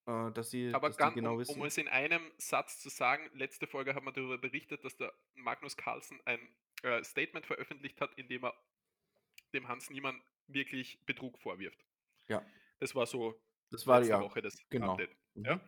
äh, 0.06 0.32
dass 0.34 0.52
sie, 0.52 0.74
Aber 0.74 0.88
dass 0.88 0.98
ganz, 0.98 1.16
genau 1.16 1.34
um, 1.34 1.40
wissen. 1.40 1.60
um 1.60 1.66
es 1.66 1.78
in 1.78 1.88
einem 1.88 2.32
Satz 2.38 2.80
zu 2.80 2.90
sagen, 2.90 3.30
letzte 3.34 3.68
Folge 3.68 3.96
haben 3.96 4.06
wir 4.06 4.12
darüber 4.14 4.38
berichtet, 4.38 4.84
dass 4.84 4.96
der 4.98 5.14
Magnus 5.36 5.78
Carlsen 5.78 6.20
ein 6.26 6.40
äh, 6.84 7.04
Statement 7.04 7.46
veröffentlicht 7.46 8.00
hat, 8.02 8.14
in 8.18 8.28
dem 8.28 8.44
er 8.44 8.54
dem 9.54 9.68
Hans 9.68 9.90
Niemann 9.90 10.22
wirklich 10.48 11.00
Betrug 11.06 11.40
vorwirft. 11.40 11.80
Ja. 12.28 12.46
Das 12.80 12.96
war 12.96 13.06
so 13.06 13.40
das 13.70 13.88
war 13.88 14.00
letzte 14.00 14.14
ja. 14.14 14.22
Woche 14.22 14.42
das 14.42 14.58
genau. 14.70 14.92
Update. 14.92 15.16
Mhm. 15.34 15.46
Ja. 15.46 15.60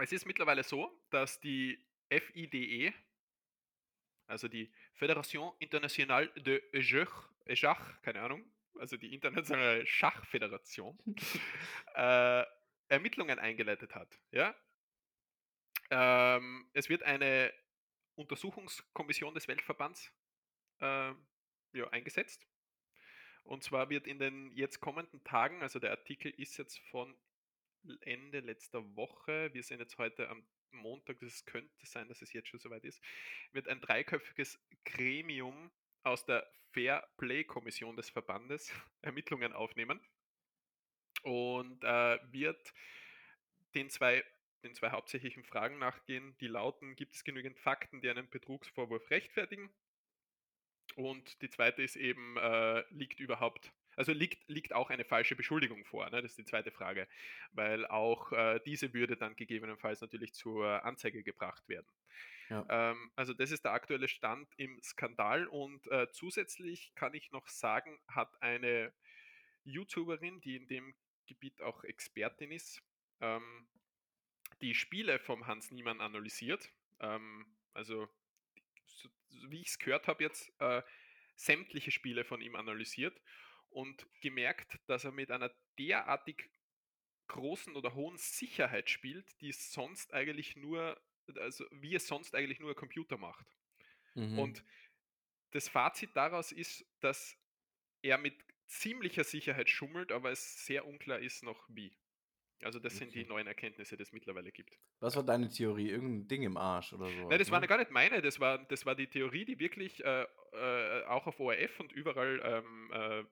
Es 0.00 0.12
ist 0.12 0.26
mittlerweile 0.26 0.62
so, 0.62 1.00
dass 1.10 1.40
die 1.40 1.78
FIDE, 2.10 2.92
also 4.26 4.48
die 4.48 4.72
Fédération 4.98 5.54
Internationale 5.58 6.28
de 6.40 6.62
äh, 6.72 6.80
Schach, 7.56 8.00
keine 8.02 8.20
Ahnung, 8.20 8.44
also 8.78 8.96
die 8.96 9.14
internationale 9.14 9.86
Schachföderation, 9.86 10.98
äh, 11.94 12.44
Ermittlungen 12.88 13.38
eingeleitet 13.38 13.94
hat. 13.94 14.18
Ja? 14.30 14.54
Ähm, 15.90 16.68
es 16.72 16.88
wird 16.88 17.02
eine 17.02 17.52
Untersuchungskommission 18.14 19.34
des 19.34 19.48
Weltverbands 19.48 20.12
äh, 20.80 21.12
ja, 21.72 21.88
eingesetzt. 21.90 22.46
Und 23.44 23.64
zwar 23.64 23.88
wird 23.88 24.06
in 24.06 24.18
den 24.18 24.52
jetzt 24.52 24.80
kommenden 24.80 25.22
Tagen, 25.24 25.62
also 25.62 25.78
der 25.78 25.90
Artikel 25.90 26.30
ist 26.32 26.58
jetzt 26.58 26.78
von 26.90 27.16
Ende 28.00 28.40
letzter 28.40 28.84
Woche, 28.96 29.52
wir 29.54 29.62
sind 29.62 29.78
jetzt 29.80 29.96
heute 29.96 30.28
am 30.28 30.46
Montag, 30.70 31.18
das 31.20 31.46
könnte 31.46 31.86
sein, 31.86 32.08
dass 32.08 32.20
es 32.20 32.32
jetzt 32.32 32.48
schon 32.48 32.60
soweit 32.60 32.84
ist, 32.84 33.00
wird 33.52 33.68
ein 33.68 33.80
dreiköpfiges 33.80 34.60
Gremium 34.84 35.70
aus 36.08 36.24
der 36.24 36.46
Fair 36.72 37.06
Play 37.16 37.44
Kommission 37.44 37.96
des 37.96 38.10
Verbandes 38.10 38.72
Ermittlungen 39.02 39.52
aufnehmen 39.52 40.00
und 41.22 41.84
äh, 41.84 42.18
wird 42.32 42.72
den 43.74 43.90
zwei, 43.90 44.24
den 44.62 44.74
zwei 44.74 44.90
hauptsächlichen 44.90 45.44
Fragen 45.44 45.78
nachgehen, 45.78 46.36
die 46.38 46.48
lauten, 46.48 46.96
gibt 46.96 47.14
es 47.14 47.24
genügend 47.24 47.58
Fakten, 47.58 48.00
die 48.00 48.08
einen 48.08 48.28
Betrugsvorwurf 48.28 49.10
rechtfertigen? 49.10 49.70
Und 50.96 51.40
die 51.42 51.50
zweite 51.50 51.82
ist 51.82 51.96
eben, 51.96 52.36
äh, 52.38 52.82
liegt 52.90 53.20
überhaupt, 53.20 53.72
Also 53.98 54.12
liegt, 54.12 54.48
liegt 54.48 54.72
auch 54.72 54.90
eine 54.90 55.04
falsche 55.04 55.34
Beschuldigung 55.34 55.84
vor, 55.84 56.08
ne? 56.08 56.22
das 56.22 56.30
ist 56.30 56.38
die 56.38 56.44
zweite 56.44 56.70
Frage, 56.70 57.08
weil 57.50 57.84
auch 57.84 58.30
äh, 58.30 58.60
diese 58.64 58.94
würde 58.94 59.16
dann 59.16 59.34
gegebenenfalls 59.34 60.00
natürlich 60.00 60.34
zur 60.34 60.84
Anzeige 60.84 61.24
gebracht 61.24 61.68
werden. 61.68 61.88
Ja. 62.48 62.64
Ähm, 62.70 63.10
also 63.16 63.34
das 63.34 63.50
ist 63.50 63.64
der 63.64 63.72
aktuelle 63.72 64.06
Stand 64.06 64.48
im 64.56 64.80
Skandal 64.84 65.48
und 65.48 65.84
äh, 65.88 66.06
zusätzlich 66.12 66.92
kann 66.94 67.12
ich 67.12 67.32
noch 67.32 67.48
sagen, 67.48 67.98
hat 68.06 68.40
eine 68.40 68.92
YouTuberin, 69.64 70.40
die 70.42 70.54
in 70.54 70.68
dem 70.68 70.94
Gebiet 71.26 71.60
auch 71.60 71.82
Expertin 71.82 72.52
ist, 72.52 72.80
ähm, 73.20 73.66
die 74.60 74.76
Spiele 74.76 75.18
vom 75.18 75.48
Hans 75.48 75.72
Niemann 75.72 76.00
analysiert. 76.00 76.70
Ähm, 77.00 77.46
also 77.74 78.08
so, 78.86 79.08
wie 79.48 79.60
ich 79.60 79.70
es 79.70 79.78
gehört 79.80 80.06
habe 80.06 80.22
jetzt, 80.22 80.52
äh, 80.60 80.82
sämtliche 81.34 81.90
Spiele 81.90 82.24
von 82.24 82.40
ihm 82.40 82.54
analysiert 82.54 83.20
und 83.70 84.06
gemerkt, 84.20 84.78
dass 84.86 85.04
er 85.04 85.12
mit 85.12 85.30
einer 85.30 85.52
derartig 85.78 86.50
großen 87.28 87.76
oder 87.76 87.94
hohen 87.94 88.16
Sicherheit 88.18 88.90
spielt, 88.90 89.40
die 89.40 89.50
es 89.50 89.72
sonst 89.72 90.12
eigentlich 90.14 90.56
nur, 90.56 91.00
also 91.36 91.64
wie 91.70 91.94
es 91.94 92.06
sonst 92.06 92.34
eigentlich 92.34 92.60
nur 92.60 92.70
ein 92.70 92.76
Computer 92.76 93.18
macht. 93.18 93.46
Mhm. 94.14 94.38
Und 94.38 94.64
das 95.52 95.68
Fazit 95.68 96.16
daraus 96.16 96.52
ist, 96.52 96.86
dass 97.00 97.38
er 98.02 98.18
mit 98.18 98.34
ziemlicher 98.66 99.24
Sicherheit 99.24 99.70
schummelt, 99.70 100.12
aber 100.12 100.30
es 100.30 100.66
sehr 100.66 100.86
unklar 100.86 101.20
ist 101.20 101.42
noch 101.42 101.66
wie. 101.70 101.98
Also 102.62 102.80
das 102.80 102.98
sind 102.98 103.14
die 103.14 103.24
Okay. 103.24 103.26
neuen 103.26 103.46
Erkenntnisse, 103.46 103.96
die 103.96 104.02
es 104.04 104.12
mittlerweile 104.12 104.52
gibt. 104.52 104.78
Was 105.00 105.16
war 105.16 105.24
deine 105.24 105.48
Theorie? 105.48 105.90
Irgendein 105.90 106.28
Ding 106.28 106.42
im 106.44 106.56
Arsch 106.56 106.92
oder 106.92 107.12
so? 107.12 107.28
Nein, 107.28 107.38
das 107.38 107.50
war 107.50 107.60
gar 107.66 107.78
nicht 107.78 107.90
meine, 107.90 108.22
das 108.22 108.40
war, 108.40 108.58
das 108.58 108.84
war 108.86 108.94
die 108.94 109.06
Theorie, 109.06 109.44
die 109.44 109.58
wirklich 109.58 110.04
äh, 110.04 110.26
äh, 110.52 111.04
auch 111.04 111.26
auf 111.26 111.40
ORF 111.40 111.80
und 111.80 111.92
überall 111.92 112.40
ähm, 112.42 112.90
äh, 112.92 113.24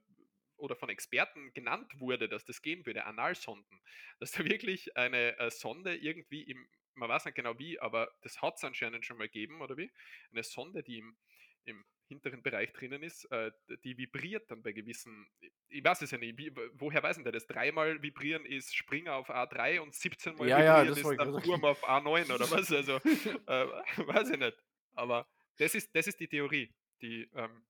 oder 0.56 0.76
von 0.76 0.88
Experten 0.88 1.52
genannt 1.54 1.92
wurde, 1.98 2.28
dass 2.28 2.44
das 2.44 2.62
gehen 2.62 2.84
würde, 2.86 3.04
Analsonden. 3.04 3.80
Dass 4.18 4.32
da 4.32 4.44
wirklich 4.44 4.96
eine 4.96 5.38
äh, 5.38 5.50
Sonde 5.50 5.96
irgendwie 5.96 6.42
im, 6.42 6.68
man 6.94 7.08
weiß 7.08 7.26
nicht 7.26 7.34
genau 7.34 7.58
wie, 7.58 7.78
aber 7.80 8.10
das 8.22 8.40
hat 8.42 8.56
es 8.56 8.64
anscheinend 8.64 9.04
schon 9.04 9.18
mal 9.18 9.28
gegeben, 9.28 9.60
oder 9.60 9.76
wie? 9.76 9.90
Eine 10.32 10.42
Sonde, 10.42 10.82
die 10.82 10.98
im, 10.98 11.16
im 11.64 11.84
hinteren 12.08 12.42
Bereich 12.42 12.72
drinnen 12.72 13.02
ist, 13.02 13.24
äh, 13.32 13.50
die 13.84 13.98
vibriert 13.98 14.50
dann 14.50 14.62
bei 14.62 14.72
gewissen, 14.72 15.28
ich 15.68 15.84
weiß 15.84 16.02
es 16.02 16.10
ja 16.12 16.18
nicht, 16.18 16.38
wie, 16.38 16.52
woher 16.74 17.02
weiß 17.02 17.16
denn 17.16 17.24
der 17.24 17.32
das? 17.32 17.46
Dreimal 17.46 18.00
vibrieren 18.00 18.44
ist 18.44 18.74
Springer 18.74 19.14
auf 19.14 19.30
A3 19.30 19.80
und 19.80 19.94
17 19.94 20.36
Mal 20.36 20.48
Ja, 20.48 20.62
ja, 20.62 20.82
vibrieren 20.82 20.88
das 20.88 21.10
ist 21.10 21.18
dann. 21.18 21.42
Turm 21.42 21.64
auf 21.64 21.88
A9 21.88 22.32
oder 22.32 22.50
was? 22.50 22.72
Also, 22.72 22.96
äh, 23.46 23.66
weiß 24.06 24.30
ich 24.30 24.38
nicht. 24.38 24.56
Aber 24.94 25.28
das 25.58 25.74
ist, 25.74 25.94
das 25.94 26.06
ist 26.06 26.20
die 26.20 26.28
Theorie, 26.28 26.72
die 27.02 27.28
ähm, 27.34 27.66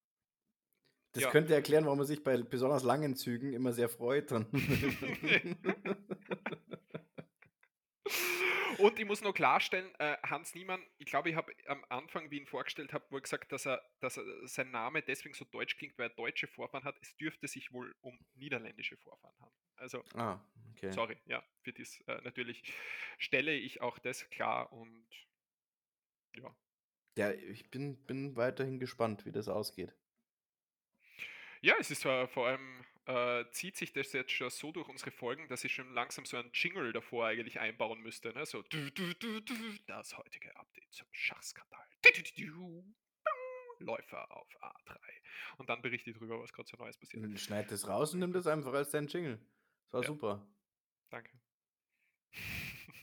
Das 1.16 1.22
Ja. 1.24 1.30
könnte 1.30 1.54
erklären, 1.54 1.86
warum 1.86 1.96
man 1.96 2.06
sich 2.06 2.22
bei 2.22 2.36
besonders 2.42 2.82
langen 2.82 3.16
Zügen 3.16 3.54
immer 3.54 3.72
sehr 3.72 3.88
freut. 3.88 4.30
Und 8.78 8.98
ich 8.98 9.06
muss 9.06 9.22
noch 9.22 9.32
klarstellen, 9.32 9.90
äh, 9.98 10.18
Hans 10.26 10.54
Niemann, 10.54 10.84
ich 10.98 11.06
glaube, 11.06 11.30
ich 11.30 11.36
habe 11.36 11.50
am 11.68 11.82
Anfang, 11.88 12.30
wie 12.30 12.34
ich 12.34 12.42
ihn 12.42 12.46
vorgestellt 12.46 12.92
habe, 12.92 13.10
wohl 13.10 13.22
gesagt, 13.22 13.50
dass 13.50 13.66
er, 13.66 13.82
dass 14.00 14.18
er 14.18 14.24
sein 14.46 14.70
Name 14.70 15.00
deswegen 15.00 15.34
so 15.34 15.46
deutsch 15.46 15.78
klingt, 15.78 15.96
weil 15.96 16.10
er 16.10 16.14
deutsche 16.14 16.46
Vorfahren 16.48 16.84
hat. 16.84 16.98
Es 17.00 17.16
dürfte 17.16 17.48
sich 17.48 17.72
wohl 17.72 17.96
um 18.02 18.18
niederländische 18.34 18.98
Vorfahren 18.98 19.34
handeln. 19.40 19.62
Also, 19.76 20.04
ah, 20.12 20.38
okay. 20.72 20.92
sorry, 20.92 21.16
ja, 21.24 21.42
für 21.62 21.72
das 21.72 21.98
äh, 22.08 22.20
natürlich 22.24 22.70
stelle 23.16 23.54
ich 23.54 23.80
auch 23.80 23.98
das 23.98 24.28
klar 24.28 24.70
und 24.70 25.08
ja. 26.34 26.54
Ja, 27.16 27.30
ich 27.32 27.70
bin, 27.70 27.96
bin 28.04 28.36
weiterhin 28.36 28.78
gespannt, 28.78 29.24
wie 29.24 29.32
das 29.32 29.48
ausgeht. 29.48 29.94
Ja, 31.66 31.74
es 31.80 31.90
ist 31.90 32.02
zwar 32.02 32.28
vor 32.28 32.46
allem, 32.46 32.84
äh, 33.06 33.44
zieht 33.50 33.76
sich 33.76 33.92
das 33.92 34.12
jetzt 34.12 34.30
schon 34.30 34.50
so 34.50 34.70
durch 34.70 34.88
unsere 34.88 35.10
Folgen, 35.10 35.48
dass 35.48 35.64
ich 35.64 35.74
schon 35.74 35.92
langsam 35.94 36.24
so 36.24 36.36
einen 36.36 36.52
Jingle 36.52 36.92
davor 36.92 37.26
eigentlich 37.26 37.58
einbauen 37.58 38.00
müsste. 38.02 38.32
Ne? 38.32 38.46
So, 38.46 38.62
du, 38.62 38.88
du, 38.92 39.12
du, 39.14 39.40
das 39.88 40.16
heutige 40.16 40.54
Update 40.54 40.92
zum 40.92 41.08
Schachskandal. 41.10 41.84
Läufer 43.80 44.30
auf 44.30 44.48
A3. 44.62 44.96
Und 45.58 45.68
dann 45.68 45.82
berichte 45.82 46.10
ich 46.10 46.16
drüber, 46.16 46.40
was 46.40 46.52
gerade 46.52 46.68
so 46.68 46.76
Neues 46.76 46.96
passiert. 46.96 47.24
Und 47.24 47.36
schneid 47.40 47.68
das 47.72 47.88
raus 47.88 48.14
und 48.14 48.20
nimm 48.20 48.32
das 48.32 48.46
einfach 48.46 48.72
als 48.72 48.90
dein 48.90 49.08
Jingle. 49.08 49.44
Das 49.86 49.92
war 49.92 50.02
Ja. 50.02 50.06
super. 50.06 50.46
Danke. 51.10 51.32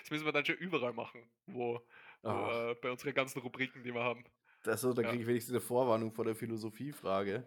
Das 0.00 0.10
müssen 0.10 0.24
wir 0.24 0.32
dann 0.32 0.44
schon 0.44 0.56
überall 0.56 0.94
machen, 0.94 1.30
wo, 1.46 1.86
wo 2.22 2.30
äh, 2.30 2.74
bei 2.76 2.90
unseren 2.90 3.14
ganzen 3.14 3.40
Rubriken, 3.40 3.84
die 3.84 3.92
wir 3.92 4.02
haben. 4.02 4.24
Das 4.62 4.80
so, 4.80 4.92
da 4.92 5.02
Ja. 5.02 5.08
kriege 5.08 5.22
ich 5.22 5.28
wenigstens 5.28 5.54
eine 5.54 5.60
Vorwarnung 5.60 6.12
vor 6.12 6.24
der 6.24 6.34
Philosophiefrage. 6.34 7.46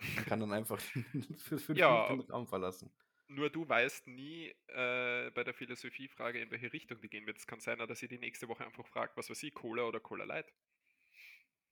Und 0.00 0.26
kann 0.26 0.40
dann 0.40 0.52
einfach 0.52 0.80
für 1.38 1.58
fünf 1.58 1.78
Ja. 1.78 2.08
Den 2.08 2.20
Raum 2.22 2.46
verlassen. 2.46 2.90
Nur 3.28 3.48
du 3.50 3.66
weißt 3.68 4.08
nie 4.08 4.48
äh, 4.68 5.30
bei 5.30 5.42
der 5.44 5.54
Philosophiefrage, 5.54 6.40
in 6.40 6.50
welche 6.50 6.72
Richtung 6.72 7.00
die 7.00 7.08
gehen 7.08 7.26
wird. 7.26 7.38
Es 7.38 7.46
kann 7.46 7.60
sein, 7.60 7.78
dass 7.78 8.02
ich 8.02 8.08
die 8.08 8.18
nächste 8.18 8.48
Woche 8.48 8.64
einfach 8.64 8.86
frage, 8.86 9.12
was 9.16 9.30
weiß 9.30 9.42
ich, 9.44 9.54
Cola 9.54 9.84
oder 9.84 10.00
Cola 10.00 10.24
Light. 10.24 10.52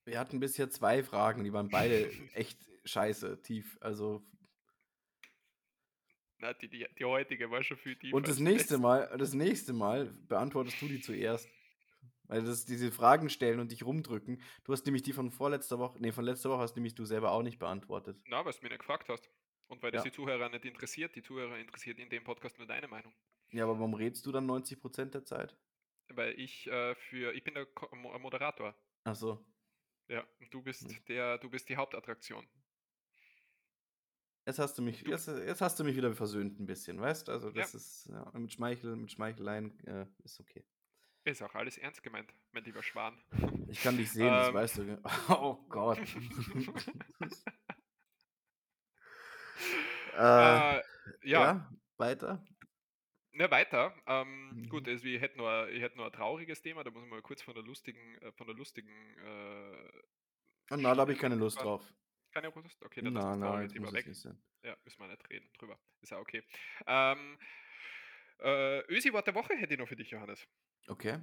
Wir 0.07 0.19
hatten 0.19 0.41
bisher 0.41 0.71
zwei 0.71 1.03
Fragen, 1.03 1.45
die 1.45 1.53
waren 1.53 1.69
beide 1.69 2.11
echt 2.35 2.59
scheiße, 2.85 3.43
tief. 3.43 3.77
Also, 3.81 4.23
Na, 6.39 6.55
die, 6.55 6.69
die, 6.69 6.87
die 6.99 7.05
heutige 7.05 7.51
war 7.51 7.63
schon 7.63 7.77
viel 7.77 7.97
tiefer. 7.97 8.17
und 8.17 8.27
das 8.27 8.39
nächste. 8.39 8.79
Mal, 8.79 9.15
das 9.19 9.35
nächste 9.35 9.73
Mal 9.75 10.07
beantwortest 10.29 10.81
du 10.81 10.89
die 10.89 11.01
zuerst. 11.01 11.49
Weil 12.31 12.45
das 12.45 12.65
diese 12.65 12.93
Fragen 12.93 13.29
stellen 13.29 13.59
und 13.59 13.73
dich 13.73 13.83
rumdrücken. 13.85 14.41
Du 14.63 14.73
hast 14.73 14.87
nämlich 14.87 15.03
die 15.03 15.13
von 15.13 15.31
vorletzter 15.33 15.81
Woche, 15.81 15.99
nee, 16.01 16.13
von 16.13 16.25
letzter 16.25 16.49
Woche 16.51 16.61
hast 16.61 16.77
nämlich 16.77 16.95
du 16.95 17.05
selber 17.05 17.33
auch 17.33 17.43
nicht 17.43 17.59
beantwortet. 17.59 18.17
Na, 18.29 18.45
weil 18.45 18.53
du 18.53 18.59
mich 18.63 18.71
nicht 18.71 18.79
gefragt 18.79 19.09
hast. 19.09 19.29
Und 19.67 19.83
weil 19.83 19.91
das 19.91 20.05
Ja. 20.05 20.11
die 20.11 20.15
Zuhörer 20.15 20.49
nicht 20.49 20.65
interessiert. 20.65 21.15
Die 21.17 21.23
Zuhörer 21.23 21.59
interessiert 21.59 21.99
in 21.99 22.09
dem 22.09 22.23
Podcast 22.23 22.57
nur 22.59 22.67
deine 22.69 22.87
Meinung. 22.89 23.13
Ja, 23.51 23.65
aber 23.65 23.75
warum 23.79 23.95
redest 23.95 24.25
du 24.27 24.31
dann 24.33 24.47
90% 24.47 25.11
der 25.15 25.25
Zeit? 25.25 25.57
Weil 26.09 26.39
ich 26.39 26.69
äh, 26.69 26.95
für, 26.95 27.33
ich 27.35 27.43
bin 27.43 27.55
der 27.55 27.67
Ko 27.67 27.95
Mo 27.97 28.17
Moderator. 28.21 28.77
Ach 29.05 29.15
so. 29.17 29.45
Ja, 30.09 30.25
und 30.41 30.55
du 30.55 30.63
bist 30.63 30.89
Hm. 30.89 31.05
der, 31.09 31.39
du 31.39 31.51
bist 31.51 31.69
die 31.69 31.77
Hauptattraktion. 31.77 32.49
Jetzt 34.47 34.59
hast 34.59 34.77
du 34.79 34.83
mich, 34.83 35.03
Du- 35.05 35.11
jetzt, 35.11 35.29
jetzt 35.29 35.61
hast 35.61 35.79
du 35.79 35.85
mich 35.85 35.97
wieder 35.97 36.13
versöhnt 36.15 36.59
ein 36.59 36.67
bisschen, 36.67 37.01
weißt? 37.01 37.29
Also 37.29 37.49
Ja. 37.49 37.55
das 37.55 37.75
ist 37.75 38.07
ja, 38.07 38.31
mit 38.39 38.53
Schmeichel, 38.53 38.97
mit 38.97 39.11
Schmeicheleien 39.13 39.79
äh, 39.87 40.07
ist 40.25 40.41
okay. 40.41 40.65
Ist 41.25 41.43
auch 41.43 41.55
alles 41.55 41.77
ernst 41.79 42.03
gemeint, 42.03 42.33
mein 42.53 42.65
lieber 42.65 42.83
Schwan. 42.83 43.23
Ich 43.69 43.83
kann 43.83 43.97
dich 43.99 44.11
sehen, 44.11 44.33
das 44.33 44.49
Ähm. 44.49 44.55
weißt 44.55 44.79
du. 44.79 44.87
ge- 44.87 44.99
Oh 45.29 45.57
Gott. 45.69 45.99
äh, 50.15 50.19
ja. 50.19 50.79
äh, 50.79 50.83
ja, 51.23 51.71
weiter. 51.99 52.43
Ne, 53.33 53.51
weiter. 53.51 53.95
Ähm, 54.07 54.63
Mhm. 54.63 54.69
Gut, 54.69 54.89
also 54.89 55.05
ich 55.07 55.21
hätte 55.21 55.39
nur, 55.39 55.69
ich 55.69 55.81
hätte 55.83 55.97
nur 55.97 56.07
ein 56.07 56.13
trauriges 56.13 56.63
Thema, 56.63 56.83
da 56.85 56.91
muss 56.91 57.01
man 57.03 57.11
mal 57.11 57.23
kurz 57.23 57.43
von 57.43 57.55
der 57.55 57.63
lustigen, 57.63 58.17
äh, 58.19 58.33
von 58.33 58.47
der 58.47 58.57
lustigen, 58.57 58.91
äh, 59.19 59.91
na, 60.71 60.95
da 60.95 61.01
habe 61.03 61.13
ich 61.13 61.19
keine 61.19 61.35
Lust 61.37 61.59
wegfahren. 61.59 61.79
drauf. 61.81 61.95
Keine 62.33 62.49
Lust? 62.49 62.83
Okay, 62.85 63.03
dann 63.03 63.13
Na, 63.13 63.21
lass 63.21 63.29
das 63.31 63.39
na, 63.39 63.47
traurige 63.47 63.73
Thema 63.73 63.93
weg. 63.93 64.07
Ja, 64.63 64.77
müssen 64.85 65.01
wir 65.01 65.09
nicht 65.09 65.31
reden 65.31 65.51
drüber. 65.59 65.79
Ist 66.01 66.11
ja 66.11 66.19
okay. 66.19 66.43
Ähm, 66.87 67.39
äh, 68.41 68.81
Ösi-Wort 68.93 69.27
der 69.27 69.35
Woche 69.35 69.55
hätte 69.57 69.75
ich 69.75 69.81
noch 69.81 69.89
für 69.89 69.97
dich, 69.97 70.11
Johannes. 70.11 70.47
Okay. 70.89 71.21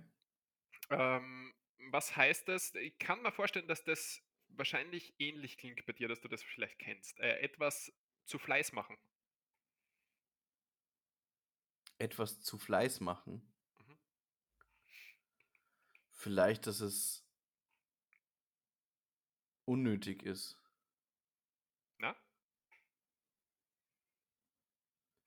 Ähm, 0.89 1.53
was 1.91 2.15
heißt 2.15 2.47
das? 2.47 2.73
Ich 2.75 2.97
kann 2.97 3.21
mir 3.21 3.31
vorstellen, 3.31 3.67
dass 3.67 3.83
das 3.83 4.21
wahrscheinlich 4.49 5.13
ähnlich 5.19 5.57
klingt 5.57 5.85
bei 5.85 5.93
dir, 5.93 6.07
dass 6.07 6.21
du 6.21 6.27
das 6.27 6.43
vielleicht 6.43 6.79
kennst. 6.79 7.19
Äh, 7.19 7.39
etwas 7.39 7.91
zu 8.25 8.39
Fleiß 8.39 8.73
machen. 8.73 8.97
Etwas 11.99 12.41
zu 12.41 12.57
Fleiß 12.57 12.99
machen. 12.99 13.41
Mhm. 13.79 13.97
Vielleicht, 16.11 16.67
dass 16.67 16.79
es 16.79 17.25
unnötig 19.65 20.23
ist. 20.23 20.57
Na? 21.97 22.15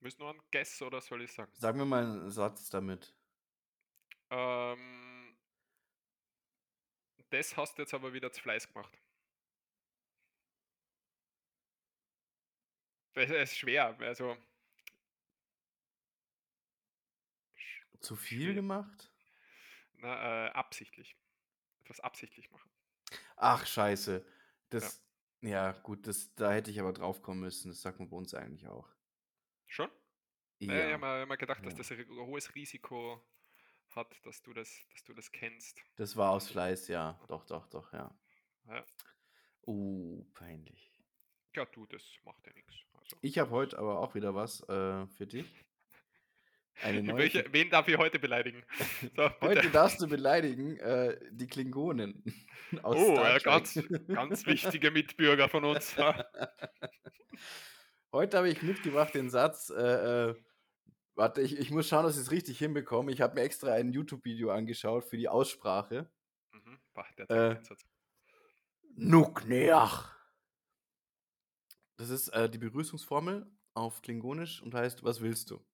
Müssen 0.01 0.21
nur 0.21 0.33
ein 0.33 0.41
Guess 0.51 0.81
oder 0.83 1.01
soll 1.01 1.23
ich 1.23 1.33
sagen? 1.33 1.53
Sag 1.55 1.77
mir 1.77 1.85
mal 1.85 2.05
einen 2.05 2.31
Satz 2.31 2.71
damit. 2.71 3.15
Ähm, 4.31 5.37
das 7.31 7.57
hast 7.57 7.79
du 7.79 7.83
jetzt 7.83 7.95
aber 7.95 8.13
wieder 8.13 8.31
zu 8.33 8.41
Fleiß 8.43 8.73
gemacht. 8.73 8.99
Das 13.15 13.31
ist 13.31 13.57
schwer, 13.59 13.97
also. 14.01 14.37
Zu 18.01 18.17
viel 18.17 18.55
gemacht? 18.55 19.13
Na, 19.95 20.47
äh, 20.47 20.51
absichtlich. 20.51 21.17
Etwas 21.83 22.01
absichtlich 22.01 22.51
machen. 22.51 22.71
Ach, 23.37 23.67
scheiße. 23.67 24.25
Das, 24.71 25.05
ja, 25.41 25.73
gut, 25.73 26.07
das, 26.07 26.35
da 26.35 26.53
hätte 26.53 26.71
ich 26.71 26.81
aber 26.81 26.93
drauf 26.93 27.23
kommen 27.23 27.41
müssen. 27.41 27.69
Das 27.69 27.81
sagt 27.83 27.99
man 27.99 28.09
bei 28.09 28.17
uns 28.17 28.35
eigentlich 28.35 28.69
auch. 28.69 28.89
Schon? 29.67 29.91
Ja. 30.61 30.75
Ja. 30.75 30.87
Ich 30.89 30.93
habe 30.93 31.01
mir, 31.07 31.21
hab 31.23 31.29
mir 31.29 31.37
gedacht, 31.39 31.65
dass 31.67 31.73
Ja. 31.73 31.79
das 31.79 31.91
ein 31.93 32.09
hohes 32.09 32.55
Risiko 32.55 33.23
hat, 33.97 34.15
dass 34.25 34.43
du 34.43 34.53
das, 34.53 34.71
dass 34.93 35.05
du 35.05 35.15
das 35.15 35.31
kennst. 35.33 35.83
Das 35.97 36.17
war 36.17 36.31
aus 36.31 36.49
Fleiß, 36.49 36.89
ja. 36.89 37.19
Doch, 37.29 37.45
doch, 37.47 37.67
doch, 37.69 37.93
ja. 37.93 38.15
Ja. 38.69 38.85
Uh, 39.67 40.25
peinlich. 40.35 40.91
Ja, 41.55 41.65
du, 41.67 41.87
das 41.87 42.03
macht 42.25 42.47
ja 42.47 42.53
nichts. 42.53 42.75
Also, 42.95 43.17
Ich 43.23 43.39
habe 43.39 43.51
heute 43.51 43.79
aber 43.79 43.99
auch 43.99 44.15
wieder 44.15 44.35
was 44.35 44.61
äh, 44.69 45.07
für 45.07 45.27
dich. 45.27 45.47
Eine 46.83 47.03
neue. 47.03 47.19
welche, 47.19 47.53
wen 47.53 47.71
darf 47.71 47.89
ich 47.89 47.99
heute 47.99 48.19
beleidigen? 48.19 48.63
So. 49.17 49.31
Heute 49.41 49.71
darfst 49.71 50.01
du 50.01 50.09
beleidigen 50.09 50.77
äh, 50.79 51.19
die 51.33 51.47
Klingonen. 51.47 52.23
oh, 52.83 53.15
ja, 53.17 53.39
ganz, 53.39 53.81
ganz 54.09 54.47
wichtige 54.47 54.91
Mitbürger 54.91 55.49
von 55.49 55.65
uns. 55.65 55.97
Heute 58.13 58.37
habe 58.37 58.51
ich 58.51 58.63
mitgebracht 58.63 59.15
den 59.15 59.31
Satz, 59.31 59.71
äh, 59.71 60.31
äh, 60.31 60.35
warte, 61.15 61.41
ich, 61.43 61.59
ich 61.59 61.71
muss 61.71 61.89
schauen, 61.89 62.05
dass 62.05 62.17
ich 62.17 62.23
es 62.23 62.31
richtig 62.31 62.59
hinbekomme. 62.59 63.13
Ich 63.13 63.21
habe 63.21 63.35
mir 63.35 63.43
extra 63.43 63.73
ein 63.73 63.93
YouTube-Video 63.93 64.51
angeschaut 64.51 65.05
für 65.05 65.17
die 65.17 65.29
Aussprache. 65.29 66.11
Mhm. 66.53 66.79
Boah, 66.95 67.07
der 67.19 67.31
Äh. 67.31 67.61
Nukneach. 68.97 70.15
Das 71.97 72.11
ist 72.11 72.29
äh, 72.29 72.49
die 72.49 72.59
Begrüßungsformel 72.59 73.47
auf 73.75 74.03
Klingonisch 74.03 74.63
und 74.63 74.75
heißt, 74.75 75.05
was 75.05 75.21
willst 75.21 75.51
du? 75.51 75.65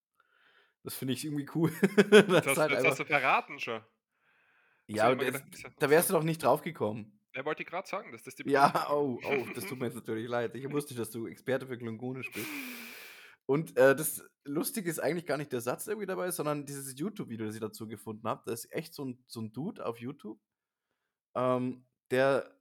Das 0.82 0.94
finde 0.94 1.14
ich 1.14 1.24
irgendwie 1.24 1.48
cool. 1.54 1.70
das 2.10 2.44
Das, 2.44 2.56
halt 2.56 2.70
das 2.72 2.78
einfach, 2.78 2.90
hast 2.90 3.00
du 3.00 3.04
verraten 3.04 3.58
schon. 3.58 3.82
ja, 4.86 5.14
das, 5.14 5.26
gedacht, 5.26 5.58
ja 5.62 5.70
da 5.78 5.90
wärst 5.90 6.10
du 6.10 6.14
doch 6.14 6.22
nicht 6.22 6.42
drauf 6.42 6.62
gekommen. 6.62 7.12
Er 7.32 7.44
wollte 7.44 7.64
gerade 7.64 7.86
sagen, 7.86 8.12
dass 8.12 8.22
das 8.22 8.34
die 8.34 8.48
Ja, 8.48 8.68
Begrüßung- 8.68 8.92
oh, 8.92 9.20
oh, 9.24 9.46
das 9.54 9.66
tut 9.66 9.78
mir 9.78 9.86
jetzt 9.86 9.94
natürlich 9.96 10.28
leid. 10.28 10.54
Ich 10.54 10.70
wusste, 10.70 10.94
dass 10.94 11.10
du 11.10 11.26
Experte 11.26 11.66
für 11.66 11.76
Klingonisch 11.78 12.30
bist. 12.32 12.46
Und 13.46 13.76
äh, 13.76 13.94
das 13.96 14.24
Lustige 14.44 14.90
ist 14.90 14.98
eigentlich 15.00 15.26
gar 15.26 15.36
nicht 15.38 15.52
der 15.52 15.60
Satz, 15.60 15.84
der 15.84 15.92
irgendwie 15.92 16.06
dabei 16.06 16.28
ist, 16.28 16.36
sondern 16.36 16.66
dieses 16.66 16.98
YouTube-Video, 16.98 17.46
das 17.46 17.54
ich 17.54 17.60
dazu 17.60 17.86
gefunden 17.88 18.28
habe. 18.28 18.42
Das 18.46 18.64
ist 18.64 18.72
echt 18.72 18.94
so 18.94 19.04
ein, 19.04 19.24
so 19.26 19.40
ein 19.40 19.52
Dude 19.52 19.84
auf 19.86 19.98
YouTube, 20.00 20.40
ähm, 21.34 21.86
der, 22.10 22.54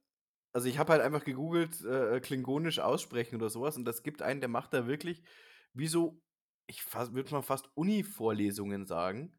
also 0.52 0.68
ich 0.68 0.78
habe 0.78 0.92
halt 0.92 1.02
einfach 1.02 1.24
gegoogelt, 1.24 1.82
äh, 1.84 2.20
Klingonisch 2.20 2.78
aussprechen 2.80 3.36
oder 3.36 3.50
sowas 3.50 3.76
und 3.76 3.84
das 3.84 4.02
gibt 4.02 4.22
einen, 4.22 4.40
der 4.40 4.48
macht 4.48 4.72
da 4.74 4.86
wirklich 4.86 5.22
wie 5.74 5.88
so, 5.88 6.22
ich 6.68 6.82
würde 6.94 7.32
mal 7.32 7.42
fast 7.42 7.70
Uni-Vorlesungen 7.76 8.86
sagen. 8.86 9.38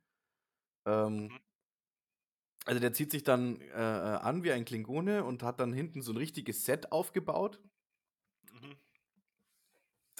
Ähm, 0.87 1.29
Mhm. 1.31 1.37
also 2.65 2.79
der 2.79 2.93
zieht 2.93 3.11
sich 3.11 3.23
dann 3.23 3.61
äh, 3.61 3.67
äh, 3.73 4.17
an 4.17 4.43
wie 4.43 4.51
ein 4.51 4.65
Klingone 4.65 5.23
und 5.23 5.43
hat 5.43 5.59
dann 5.59 5.73
hinten 5.73 6.01
so 6.01 6.11
ein 6.11 6.17
richtiges 6.17 6.65
Set 6.65 6.91
aufgebaut. 6.91 7.61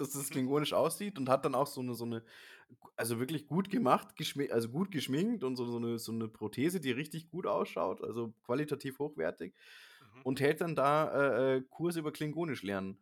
Dass 0.01 0.11
das 0.11 0.29
klingonisch 0.29 0.73
aussieht 0.73 1.17
und 1.19 1.29
hat 1.29 1.45
dann 1.45 1.55
auch 1.55 1.67
so 1.67 1.81
eine, 1.81 1.93
so 1.95 2.05
eine, 2.05 2.23
also 2.95 3.19
wirklich 3.19 3.47
gut 3.47 3.69
gemacht, 3.69 4.09
also 4.51 4.69
gut 4.69 4.91
geschminkt 4.91 5.43
und 5.43 5.55
so, 5.55 5.65
so, 5.65 5.77
eine, 5.77 5.99
so 5.99 6.11
eine 6.11 6.27
Prothese, 6.27 6.79
die 6.79 6.91
richtig 6.91 7.29
gut 7.29 7.45
ausschaut, 7.47 8.03
also 8.03 8.33
qualitativ 8.45 8.99
hochwertig 8.99 9.53
Mhm. 10.15 10.21
und 10.23 10.39
hält 10.39 10.61
dann 10.61 10.75
da 10.75 11.55
äh, 11.55 11.57
äh, 11.57 11.61
Kurse 11.69 11.99
über 11.99 12.11
Klingonisch 12.11 12.63
lernen. 12.63 12.97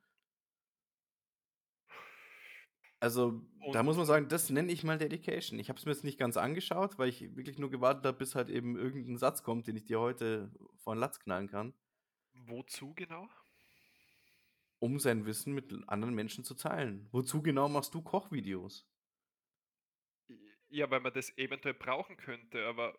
Also, 3.00 3.42
da 3.72 3.84
muss 3.84 3.96
man 3.98 4.02
Und- 4.04 4.08
sagen, 4.08 4.28
das 4.30 4.50
nenne 4.50 4.72
ich 4.72 4.84
mal 4.84 4.98
Dedication. 4.98 5.60
Ich 5.60 5.70
habe 5.70 5.78
es 5.78 5.86
mir 5.86 5.92
jetzt 5.92 6.04
nicht 6.04 6.18
ganz 6.18 6.38
angeschaut, 6.38 6.98
weil 6.98 7.10
ich 7.10 7.36
wirklich 7.36 7.60
nur 7.60 7.70
gewartet 7.70 8.06
habe, 8.06 8.18
bis 8.18 8.36
halt 8.36 8.50
eben 8.50 8.78
irgendein 8.78 9.18
Satz 9.18 9.44
kommt, 9.44 9.68
den 9.68 9.76
ich 9.76 9.86
dir 9.86 10.00
heute 10.00 10.52
vor 10.78 10.96
den 10.96 11.00
Latz 11.00 11.20
knallen 11.20 11.48
kann, 11.48 11.74
Wozu 12.48 12.94
genau? 12.96 13.28
Um 14.86 15.00
sein 15.00 15.26
Wissen 15.26 15.54
mit 15.54 15.74
anderen 15.88 16.14
Menschen 16.14 16.44
zu 16.44 16.54
teilen. 16.54 17.08
Wozu 17.12 17.42
genau 17.42 17.68
machst 17.68 17.96
du 17.96 18.04
Kochvideos? 18.04 18.88
Ja, 20.70 20.90
weil 20.92 21.00
man 21.00 21.12
das 21.12 21.36
eventuell 21.38 21.74
brauchen 21.74 22.18
könnte, 22.18 22.66
aber 22.68 22.96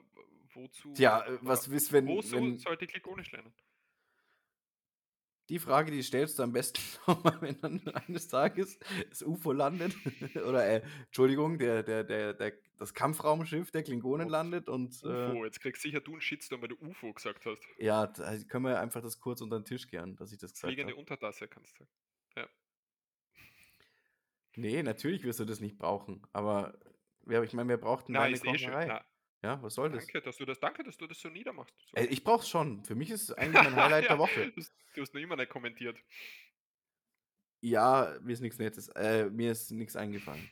wozu? 0.54 0.92
Tja, 0.94 1.24
äh, 1.24 1.38
was 1.42 1.68
ist, 1.68 1.92
wenn, 1.92 2.08
Wozu 2.08 2.36
wenn 2.36 2.58
sollte 2.58 2.86
ich 2.86 2.90
Klingonisch 2.90 3.30
lernen? 3.30 3.52
Die 5.48 5.58
Frage, 5.58 5.90
die 5.90 6.02
stellst 6.02 6.38
du 6.38 6.42
am 6.42 6.52
besten 6.52 6.80
nochmal, 7.06 7.40
wenn 7.40 7.60
dann 7.60 7.80
eines 7.88 8.28
Tages 8.28 8.78
das 9.08 9.22
UFO 9.22 9.52
landet 9.52 9.94
oder 10.46 10.66
äh, 10.66 10.82
Entschuldigung, 11.06 11.58
der, 11.58 11.82
der, 11.82 12.04
der, 12.04 12.34
der, 12.34 12.52
das 12.78 12.94
Kampfraumschiff 12.94 13.70
der 13.70 13.82
Klingonen 13.82 14.28
landet 14.28 14.68
und 14.68 15.02
äh, 15.04 15.06
UFO, 15.06 15.44
jetzt 15.44 15.60
kriegst 15.60 15.82
sicher 15.82 16.00
du 16.00 16.12
einen 16.12 16.20
Shitstorm, 16.20 16.62
weil 16.62 16.68
du 16.68 16.76
UFO 16.80 17.12
gesagt 17.12 17.44
hast. 17.46 17.62
ja, 17.78 18.06
da 18.06 18.36
können 18.48 18.64
wir 18.64 18.80
einfach 18.80 19.02
das 19.02 19.20
kurz 19.20 19.40
unter 19.40 19.58
den 19.58 19.64
Tisch 19.64 19.86
kehren, 19.86 20.16
dass 20.16 20.32
ich 20.32 20.38
das 20.38 20.52
gesagt 20.52 20.72
Fliegende 20.72 20.92
habe. 20.92 21.00
Untertasse 21.00 21.48
kannst 21.48 21.78
du 21.78 21.84
sagen. 22.34 22.50
Nee, 24.58 24.82
natürlich 24.82 25.22
wirst 25.24 25.38
du 25.38 25.44
das 25.44 25.60
nicht 25.60 25.76
brauchen, 25.76 26.22
aber 26.32 26.78
ja, 27.28 27.42
ich 27.42 27.52
meine, 27.52 27.68
wir 27.68 27.76
brauchten 27.76 28.14
ist 28.14 28.44
eh 28.44 28.58
schön. 28.58 28.70
Kocherei. 28.70 28.86
Na, 28.86 29.04
Ja, 29.46 29.62
was 29.62 29.74
soll 29.74 29.90
das? 29.90 30.04
danke, 30.04 30.20
dass 30.22 30.36
du 30.38 30.44
das, 30.44 30.58
danke, 30.58 30.82
dass 30.82 30.96
du 30.96 31.06
das 31.06 31.20
so 31.20 31.28
niedermachst. 31.28 31.72
So. 31.90 31.96
Äh, 31.96 32.06
ich 32.06 32.24
brauch's 32.24 32.48
schon. 32.48 32.82
Für 32.84 32.96
mich 32.96 33.10
ist 33.10 33.22
es 33.22 33.32
eigentlich 33.32 33.62
mein 33.62 33.76
Highlight 33.76 34.04
Ja, 34.04 34.08
der 34.10 34.18
Woche. 34.18 34.50
Du, 34.50 34.60
hast- 34.60 35.14
noch 35.14 35.20
immer 35.20 35.36
nicht 35.36 35.50
kommentiert. 35.50 35.96
Ja, 37.60 38.16
mir 38.22 38.32
ist 38.32 38.40
nichts 38.40 38.58
Nettes. 38.58 38.88
Äh, 38.88 39.30
mir 39.30 39.52
ist 39.52 39.70
nichts 39.70 39.94
eingefallen. 39.94 40.50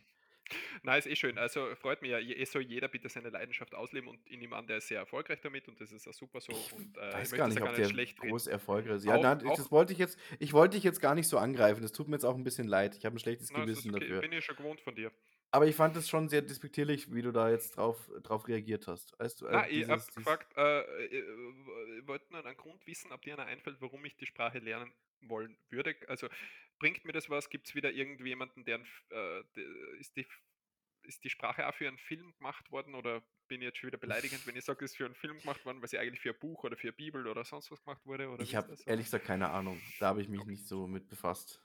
Nein, 0.83 0.99
ist 0.99 1.07
eh 1.07 1.17
schön. 1.17 1.39
Also 1.39 1.75
freut 1.75 2.03
mich 2.03 2.11
ja, 2.11 2.19
es 2.21 2.53
soll 2.53 2.63
jeder 2.63 2.87
bitte 2.89 3.09
seine 3.09 3.31
Leidenschaft 3.31 3.75
ausleben 3.75 4.09
und 4.11 4.21
ich 4.27 4.39
nehme 4.39 4.55
an, 4.55 4.67
der 4.67 4.77
ist 4.77 4.89
sehr 4.89 4.99
erfolgreich 4.99 5.41
damit 5.41 5.67
und 5.69 5.81
das 5.81 5.91
ist 5.91 6.07
auch 6.07 6.13
super 6.13 6.41
so. 6.41 6.53
Und 6.77 6.97
äh, 6.99 7.13
weiß 7.15 7.33
ich 7.33 7.39
gar 7.39 7.49
nicht, 7.49 7.61
ob 7.61 7.77
ja 7.77 7.89
der 7.89 8.07
groß 8.07 8.47
erfolgreich 8.47 8.97
ist. 8.97 9.05
Ja, 9.07 9.17
Auch- 9.17 9.23
nein, 9.23 9.41
ich- 9.41 9.47
auch- 9.47 9.57
das 9.57 9.73
wollte 9.73 9.93
ich 9.93 9.99
jetzt, 9.99 10.19
ich 10.39 10.53
wollte 10.53 10.77
dich 10.77 10.85
jetzt 10.85 11.01
gar 11.01 11.15
nicht 11.15 11.29
so 11.29 11.39
angreifen. 11.39 11.83
Das 11.83 11.93
tut 11.93 12.09
mir 12.09 12.17
jetzt 12.17 12.25
auch 12.25 12.37
ein 12.37 12.45
bisschen 12.45 12.69
leid. 12.69 12.95
Ich 12.97 13.07
habe 13.07 13.17
ein 13.17 13.19
schlechtes 13.19 13.51
Na, 13.51 13.61
Gewissen 13.65 13.91
okay, 13.95 14.01
dafür. 14.05 14.21
Bin 14.21 14.33
ich 14.33 14.45
schon 14.45 14.57
gewohnt 14.57 14.81
von 14.83 14.95
dir. 14.95 15.11
Aber 15.55 15.69
ich 15.69 15.77
fand 15.77 15.97
es 15.97 16.09
schon 16.09 16.29
sehr 16.29 16.43
despektierlich, 16.43 17.15
wie 17.15 17.23
du 17.23 17.31
da 17.31 17.49
jetzt 17.49 17.77
drauf, 17.77 18.11
drauf 18.25 18.49
reagiert 18.49 18.89
hast. 18.89 19.17
Weißt 19.21 19.41
du, 19.41 19.47
äh, 19.47 19.53
Na, 19.53 19.69
ich 19.69 19.89
habe 19.89 20.01
dieses- 20.01 20.07
dieses- 20.07 20.15
gefragt, 20.17 20.53
äh, 20.57 20.81
äh, 20.81 21.19
äh, 21.21 21.99
ich 22.01 22.07
wollte 22.09 22.33
nur 22.33 22.45
einen 22.45 22.57
Grund 22.57 22.85
wissen, 22.89 23.13
ob 23.13 23.23
dir 23.23 23.35
einer 23.35 23.47
einfällt, 23.47 23.77
warum 23.81 24.05
ich 24.05 24.17
die 24.17 24.27
Sprache 24.27 24.59
lernen 24.59 24.93
wollen 25.21 25.57
würde. 25.71 25.95
Also 26.09 26.29
bringt 26.81 27.05
mir 27.05 27.13
das 27.13 27.31
was? 27.31 27.51
Gibt 27.51 27.69
es 27.69 27.77
wieder 27.77 27.93
irgendjemanden, 27.93 28.65
der, 28.65 28.79
ein 28.79 28.83
F- 28.83 29.05
äh, 29.13 29.43
ist, 30.01 30.17
die, 30.17 30.27
ist 31.03 31.23
die 31.23 31.31
Sprache 31.31 31.69
auch 31.69 31.75
für 31.75 31.87
einen 31.87 31.99
Film 31.99 32.35
gemacht 32.35 32.73
worden 32.73 32.97
oder 32.97 33.23
bin 33.47 33.61
ich 33.61 33.67
jetzt 33.67 33.79
schon 33.79 33.87
wieder 33.89 33.99
beleidigend, 33.99 34.45
wenn 34.49 34.57
ich 34.57 34.65
sage, 34.65 34.85
es 34.85 34.91
ist 34.91 34.97
für 34.97 35.05
einen 35.05 35.15
Film 35.15 35.39
gemacht 35.39 35.65
worden, 35.65 35.81
weil 35.81 35.89
sie 35.89 35.99
eigentlich 35.99 36.21
für 36.21 36.31
ein 36.31 36.39
Buch 36.41 36.65
oder 36.65 36.77
für 36.77 36.89
eine 36.89 36.95
Bibel 36.95 37.29
oder 37.29 37.45
sonst 37.45 37.71
was 37.71 37.81
gemacht 37.85 38.05
wurde? 38.05 38.37
Ich 38.43 38.57
habe 38.57 38.75
ehrlich 38.87 39.07
gesagt 39.07 39.25
keine 39.27 39.51
Ahnung. 39.51 39.81
Da 40.01 40.09
habe 40.09 40.21
ich 40.21 40.29
mich 40.29 40.45
nicht 40.47 40.67
so 40.67 40.89
mit 40.89 41.09
befasst. 41.09 41.61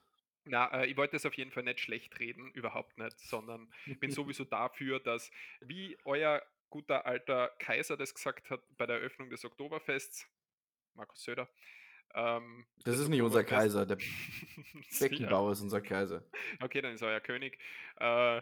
Na, 0.45 0.81
äh, 0.81 0.87
ich 0.87 0.97
wollte 0.97 1.15
es 1.15 1.25
auf 1.25 1.35
jeden 1.35 1.51
Fall 1.51 1.63
nicht 1.63 1.79
schlecht 1.79 2.19
reden, 2.19 2.51
überhaupt 2.51 2.97
nicht, 2.97 3.19
sondern 3.19 3.71
ich 3.85 3.99
bin 3.99 4.11
sowieso 4.11 4.45
dafür, 4.45 4.99
dass, 4.99 5.31
wie 5.61 5.97
euer 6.05 6.41
guter 6.69 7.05
alter 7.05 7.49
Kaiser 7.59 7.97
das 7.97 8.13
gesagt 8.13 8.49
hat 8.49 8.61
bei 8.77 8.85
der 8.85 8.97
Eröffnung 8.97 9.29
des 9.29 9.43
Oktoberfests, 9.43 10.27
Markus 10.93 11.23
Söder, 11.23 11.49
ähm, 12.13 12.65
Das 12.83 12.95
das 12.95 12.99
ist 12.99 13.09
nicht 13.09 13.21
unser 13.21 13.43
Kaiser, 13.43 13.85
der. 13.85 13.97
Beckenbauer 14.99 15.51
ist 15.51 15.61
unser 15.61 15.81
Kaiser. 15.81 16.23
Okay, 16.61 16.81
dann 16.81 16.93
ist 16.93 17.03
euer 17.03 17.19
König. 17.19 17.59
Äh, 17.99 18.37
äh, 18.37 18.41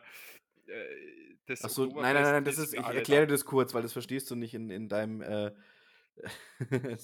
das 1.45 1.63
Achso, 1.63 1.85
nein, 1.85 2.13
nein, 2.13 2.23
nein, 2.23 2.23
Oktoberfest 2.37 2.45
das 2.45 2.57
ist, 2.57 2.73
ich 2.73 2.85
erkläre 2.85 3.27
da. 3.27 3.33
das 3.33 3.45
kurz, 3.45 3.73
weil 3.73 3.81
das 3.81 3.93
verstehst 3.93 4.29
du 4.31 4.35
nicht 4.35 4.53
in, 4.53 4.69
in 4.69 4.87
deinem, 4.89 5.21
äh, 5.21 5.51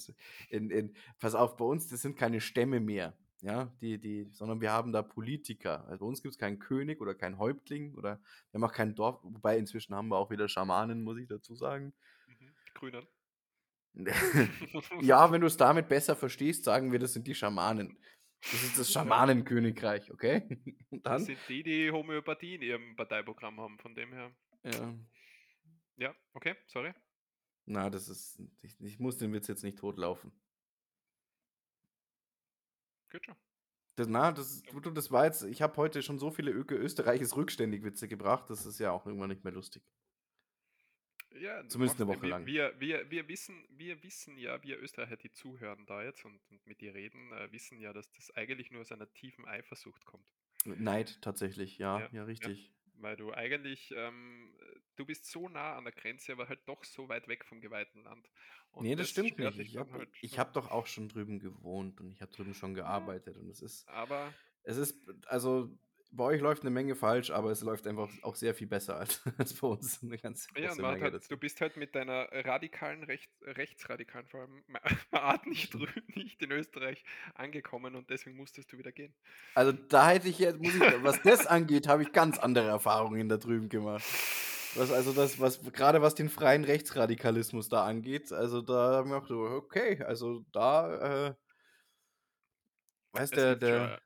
in, 0.50 0.70
in, 0.70 0.96
pass 1.20 1.36
auf, 1.36 1.58
bei 1.58 1.66
uns, 1.66 1.88
das 1.88 2.02
sind 2.02 2.18
keine 2.18 2.42
Stämme 2.42 2.80
mehr, 2.80 3.16
ja, 3.44 3.66
die, 3.82 4.00
die, 4.00 4.30
sondern 4.32 4.62
wir 4.62 4.72
haben 4.72 4.94
da 4.94 5.02
Politiker. 5.02 5.86
Also 5.88 6.00
bei 6.00 6.06
uns 6.06 6.22
gibt 6.22 6.34
es 6.34 6.40
keinen 6.40 6.60
König 6.60 7.02
oder 7.02 7.14
keinen 7.14 7.38
Häuptling 7.38 7.94
oder 7.96 8.22
wir 8.52 8.62
haben 8.62 8.64
auch 8.64 8.74
kein 8.74 8.96
Dorf, 8.96 9.20
wobei 9.22 9.58
inzwischen 9.58 9.94
haben 9.94 10.08
wir 10.08 10.18
auch 10.18 10.32
wieder 10.32 10.48
Schamanen, 10.48 11.04
muss 11.04 11.18
ich 11.18 11.28
dazu 11.28 11.54
sagen. 11.54 11.94
Mhm. 12.26 12.56
Grünen. 12.74 13.08
ja, 15.02 15.30
wenn 15.32 15.42
du 15.42 15.48
es 15.48 15.58
damit 15.58 15.90
besser 15.90 16.16
verstehst, 16.16 16.64
sagen 16.64 16.92
wir, 16.92 17.00
das 17.00 17.14
sind 17.14 17.28
die 17.28 17.36
Schamanen. 17.36 17.98
Das 18.42 18.64
ist 18.64 18.80
das 18.80 18.92
Schamanenkönigreich, 18.92 20.12
okay? 20.12 20.48
Und 20.90 21.06
Das 21.06 21.26
dann, 21.26 21.26
sind 21.26 21.40
die, 21.48 21.64
die 21.64 21.92
Homöopathie 21.92 22.56
in 22.56 22.62
ihrem 22.62 22.96
Parteiprogramm 22.96 23.60
haben, 23.60 23.78
von 23.78 23.94
dem 23.94 24.14
her. 24.14 24.34
ja, 24.64 24.94
Ja, 25.98 26.16
okay, 26.34 26.56
sorry. 26.68 26.94
na, 27.66 27.90
das 27.90 28.08
ist, 28.10 28.42
ich, 28.62 28.80
ich 28.80 29.00
muss 29.00 29.18
den 29.18 29.32
Witz 29.34 29.48
jetzt 29.48 29.64
nicht 29.64 29.78
totlaufen. 29.78 30.32
Gut 33.14 33.26
schon. 33.26 33.36
Das, 33.96 34.08
na, 34.08 34.32
das, 34.32 34.64
du, 34.64 34.80
das 34.90 35.12
war 35.12 35.26
jetzt, 35.26 35.44
ich 35.44 35.62
habe 35.62 35.78
heute 35.78 36.02
schon 36.02 36.18
so 36.18 36.32
viele 36.32 36.52
Öke 36.52 36.76
Österreichs 36.76 37.36
rückständig 37.36 37.84
Witze 37.84 38.08
gebracht, 38.08 38.50
das 38.50 38.66
ist 38.66 38.80
ja 38.80 38.92
auch 38.92 39.06
irgendwann 39.06 39.30
nicht 39.30 39.44
mehr 39.44 39.54
lustig. 39.54 39.84
Ja, 41.40 41.68
Zumindest 41.68 42.00
eine 42.00 42.08
Woche 42.08 42.24
wir, 42.24 42.30
lang. 42.30 42.46
Wir, 42.46 42.74
wir, 42.80 43.10
wir, 43.12 43.28
wissen, 43.28 43.66
wir 43.70 44.02
wissen 44.04 44.38
ja, 44.38 44.62
wir 44.64 44.80
Österreicher, 44.80 45.18
die 45.18 45.32
zuhören 45.32 45.86
da 45.86 46.04
jetzt 46.04 46.26
und, 46.26 46.40
und 46.50 46.66
mit 46.66 46.82
dir 46.82 46.94
reden, 46.94 47.32
äh, 47.34 47.52
wissen 47.52 47.80
ja, 47.80 47.94
dass 47.94 48.12
das 48.12 48.32
eigentlich 48.32 48.72
nur 48.72 48.82
aus 48.82 48.92
einer 48.92 49.12
tiefen 49.14 49.46
Eifersucht 49.46 50.06
kommt. 50.06 50.28
Neid 50.66 51.22
tatsächlich, 51.22 51.78
ja, 51.78 52.00
Ja, 52.00 52.10
ja, 52.12 52.28
ja. 52.28 52.56
Weil 53.04 53.18
du 53.18 53.34
eigentlich, 53.34 53.94
ähm, 53.96 54.54
du 54.96 55.06
bist 55.06 55.30
so 55.30 55.50
nah 55.50 55.76
an 55.76 55.84
der 55.84 55.94
Grenze, 55.94 56.32
aber 56.32 56.48
halt 56.48 56.62
doch 56.66 56.84
so 56.84 57.10
weit 57.10 57.28
weg 57.28 57.46
vom 57.46 57.62
geweihten 57.62 58.04
Land. 58.04 58.30
Und 58.72 58.84
nee, 58.86 58.96
das, 58.96 59.10
stimmt 59.10 59.34
stört 59.34 59.56
nicht. 59.56 59.72
Ich 59.72 59.78
habe 59.78 59.92
halt 59.94 60.10
hab 60.38 60.54
doch 60.54 60.72
auch 60.72 60.88
schon 60.88 61.10
drüben 61.10 61.40
gewohnt 61.40 62.02
und 62.02 62.12
ich 62.12 62.22
habe 62.22 62.32
drüben 62.32 62.54
schon 62.54 62.74
gearbeitet 62.74 63.38
und 63.38 63.50
es 63.50 63.62
ist, 63.62 63.88
Aber 63.88 64.34
es 64.64 64.78
ist, 64.78 64.98
also 65.28 65.70
bei 66.16 66.24
euch 66.26 66.42
läuft 66.42 66.62
eine 66.64 66.72
Menge 66.72 66.96
falsch, 66.96 67.32
aber 67.32 67.52
es 67.52 67.62
läuft 67.62 67.88
einfach 67.88 68.10
auch 68.24 68.36
sehr 68.36 68.54
viel 68.56 68.68
besser 68.68 68.98
als, 68.98 69.22
als 69.38 69.54
bei 69.54 69.68
uns. 69.68 70.02
Eine 70.04 70.18
ganz 70.18 70.48
Ja, 70.56 70.76
Menge 70.76 71.02
halt, 71.02 71.32
du 71.32 71.38
bist 71.38 71.62
halt 71.62 71.78
mit 71.78 71.96
deiner 71.96 72.28
radikalen, 72.32 73.04
Recht, 73.04 73.32
rechtsradikalen, 73.42 74.28
vor 74.28 74.42
allem 74.42 74.64
Art 75.12 75.48
nicht, 75.48 75.74
drü- 75.74 76.04
nicht 76.16 76.42
in 76.44 76.52
Österreich 76.52 77.04
angekommen 77.34 77.96
und 77.96 78.10
deswegen 78.10 78.38
musstest 78.38 78.72
du 78.72 78.78
wieder 78.78 78.92
gehen. 78.92 79.16
Also 79.56 79.72
da 79.72 80.10
hätte 80.10 80.30
ich 80.30 80.40
jetzt, 80.40 80.60
muss 80.60 80.74
ich, 80.76 80.82
was 81.04 81.22
das 81.22 81.46
angeht, 81.46 81.88
habe 81.88 82.02
ich 82.04 82.12
ganz 82.12 82.40
andere 82.40 82.68
Erfahrungen 82.68 83.30
da 83.30 83.38
drüben 83.38 83.70
gemacht. 83.70 84.04
Was 84.76 84.92
also 84.92 85.14
das, 85.14 85.40
was 85.40 85.62
gerade 85.72 86.02
was 86.02 86.16
den 86.16 86.30
freien 86.30 86.64
Rechtsradikalismus 86.64 87.70
da 87.70 87.86
angeht, 87.86 88.32
also 88.32 88.62
da 88.64 88.94
haben 88.96 89.12
wir 89.12 89.18
auch 89.18 89.28
so, 89.28 89.36
okay, 89.42 90.02
also 90.04 90.44
da, 90.52 91.28
äh, 91.30 91.36
weißt 93.14 93.36
Es 93.36 93.38
der, 93.38 93.56
der, 93.56 94.02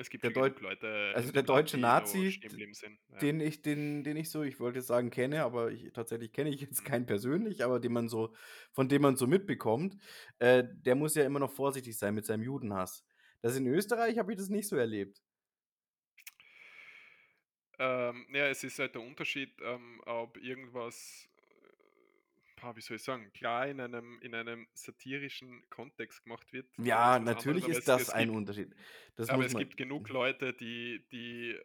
es 0.00 0.10
gibt 0.10 0.24
der 0.24 0.30
Deut- 0.30 0.60
Leute 0.60 1.12
also 1.14 1.28
in 1.28 1.34
der 1.34 1.42
deutsche 1.42 1.78
Nazi. 1.78 2.40
Ja. 2.40 3.18
den 3.18 3.40
ich, 3.40 3.62
den, 3.62 4.02
den 4.04 4.16
ich 4.16 4.30
so, 4.30 4.42
ich 4.42 4.58
wollte 4.58 4.78
jetzt 4.78 4.88
sagen, 4.88 5.10
kenne, 5.10 5.44
aber 5.44 5.70
ich, 5.70 5.92
tatsächlich 5.92 6.32
kenne 6.32 6.50
ich 6.50 6.60
jetzt 6.60 6.82
Mhm. 6.82 6.86
keinen 6.86 7.06
persönlich, 7.06 7.62
aber 7.64 7.80
den 7.80 7.92
man 7.92 8.08
so, 8.08 8.34
von 8.72 8.88
dem 8.88 9.02
man 9.02 9.16
so 9.16 9.26
mitbekommt, 9.26 9.96
äh, 10.38 10.64
der 10.66 10.94
muss 10.94 11.14
ja 11.14 11.24
immer 11.24 11.38
noch 11.38 11.52
vorsichtig 11.52 11.96
sein 11.98 12.14
mit 12.14 12.24
seinem 12.26 12.42
Judenhass. 12.42 13.04
Das 13.42 13.56
in 13.56 13.66
Österreich 13.66 14.18
habe 14.18 14.32
ich 14.32 14.38
das 14.38 14.48
nicht 14.48 14.68
so 14.68 14.76
erlebt. 14.76 15.22
Ähm, 17.78 18.26
ja, 18.34 18.46
es 18.48 18.62
ist 18.62 18.78
halt 18.78 18.94
der 18.94 19.00
Unterschied, 19.02 19.54
ähm, 19.62 20.02
ob 20.04 20.36
irgendwas, 20.36 21.26
äh, 21.28 21.29
wie 22.74 22.80
soll 22.80 22.96
ich 22.96 23.02
sagen, 23.02 23.32
klar 23.32 23.66
in 23.68 23.80
einem, 23.80 24.20
in 24.22 24.34
einem 24.34 24.68
satirischen 24.74 25.68
Kontext 25.70 26.22
gemacht 26.24 26.52
wird. 26.52 26.66
dann 26.76 26.86
Ja, 26.86 27.18
natürlich 27.18 27.64
anderes, 27.64 27.78
ist 27.78 27.88
das 27.88 28.10
ein 28.10 28.28
gibt, 28.28 28.36
Unterschied. 28.36 28.74
Das 29.16 29.28
aber 29.28 29.44
es 29.44 29.54
gibt 29.54 29.76
genug 29.76 30.08
Leute, 30.08 30.52
die, 30.52 31.04
die 31.10 31.50
äh, 31.50 31.60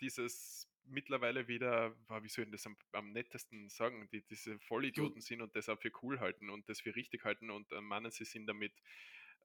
dieses 0.00 0.68
mittlerweile 0.88 1.48
wieder, 1.48 1.94
wie 2.22 2.28
soll 2.28 2.44
ich 2.44 2.50
das 2.50 2.66
am, 2.66 2.76
am 2.92 3.12
nettesten 3.12 3.68
sagen, 3.68 4.08
die 4.12 4.22
diese 4.22 4.58
Vollidioten 4.60 5.20
sind 5.20 5.42
und 5.42 5.54
das 5.56 5.68
auch 5.68 5.80
für 5.80 5.90
cool 6.02 6.20
halten 6.20 6.50
und 6.50 6.68
das 6.68 6.80
für 6.80 6.94
richtig 6.94 7.24
halten 7.24 7.50
und 7.50 7.70
äh, 7.72 7.80
meinen, 7.80 8.10
sie 8.10 8.24
sind 8.24 8.46
damit 8.46 8.72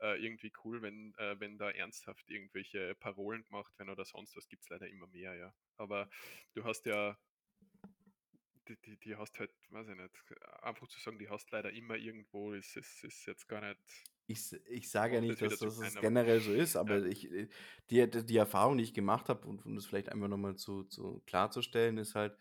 äh, 0.01 0.23
irgendwie 0.23 0.51
cool, 0.63 0.81
wenn, 0.81 1.13
äh, 1.17 1.39
wenn 1.39 1.57
da 1.57 1.69
ernsthaft 1.69 2.29
irgendwelche 2.29 2.95
Parolen 2.95 3.43
gemacht 3.43 3.77
werden 3.77 3.89
oder 3.89 4.05
sonst 4.05 4.35
was, 4.35 4.47
gibt 4.47 4.63
es 4.63 4.69
leider 4.69 4.87
immer 4.87 5.07
mehr, 5.07 5.35
ja. 5.35 5.53
Aber 5.77 6.09
du 6.53 6.63
hast 6.63 6.85
ja, 6.85 7.17
die, 8.71 8.81
die, 8.81 8.97
die 8.97 9.15
hast 9.15 9.39
halt, 9.39 9.51
weiß 9.69 9.87
ich 9.89 9.95
nicht, 9.95 10.41
einfach 10.61 10.87
zu 10.87 10.99
sagen, 10.99 11.19
die 11.19 11.29
hast 11.29 11.51
leider 11.51 11.71
immer 11.71 11.95
irgendwo, 11.95 12.53
ist, 12.53 12.77
ist, 12.77 13.03
ist 13.03 13.25
jetzt 13.25 13.47
gar 13.47 13.61
nicht, 13.61 13.79
Ich, 14.27 14.53
ich 14.67 14.89
sage 14.89 15.15
ja 15.15 15.21
nicht, 15.21 15.41
das 15.41 15.59
dass 15.59 15.77
das 15.77 15.95
generell 15.95 16.39
so 16.39 16.53
ist, 16.53 16.73
ja. 16.75 16.81
aber 16.81 17.05
ich, 17.05 17.29
äh, 17.31 17.47
die, 17.89 18.09
die 18.09 18.25
die 18.25 18.37
Erfahrung, 18.37 18.77
die 18.77 18.83
ich 18.83 18.93
gemacht 18.93 19.29
habe, 19.29 19.47
und 19.47 19.65
um 19.65 19.75
das 19.75 19.85
vielleicht 19.85 20.09
einfach 20.09 20.27
nochmal 20.27 20.55
zu, 20.55 20.83
zu 20.83 21.21
klarzustellen, 21.25 21.97
ist 21.97 22.15
halt, 22.15 22.37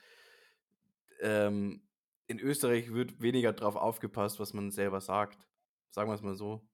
ähm, 1.21 1.83
in 2.27 2.39
Österreich 2.39 2.93
wird 2.93 3.21
weniger 3.21 3.53
drauf 3.53 3.75
aufgepasst, 3.77 4.39
was 4.39 4.53
man 4.53 4.71
selber 4.71 5.01
sagt. 5.01 5.49
Sagen 5.91 6.09
wir 6.09 6.15
es 6.15 6.23
mal 6.23 6.37
so. 6.37 6.67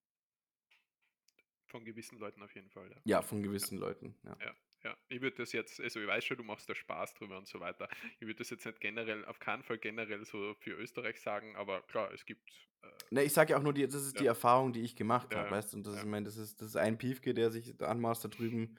Von 1.67 1.85
gewissen 1.85 2.19
Leuten 2.19 2.43
auf 2.43 2.55
jeden 2.55 2.69
Fall, 2.71 2.91
ja. 2.91 3.01
Ja, 3.05 3.23
von 3.23 3.43
gewissen 3.43 3.79
Leuten. 3.79 4.19
Ja. 4.23 4.37
Ja, 4.41 4.55
ja. 4.85 4.97
Ich 5.09 5.21
würde 5.21 5.37
das 5.37 5.53
jetzt, 5.53 5.81
also 5.81 6.01
ich 6.01 6.07
weiß 6.07 6.25
schon, 6.25 6.37
du 6.37 6.43
machst 6.43 6.69
da 6.69 6.75
Spaß 6.75 7.15
drüber 7.15 7.39
und 7.39 7.49
so 7.49 7.61
weiter. 7.61 7.89
Ich 8.21 8.27
würde 8.27 8.37
das 8.37 8.51
jetzt 8.51 8.67
nicht 8.67 8.81
generell, 8.81 9.25
auf 9.25 9.39
keinen 9.39 9.63
Fall 9.63 9.79
generell 9.79 10.25
so 10.25 10.55
für 10.61 10.73
Österreich 10.73 11.21
sagen, 11.21 11.57
aber 11.57 11.83
klar, 11.83 12.13
es 12.13 12.25
gibt. 12.25 12.49
Äh, 12.83 12.89
Ne, 13.11 13.23
ich 13.25 13.33
sage 13.33 13.53
ja 13.53 13.59
auch 13.59 13.63
nur, 13.63 13.73
die, 13.73 13.87
das 13.87 13.95
ist 14.07 14.19
die 14.19 14.25
Ja. 14.25 14.31
Erfahrung, 14.31 14.73
die 14.73 14.83
ich 14.83 14.97
gemacht 14.97 15.35
habe, 15.35 15.47
ja, 15.47 15.51
weißt 15.51 15.73
du? 15.73 15.79
Und 15.79 15.87
das 15.87 15.95
ist, 15.95 15.99
ja. 16.01 16.05
ich 16.05 16.11
meine, 16.11 16.27
das 16.27 16.37
ist, 16.37 16.61
das 16.61 16.69
ist 16.69 16.77
ein 16.77 16.99
Piefke, 16.99 17.35
der 17.35 17.51
sich 17.51 17.81
anmaßt, 17.81 18.25
da 18.25 18.29
drüben 18.29 18.79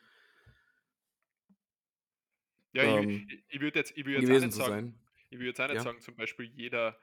ja, 2.77 2.99
ähm, 2.99 3.09
ich, 3.09 3.43
ich, 3.49 3.61
würde 3.61 3.79
jetzt, 3.79 3.97
ich 3.97 4.05
würde 4.05 4.19
jetzt 4.19 4.25
auch 4.25 4.27
gewesen 4.27 4.45
nicht 4.45 4.53
zu 4.53 4.59
sagen, 4.59 4.71
sein. 4.71 4.99
ich 5.29 5.39
würde 5.39 5.47
jetzt 5.47 5.61
auch 5.61 5.67
nicht 5.67 5.81
sagen, 5.81 6.01
zum 6.01 6.15
Beispiel 6.15 6.45
jeder, 6.45 6.97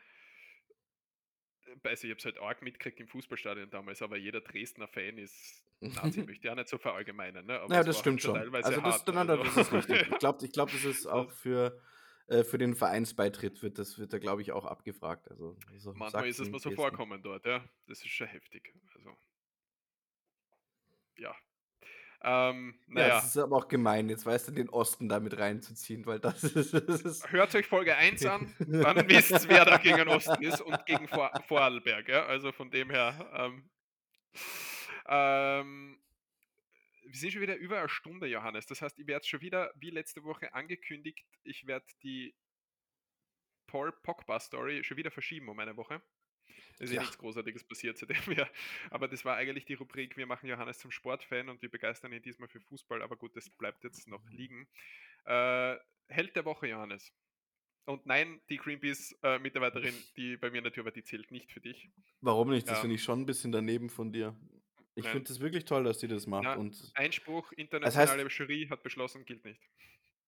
also 1.83 2.07
ich 2.07 2.11
habe 2.11 2.19
es 2.19 2.25
halt 2.25 2.39
arg 2.39 2.63
mitgekriegt 2.63 3.01
im 3.01 3.09
Fußballstadion 3.09 3.71
damals, 3.71 4.03
aber 4.03 4.17
jeder 4.17 4.41
Dresdner 4.41 4.89
Fan 4.89 5.19
ist 5.19 5.63
Nazi, 5.81 6.23
möchte 6.25 6.47
ich 6.47 6.51
auch 6.51 6.57
nicht 6.57 6.69
so 6.69 6.79
verallgemeinern, 6.79 7.47
ne? 7.47 7.61
aber 7.61 7.75
Ja, 7.75 7.83
das 7.83 7.99
stimmt 7.99 8.23
schon 8.23 8.37
Also 8.37 8.81
das, 8.81 8.83
hart. 8.83 9.09
Ne? 9.09 9.15
nein, 9.15 9.31
Also, 9.31 9.45
das 9.45 9.57
ist 9.57 9.73
richtig. 9.73 10.11
Ich 10.11 10.19
glaube, 10.19 10.45
ich 10.45 10.53
glaub, 10.53 10.71
das 10.71 10.85
ist 10.85 11.07
auch 11.07 11.31
für, 11.31 11.81
äh, 12.27 12.45
für 12.45 12.59
den 12.59 12.75
Vereinsbeitritt 12.75 13.63
wird 13.63 13.79
das 13.79 13.99
wird 13.99 14.13
da, 14.13 14.19
glaube 14.19 14.43
ich, 14.43 14.53
auch 14.53 14.65
abgefragt. 14.65 15.31
Also 15.31 15.57
so 15.79 15.93
manchmal 15.95 16.29
ist 16.29 16.41
es 16.41 16.51
mir 16.51 16.59
so 16.59 16.71
vorkommen 16.71 17.23
dort, 17.23 17.47
ja. 17.47 17.65
Das 17.87 17.99
ist 18.01 18.11
schon 18.11 18.29
heftig. 18.29 18.75
Also, 18.95 19.17
ja. 21.17 21.35
Ähm, 22.27 22.75
Ja, 22.89 22.95
naja, 22.95 23.09
das 23.17 23.27
ist 23.27 23.37
aber 23.37 23.57
auch 23.57 23.69
gemein, 23.69 24.09
jetzt 24.09 24.25
weißt 24.25 24.49
du, 24.49 24.53
den 24.53 24.71
Osten 24.71 25.11
da 25.11 25.21
mit 25.21 25.37
reinzuziehen, 25.39 26.07
weil 26.07 26.19
das 26.19 26.43
ist. 26.43 26.73
Das 26.73 27.03
ist 27.03 27.31
hört 27.31 27.55
euch 27.55 27.67
Folge 27.67 27.95
1 27.97 28.25
an, 28.25 28.55
dann 28.59 29.09
wisst 29.09 29.31
ihr, 29.31 29.49
wer 29.49 29.65
da 29.67 29.77
gegen 29.77 29.99
den 29.99 30.09
Osten 30.09 30.43
ist 30.43 30.63
und 30.63 30.87
gegen 30.87 31.07
Vor 31.07 31.31
Vorarlberg. 31.47 32.09
Ja? 32.09 32.25
Also 32.25 32.51
von 32.53 32.71
dem 32.71 32.91
her. 32.91 33.31
Ähm, 33.35 33.71
ähm, 35.07 35.99
wir 37.07 37.21
sind 37.21 37.33
schon 37.33 37.43
wieder 37.43 37.57
über 37.57 37.79
eine 37.79 37.89
Stunde, 37.91 38.27
Johannes. 38.27 38.67
Das 38.67 38.81
heißt, 38.81 38.99
ich 38.99 39.07
werde 39.07 39.27
schon 39.27 39.43
wieder, 39.43 39.71
wie 39.77 39.91
letzte 39.91 40.25
Woche 40.25 40.55
angekündigt, 40.55 41.27
ich 41.43 41.67
werde 41.67 41.87
die 42.03 42.35
Paul 43.67 43.93
Pogba 44.03 44.41
Story 44.41 44.83
schon 44.83 44.97
wieder 44.97 45.11
verschieben 45.11 45.49
um 45.49 45.59
eine 45.59 45.77
Woche. 45.77 46.01
Es 46.79 46.87
ist 46.87 46.91
ja 46.91 46.97
ja, 46.97 47.01
nichts 47.03 47.19
Großartiges 47.19 47.65
passiert 47.65 47.99
seitdem 47.99 48.17
wir, 48.27 48.49
aber 48.91 49.09
das 49.09 49.25
war 49.25 49.37
eigentlich 49.37 49.65
die 49.65 49.75
Rubrik, 49.75 50.17
wir 50.17 50.27
machen 50.27 50.49
Johannes 50.49 50.79
zum 50.79 50.91
Sportfan 50.91 51.49
und 51.49 51.63
wir 51.63 51.71
begeistern 51.71 52.13
ihn 52.13 52.23
diesmal 52.23 52.49
für 52.49 52.61
Fußball, 52.61 53.03
aber 53.03 53.17
gut, 53.17 53.37
das 53.37 53.49
bleibt 53.51 53.85
jetzt 53.85 54.09
noch 54.09 54.29
liegen. 54.31 54.67
Äh, 55.25 55.77
Held 56.09 56.37
der 56.37 56.45
Woche, 56.45 56.67
Johannes. 56.69 57.13
Und 57.87 58.07
nein, 58.07 58.41
die 58.49 58.57
Greenpeace-Mitarbeiterin, 58.57 59.95
die 60.17 60.37
bei 60.37 60.51
mir 60.51 60.59
in 60.59 60.65
der 60.65 60.73
Tür 60.73 60.85
war, 60.85 60.93
die 60.93 61.03
zählt 61.03 61.31
nicht 61.31 61.53
für 61.53 61.61
dich. 61.61 61.91
warum 62.21 62.51
nicht? 62.51 62.67
Das 62.69 62.79
Ähm, 62.79 62.83
finde 62.83 62.97
ich 62.97 63.03
schon 63.03 63.21
ein 63.21 63.27
bisschen 63.27 63.53
daneben 63.53 63.91
von 63.91 64.13
dir. 64.13 64.35
Ich 64.97 65.07
finde 65.09 65.31
es 65.33 65.41
wirklich 65.41 65.65
toll, 65.65 65.85
dass 65.85 65.99
die 65.99 66.09
das 66.09 66.27
macht. 66.27 66.45
Na, 66.45 66.55
Und 66.55 66.93
Einspruch, 66.95 67.51
das 67.51 67.59
internationale 67.59 68.25
heißt, 68.25 68.39
Jury 68.39 68.67
hat 68.71 68.83
beschlossen, 68.83 69.25
gilt 69.25 69.45
nicht. 69.45 69.61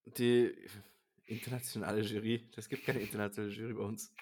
die 0.04 0.54
internationale 1.24 2.02
Jury, 2.02 2.48
das 2.54 2.68
gibt 2.68 2.84
keine 2.84 3.00
internationale 3.00 3.52
Jury 3.52 3.74
bei 3.74 3.82
uns. 3.82 4.12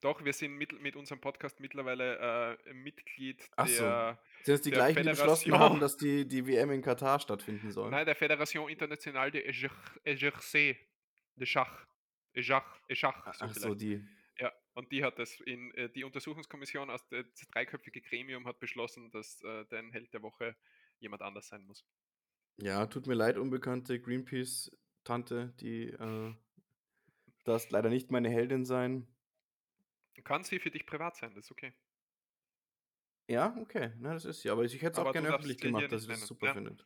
Doch, 0.00 0.24
wir 0.24 0.32
sind 0.32 0.56
mit, 0.56 0.80
mit 0.80 0.94
unserem 0.94 1.20
Podcast 1.20 1.58
mittlerweile 1.60 2.56
äh, 2.66 2.72
Mitglied 2.72 3.48
Ach 3.56 3.66
so. 3.66 3.82
der, 3.82 4.18
Sind 4.44 4.54
es 4.54 4.60
die 4.62 4.70
der 4.70 4.78
gleichen, 4.78 5.02
die 5.02 5.08
beschlossen 5.10 5.58
haben, 5.58 5.80
dass 5.80 5.96
die, 5.96 6.26
die 6.26 6.46
WM 6.46 6.70
in 6.70 6.82
Katar 6.82 7.18
stattfinden 7.18 7.72
soll? 7.72 7.90
nein, 7.90 8.06
der 8.06 8.16
Fédération 8.16 8.68
Internationale 8.68 9.30
de 9.32 9.44
Ejer- 9.50 9.70
Exercé 10.04 10.76
de 11.36 11.46
Schach. 11.46 11.86
Ejach, 12.34 13.26
A- 13.26 13.32
so 13.32 13.44
Ach 13.44 13.54
so, 13.54 13.74
die. 13.74 14.04
Ja, 14.38 14.52
und 14.74 14.92
die 14.92 15.02
hat 15.02 15.18
das 15.18 15.40
in 15.40 15.74
äh, 15.74 15.88
die 15.90 16.04
Untersuchungskommission 16.04 16.90
aus 16.90 17.04
der 17.08 17.24
das 17.24 17.48
dreiköpfige 17.48 18.00
Gremium 18.00 18.46
hat 18.46 18.60
beschlossen, 18.60 19.10
dass 19.10 19.42
äh, 19.42 19.64
dein 19.70 19.90
Held 19.90 20.12
der 20.14 20.22
Woche 20.22 20.54
jemand 21.00 21.22
anders 21.22 21.48
sein 21.48 21.64
muss. 21.64 21.84
Ja, 22.58 22.86
tut 22.86 23.08
mir 23.08 23.14
leid, 23.14 23.36
unbekannte 23.36 24.00
Greenpeace-Tante, 24.00 25.54
die 25.60 25.88
äh, 25.88 26.34
darfst 27.44 27.72
leider 27.72 27.88
nicht 27.88 28.12
meine 28.12 28.28
Heldin 28.30 28.64
sein. 28.64 29.08
Kann 30.24 30.44
sie 30.44 30.60
für 30.60 30.70
dich 30.70 30.86
privat 30.86 31.16
sein, 31.16 31.34
das 31.34 31.46
ist 31.46 31.50
okay. 31.52 31.74
Ja, 33.28 33.56
okay, 33.60 33.92
na, 33.98 34.12
das 34.14 34.24
ist 34.24 34.40
sie. 34.42 34.50
Aber 34.50 34.64
ich 34.64 34.74
hätte 34.82 34.92
es 34.92 34.98
auch 34.98 35.10
gerne 35.12 35.28
öffentlich 35.28 35.60
gemacht, 35.60 35.92
dass 35.92 36.02
ich 36.02 36.08
das 36.08 36.26
super 36.26 36.48
Ja. 36.48 36.50
finde. 36.50 36.76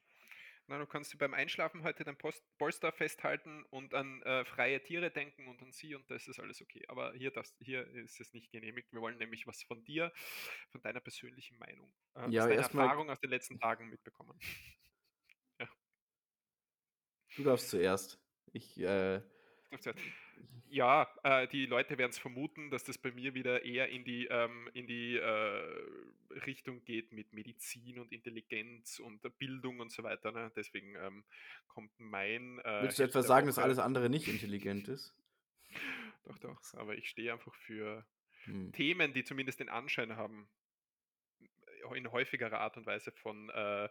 Na, 0.68 0.78
du 0.78 0.86
kannst 0.86 1.10
sie 1.10 1.16
beim 1.16 1.34
Einschlafen 1.34 1.82
heute 1.82 2.04
dein 2.04 2.16
Post 2.18 2.44
Polster 2.58 2.92
festhalten 2.92 3.64
und 3.70 3.94
an 3.94 4.22
äh, 4.22 4.44
freie 4.44 4.82
Tiere 4.82 5.10
denken 5.10 5.48
und 5.48 5.60
an 5.62 5.72
sie 5.72 5.94
und 5.94 6.10
das 6.10 6.28
ist 6.28 6.38
alles 6.40 6.62
okay. 6.62 6.84
Aber 6.88 7.12
hier, 7.14 7.30
darfst, 7.32 7.56
hier 7.60 7.86
ist 7.88 8.20
es 8.20 8.32
nicht 8.32 8.52
genehmigt. 8.52 8.92
Wir 8.92 9.00
wollen 9.00 9.18
nämlich 9.18 9.46
was 9.46 9.62
von 9.64 9.84
dir, 9.84 10.12
von 10.70 10.80
deiner 10.82 11.00
persönlichen 11.00 11.58
Meinung, 11.58 11.92
äh, 12.14 12.20
aus 12.20 12.34
Ja, 12.34 12.48
deiner 12.48 12.62
erstmal, 12.62 12.88
Erfahrung 12.88 13.10
aus 13.10 13.20
den 13.20 13.30
letzten 13.30 13.58
Tagen 13.58 13.88
mitbekommen. 13.88 14.38
Ja, 15.60 15.68
du 17.34 17.42
darfst 17.42 17.68
zuerst. 17.70 18.18
Ich, 18.52 18.78
äh, 18.78 19.22
ja. 20.68 21.08
Äh, 21.22 21.48
die 21.48 21.66
Leute 21.66 21.98
werden 21.98 22.10
es 22.10 22.18
vermuten, 22.18 22.70
dass 22.70 22.84
das 22.84 22.98
bei 22.98 23.12
mir 23.12 23.34
wieder 23.34 23.64
eher 23.64 23.88
in 23.88 24.04
die, 24.04 24.26
ähm, 24.26 24.68
in 24.74 24.86
die 24.86 25.16
äh, 25.16 25.82
Richtung 26.46 26.84
geht 26.84 27.12
mit 27.12 27.32
Medizin 27.32 27.98
und 27.98 28.12
Intelligenz 28.12 28.98
und 28.98 29.20
Bildung 29.38 29.80
und 29.80 29.92
so 29.92 30.02
weiter. 30.02 30.32
Ne? 30.32 30.50
Deswegen 30.56 30.96
ähm, 30.96 31.24
kommt 31.68 31.92
mein 31.98 32.58
äh, 32.60 32.82
willst 32.82 32.98
du 32.98 33.02
etwa 33.02 33.22
sagen, 33.22 33.46
dass 33.46 33.58
alles 33.58 33.78
andere 33.78 34.08
nicht 34.08 34.28
intelligent 34.28 34.88
ist? 34.88 35.14
Doch, 36.24 36.38
doch. 36.38 36.60
Aber 36.74 36.94
ich 36.94 37.08
stehe 37.08 37.32
einfach 37.32 37.52
für 37.52 38.06
Hm. 38.44 38.72
Themen, 38.72 39.12
die 39.12 39.24
zumindest 39.24 39.60
den 39.60 39.68
Anschein 39.68 40.16
haben, 40.16 40.48
äh, 41.40 41.98
in 41.98 42.10
häufigerer 42.10 42.58
Art 42.58 42.76
und 42.76 42.86
Weise 42.86 43.12
von 43.12 43.50
äh, 43.50 43.88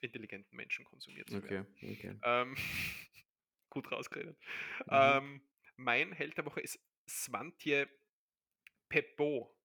intelligenten 0.00 0.56
Menschen 0.56 0.84
konsumiert 0.84 1.28
zu 1.28 1.38
Okay, 1.38 1.50
werden. 1.50 1.74
okay. 1.82 2.18
Ähm, 2.22 2.56
gut 3.70 3.90
rausgeredet. 3.90 4.38
Mhm. 4.86 4.90
Ähm, 4.90 5.40
mein 5.80 6.12
Held 6.12 6.36
der 6.36 6.46
Woche 6.46 6.60
ist 6.60 6.78
Svantje 7.08 7.88
Peppo. 8.88 9.56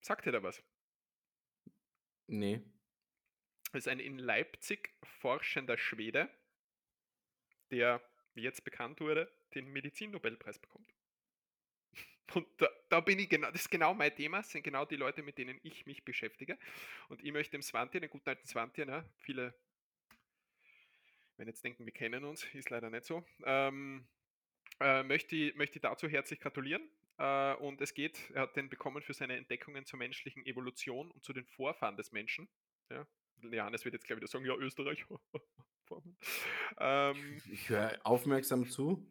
Sagt 0.00 0.26
ihr 0.26 0.32
da 0.32 0.42
was? 0.42 0.62
Nee. 2.28 2.60
ist 3.72 3.88
ein 3.88 4.00
in 4.00 4.18
Leipzig 4.18 4.94
forschender 5.02 5.76
Schwede, 5.76 6.30
der, 7.70 8.00
wie 8.34 8.42
jetzt 8.42 8.64
bekannt 8.64 9.00
wurde, 9.00 9.30
den 9.54 9.72
Medizinnobelpreis 9.72 10.58
bekommt. 10.58 10.92
Und 12.34 12.46
da, 12.58 12.68
da, 12.88 13.00
bin 13.00 13.18
ich 13.18 13.28
genau, 13.28 13.50
das 13.50 13.62
ist 13.62 13.70
genau 13.70 13.94
mein 13.94 14.14
Thema, 14.14 14.38
das 14.38 14.50
sind 14.50 14.62
genau 14.62 14.84
die 14.84 14.96
Leute, 14.96 15.22
mit 15.22 15.38
denen 15.38 15.58
ich 15.62 15.86
mich 15.86 16.04
beschäftige. 16.04 16.58
Und 17.08 17.22
ich 17.22 17.32
möchte 17.32 17.52
dem 17.52 17.62
Swantje, 17.62 18.00
den 18.00 18.10
guten 18.10 18.28
alten 18.28 18.46
Swantje, 18.46 18.86
ne, 18.86 19.08
viele, 19.18 19.54
wenn 21.36 21.48
jetzt 21.48 21.64
denken, 21.64 21.84
wir 21.84 21.92
kennen 21.92 22.24
uns, 22.24 22.44
ist 22.54 22.70
leider 22.70 22.90
nicht 22.90 23.04
so, 23.04 23.24
ähm, 23.44 24.06
äh, 24.80 25.02
möchte, 25.02 25.52
möchte 25.56 25.80
dazu 25.80 26.08
herzlich 26.08 26.40
gratulieren. 26.40 26.82
Äh, 27.18 27.54
und 27.54 27.80
es 27.80 27.94
geht, 27.94 28.30
er 28.34 28.42
hat 28.42 28.56
den 28.56 28.68
bekommen 28.68 29.02
für 29.02 29.14
seine 29.14 29.36
Entdeckungen 29.36 29.86
zur 29.86 29.98
menschlichen 29.98 30.44
Evolution 30.44 31.10
und 31.10 31.24
zu 31.24 31.32
den 31.32 31.46
Vorfahren 31.46 31.96
des 31.96 32.12
Menschen. 32.12 32.48
Ja. 32.90 33.06
Johannes 33.42 33.84
wird 33.84 33.94
jetzt 33.94 34.06
gleich 34.06 34.16
wieder 34.16 34.26
sagen, 34.26 34.44
ja, 34.44 34.54
Österreich. 34.54 35.04
ähm, 36.78 37.42
ich 37.50 37.68
höre 37.68 37.98
aufmerksam 38.04 38.68
zu. 38.68 39.06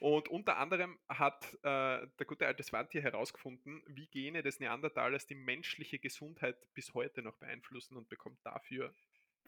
Und 0.00 0.28
unter 0.28 0.56
anderem 0.56 0.98
hat 1.08 1.54
äh, 1.62 2.06
der 2.18 2.26
gute 2.26 2.46
alte 2.46 2.62
Svante 2.62 3.00
herausgefunden, 3.00 3.82
wie 3.86 4.06
Gene 4.08 4.42
des 4.42 4.58
Neandertalers 4.58 5.26
die 5.26 5.36
menschliche 5.36 5.98
Gesundheit 5.98 6.56
bis 6.74 6.94
heute 6.94 7.22
noch 7.22 7.36
beeinflussen 7.36 7.96
und 7.96 8.08
bekommt 8.08 8.38
dafür 8.44 8.92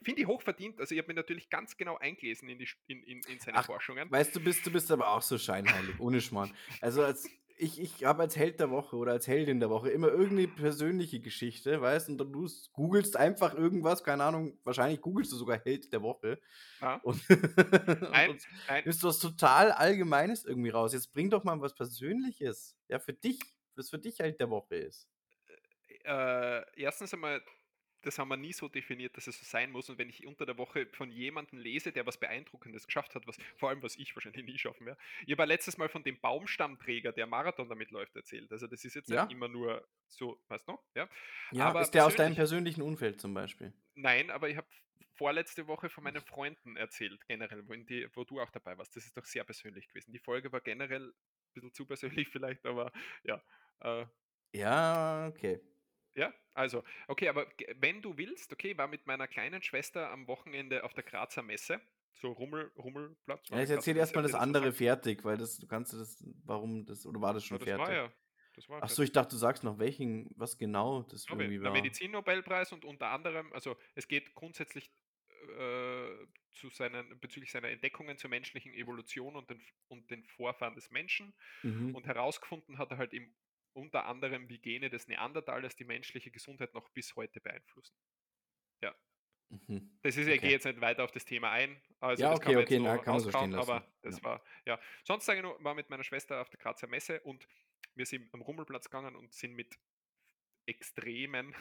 Finde 0.03 0.21
ich 0.21 0.27
hochverdient. 0.27 0.79
Also 0.79 0.93
ich 0.93 1.01
habe 1.01 1.09
mir 1.09 1.15
natürlich 1.15 1.49
ganz 1.49 1.77
genau 1.77 1.97
eingelesen 1.97 2.49
in, 2.49 2.59
die, 2.59 2.67
in, 2.87 3.03
in, 3.03 3.21
in 3.21 3.39
seine 3.39 3.57
Ach, 3.57 3.65
Forschungen. 3.65 4.09
Weißt 4.11 4.35
du, 4.35 4.39
bist, 4.39 4.65
du 4.65 4.71
bist 4.71 4.91
aber 4.91 5.09
auch 5.09 5.21
so 5.21 5.37
scheinheilig, 5.37 5.99
ohne 5.99 6.21
Schmarrn. 6.21 6.53
Also 6.81 7.03
als, 7.03 7.27
ich, 7.57 7.79
ich 7.79 8.05
habe 8.05 8.23
als 8.23 8.35
Held 8.35 8.59
der 8.59 8.69
Woche 8.69 8.95
oder 8.95 9.13
als 9.13 9.27
Heldin 9.27 9.59
der 9.59 9.69
Woche 9.69 9.89
immer 9.89 10.09
irgendeine 10.09 10.47
persönliche 10.47 11.19
Geschichte, 11.19 11.81
weißt 11.81 12.09
du, 12.09 12.11
und 12.11 12.33
du 12.33 12.47
googelst 12.73 13.17
einfach 13.17 13.55
irgendwas, 13.55 14.03
keine 14.03 14.23
Ahnung, 14.23 14.59
wahrscheinlich 14.63 15.01
googelst 15.01 15.31
du 15.31 15.35
sogar 15.35 15.59
Held 15.59 15.91
der 15.91 16.01
Woche. 16.01 16.39
Ja. 16.81 16.95
Und, 17.03 17.19
nein, 18.11 18.31
und 18.31 18.47
nein. 18.67 18.83
nimmst 18.85 19.01
du 19.03 19.07
was 19.07 19.19
total 19.19 19.71
Allgemeines 19.71 20.45
irgendwie 20.45 20.69
raus. 20.69 20.93
Jetzt 20.93 21.11
bring 21.13 21.29
doch 21.29 21.43
mal 21.43 21.59
was 21.59 21.73
Persönliches, 21.73 22.77
ja, 22.87 22.99
für 22.99 23.13
dich, 23.13 23.39
was 23.75 23.89
für 23.89 23.99
dich 23.99 24.19
Held 24.19 24.39
der 24.39 24.49
Woche 24.49 24.75
ist. 24.75 25.09
Äh, 26.03 26.61
erstens 26.81 27.13
einmal 27.13 27.41
das 28.01 28.19
haben 28.19 28.29
wir 28.29 28.37
nie 28.37 28.53
so 28.53 28.67
definiert, 28.67 29.17
dass 29.17 29.27
es 29.27 29.39
so 29.39 29.45
sein 29.45 29.71
muss. 29.71 29.89
Und 29.89 29.97
wenn 29.97 30.09
ich 30.09 30.25
unter 30.25 30.45
der 30.45 30.57
Woche 30.57 30.87
von 30.93 31.11
jemandem 31.11 31.59
lese, 31.59 31.91
der 31.91 32.05
was 32.05 32.17
Beeindruckendes 32.17 32.85
geschafft 32.85 33.15
hat, 33.15 33.27
was 33.27 33.37
vor 33.57 33.69
allem 33.69 33.81
was 33.83 33.95
ich 33.95 34.15
wahrscheinlich 34.15 34.45
nie 34.45 34.57
schaffen 34.57 34.85
werde. 34.85 34.99
Ich 35.25 35.31
habe 35.31 35.45
letztes 35.45 35.77
Mal 35.77 35.89
von 35.89 36.03
dem 36.03 36.19
Baumstammträger, 36.19 37.11
der 37.11 37.27
Marathon 37.27 37.69
damit 37.69 37.91
läuft, 37.91 38.15
erzählt. 38.15 38.51
Also 38.51 38.67
das 38.67 38.85
ist 38.85 38.95
jetzt 38.95 39.09
ja. 39.09 39.25
immer 39.25 39.47
nur 39.47 39.87
so, 40.07 40.39
weißt 40.47 40.67
du? 40.67 40.77
Ja, 40.95 41.09
ja 41.51 41.69
aber 41.69 41.81
ist 41.81 41.91
der 41.91 42.05
aus 42.05 42.15
deinem 42.15 42.35
persönlichen 42.35 42.81
Umfeld 42.81 43.19
zum 43.19 43.33
Beispiel? 43.33 43.73
Nein, 43.95 44.29
aber 44.29 44.49
ich 44.49 44.57
habe 44.57 44.67
vorletzte 45.17 45.67
Woche 45.67 45.89
von 45.89 46.03
meinen 46.03 46.21
Freunden 46.21 46.77
erzählt, 46.77 47.27
generell, 47.27 47.67
wo, 47.67 47.73
die, 47.73 48.07
wo 48.13 48.23
du 48.23 48.39
auch 48.39 48.51
dabei 48.51 48.77
warst. 48.77 48.95
Das 48.95 49.05
ist 49.05 49.17
doch 49.17 49.25
sehr 49.25 49.43
persönlich 49.43 49.87
gewesen. 49.87 50.11
Die 50.11 50.19
Folge 50.19 50.51
war 50.51 50.61
generell 50.61 51.07
ein 51.07 51.13
bisschen 51.53 51.73
zu 51.73 51.85
persönlich 51.85 52.27
vielleicht, 52.31 52.65
aber 52.65 52.91
ja. 53.23 53.41
Äh, 53.81 54.05
ja, 54.53 55.27
okay. 55.27 55.59
Ja, 56.17 56.33
also, 56.55 56.83
okay, 57.07 57.29
aber 57.29 57.45
wenn 57.75 58.01
du 58.01 58.17
willst, 58.17 58.51
okay, 58.51 58.75
war 58.75 58.87
mit 58.87 59.05
meiner 59.05 59.27
kleinen 59.27 59.61
Schwester 59.61 60.09
am 60.09 60.27
Wochenende 60.27 60.83
auf 60.83 60.93
der 60.95 61.03
Grazer 61.03 61.43
Messe, 61.43 61.79
so 62.15 62.31
Rummel, 62.31 62.71
Rummelplatz. 62.75 63.49
Ja, 63.49 63.59
jetzt 63.59 63.69
erzähl 63.69 63.95
erstmal 63.95 64.23
das 64.23 64.33
andere 64.33 64.73
fertig, 64.73 65.23
weil 65.23 65.37
das, 65.37 65.59
du 65.59 65.67
kannst 65.67 65.93
das, 65.93 66.23
warum 66.43 66.85
das, 66.87 67.05
oder 67.05 67.21
war 67.21 67.35
das 67.35 67.45
schon 67.45 67.59
ja, 67.59 67.65
das 67.65 67.67
fertig? 67.67 67.87
War 67.87 67.93
ja, 67.93 68.11
das 68.55 68.67
war 68.67 68.81
Ach 68.81 68.89
so, 68.89 69.03
ich 69.03 69.11
dachte, 69.11 69.35
du 69.35 69.37
sagst 69.37 69.63
noch 69.63 69.77
welchen, 69.77 70.27
was 70.35 70.57
genau 70.57 71.03
das 71.03 71.29
okay, 71.29 71.43
irgendwie 71.43 71.61
war. 71.61 71.71
Der 71.71 71.81
Medizinnobelpreis 71.83 72.71
und 72.71 72.83
unter 72.83 73.11
anderem, 73.11 73.53
also 73.53 73.77
es 73.93 74.07
geht 74.07 74.33
grundsätzlich 74.33 74.91
äh, 75.59 76.09
zu 76.53 76.71
seinen, 76.71 77.19
bezüglich 77.19 77.51
seiner 77.51 77.69
Entdeckungen 77.69 78.17
zur 78.17 78.31
menschlichen 78.31 78.73
Evolution 78.73 79.35
und 79.35 79.51
den, 79.51 79.61
und 79.87 80.09
den 80.09 80.25
Vorfahren 80.25 80.73
des 80.73 80.89
Menschen. 80.89 81.35
Mhm. 81.61 81.93
Und 81.93 82.07
herausgefunden 82.07 82.79
hat 82.79 82.89
er 82.89 82.97
halt 82.97 83.13
im 83.13 83.31
unter 83.77 84.05
anderem 84.05 84.49
wie 84.49 84.57
Gene 84.57 84.89
des 84.89 85.07
Neandertalers 85.07 85.75
die 85.75 85.85
menschliche 85.85 86.31
Gesundheit 86.31 86.73
noch 86.73 86.89
bis 86.89 87.15
heute 87.15 87.39
beeinflussen. 87.39 87.95
Ja. 88.81 88.95
Mhm. 89.49 89.97
Das 90.01 90.17
ist, 90.17 90.25
okay. 90.25 90.35
ich 90.35 90.41
gehe 90.41 90.51
jetzt 90.51 90.65
nicht 90.65 90.81
weiter 90.81 91.03
auf 91.03 91.11
das 91.11 91.23
Thema 91.23 91.51
ein. 91.51 91.79
Also 91.99 92.23
ja, 92.23 92.33
okay, 92.33 92.57
okay, 92.57 92.79
na, 92.79 92.97
kann 92.97 93.13
man 93.13 93.19
so 93.21 93.29
stehen 93.29 93.51
lassen. 93.51 93.71
Aber 93.71 93.87
das 94.01 94.17
ja. 94.17 94.23
war, 94.23 94.43
ja. 94.65 94.79
Sonst 95.03 95.25
sage 95.25 95.39
ich 95.39 95.43
nur, 95.43 95.63
war 95.63 95.75
mit 95.75 95.89
meiner 95.89 96.03
Schwester 96.03 96.41
auf 96.41 96.49
der 96.49 96.59
Grazer 96.59 96.87
Messe 96.87 97.21
und 97.21 97.47
wir 97.95 98.05
sind 98.05 98.33
am 98.33 98.41
Rummelplatz 98.41 98.85
gegangen 98.85 99.15
und 99.15 99.33
sind 99.33 99.53
mit 99.53 99.77
extremen 100.65 101.55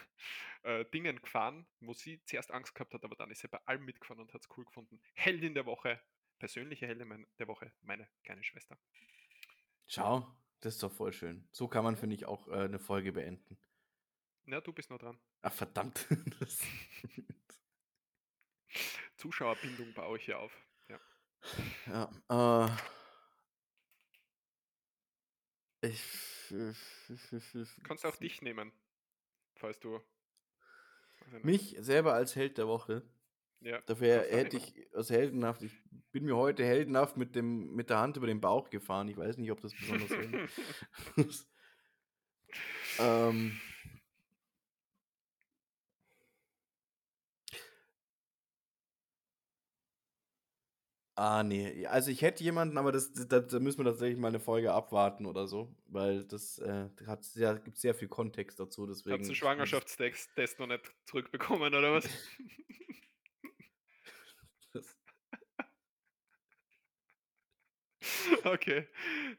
äh, 0.62 0.84
Dingen 0.86 1.20
gefahren, 1.20 1.66
wo 1.80 1.93
sie 1.93 2.24
zuerst 2.24 2.51
Angst 2.51 2.74
gehabt 2.74 2.94
hat, 2.94 3.05
aber 3.05 3.14
dann 3.14 3.30
ist 3.30 3.40
sie 3.40 3.48
bei 3.48 3.60
allem 3.66 3.84
mitgefahren 3.84 4.20
und 4.20 4.32
hat 4.34 4.40
es 4.40 4.48
cool 4.56 4.64
gefunden. 4.64 5.01
Heldin 5.14 5.55
der 5.55 5.66
Woche, 5.66 6.01
persönliche 6.38 6.86
Heldin 6.86 7.26
der 7.38 7.47
Woche, 7.47 7.72
meine 7.82 8.09
kleine 8.24 8.43
Schwester. 8.43 8.76
Ciao. 9.86 10.34
Das 10.60 10.74
ist 10.74 10.82
doch 10.82 10.92
voll 10.92 11.12
schön. 11.12 11.46
So 11.52 11.68
kann 11.68 11.84
man, 11.84 11.96
finde 11.96 12.16
ich, 12.16 12.26
auch 12.26 12.48
äh, 12.48 12.64
eine 12.64 12.78
Folge 12.78 13.12
beenden. 13.12 13.58
Ja, 14.46 14.60
du 14.60 14.72
bist 14.72 14.90
noch 14.90 14.98
dran. 14.98 15.18
Ach, 15.42 15.52
verdammt. 15.52 16.06
Zuschauerbindung 19.16 19.92
baue 19.94 20.18
ich 20.18 20.24
hier 20.24 20.38
auf. 20.38 20.52
Ja. 20.88 22.08
ja 22.30 22.68
äh, 25.82 25.88
ich. 25.88 26.54
Kannst 27.84 28.06
auch 28.06 28.16
dich 28.20 28.42
nehmen, 28.42 28.72
falls 29.56 29.78
du. 29.80 30.00
Mich 31.42 31.76
selber 31.78 32.14
als 32.14 32.36
Held 32.36 32.58
der 32.58 32.68
Woche. 32.68 33.02
Ja, 33.60 33.80
Dafür 33.86 34.20
hätte 34.30 34.58
ich 34.58 34.86
als 34.94 35.10
heldenhaft, 35.10 35.62
ich 35.62 35.72
bin 36.12 36.24
mir 36.24 36.36
heute 36.36 36.64
heldenhaft 36.64 37.16
mit, 37.16 37.34
dem, 37.34 37.74
mit 37.74 37.90
der 37.90 37.98
Hand 37.98 38.16
über 38.16 38.26
den 38.26 38.40
Bauch 38.40 38.70
gefahren. 38.70 39.08
Ich 39.08 39.16
weiß 39.16 39.38
nicht, 39.38 39.50
ob 39.50 39.60
das 39.60 39.72
besonders 39.74 40.10
ist. 41.16 41.48
ähm, 42.98 43.58
Ah, 51.18 51.42
nee. 51.42 51.86
Also 51.86 52.10
ich 52.10 52.20
hätte 52.20 52.44
jemanden, 52.44 52.76
aber 52.76 52.92
das, 52.92 53.10
das, 53.14 53.46
da 53.46 53.58
müssen 53.58 53.78
wir 53.78 53.86
tatsächlich 53.86 54.18
mal 54.18 54.28
eine 54.28 54.38
Folge 54.38 54.74
abwarten 54.74 55.24
oder 55.24 55.46
so, 55.46 55.74
weil 55.86 56.24
das 56.24 56.58
äh, 56.58 56.90
hat 57.06 57.24
sehr, 57.24 57.58
gibt 57.58 57.78
sehr 57.78 57.94
viel 57.94 58.08
Kontext 58.08 58.60
dazu. 58.60 58.86
Deswegen 58.86 59.14
Hast 59.14 59.22
du 59.22 59.28
einen 59.28 59.34
Schwangerschaftstest 59.34 60.58
noch 60.58 60.66
nicht 60.66 60.94
zurückbekommen, 61.06 61.74
oder 61.74 61.94
was? 61.94 62.06
Okay, 68.44 68.86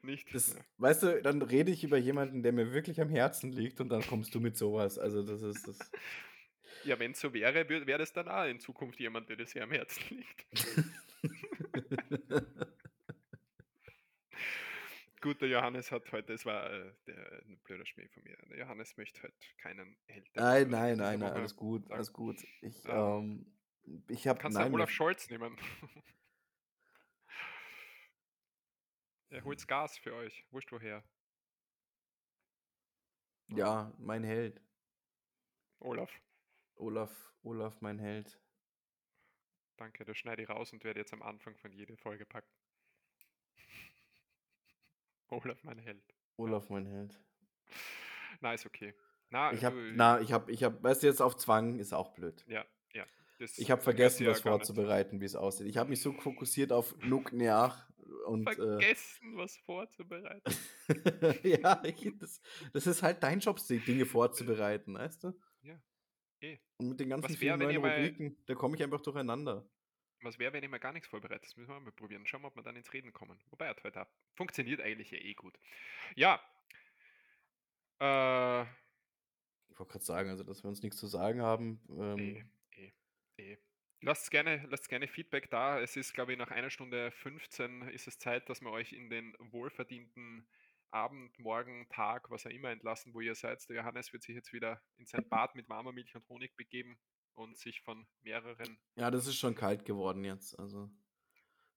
nicht. 0.02 0.34
Das. 0.34 0.56
Weißt 0.76 1.02
du, 1.02 1.22
dann 1.22 1.42
rede 1.42 1.70
ich 1.70 1.84
über 1.84 1.96
jemanden, 1.96 2.42
der 2.42 2.52
mir 2.52 2.72
wirklich 2.72 3.00
am 3.00 3.08
Herzen 3.08 3.52
liegt 3.52 3.80
und 3.80 3.88
dann 3.88 4.06
kommst 4.06 4.34
du 4.34 4.40
mit 4.40 4.56
sowas. 4.56 4.98
Also 4.98 5.22
das 5.22 5.42
ist 5.42 5.68
das. 5.68 5.78
Ja, 6.84 6.96
wenn 7.00 7.10
es 7.10 7.20
so 7.20 7.34
wäre, 7.34 7.68
wäre 7.68 7.98
das 7.98 8.12
dann 8.12 8.28
auch 8.28 8.44
in 8.44 8.60
Zukunft 8.60 9.00
jemand, 9.00 9.28
der 9.28 9.34
dir 9.34 9.46
sehr 9.46 9.64
am 9.64 9.72
Herzen 9.72 10.16
liegt. 10.16 10.46
Gut, 15.20 15.40
der 15.40 15.48
Johannes 15.48 15.90
hat 15.90 16.12
heute, 16.12 16.34
es 16.34 16.46
war 16.46 16.72
äh, 16.72 16.92
der, 17.08 17.42
ein 17.46 17.58
blöder 17.64 17.84
Schmäh 17.84 18.06
von 18.08 18.22
mir. 18.22 18.36
Der 18.48 18.58
Johannes 18.58 18.96
möchte 18.96 19.20
heute 19.22 19.34
keinen 19.60 19.96
Held. 20.06 20.30
Nein, 20.34 20.70
nein, 20.70 20.96
nein, 20.96 21.18
nein, 21.18 21.32
alles 21.32 21.56
gut, 21.56 21.82
sagen. 21.82 21.94
alles 21.94 22.12
gut. 22.12 22.36
Ich, 22.62 22.76
ähm, 22.86 23.44
ich 24.08 24.28
habe. 24.28 24.38
Kannst 24.38 24.56
du 24.56 24.62
Olaf 24.62 24.90
Scholz 24.90 25.28
nehmen? 25.30 25.56
Er 29.30 29.44
holt 29.44 29.66
Gas 29.68 29.98
für 29.98 30.14
euch. 30.14 30.44
Wurscht 30.50 30.72
woher. 30.72 31.04
Ja, 33.48 33.92
mein 33.98 34.24
Held. 34.24 34.60
Olaf. 35.80 36.10
Olaf, 36.76 37.32
Olaf, 37.42 37.80
mein 37.80 37.98
Held. 37.98 38.38
Danke, 39.76 40.04
das 40.04 40.16
schneide 40.16 40.42
ich 40.42 40.48
raus 40.48 40.72
und 40.72 40.84
werde 40.84 41.00
jetzt 41.00 41.12
am 41.12 41.22
Anfang 41.22 41.56
von 41.56 41.72
jeder 41.72 41.96
Folge 41.96 42.24
packen. 42.26 42.50
Olaf, 45.28 45.62
mein 45.62 45.78
Held. 45.78 46.14
Olaf, 46.36 46.68
mein 46.68 46.86
Held. 46.86 47.18
Na, 48.40 48.54
ist 48.54 48.66
okay. 48.66 48.94
Na, 49.30 49.52
ich 49.52 49.64
habe, 49.64 49.92
na, 49.94 50.20
ich 50.20 50.32
habe, 50.32 50.50
ich 50.50 50.64
habe, 50.64 50.82
weißt 50.82 51.02
du, 51.02 51.06
jetzt 51.06 51.20
auf 51.20 51.36
Zwang 51.36 51.78
ist 51.78 51.92
auch 51.92 52.14
blöd. 52.14 52.44
Ja, 52.48 52.64
ja. 52.94 53.04
ich 53.38 53.70
habe 53.70 53.82
vergessen, 53.82 54.26
was 54.26 54.40
vorzubereiten, 54.40 55.20
wie 55.20 55.26
es 55.26 55.36
aussieht. 55.36 55.66
Ich 55.66 55.76
habe 55.76 55.90
mich 55.90 56.00
so 56.00 56.12
fokussiert 56.12 56.72
auf 56.72 56.96
Nuk 56.98 57.32
Neach 57.32 57.87
und, 58.26 58.48
äh, 58.48 58.54
Vergessen, 58.54 59.34
äh, 59.34 59.36
was 59.36 59.56
vorzubereiten. 59.58 60.54
ja, 61.42 61.82
ich, 61.84 62.12
das, 62.18 62.40
das, 62.72 62.86
ist 62.86 63.02
halt 63.02 63.22
dein 63.22 63.40
Job, 63.40 63.60
die 63.68 63.78
Dinge 63.78 64.06
vorzubereiten, 64.06 64.94
weißt 64.94 65.24
du? 65.24 65.32
Ja. 65.62 65.80
Eh. 66.40 66.58
Und 66.78 66.90
mit 66.90 67.00
den 67.00 67.10
ganzen 67.10 67.30
wär, 67.30 67.36
vielen 67.36 67.58
neuen 67.58 67.76
Rubriken, 67.76 68.26
mal, 68.26 68.36
da 68.46 68.54
komme 68.54 68.76
ich 68.76 68.82
einfach 68.82 69.00
durcheinander. 69.00 69.68
Was 70.22 70.38
wäre, 70.38 70.52
wenn 70.52 70.64
ich 70.64 70.70
mal 70.70 70.78
gar 70.78 70.92
nichts 70.92 71.08
vorbereite? 71.08 71.42
Das 71.42 71.56
müssen 71.56 71.70
wir 71.70 71.80
mal 71.80 71.92
probieren. 71.92 72.26
Schauen 72.26 72.42
wir, 72.42 72.48
ob 72.48 72.56
wir 72.56 72.62
dann 72.62 72.76
ins 72.76 72.92
Reden 72.92 73.12
kommen. 73.12 73.38
Wobei, 73.50 73.68
hat 73.68 73.82
heute 73.84 74.06
funktioniert 74.34 74.80
eigentlich 74.80 75.10
ja 75.10 75.18
eh 75.18 75.34
gut. 75.34 75.58
Ja. 76.16 76.40
Äh, 78.00 78.62
ich 79.70 79.78
wollte 79.78 79.92
gerade 79.92 80.04
sagen, 80.04 80.30
also, 80.30 80.42
dass 80.42 80.64
wir 80.64 80.68
uns 80.68 80.82
nichts 80.82 80.98
zu 80.98 81.06
sagen 81.06 81.42
haben. 81.42 81.80
Ähm, 81.90 82.48
eh, 82.72 82.92
eh. 83.36 83.52
Eh. 83.52 83.58
Lasst 84.00 84.30
gerne, 84.30 84.64
lasst 84.70 84.88
gerne 84.88 85.08
Feedback 85.08 85.50
da. 85.50 85.80
Es 85.80 85.96
ist, 85.96 86.14
glaube 86.14 86.32
ich, 86.32 86.38
nach 86.38 86.50
einer 86.50 86.70
Stunde 86.70 87.10
15 87.10 87.82
ist 87.88 88.06
es 88.06 88.18
Zeit, 88.18 88.48
dass 88.48 88.60
wir 88.60 88.70
euch 88.70 88.92
in 88.92 89.10
den 89.10 89.34
wohlverdienten 89.38 90.46
Abend, 90.90 91.36
Morgen, 91.38 91.86
Tag, 91.90 92.30
was 92.30 92.46
auch 92.46 92.50
immer 92.50 92.70
entlassen, 92.70 93.12
wo 93.12 93.20
ihr 93.20 93.34
seid. 93.34 93.68
Der 93.68 93.76
Johannes 93.76 94.12
wird 94.12 94.22
sich 94.22 94.34
jetzt 94.34 94.52
wieder 94.52 94.80
in 94.96 95.06
sein 95.06 95.28
Bad 95.28 95.54
mit 95.54 95.68
Marmormilch 95.68 96.14
und 96.14 96.26
Honig 96.28 96.56
begeben 96.56 96.98
und 97.34 97.58
sich 97.58 97.82
von 97.82 98.06
mehreren. 98.22 98.78
Ja, 98.94 99.10
das 99.10 99.26
ist 99.26 99.36
schon 99.36 99.54
kalt 99.54 99.84
geworden 99.84 100.24
jetzt. 100.24 100.58
Also, 100.58 100.88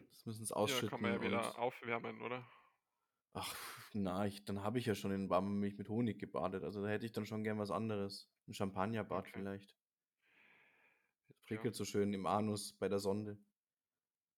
das 0.10 0.26
müssen 0.26 0.44
es 0.44 0.52
ausschütten. 0.52 0.88
Ja, 0.88 0.90
kann 0.92 1.02
man 1.02 1.14
ja 1.14 1.22
wieder 1.22 1.60
aufwärmen, 1.60 2.22
oder? 2.22 2.48
Ach, 3.34 3.56
na, 3.94 4.26
ich, 4.28 4.46
dann 4.46 4.62
habe 4.62 4.78
ich 4.78 4.86
ja 4.86 4.94
schon 4.96 5.12
in 5.12 5.28
Marmormilch 5.28 5.78
mit 5.78 5.90
Honig 5.90 6.20
gebadet. 6.20 6.64
Also, 6.64 6.84
da 6.84 6.90
hätte 6.90 7.06
ich 7.06 7.12
dann 7.12 7.26
schon 7.26 7.44
gern 7.44 7.60
was 7.60 7.72
anderes. 7.72 8.32
Ein 8.48 8.54
Champagnerbad 8.54 9.28
Okay. 9.28 9.32
vielleicht. 9.34 9.76
Prickelt 11.52 11.76
so 11.76 11.84
schön 11.84 12.14
im 12.14 12.26
Anus 12.26 12.72
bei 12.80 12.88
der 12.88 13.00
Sonde. 13.00 13.38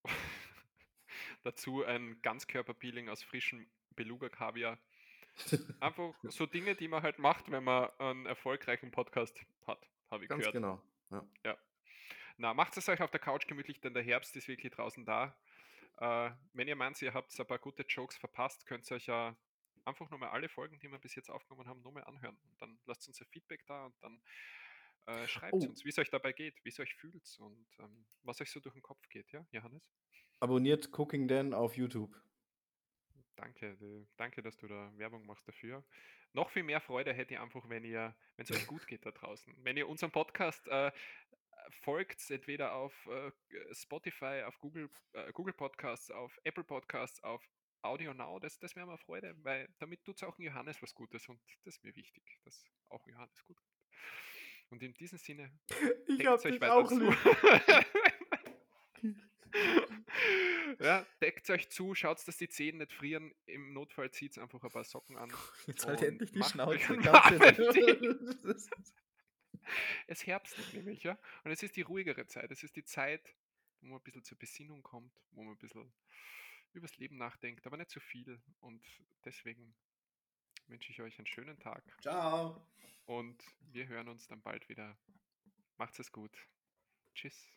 Dazu 1.44 1.84
ein 1.84 2.20
Ganzkörperpeeling 2.24 3.08
aus 3.08 3.22
frischem 3.22 3.68
Beluga-Kaviar. 3.92 4.80
Einfach 5.80 6.16
so 6.24 6.48
Dinge, 6.48 6.76
die 6.76 6.88
man 6.88 7.04
halt 7.04 7.20
macht, 7.20 7.52
wenn 7.52 7.64
man 7.64 7.92
einen 8.00 8.26
erfolgreichen 8.26 8.90
Podcast 8.90 9.40
hat, 9.68 9.88
habe 10.10 10.24
ich 10.24 10.30
Ganz 10.30 10.40
gehört. 10.40 10.56
genau. 10.56 10.82
Ja. 11.44 11.56
Na, 12.38 12.56
macht 12.56 12.76
es 12.78 12.90
euch 12.90 13.00
auf 13.00 13.12
der 13.12 13.20
Couch 13.20 13.48
gemütlich, 13.48 13.80
denn 13.80 13.94
der 13.94 14.02
Herbst 14.02 14.36
ist 14.36 14.48
wirklich 14.48 14.74
draußen 14.74 15.06
da. 15.06 15.38
Äh, 15.98 16.32
wenn 16.54 16.68
ihr 16.68 16.76
meint, 16.76 17.00
ihr 17.04 17.14
habt 17.14 17.40
ein 17.40 17.46
paar 17.46 17.60
gute 17.60 17.84
Jokes 17.84 18.18
verpasst, 18.18 18.66
könnt 18.66 18.90
ihr 18.90 18.96
euch 18.96 19.06
ja 19.06 19.36
einfach 19.86 20.10
nochmal 20.10 20.30
alle 20.30 20.50
Folgen, 20.50 20.80
die 20.80 20.90
wir 20.90 20.98
bis 20.98 21.14
jetzt 21.14 21.30
aufgenommen 21.30 21.68
haben, 21.68 21.84
nochmal 21.84 22.06
anhören. 22.06 22.40
Und 22.50 22.60
dann 22.60 22.80
lasst 22.88 23.08
uns 23.08 23.22
ein 23.22 23.28
Feedback 23.28 23.64
da 23.68 23.86
und 23.86 23.96
dann 24.02 24.20
äh, 25.06 25.28
schreibt 25.28 25.54
Oh. 25.54 25.68
uns, 25.68 25.84
wie 25.84 25.90
es 25.90 25.98
euch 25.98 26.10
dabei 26.10 26.34
geht, 26.34 26.64
wie 26.64 26.70
es 26.70 26.80
euch 26.80 26.94
fühlt 26.96 27.38
und 27.40 27.68
ähm, 27.80 28.06
was 28.24 28.40
euch 28.42 28.52
so 28.52 28.60
durch 28.60 28.74
den 28.74 28.82
Kopf 28.82 29.08
geht, 29.10 29.32
ja, 29.32 29.46
Johannes? 29.52 29.84
Abonniert 30.40 30.90
Cooking 30.98 31.28
Dan 31.28 31.54
auf 31.54 31.78
YouTube. 31.78 32.16
Danke, 33.36 33.78
äh, 33.82 34.06
danke, 34.18 34.42
dass 34.44 34.58
du 34.58 34.68
da 34.68 34.92
Werbung 34.98 35.26
machst 35.26 35.48
dafür. 35.48 35.84
Noch 36.34 36.50
viel 36.50 36.64
mehr 36.64 36.82
Freude 36.82 37.14
hätte 37.14 37.34
ich 37.36 37.40
einfach, 37.40 37.68
wenn 37.70 37.84
ihr, 37.84 38.16
wenn 38.38 38.44
es 38.44 38.52
euch 38.52 38.66
gut 38.68 38.88
geht 38.88 39.06
da 39.06 39.12
draußen. 39.12 39.54
Wenn 39.64 39.78
ihr 39.78 39.88
unserem 39.88 40.12
Podcast 40.12 40.68
äh, 40.68 40.92
folgt, 41.82 42.30
entweder 42.30 42.74
auf 42.74 42.94
äh, 43.08 43.32
Spotify, 43.74 44.44
auf 44.46 44.60
Google, 44.60 44.90
äh, 45.14 45.32
Google 45.34 45.54
Podcasts, 45.54 46.12
auf 46.12 46.38
Apple 46.44 46.64
Podcasts, 46.64 47.22
auf 47.24 47.48
Audio 47.82 48.14
Now, 48.14 48.40
das, 48.40 48.58
das 48.60 48.76
wäre 48.76 48.88
mir 48.88 48.98
Freude, 48.98 49.36
weil 49.44 49.68
damit 49.80 50.04
tut 50.04 50.16
es 50.16 50.24
auch 50.24 50.40
Johannes 50.40 50.82
was 50.82 50.94
Gutes 50.94 51.28
und 51.28 51.42
das 51.66 51.76
ist 51.76 51.84
mir 51.84 51.96
wichtig, 51.96 52.24
dass 52.44 52.66
auch 52.90 53.06
Johannes 53.08 53.44
gut 53.44 53.58
geht. 53.62 53.74
Und 54.74 54.82
in 54.82 54.96
diesem 54.96 55.20
Sinne, 55.20 55.52
Ich 56.08 56.18
deckt 56.18 56.28
hab 56.30 56.44
euch 56.44 56.60
dich 56.60 56.64
auch 56.64 56.88
zu. 56.88 57.00
lieb. 57.00 57.16
ja, 60.80 61.06
deckt 61.22 61.48
euch 61.52 61.70
zu, 61.70 61.94
schaut, 61.94 62.28
dass 62.28 62.38
die 62.38 62.50
Zehen 62.50 62.80
nicht 62.80 62.92
frieren. 62.92 63.36
Im 63.46 63.72
Notfall 63.74 64.10
zieht 64.10 64.36
einfach 64.40 64.64
ein 64.64 64.72
paar 64.72 64.84
Socken 64.84 65.16
an. 65.16 65.32
Jetzt 65.68 65.86
halt 65.86 66.02
endlich 66.02 66.32
die 66.32 66.42
Schnauze. 66.42 66.80
Es 70.08 70.26
herbstlich 70.26 70.74
nämlich, 70.74 71.04
ja. 71.04 71.20
Und 71.44 71.52
es 71.52 71.62
ist 71.62 71.76
die 71.76 71.84
ruhigere 71.84 72.26
Zeit. 72.26 72.50
Es 72.50 72.64
ist 72.64 72.76
die 72.76 72.84
Zeit, 72.84 73.36
wo 73.82 73.90
man 73.90 73.98
ein 74.00 74.04
bisschen 74.04 74.24
zur 74.24 74.40
Besinnung 74.40 74.82
kommt, 74.82 75.14
wo 75.34 75.44
man 75.44 75.54
ein 75.54 75.60
bisschen 75.60 75.94
übers 76.74 76.98
Leben 76.98 77.18
nachdenkt, 77.18 77.68
aber 77.68 77.78
nicht 77.78 77.92
zu 77.92 78.00
viel. 78.00 78.42
Und 78.60 78.84
deswegen 79.24 79.76
wünsche 80.68 80.92
ich 80.92 81.02
euch 81.02 81.18
einen 81.18 81.28
schönen 81.28 81.60
Tag 81.60 81.84
Ciao. 82.02 82.66
und 83.06 83.44
wir 83.72 83.88
hören 83.88 84.08
uns 84.08 84.28
dann 84.28 84.42
bald 84.42 84.68
wieder. 84.70 84.98
Macht's 85.78 86.00
es 86.00 86.12
gut. 86.12 86.38
Tschüss. 87.16 87.48